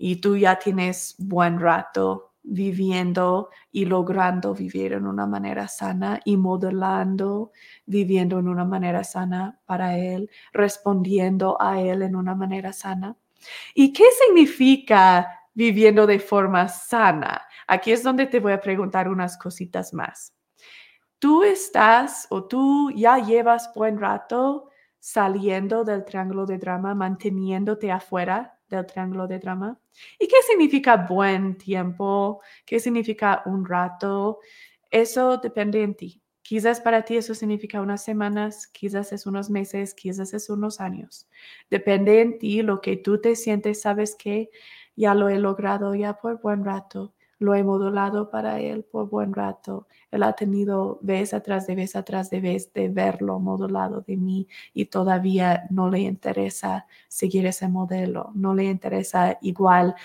Y 0.03 0.15
tú 0.15 0.36
ya 0.36 0.57
tienes 0.57 1.15
buen 1.19 1.60
rato 1.60 2.34
viviendo 2.41 3.49
y 3.72 3.86
logrando 3.86 4.56
vivir 4.56 4.94
en 4.94 5.06
una 5.06 5.28
manera 5.28 5.68
sana 5.68 6.19
y 6.26 6.38
modelando, 6.38 7.52
viviendo 7.86 8.40
en 8.40 8.48
una 8.48 8.65
manera 8.65 9.03
sana 9.03 9.60
para 9.68 9.99
él, 9.99 10.28
respondiendo 10.53 11.61
a 11.61 11.80
él 11.80 12.02
en 12.02 12.15
una 12.15 12.34
manera 12.34 12.73
sana. 12.73 13.15
¿Y 13.76 13.94
qué 13.94 14.06
significa 14.26 15.28
viviendo 15.53 16.07
de 16.07 16.19
forma 16.19 16.68
sana. 16.68 17.41
Aquí 17.68 17.91
es 17.91 18.03
donde 18.03 18.26
te 18.26 18.40
voy 18.40 18.53
a 18.53 18.61
preguntar 18.61 19.07
unas 19.07 19.38
cositas 19.38 19.94
más. 19.94 20.34
Tú 21.19 21.44
estás 21.44 22.26
o 22.30 22.45
tú 22.45 22.90
ya 22.95 23.19
llevas 23.19 23.72
buen 23.76 23.99
rato 23.99 24.69
saliendo 24.99 25.84
del 25.84 26.06
triángulo 26.06 26.45
de 26.45 26.57
drama, 26.57 26.95
manteniéndote 26.95 27.91
afuera 27.91 28.57
del 28.77 28.85
triángulo 28.85 29.27
de 29.27 29.39
drama. 29.39 29.80
¿Y 30.19 30.27
qué 30.27 30.38
significa 30.48 30.98
buen 30.98 31.57
tiempo? 31.57 32.41
¿Qué 32.65 32.80
significa 32.80 33.43
un 33.45 33.65
rato? 33.65 34.39
Eso 34.89 35.38
depende 35.38 35.84
en 35.84 35.95
ti. 35.95 36.22
Quizás 36.41 36.81
para 36.81 37.03
ti 37.06 37.15
eso 37.15 37.34
significa 37.34 37.81
unas 37.81 38.03
semanas, 38.03 38.68
quizás 38.68 39.14
es 39.14 39.26
unos 39.26 39.49
meses, 39.49 39.93
quizás 39.93 40.34
es 40.34 40.49
unos 40.49 40.81
años. 40.81 41.30
Depende 41.69 42.22
en 42.22 42.39
ti 42.39 42.61
lo 42.61 42.81
que 42.81 42.98
tú 42.98 43.22
te 43.22 43.35
sientes, 43.35 43.81
sabes 43.81 44.15
que 44.15 44.49
ya 44.95 45.15
lo 45.15 45.30
he 45.30 45.39
logrado 45.39 45.95
ya 45.95 46.18
por 46.18 46.41
buen 46.41 46.65
rato, 46.65 47.14
lo 47.42 47.56
he 47.56 47.64
modulado 47.64 48.30
para 48.30 48.60
él 48.60 48.84
por 48.84 49.10
buen 49.10 49.34
rato. 49.34 49.88
Él 50.12 50.22
ha 50.22 50.34
tenido 50.34 51.00
vez 51.02 51.34
atrás 51.34 51.66
de 51.66 51.74
vez 51.74 51.96
atrás 51.96 52.30
de 52.30 52.40
vez 52.40 52.72
de 52.72 52.88
verlo 52.88 53.40
modulado 53.40 54.02
de 54.02 54.16
mí 54.16 54.48
y 54.76 54.86
todavía 54.86 55.66
no 55.72 55.90
le 55.90 56.02
interesa 56.02 56.86
seguir 57.08 57.48
ese 57.48 57.68
modelo, 57.68 58.30
no 58.36 58.54
le 58.54 58.66
interesa 58.66 59.40
igual 59.42 59.96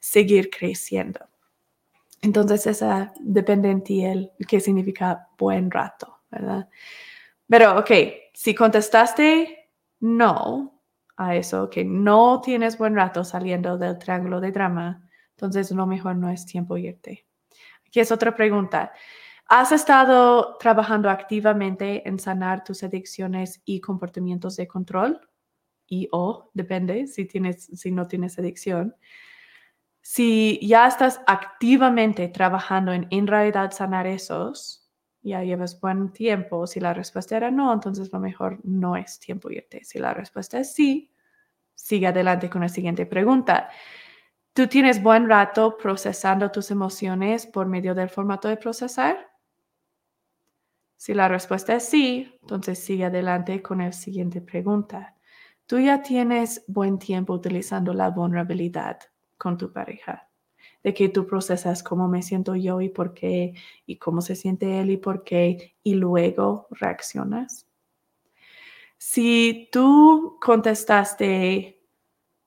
seguir 0.00 0.50
creciendo. 0.50 1.20
Entonces, 2.22 2.66
esa 2.66 3.12
depende 3.20 3.70
en 3.70 3.84
ti 3.84 4.04
el 4.04 4.32
qué 4.48 4.58
significa 4.58 5.28
buen 5.38 5.70
rato, 5.70 6.18
¿verdad? 6.28 6.68
Pero, 7.48 7.78
ok, 7.78 7.90
si 8.34 8.52
contestaste 8.52 9.70
no, 10.00 10.82
a 11.16 11.36
eso, 11.36 11.70
que 11.70 11.84
no 11.84 12.40
tienes 12.40 12.76
buen 12.76 12.96
rato 12.96 13.22
saliendo 13.22 13.78
del 13.78 13.96
triángulo 13.96 14.40
de 14.40 14.50
drama, 14.50 15.08
entonces 15.40 15.70
lo 15.70 15.86
mejor 15.86 16.16
no 16.16 16.28
es 16.28 16.44
tiempo 16.44 16.76
irte. 16.76 17.26
Aquí 17.86 18.00
es 18.00 18.12
otra 18.12 18.34
pregunta. 18.34 18.92
¿Has 19.46 19.72
estado 19.72 20.58
trabajando 20.58 21.08
activamente 21.08 22.06
en 22.06 22.18
sanar 22.18 22.62
tus 22.62 22.82
adicciones 22.82 23.62
y 23.64 23.80
comportamientos 23.80 24.56
de 24.56 24.68
control? 24.68 25.20
Y 25.86 26.08
o, 26.12 26.50
depende 26.52 27.06
si, 27.06 27.24
tienes, 27.24 27.64
si 27.64 27.90
no 27.90 28.06
tienes 28.06 28.38
adicción. 28.38 28.94
Si 30.02 30.60
ya 30.62 30.86
estás 30.86 31.20
activamente 31.26 32.28
trabajando 32.28 32.92
en 32.92 33.06
en 33.10 33.26
realidad 33.26 33.72
sanar 33.72 34.06
esos, 34.06 34.88
ya 35.22 35.42
llevas 35.42 35.80
buen 35.80 36.12
tiempo. 36.12 36.66
Si 36.66 36.78
la 36.78 36.94
respuesta 36.94 37.36
era 37.36 37.50
no, 37.50 37.72
entonces 37.72 38.12
lo 38.12 38.20
mejor 38.20 38.60
no 38.62 38.94
es 38.96 39.18
tiempo 39.18 39.50
irte. 39.50 39.84
Si 39.84 39.98
la 39.98 40.14
respuesta 40.14 40.60
es 40.60 40.74
sí, 40.74 41.10
sigue 41.74 42.06
adelante 42.06 42.50
con 42.50 42.60
la 42.60 42.68
siguiente 42.68 43.06
pregunta. 43.06 43.70
¿Tú 44.60 44.66
tienes 44.66 45.02
buen 45.02 45.26
rato 45.26 45.78
procesando 45.78 46.50
tus 46.50 46.70
emociones 46.70 47.46
por 47.46 47.66
medio 47.66 47.94
del 47.94 48.10
formato 48.10 48.46
de 48.46 48.58
procesar? 48.58 49.30
Si 50.98 51.14
la 51.14 51.28
respuesta 51.28 51.74
es 51.76 51.84
sí, 51.88 52.38
entonces 52.42 52.78
sigue 52.78 53.06
adelante 53.06 53.62
con 53.62 53.78
la 53.78 53.90
siguiente 53.90 54.42
pregunta. 54.42 55.16
¿Tú 55.64 55.78
ya 55.78 56.02
tienes 56.02 56.62
buen 56.66 56.98
tiempo 56.98 57.32
utilizando 57.32 57.94
la 57.94 58.10
vulnerabilidad 58.10 58.98
con 59.38 59.56
tu 59.56 59.72
pareja? 59.72 60.28
de 60.82 60.92
que 60.92 61.08
tú 61.08 61.26
procesas 61.26 61.82
cómo 61.82 62.06
me 62.06 62.20
siento 62.20 62.54
yo 62.54 62.82
y 62.82 62.90
por 62.90 63.14
qué, 63.14 63.54
y 63.86 63.96
cómo 63.96 64.20
se 64.20 64.36
siente 64.36 64.78
él 64.78 64.90
y 64.90 64.98
por 64.98 65.24
qué, 65.24 65.74
y 65.82 65.94
luego 65.94 66.68
reaccionas. 66.70 67.66
Si 68.98 69.70
tú 69.72 70.36
contestaste 70.38 71.79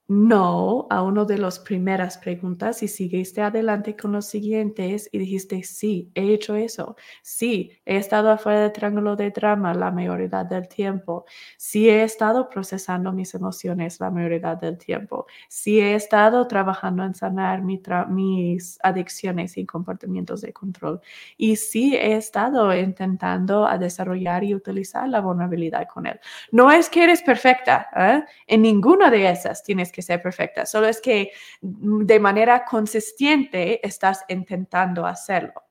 no 0.06 0.86
a 0.90 1.02
una 1.02 1.24
de 1.24 1.38
las 1.38 1.58
primeras 1.58 2.18
preguntas 2.18 2.82
y 2.82 2.88
seguiste 2.88 3.40
adelante 3.40 3.96
con 3.96 4.12
los 4.12 4.26
siguientes 4.26 5.08
y 5.12 5.18
dijiste, 5.18 5.62
sí, 5.62 6.10
he 6.14 6.34
hecho 6.34 6.56
eso, 6.56 6.96
sí, 7.22 7.72
he 7.86 7.96
estado 7.96 8.30
afuera 8.30 8.60
del 8.60 8.72
triángulo 8.72 9.16
de 9.16 9.30
drama 9.30 9.72
la 9.72 9.90
mayoría 9.90 10.44
del 10.44 10.68
tiempo, 10.68 11.24
sí 11.56 11.88
he 11.88 12.02
estado 12.02 12.50
procesando 12.50 13.12
mis 13.12 13.34
emociones 13.34 13.98
la 13.98 14.10
mayoría 14.10 14.54
del 14.56 14.76
tiempo, 14.76 15.26
sí 15.48 15.80
he 15.80 15.94
estado 15.94 16.46
trabajando 16.48 17.04
en 17.04 17.14
sanar 17.14 17.62
mis 17.62 18.78
adicciones 18.82 19.56
y 19.56 19.64
comportamientos 19.64 20.42
de 20.42 20.52
control 20.52 21.00
y 21.38 21.56
sí 21.56 21.96
he 21.96 22.14
estado 22.16 22.76
intentando 22.76 23.66
a 23.66 23.78
desarrollar 23.78 24.44
y 24.44 24.54
utilizar 24.54 25.08
la 25.08 25.20
vulnerabilidad 25.20 25.88
con 25.88 26.06
él. 26.06 26.20
No 26.52 26.70
es 26.70 26.90
que 26.90 27.04
eres 27.04 27.22
perfecta, 27.22 27.88
¿eh? 27.96 28.22
en 28.46 28.62
ninguna 28.62 29.10
de 29.10 29.30
esas 29.30 29.62
tienes 29.62 29.93
que 29.94 30.02
ser 30.02 30.20
perfecta, 30.20 30.66
solo 30.66 30.88
es 30.88 31.00
que 31.00 31.30
de 31.62 32.20
manera 32.20 32.64
consistente 32.64 33.86
estás 33.86 34.24
intentando 34.28 35.06
hacerlo. 35.06 35.62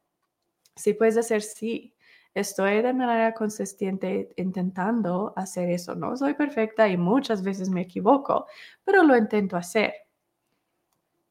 Si 0.76 0.94
puedes 0.94 1.16
decir 1.16 1.41
sí, 1.41 1.94
estoy 2.34 2.82
de 2.82 2.94
manera 2.94 3.34
consistente 3.34 4.30
intentando 4.38 5.34
hacer 5.36 5.70
eso. 5.70 5.94
No 5.95 6.16
soy 6.18 6.34
perfecta 6.34 6.88
y 6.88 6.98
muchas 6.98 7.44
veces 7.44 7.70
me 7.70 7.82
equivoco, 7.82 8.48
pero 8.84 9.04
lo 9.04 9.16
intento 9.16 9.58
hacer. 9.58 9.94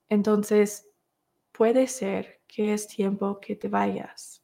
Entonces, 0.09 0.89
puede 1.52 1.86
ser 1.86 2.40
que 2.47 2.74
es 2.74 2.86
tiempo 2.86 3.40
que 3.40 3.56
te 3.56 3.69
vayas. 3.69 4.43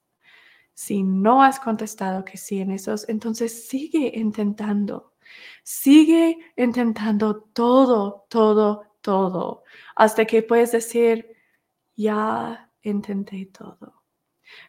Si 0.75 1.03
no 1.03 1.43
has 1.43 1.61
contestado 1.61 2.25
que 2.25 2.39
sí 2.39 2.61
en 2.61 2.71
esos, 2.71 3.09
entonces 3.09 3.69
sigue 3.69 4.13
intentando. 4.15 5.13
Sigue 5.71 6.39
intentando 6.57 7.43
todo, 7.53 8.25
todo, 8.31 8.87
todo, 9.03 9.65
hasta 9.97 10.25
que 10.25 10.43
puedes 10.43 10.73
decir, 10.73 11.37
ya 11.95 12.71
intenté 12.81 13.51
todo. 13.53 14.03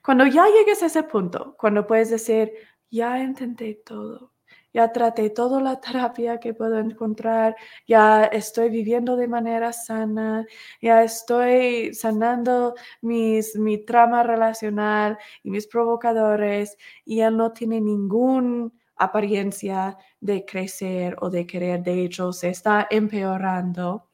Cuando 0.04 0.28
ya 0.28 0.46
llegues 0.48 0.84
a 0.84 0.88
ese 0.88 1.04
punto, 1.04 1.56
cuando 1.58 1.88
puedes 1.88 2.10
decir, 2.10 2.52
ya 2.92 3.18
intenté 3.20 3.76
todo, 3.76 4.34
ya 4.74 4.92
traté 4.92 5.30
toda 5.30 5.62
la 5.62 5.80
terapia 5.82 6.38
que 6.38 6.54
puedo 6.54 6.78
encontrar, 6.80 7.56
ya 7.88 8.26
estoy 8.26 8.70
viviendo 8.70 9.16
de 9.16 9.30
manera 9.30 9.72
sana, 9.72 10.46
ya 10.82 11.04
estoy 11.04 11.94
sanando 11.94 12.76
mis, 13.02 13.56
mi 13.56 13.78
trama 13.86 14.24
relacional 14.24 15.18
y 15.44 15.50
mis 15.50 15.66
provocadores 15.66 16.78
y 17.06 17.18
ya 17.18 17.32
no 17.32 17.54
tiene 17.54 17.80
ningún 17.80 18.74
apariencia 19.00 19.98
de 20.22 20.46
crecer 20.46 21.16
o 21.22 21.30
de 21.30 21.46
querer, 21.46 21.82
de 21.84 22.04
hecho, 22.04 22.34
se 22.34 22.50
está 22.50 22.88
empeorando, 22.90 24.10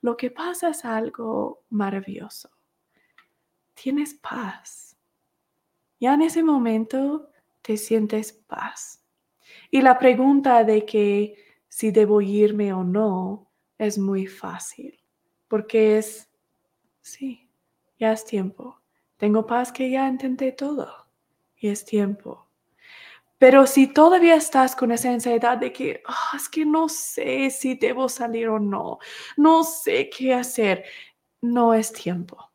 lo 0.00 0.16
que 0.16 0.30
pasa 0.30 0.70
es 0.70 0.84
algo 0.84 1.64
maravilloso. 1.70 2.50
tienes 3.74 4.14
paz. 4.14 4.96
Ya 5.98 6.14
en 6.14 6.22
ese 6.22 6.42
momento 6.42 7.30
te 7.62 7.76
sientes 7.76 8.32
paz. 8.32 9.02
Y 9.70 9.80
la 9.80 9.98
pregunta 9.98 10.62
de 10.64 10.84
que 10.84 11.36
si 11.68 11.90
debo 11.90 12.20
irme 12.20 12.72
o 12.72 12.84
no 12.84 13.50
es 13.78 13.98
muy 13.98 14.26
fácil, 14.26 15.00
porque 15.48 15.98
es, 15.98 16.28
sí, 17.00 17.48
ya 17.98 18.12
es 18.12 18.24
tiempo. 18.24 18.80
Tengo 19.16 19.46
paz 19.46 19.72
que 19.72 19.90
ya 19.90 20.08
intenté 20.08 20.52
todo 20.52 21.06
y 21.56 21.68
es 21.68 21.84
tiempo. 21.84 22.48
Pero 23.42 23.66
si 23.66 23.88
todavía 23.88 24.36
estás 24.36 24.76
con 24.76 24.92
esa 24.92 25.10
ansiedad 25.10 25.58
de 25.58 25.72
que 25.72 26.00
ah, 26.06 26.36
es 26.36 26.48
que 26.48 26.64
no 26.64 26.88
sé 26.88 27.50
si 27.50 27.74
debo 27.74 28.08
salir 28.08 28.48
o 28.48 28.60
no, 28.60 29.00
no 29.36 29.64
sé 29.64 30.08
qué 30.10 30.32
hacer, 30.32 30.84
no 31.40 31.74
es 31.74 31.92
tiempo. 31.92 32.52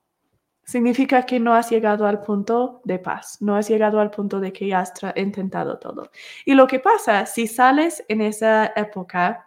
Significa 0.64 1.24
que 1.26 1.42
no 1.42 1.54
has 1.54 1.70
llegado 1.70 2.08
al 2.08 2.22
punto 2.22 2.80
de 2.86 3.00
paz, 3.00 3.42
no 3.42 3.58
has 3.58 3.68
llegado 3.68 4.00
al 4.00 4.12
punto 4.12 4.40
de 4.40 4.54
que 4.54 4.68
ya 4.68 4.80
has 4.80 4.94
intentado 5.18 5.78
todo. 5.78 6.10
Y 6.46 6.54
lo 6.54 6.68
que 6.68 6.80
pasa, 6.80 7.26
si 7.26 7.48
sales 7.48 8.06
en 8.08 8.22
esa 8.22 8.72
época, 8.74 9.46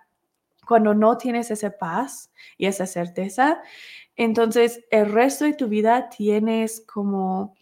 cuando 0.67 0.93
no 0.93 1.17
tienes 1.17 1.51
esa 1.51 1.71
paz 1.71 2.31
y 2.59 2.67
esa 2.67 2.85
certeza, 2.85 3.63
entonces 4.15 4.85
el 4.91 5.11
resto 5.11 5.47
de 5.47 5.55
tu 5.55 5.69
vida 5.69 6.11
tienes 6.11 6.85
como 6.87 7.57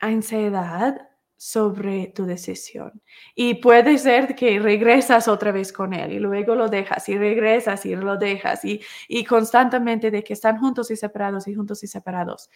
ansiedad 0.00 1.13
sobre 1.44 2.06
tu 2.06 2.24
decisión. 2.24 3.02
Y 3.34 3.56
puede 3.56 3.98
ser 3.98 4.34
que 4.34 4.58
regresas 4.58 5.28
otra 5.28 5.52
vez 5.52 5.74
con 5.74 5.92
él 5.92 6.14
y 6.14 6.18
luego 6.18 6.54
lo 6.54 6.68
dejas 6.68 7.06
y 7.10 7.18
regresas 7.18 7.84
y 7.84 7.94
lo 7.94 8.16
dejas 8.16 8.64
y, 8.64 8.80
y 9.08 9.26
constantemente 9.26 10.10
de 10.10 10.24
que 10.24 10.32
están 10.32 10.58
juntos 10.58 10.90
y 10.90 10.96
separados 10.96 11.46
y 11.46 11.54
juntos 11.54 11.84
y 11.84 11.86
separados. 11.86 12.48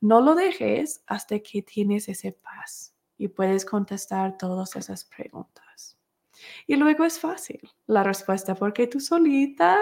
No 0.00 0.20
lo 0.20 0.34
dejes 0.34 1.04
hasta 1.06 1.38
que 1.38 1.62
tienes 1.62 2.08
ese 2.08 2.32
paz 2.32 2.96
y 3.16 3.28
puedes 3.28 3.64
contestar 3.64 4.36
todas 4.36 4.74
esas 4.74 5.04
preguntas. 5.04 5.96
Y 6.66 6.74
luego 6.74 7.04
es 7.04 7.20
fácil 7.20 7.60
la 7.86 8.02
respuesta 8.02 8.56
porque 8.56 8.88
tú 8.88 8.98
solita 8.98 9.78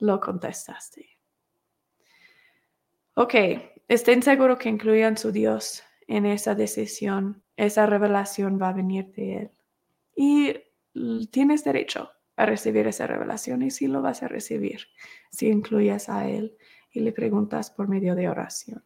lo 0.00 0.18
contestaste. 0.18 1.16
Ok, 3.14 3.34
estén 3.86 4.20
seguros 4.20 4.58
que 4.58 4.68
incluyan 4.68 5.16
su 5.16 5.30
Dios 5.30 5.84
en 6.08 6.26
esa 6.26 6.56
decisión, 6.56 7.43
esa 7.56 7.86
revelación 7.86 8.58
va 8.60 8.70
a 8.70 8.72
venir 8.72 9.12
de 9.12 9.36
Él. 9.36 9.50
Y 10.16 11.26
tienes 11.30 11.64
derecho 11.64 12.10
a 12.36 12.46
recibir 12.46 12.86
esa 12.86 13.06
revelación 13.06 13.62
y 13.62 13.70
sí 13.70 13.86
lo 13.86 14.02
vas 14.02 14.22
a 14.22 14.28
recibir 14.28 14.80
si 15.30 15.48
incluyes 15.48 16.08
a 16.08 16.28
Él 16.28 16.56
y 16.92 17.00
le 17.00 17.12
preguntas 17.12 17.70
por 17.70 17.88
medio 17.88 18.14
de 18.14 18.28
oración. 18.28 18.84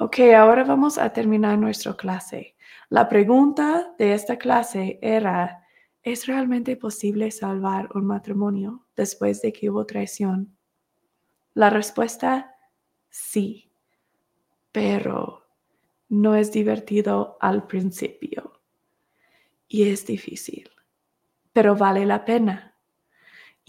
Ok, 0.00 0.20
ahora 0.36 0.62
vamos 0.62 0.96
a 0.96 1.12
terminar 1.12 1.58
nuestra 1.58 1.96
clase. 1.96 2.56
La 2.88 3.08
pregunta 3.08 3.94
de 3.98 4.14
esta 4.14 4.38
clase 4.38 4.98
era, 5.02 5.66
¿es 6.02 6.26
realmente 6.26 6.76
posible 6.76 7.30
salvar 7.32 7.88
un 7.94 8.06
matrimonio 8.06 8.86
después 8.96 9.42
de 9.42 9.52
que 9.52 9.70
hubo 9.70 9.86
traición? 9.86 10.56
La 11.54 11.70
respuesta, 11.70 12.54
sí, 13.10 13.72
pero 14.70 15.47
no 16.08 16.34
es 16.34 16.52
divertido 16.52 17.36
al 17.40 17.66
principio 17.66 18.60
y 19.68 19.90
es 19.90 20.06
difícil, 20.06 20.70
pero 21.52 21.76
vale 21.76 22.06
la 22.06 22.24
pena. 22.24 22.74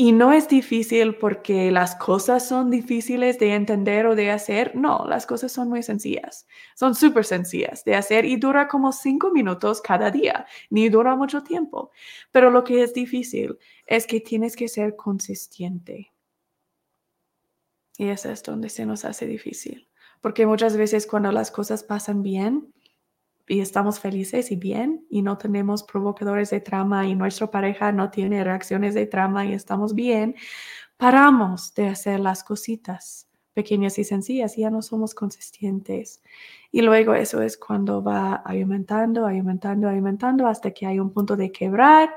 Y 0.02 0.14
no 0.14 0.32
es 0.32 0.48
difícil 0.48 1.16
porque 1.16 1.72
las 1.72 1.94
cosas 1.95 2.48
son 2.48 2.72
difíciles 2.72 3.38
de 3.38 3.53
entender 3.53 4.06
o 4.06 4.16
de 4.16 4.32
hacer. 4.32 4.74
No, 4.74 5.06
las 5.06 5.26
cosas 5.26 5.52
son 5.52 5.68
muy 5.68 5.84
sencillas. 5.84 6.48
Son 6.74 6.95
súper 6.95 7.26
sencillas 7.26 7.84
de 7.84 7.95
hacer 7.95 8.24
y 8.24 8.38
dura 8.38 8.70
como 8.70 8.94
cinco 8.94 9.30
minutos 9.32 9.82
cada 9.82 10.10
día, 10.10 10.45
ni 10.70 10.88
dura 10.88 11.18
mucho 11.18 11.44
tiempo. 11.44 11.91
Pero 12.32 12.49
lo 12.49 12.64
que 12.64 12.82
es 12.82 12.94
difícil 12.94 13.57
es 13.86 14.07
que 14.07 14.22
tienes 14.22 14.56
que 14.56 14.70
ser 14.70 14.95
consistente. 14.95 16.14
Y 17.98 18.07
eso 18.07 18.32
es 18.32 18.41
donde 18.41 18.70
se 18.70 18.86
nos 18.86 19.03
hace 19.03 19.28
difícil 19.28 19.89
porque 20.21 20.45
muchas 20.45 20.77
veces 20.77 21.07
cuando 21.07 21.31
las 21.31 21.51
cosas 21.51 21.83
pasan 21.83 22.21
bien 22.23 22.73
y 23.47 23.61
estamos 23.61 23.99
felices 23.99 24.51
y 24.51 24.55
bien 24.55 25.05
y 25.09 25.21
no 25.21 25.37
tenemos 25.37 25.83
provocadores 25.83 26.49
de 26.51 26.61
trama 26.61 27.07
y 27.07 27.15
nuestra 27.15 27.49
pareja 27.49 27.91
no 27.91 28.11
tiene 28.11 28.43
reacciones 28.43 28.93
de 28.93 29.07
trama 29.07 29.45
y 29.45 29.53
estamos 29.53 29.95
bien, 29.95 30.35
paramos 30.97 31.73
de 31.73 31.87
hacer 31.87 32.19
las 32.19 32.43
cositas 32.43 33.29
pequeñas 33.53 33.97
y 33.97 34.03
sencillas 34.03 34.57
y 34.57 34.61
ya 34.61 34.69
no 34.69 34.81
somos 34.81 35.15
consistentes. 35.15 36.21
Y 36.71 36.81
luego 36.81 37.13
eso 37.13 37.41
es 37.41 37.57
cuando 37.57 38.03
va 38.03 38.35
aumentando, 38.35 39.27
aumentando, 39.27 39.89
aumentando 39.89 40.47
hasta 40.47 40.71
que 40.71 40.85
hay 40.85 40.99
un 40.99 41.11
punto 41.11 41.35
de 41.35 41.51
quebrar 41.51 42.13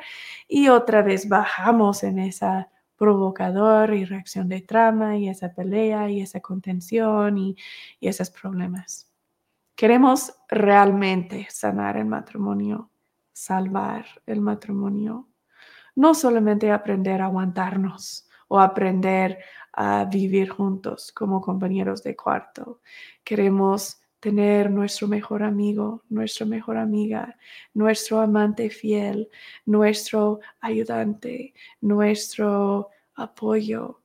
y 0.47 0.69
otra 0.69 1.03
vez 1.03 1.29
bajamos 1.29 2.03
en 2.03 2.19
esa 2.19 2.72
provocador 3.03 3.95
y 3.95 4.05
reacción 4.05 4.49
de 4.49 4.61
trama 4.61 5.17
y 5.17 5.29
esa 5.29 5.53
pelea 5.53 6.09
y 6.09 6.21
esa 6.21 6.39
contención 6.39 7.37
y, 7.37 7.57
y 7.99 8.07
esos 8.07 8.31
problemas. 8.31 9.11
Queremos 9.75 10.33
realmente 10.49 11.49
sanar 11.51 11.97
el 11.97 12.05
matrimonio, 12.05 12.91
salvar 13.33 14.07
el 14.25 14.41
matrimonio. 14.41 15.29
No 15.97 16.15
solamente 16.15 16.71
aprender 16.71 17.23
a 17.23 17.25
aguantarnos 17.25 18.29
o 18.47 18.61
aprender 18.61 19.37
a 19.73 20.05
vivir 20.05 20.51
juntos 20.51 21.11
como 21.11 21.41
compañeros 21.41 22.05
de 22.05 22.15
cuarto. 22.15 22.83
Queremos 23.25 24.01
tener 24.23 24.71
nuestro 24.71 25.09
mejor 25.09 25.43
amigo, 25.43 26.05
nuestra 26.09 26.47
mejor 26.47 26.77
amiga, 26.77 27.37
nuestro 27.75 28.21
amante 28.21 28.71
fiel, 28.71 29.29
nuestro 29.67 30.39
ayudante, 30.61 31.53
nuestro 31.81 32.91
apoyo. 33.17 34.01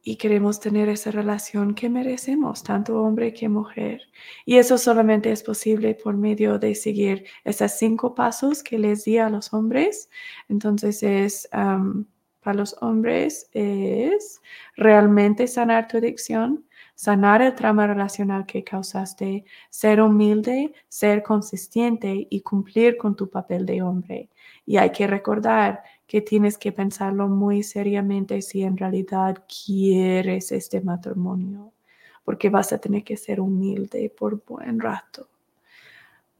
Y 0.00 0.14
queremos 0.14 0.60
tener 0.60 0.88
esa 0.88 1.10
relación 1.10 1.74
que 1.74 1.90
merecemos, 1.90 2.62
tanto 2.62 3.02
hombre 3.02 3.34
que 3.34 3.48
mujer. 3.48 4.00
Y 4.46 4.58
eso 4.58 4.78
solamente 4.78 5.32
es 5.32 5.42
posible 5.42 5.96
por 5.96 6.16
medio 6.16 6.60
de 6.60 6.76
seguir 6.76 7.24
esos 7.42 7.72
cinco 7.72 8.14
pasos 8.14 8.62
que 8.62 8.78
les 8.78 9.04
di 9.04 9.18
a 9.18 9.28
los 9.28 9.52
hombres. 9.52 10.08
Entonces 10.48 11.02
es, 11.02 11.48
para 11.50 12.54
los 12.54 12.76
hombres, 12.80 13.50
es 13.52 14.40
realmente 14.76 15.48
sanar 15.48 15.88
tu 15.88 15.96
adicción, 15.96 16.64
sanar 16.98 17.42
el 17.42 17.54
trauma 17.54 17.86
relacional 17.86 18.44
que 18.44 18.64
causaste, 18.64 19.44
ser 19.70 20.00
humilde, 20.00 20.72
ser 20.88 21.22
consistente 21.22 22.26
y 22.28 22.40
cumplir 22.40 22.96
con 22.96 23.14
tu 23.14 23.30
papel 23.30 23.64
de 23.66 23.82
hombre. 23.82 24.30
Y 24.66 24.78
hay 24.78 24.90
que 24.90 25.06
recordar 25.06 25.84
que 26.08 26.22
tienes 26.22 26.58
que 26.58 26.72
pensarlo 26.72 27.28
muy 27.28 27.62
seriamente 27.62 28.42
si 28.42 28.64
en 28.64 28.76
realidad 28.76 29.44
quieres 29.46 30.50
este 30.50 30.80
matrimonio, 30.80 31.72
porque 32.24 32.50
vas 32.50 32.72
a 32.72 32.78
tener 32.78 33.04
que 33.04 33.16
ser 33.16 33.40
humilde 33.40 34.12
por 34.18 34.44
buen 34.44 34.80
rato. 34.80 35.28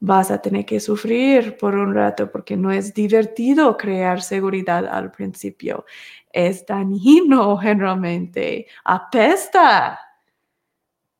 Vas 0.01 0.29
a 0.29 0.41
tener 0.41 0.65
que 0.65 0.81
sufrir 0.81 1.55
por 1.55 1.75
un 1.75 1.95
rato 1.95 2.29
porque 2.29 2.57
no 2.57 2.69
es 2.69 2.93
divertido 2.93 3.77
crear 3.77 4.21
seguridad 4.21 4.85
al 4.87 5.09
principio. 5.09 5.85
Es 6.33 6.65
dañino 6.65 7.55
generalmente, 7.61 8.67
apesta 8.83 10.01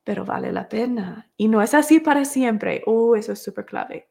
pero 0.10 0.26
vale 0.26 0.52
la 0.52 0.68
pena. 0.68 1.30
Y 1.38 1.48
no 1.48 1.62
es 1.62 1.76
así 1.76 2.00
para 2.00 2.26
siempre. 2.26 2.82
Oh, 2.88 3.16
eso 3.16 3.34
es 3.34 3.44
súper 3.44 3.64
clave. 3.64 4.10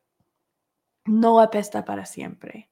No 1.07 1.41
apesta 1.41 1.85
para 1.85 2.07
siempre. 2.07 2.71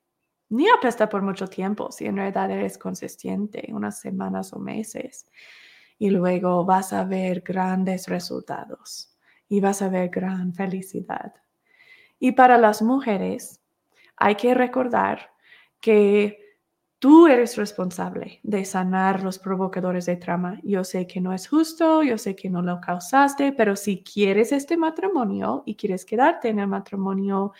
Ni 0.50 0.68
apesta 0.68 1.08
por 1.08 1.22
mucho 1.22 1.48
tiempo 1.48 1.90
si 1.90 2.06
en 2.06 2.14
realidad 2.14 2.48
eres 2.52 2.78
consistente, 2.78 3.66
unas 3.72 3.98
semanas 3.98 4.52
o 4.52 4.60
meses. 4.60 5.26
Y 5.98 6.10
luego 6.10 6.64
vas 6.64 6.92
a 6.92 7.02
ver 7.02 7.40
grandes 7.40 8.06
resultados 8.06 9.18
y 9.48 9.58
vas 9.58 9.82
a 9.82 9.88
ver 9.88 10.08
gran 10.08 10.54
felicidad. 10.54 11.34
Y 12.20 12.30
para 12.30 12.58
las 12.58 12.80
mujeres, 12.80 13.60
hay 14.16 14.36
que 14.36 14.54
recordar 14.54 15.32
que 15.80 16.45
Tú 16.98 17.26
eres 17.26 17.56
responsable 17.56 18.40
de 18.42 18.64
sanar 18.64 19.22
los 19.22 19.38
provocadores 19.38 20.06
de 20.06 20.16
trama. 20.16 20.58
Yo 20.62 20.82
sé 20.82 21.06
que 21.06 21.20
no 21.20 21.34
es 21.34 21.46
justo, 21.46 22.02
yo 22.02 22.16
sé 22.16 22.34
que 22.34 22.48
no 22.48 22.62
lo 22.62 22.80
causaste, 22.80 23.52
pero 23.52 23.76
si 23.76 24.02
quieres 24.02 24.50
este 24.50 24.78
matrimonio 24.78 25.62
y 25.66 25.74
quieres 25.74 26.06
quedarte 26.06 26.48
en 26.48 26.58
el 26.58 26.68
matrimonio, 26.68 27.52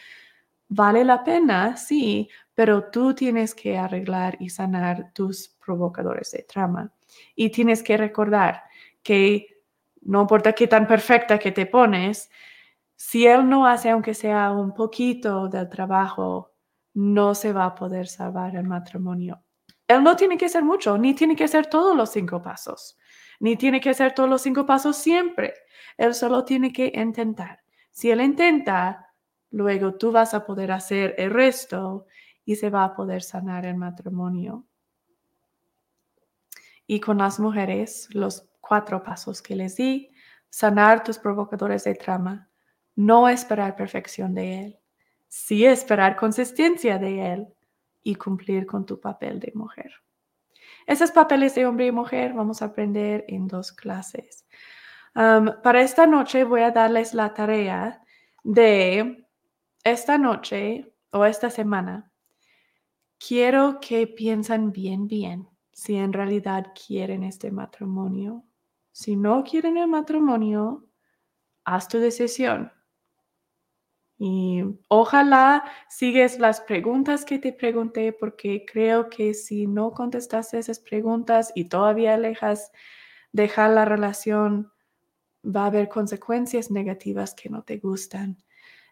vale 0.69 1.05
la 1.05 1.23
pena, 1.23 1.77
sí, 1.77 2.31
pero 2.55 2.85
tú 2.85 3.15
tienes 3.15 3.55
que 3.55 3.77
arreglar 3.77 4.39
y 4.41 4.49
sanar 4.49 5.13
tus 5.13 5.49
provocadores 5.49 6.31
de 6.33 6.43
trama. 6.43 6.91
Y 7.35 7.51
tienes 7.51 7.83
que 7.83 7.99
recordar 7.99 8.63
que 9.03 9.47
no 10.01 10.23
importa 10.23 10.55
qué 10.55 10.67
tan 10.67 10.87
perfecta 10.87 11.39
que 11.39 11.53
te 11.53 11.67
pones, 11.67 12.31
si 12.97 13.27
él 13.27 13.49
no 13.49 13.67
hace 13.67 13.91
aunque 13.91 14.15
sea 14.15 14.51
un 14.53 14.73
poquito 14.73 15.49
del 15.49 15.69
trabajo 15.69 16.56
no 16.97 17.35
se 17.35 17.53
va 17.53 17.67
a 17.67 17.75
poder 17.75 18.09
salvar 18.09 18.57
el 18.57 18.65
matrimonio. 18.65 19.43
Él 19.87 20.03
no 20.03 20.17
tiene 20.17 20.39
que 20.39 20.47
hacer 20.47 20.65
mucho, 20.65 20.97
ni 20.97 21.13
tiene 21.13 21.37
que 21.37 21.45
hacer 21.45 21.67
todos 21.67 21.95
los 21.95 22.11
cinco 22.11 22.41
pasos, 22.41 22.99
ni 23.39 23.55
tiene 23.55 23.83
que 23.83 23.91
hacer 23.91 24.15
todos 24.15 24.31
los 24.31 24.41
cinco 24.41 24.65
pasos 24.65 24.97
siempre. 24.97 25.53
Él 25.99 26.15
solo 26.15 26.47
tiene 26.47 26.73
que 26.73 26.91
intentar. 26.95 27.61
Si 27.91 28.11
él 28.11 28.23
intenta, 28.23 29.13
luego 29.51 29.95
tú 29.97 30.11
vas 30.11 30.33
a 30.33 30.47
poder 30.47 30.73
hacer 30.73 31.15
el 31.19 31.31
resto 31.33 32.07
y 32.47 32.57
se 32.57 32.71
va 32.71 32.85
a 32.85 32.95
poder 32.95 33.23
sanar 33.23 33.67
el 33.67 33.77
matrimonio. 33.77 34.65
Y 36.87 36.99
con 37.01 37.19
las 37.19 37.39
mujeres, 37.39 38.09
los 38.13 38.49
cuatro 38.63 39.03
pasos 39.03 39.43
que 39.43 39.55
les 39.55 39.77
di, 39.77 40.11
sanar 40.49 41.05
tus 41.05 41.19
provocadores 41.19 41.85
de 41.85 41.95
trama, 41.95 42.49
no 42.95 43.29
esperar 43.29 43.77
perfección 43.77 44.33
de 44.33 44.65
él, 44.65 44.79
sí 45.29 45.65
esperar 45.65 46.17
consistencia 46.17 46.99
de 46.99 47.33
él 47.33 47.47
y 48.03 48.15
cumplir 48.15 48.67
con 48.67 48.87
tu 48.87 49.01
papel 49.01 49.41
de 49.41 49.53
mujer. 49.55 49.93
Esos 50.87 51.11
papeles 51.11 51.55
de 51.55 51.67
hombre 51.67 51.87
y 51.87 51.93
mujer 51.93 52.33
vamos 52.33 52.63
a 52.63 52.67
aprender 52.67 53.25
en 53.29 53.49
dos 53.49 53.73
clases. 53.73 54.47
para 55.15 55.81
esta 55.81 56.07
noche 56.07 56.45
voy 56.45 56.61
a 56.61 56.71
darles 56.71 57.15
la 57.15 57.33
tarea 57.33 58.03
de 58.45 59.27
esta 59.83 60.19
noche 60.19 60.93
o 61.11 61.25
esta 61.25 61.51
semana. 61.51 62.13
Quiero 63.19 63.79
que 63.81 64.07
piensen 64.07 64.73
bien, 64.73 65.09
bien 65.09 65.49
si 65.73 65.97
en 65.97 66.13
realidad 66.13 66.73
quieren 66.87 67.23
este 67.23 67.51
matrimonio. 67.51 68.45
Si 68.93 69.17
no 69.17 69.43
quieren 69.43 69.77
el 69.79 69.89
matrimonio, 69.89 70.87
haz 71.65 71.89
tu 71.89 71.99
decisión. 71.99 72.73
Y 74.19 74.63
ojalá 74.89 75.65
sigues 75.91 76.39
las 76.39 76.63
preguntas 76.63 77.25
que 77.25 77.39
te 77.39 77.53
pregunté 77.53 78.13
porque 78.13 78.65
creo 78.65 79.11
que 79.11 79.35
si 79.35 79.67
no 79.67 79.93
contestaste 79.93 80.59
esas 80.59 80.81
preguntas 80.81 81.53
y 81.55 81.67
todavía 81.67 82.15
alejas 82.15 82.73
dejar 83.33 83.71
la 83.71 83.85
relación, 83.85 84.73
va 85.45 85.65
a 85.65 85.67
haber 85.67 85.89
consecuencias 85.89 86.71
negativas 86.71 87.35
que 87.35 87.51
no 87.51 87.63
te 87.63 87.77
gustan. 87.77 88.43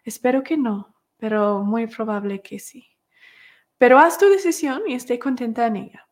Espero 0.03 0.43
que 0.43 0.57
no, 0.57 0.95
pero 1.17 1.63
muy 1.63 1.87
probable 1.87 2.41
que 2.41 2.59
sí. 2.59 2.87
Pero 3.79 3.97
haz 3.97 4.19
tu 4.19 4.29
decisión 4.29 4.83
y 4.87 4.93
esté 4.93 5.17
contenta 5.17 5.65
en 5.65 5.75
ella. 5.77 6.07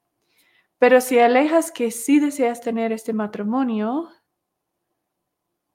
Pero 0.80 1.00
si 1.00 1.20
alejas 1.20 1.72
que 1.72 1.92
sí 1.92 2.20
deseas 2.20 2.62
tener 2.62 2.92
este 2.92 3.14
matrimonio, 3.14 4.10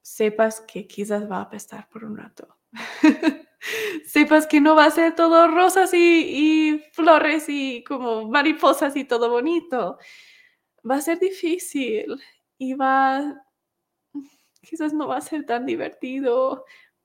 sepas 0.03 0.61
que 0.61 0.87
quizás 0.87 1.31
va 1.31 1.39
a 1.39 1.43
apestar 1.43 1.89
por 1.89 2.05
un 2.05 2.17
rato. 2.17 2.58
sepas 4.07 4.47
que 4.47 4.61
no 4.61 4.75
va 4.75 4.87
a 4.87 4.91
ser 4.91 5.15
todo 5.15 5.49
rosas 5.49 5.93
y, 5.95 6.83
flores 6.93 7.47
y 7.49 7.85
como 7.85 8.29
mariposas 8.29 8.97
y 8.97 9.05
todo 9.05 9.31
bonito. 9.31 9.99
Va 10.89 10.97
a 10.97 11.01
ser 11.01 11.19
difícil 11.19 12.17
y 12.57 12.75
va, 12.75 13.43
quizás 14.63 14.93
no 14.93 15.09
va 15.09 15.19
a 15.19 15.21
ser 15.21 15.45
tan 15.45 15.67
divertido 15.67 16.65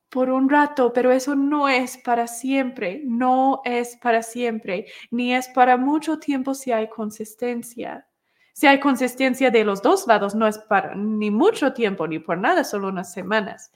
por 0.10 0.30
un 0.30 0.48
rato, 0.48 0.94
pero 0.94 1.12
eso 1.12 1.36
no 1.36 1.68
es 1.68 1.98
para 1.98 2.28
siempre, 2.28 3.02
no 3.04 3.62
es 3.66 3.98
para 3.98 4.22
siempre, 4.22 4.86
ni 5.10 5.34
es 5.34 5.48
para 5.50 5.76
mucho 5.76 6.20
tiempo 6.20 6.54
si 6.54 6.72
hay 6.72 6.88
consistencia. 6.88 8.08
Si 8.54 8.68
hay 8.68 8.80
consistencia 8.80 9.50
de 9.50 9.64
los 9.64 9.82
dos 9.82 10.06
lados, 10.06 10.36
no 10.36 10.48
es 10.48 10.60
para 10.60 10.94
ni 10.94 11.32
mucho 11.32 11.74
tiempo 11.74 12.08
ni 12.08 12.20
por 12.20 12.38
nada, 12.38 12.64
solo 12.64 12.90
unas 12.90 13.12
semanas. 13.12 13.72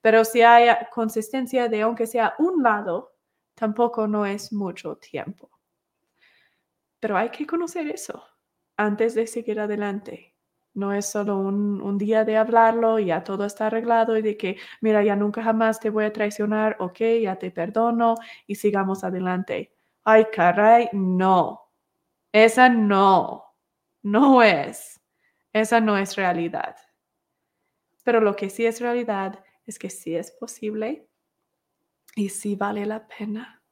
Pero 0.00 0.24
si 0.24 0.42
hay 0.42 0.68
consistencia 0.90 1.68
de 1.68 1.82
aunque 1.82 2.06
sea 2.06 2.34
un 2.38 2.62
lado, 2.62 3.12
tampoco 3.54 4.06
no 4.06 4.24
es 4.24 4.52
mucho 4.52 4.96
tiempo. 4.96 5.50
Pero 7.00 7.16
hay 7.16 7.30
que 7.30 7.46
conocer 7.46 7.88
eso 7.88 8.22
antes 8.76 9.14
de 9.14 9.26
seguir 9.26 9.60
adelante. 9.60 10.34
No 10.74 10.92
es 10.92 11.06
solo 11.06 11.38
un, 11.38 11.98
día 11.98 12.24
de 12.24 12.36
hablarlo 12.36 12.98
y 12.98 13.06
ya 13.06 13.24
todo 13.24 13.44
está 13.44 13.66
arreglado 13.66 14.16
y 14.16 14.22
de 14.22 14.36
que, 14.36 14.56
mira, 14.80 15.02
ya 15.02 15.16
nunca 15.16 15.42
jamás 15.42 15.80
te 15.80 15.90
voy 15.90 16.04
a 16.04 16.12
traicionar, 16.12 16.76
ok, 16.78 16.98
ya 17.22 17.36
te 17.36 17.50
perdono 17.50 18.14
y 18.46 18.54
sigamos 18.54 19.02
adelante. 19.02 19.74
Ay, 20.04 20.26
caray, 20.32 20.88
no. 20.92 21.70
Esa 22.32 22.68
no, 22.68 23.44
no 24.02 24.42
es. 24.42 25.00
Esa 25.52 25.80
no 25.80 25.98
es 25.98 26.16
realidad. 26.16 26.76
Pero 28.04 28.20
lo 28.20 28.36
que 28.36 28.48
sí 28.48 28.64
es 28.64 28.80
realidad 28.80 29.44
es 29.70 29.78
que 29.78 29.88
sí 29.88 30.16
es 30.16 30.32
posible 30.32 31.06
y 32.16 32.28
sí 32.28 32.56
vale 32.56 32.86
la 32.86 33.06
pena. 33.06 33.62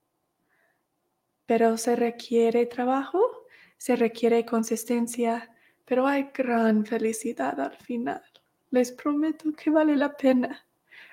Pero 1.45 1.77
se 1.77 1.97
requiere 1.97 2.66
trabajo, 2.66 3.47
se 3.77 3.97
requiere 3.97 4.47
consistencia, 4.47 5.53
pero 5.85 6.07
hay 6.07 6.31
gran 6.33 6.87
felicidad 6.87 7.59
al 7.59 7.77
final. 7.79 8.23
Les 8.70 8.93
prometo 8.93 9.53
que 9.53 9.70
vale 9.70 9.97
la 9.97 10.16
pena. 10.16 10.65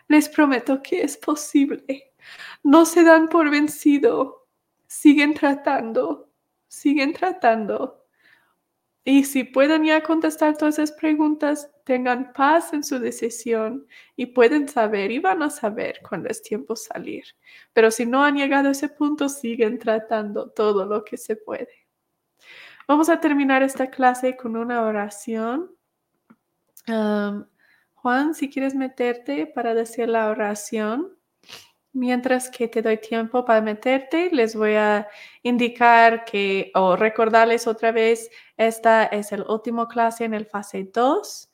Les 0.07 0.30
prometo 0.30 0.84
que 0.84 1.02
es 1.02 1.18
posible. 1.18 2.14
No 2.62 2.86
se 2.86 3.03
dan 3.03 3.28
por 3.28 3.49
vencido. 3.49 4.48
Siguen 4.86 5.34
tratando. 5.34 6.30
Siguen 6.68 7.12
tratando. 7.14 8.05
Y 9.07 9.23
si 9.23 9.44
pueden 9.44 9.84
ya 9.86 10.02
contestar 10.02 10.57
todas 10.57 10.80
esas 10.80 10.91
preguntas, 10.91 11.69
tengan 11.84 12.34
paz 12.34 12.73
en 12.73 12.84
su 12.84 12.98
decisión 12.98 13.86
y 14.15 14.26
pueden 14.26 14.68
saber 14.68 15.11
y 15.11 15.19
van 15.19 15.44
a 15.44 15.52
saber 15.52 15.99
cuando 16.10 16.27
es 16.27 16.41
tiempo 16.41 16.76
salir. 16.76 17.23
Pero 17.72 17.91
si 17.91 18.07
no 18.07 18.23
han 18.23 18.36
llegado 18.36 18.68
a 18.68 18.72
ese 18.72 18.90
punto, 18.90 19.30
siguen 19.30 19.77
tratando 19.77 20.49
todo 20.49 20.88
lo 20.88 21.06
que 21.06 21.18
se 21.18 21.36
puede. 21.36 21.86
Vamos 22.88 23.07
a 23.10 23.19
terminar 23.19 23.61
esta 23.61 23.91
clase 23.91 24.36
con 24.36 24.57
una 24.57 24.82
oración. 24.82 25.72
Juan, 26.86 28.34
si 28.34 28.49
quieres 28.49 28.73
meterte 28.73 29.45
para 29.45 29.76
decir 29.76 30.10
la 30.10 30.32
oración. 30.32 31.15
Mientras 31.95 32.49
que 32.49 32.67
te 32.67 32.81
doy 32.81 32.97
tiempo 32.97 33.45
para 33.45 33.61
meterte, 33.61 34.30
les 34.34 34.53
voy 34.53 34.73
a 34.73 35.07
indicar 35.43 36.26
que, 36.26 36.69
o 36.76 36.97
recordarles 36.97 37.67
otra 37.67 37.93
vez, 37.93 38.30
esta 38.57 39.05
es 39.05 39.31
el 39.31 39.45
último 39.47 39.88
clase 39.88 40.26
en 40.26 40.34
el 40.34 40.45
fase 40.45 40.89
2. 40.93 41.49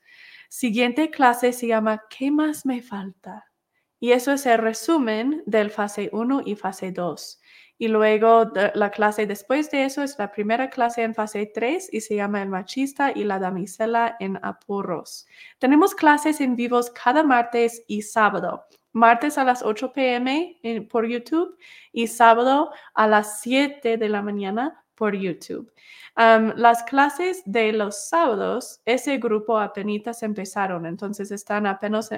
Siguiente 0.49 1.11
clase 1.11 1.53
se 1.53 1.67
llama 1.67 2.05
¿Qué 2.09 2.31
más 2.31 2.65
me 2.65 2.81
falta? 2.81 3.51
Y 3.99 4.13
eso 4.13 4.31
es 4.31 4.47
el 4.47 4.57
resumen 4.57 5.43
del 5.45 5.69
fase 5.69 6.09
1 6.11 6.41
y 6.43 6.55
fase 6.55 6.91
2. 6.91 7.39
Y 7.77 7.89
luego 7.89 8.51
la 8.73 8.89
clase 8.89 9.27
después 9.27 9.69
de 9.69 9.85
eso 9.85 10.01
es 10.01 10.17
la 10.17 10.31
primera 10.31 10.71
clase 10.71 11.03
en 11.03 11.13
fase 11.13 11.51
3 11.53 11.89
y 11.93 12.01
se 12.01 12.15
llama 12.15 12.41
El 12.41 12.49
machista 12.49 13.11
y 13.13 13.25
la 13.25 13.37
damisela 13.37 14.17
en 14.19 14.39
apuros. 14.41 15.27
Tenemos 15.59 15.93
clases 15.93 16.41
en 16.41 16.55
vivos 16.55 16.89
cada 16.89 17.21
martes 17.21 17.83
y 17.85 18.01
sábado 18.01 18.65
martes 18.93 19.37
a 19.37 19.43
las 19.43 19.63
8 19.63 19.93
pm 19.93 20.59
por 20.89 21.07
YouTube 21.07 21.57
y 21.91 22.07
sábado 22.07 22.71
a 22.93 23.07
las 23.07 23.41
7 23.41 23.97
de 23.97 24.09
la 24.09 24.21
mañana 24.21 24.83
por 24.95 25.15
YouTube. 25.15 25.71
las 26.15 26.83
clases 26.83 27.41
de 27.45 27.73
los 27.73 28.07
sábados, 28.07 28.81
ese 28.85 29.17
grupo 29.17 29.57
apenas 29.57 30.21
empezaron, 30.21 30.85
entonces 30.85 31.31
están 31.31 31.65
apenas, 31.65 32.11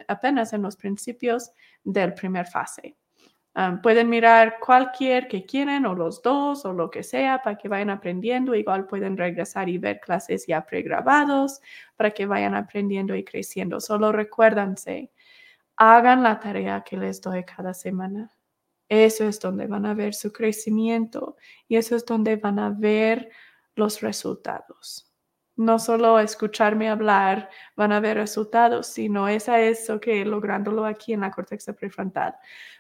en 0.53 0.61
los 0.61 0.75
principios 0.75 1.51
del 1.85 2.13
primer 2.13 2.45
fase. 2.45 2.97
pueden 3.81 4.09
mirar 4.09 4.57
cualquier 4.59 5.27
que 5.29 5.45
quieran 5.45 5.85
o 5.85 5.93
los 5.95 6.21
dos 6.21 6.65
o 6.65 6.73
lo 6.73 6.89
que 6.89 7.03
sea 7.03 7.41
para 7.41 7.57
que 7.57 7.69
vayan 7.69 7.91
aprendiendo. 7.91 8.53
Igual 8.55 8.85
pueden 8.87 9.15
regresar 9.15 9.69
y 9.69 9.77
ver 9.77 9.99
clases 10.01 10.45
ya 10.47 10.65
pregrabados 10.65 11.61
para 11.95 12.11
que 12.11 12.25
vayan 12.25 12.55
aprendiendo 12.55 13.15
y 13.15 13.23
creciendo. 13.23 13.79
Solo 13.79 14.11
recuérdense, 14.11 15.11
hagan 15.77 16.23
la 16.23 16.39
tarea 16.39 16.83
que 16.83 16.97
les 16.97 17.21
doy 17.21 17.43
cada 17.43 17.73
semana. 17.73 18.31
Eso 18.89 19.25
es 19.25 19.39
donde 19.39 19.67
van 19.67 19.85
a 19.85 19.93
ver 19.93 20.13
su 20.13 20.31
crecimiento 20.31 21.37
y 21.67 21.77
eso 21.77 21.95
es 21.95 22.05
donde 22.05 22.35
van 22.35 22.59
a 22.59 22.69
ver 22.69 23.29
los 23.75 24.01
resultados. 24.01 25.09
No 25.55 25.77
solo 25.79 26.19
escucharme 26.19 26.89
hablar 26.89 27.49
van 27.75 27.91
a 27.91 27.99
ver 27.99 28.17
resultados, 28.17 28.87
sino 28.87 29.27
es 29.27 29.49
a 29.49 29.61
eso 29.61 29.99
que 29.99 30.25
lográndolo 30.25 30.85
aquí 30.85 31.13
en 31.13 31.21
la 31.21 31.31
corteza 31.31 31.73
prefrontal, 31.73 32.35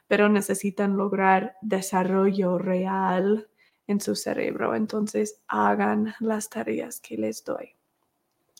pero 0.07 0.27
necesitan 0.29 0.97
lograr 0.97 1.55
desarrollo 1.61 2.57
real 2.57 3.47
en 3.87 3.99
su 3.99 4.15
cerebro. 4.15 4.75
Entonces 4.75 5.41
hagan 5.47 6.15
las 6.19 6.49
tareas 6.49 6.99
que 6.99 7.17
les 7.17 7.43
doy. 7.43 7.75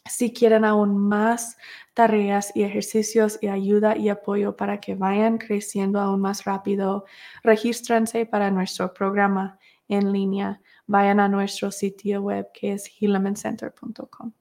Si 0.06 0.34
quieren 0.34 0.66
aún 0.66 0.98
más 0.98 1.58
tareas 1.94 2.52
y 2.56 2.64
ejercicios 2.64 3.40
y 3.42 3.48
ayuda 3.48 3.96
y 3.98 4.10
apoyo 4.10 4.58
para 4.58 4.80
que 4.82 4.96
vayan 4.96 5.38
creciendo 5.38 6.00
aún 6.00 6.20
más 6.20 6.44
rápido, 6.44 7.06
regístrense 7.42 8.26
para 8.26 8.52
nuestro 8.52 8.94
programa 8.94 9.60
en 9.88 10.12
línea. 10.12 10.62
Vayan 10.88 11.22
a 11.22 11.30
nuestro 11.30 11.72
sitio 11.72 12.22
web 12.22 12.50
que 12.54 12.74
es 12.74 12.92
healamencenter.com. 13.00 14.34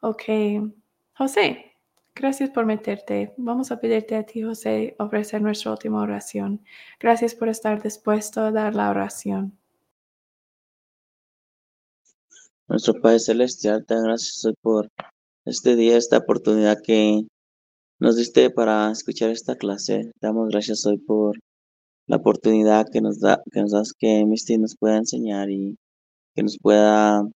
Ok, 0.00 0.22
José, 1.14 1.72
gracias 2.14 2.48
por 2.48 2.64
meterte. 2.64 3.34
Vamos 3.36 3.70
a 3.70 3.78
pedirte 3.78 4.16
a 4.16 4.22
ti, 4.22 4.42
José, 4.42 4.96
ofrecer 4.98 5.42
nuestra 5.42 5.72
última 5.72 6.00
oración. 6.00 6.64
Gracias 6.98 7.34
por 7.34 7.50
estar 7.50 7.82
dispuesto 7.82 8.40
a 8.40 8.50
dar 8.50 8.74
la 8.74 8.88
oración. 8.88 9.59
Nuestro 12.70 12.94
Padre 13.00 13.18
Celestial, 13.18 13.84
te 13.84 14.00
gracias 14.00 14.54
por 14.62 14.88
este 15.44 15.74
día, 15.74 15.96
esta 15.96 16.18
oportunidad 16.18 16.78
que 16.80 17.22
nos 17.98 18.16
diste 18.16 18.48
para 18.48 18.92
escuchar 18.92 19.30
esta 19.30 19.56
clase. 19.56 20.12
Damos 20.20 20.50
gracias 20.50 20.86
hoy 20.86 20.98
por 20.98 21.36
la 22.06 22.18
oportunidad 22.18 22.86
que 22.92 23.00
nos 23.00 23.18
da, 23.18 23.42
que 23.50 23.60
nos 23.62 23.72
das 23.72 23.92
que 23.92 24.24
Misty 24.24 24.56
nos 24.56 24.76
pueda 24.76 24.98
enseñar 24.98 25.50
y 25.50 25.76
que 26.36 26.44
nos 26.44 26.58
pueda 26.62 27.28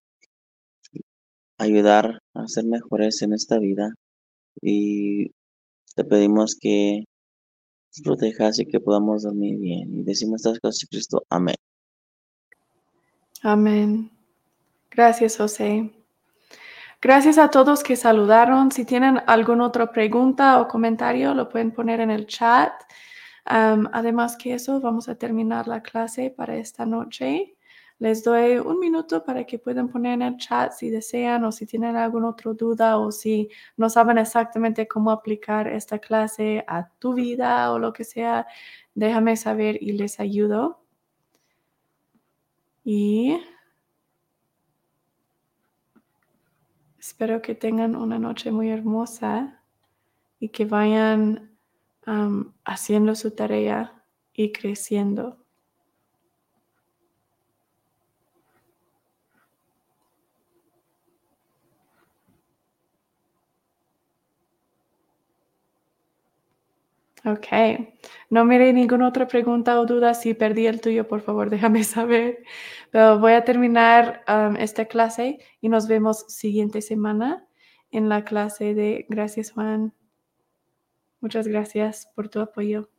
ayudar 1.57 2.21
a 2.33 2.47
ser 2.47 2.63
mejores 2.63 3.21
en 3.21 3.33
esta 3.33 3.59
vida. 3.59 3.93
Y 4.61 5.31
te 5.97 6.05
pedimos 6.05 6.55
que 6.55 7.03
protejas 8.05 8.59
y 8.59 8.65
que 8.67 8.79
podamos 8.79 9.23
dormir 9.23 9.59
bien. 9.59 9.99
Y 9.99 10.03
decimos 10.03 10.45
estas 10.45 10.61
cosas, 10.61 10.87
Cristo. 10.89 11.25
Amén. 11.29 11.55
Amén. 13.43 14.14
Gracias, 14.91 15.37
José. 15.37 15.91
Gracias 17.01 17.37
a 17.37 17.49
todos 17.49 17.83
que 17.83 17.95
saludaron. 17.95 18.71
Si 18.71 18.83
tienen 18.83 19.21
alguna 19.27 19.67
otra 19.67 19.91
pregunta 19.91 20.59
o 20.59 20.67
comentario, 20.67 21.33
lo 21.33 21.49
pueden 21.49 21.71
poner 21.71 21.99
en 21.99 22.09
el 22.11 22.25
chat. 22.25 22.73
además 23.45 24.37
que 24.37 24.55
eso, 24.55 24.81
vamos 24.81 25.07
a 25.07 25.15
terminar 25.15 25.67
la 25.67 25.81
clase 25.83 26.31
para 26.35 26.55
esta 26.55 26.85
noche. 26.85 27.55
Les 27.99 28.23
doy 28.23 28.57
un 28.57 28.79
minuto 28.79 29.23
para 29.23 29.45
que 29.45 29.59
puedan 29.59 29.87
poner 29.87 30.13
en 30.13 30.21
el 30.23 30.37
chat 30.37 30.71
si 30.73 30.89
desean 30.89 31.45
o 31.45 31.51
si 31.51 31.65
tienen 31.65 31.95
alguna 31.95 32.29
otra 32.29 32.53
duda 32.53 32.97
o 32.97 33.11
si 33.11 33.49
no 33.77 33.89
saben 33.89 34.17
exactamente 34.17 34.87
cómo 34.87 35.11
aplicar 35.11 35.67
esta 35.67 35.99
clase 35.99 36.63
a 36.67 36.89
tu 36.99 37.13
vida 37.13 37.71
o 37.71 37.79
lo 37.79 37.93
que 37.93 38.03
sea. 38.03 38.47
Déjame 38.95 39.37
saber 39.37 39.77
y 39.81 39.93
les 39.93 40.19
ayudo. 40.19 40.81
Y 42.83 43.37
espero 47.07 47.39
que 47.43 47.53
tengan 47.53 47.95
una 47.95 48.17
noche 48.17 48.51
muy 48.51 48.69
hermosa 48.71 49.61
y 50.39 50.49
que 50.49 50.65
vayan 50.65 51.55
haciendo 52.63 53.13
su 53.13 53.29
tarea 53.29 54.03
y 54.33 54.51
creciendo. 54.51 55.44
Ok. 67.25 67.47
No 68.29 68.45
miré 68.45 68.71
ninguna 68.71 69.07
otra 69.07 69.27
pregunta 69.27 69.79
o 69.79 69.85
duda. 69.87 70.13
Si 70.13 70.35
perdí 70.35 70.67
el 70.67 70.79
tuyo, 70.79 71.07
por 71.07 71.21
favor, 71.21 71.49
déjame 71.49 71.83
saber. 71.83 72.43
Pero 72.91 73.19
voy 73.19 73.33
a 73.33 73.43
terminar 73.43 74.23
um, 74.27 74.55
esta 74.57 74.85
clase 74.85 75.39
y 75.59 75.69
nos 75.69 75.87
vemos 75.87 76.25
siguiente 76.27 76.81
semana 76.81 77.47
en 77.91 78.09
la 78.09 78.23
clase 78.23 78.75
de 78.75 79.05
Gracias, 79.09 79.51
Juan. 79.51 79.93
Muchas 81.19 81.47
gracias 81.47 82.11
por 82.15 82.29
tu 82.29 82.39
apoyo. 82.39 82.89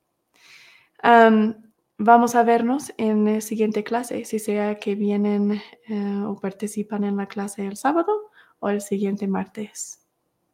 Um, 1.04 1.54
vamos 1.96 2.34
a 2.34 2.42
vernos 2.42 2.92
en 2.96 3.24
la 3.24 3.40
siguiente 3.40 3.84
clase, 3.84 4.24
si 4.24 4.40
sea 4.40 4.76
que 4.76 4.96
vienen 4.96 5.60
eh, 5.88 6.22
o 6.26 6.36
participan 6.40 7.04
en 7.04 7.16
la 7.16 7.26
clase 7.26 7.64
el 7.64 7.76
sábado 7.76 8.32
o 8.58 8.70
el 8.70 8.80
siguiente 8.80 9.28
martes. 9.28 10.00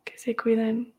Que 0.04 0.18
se 0.18 0.36
cuiden. 0.36 0.92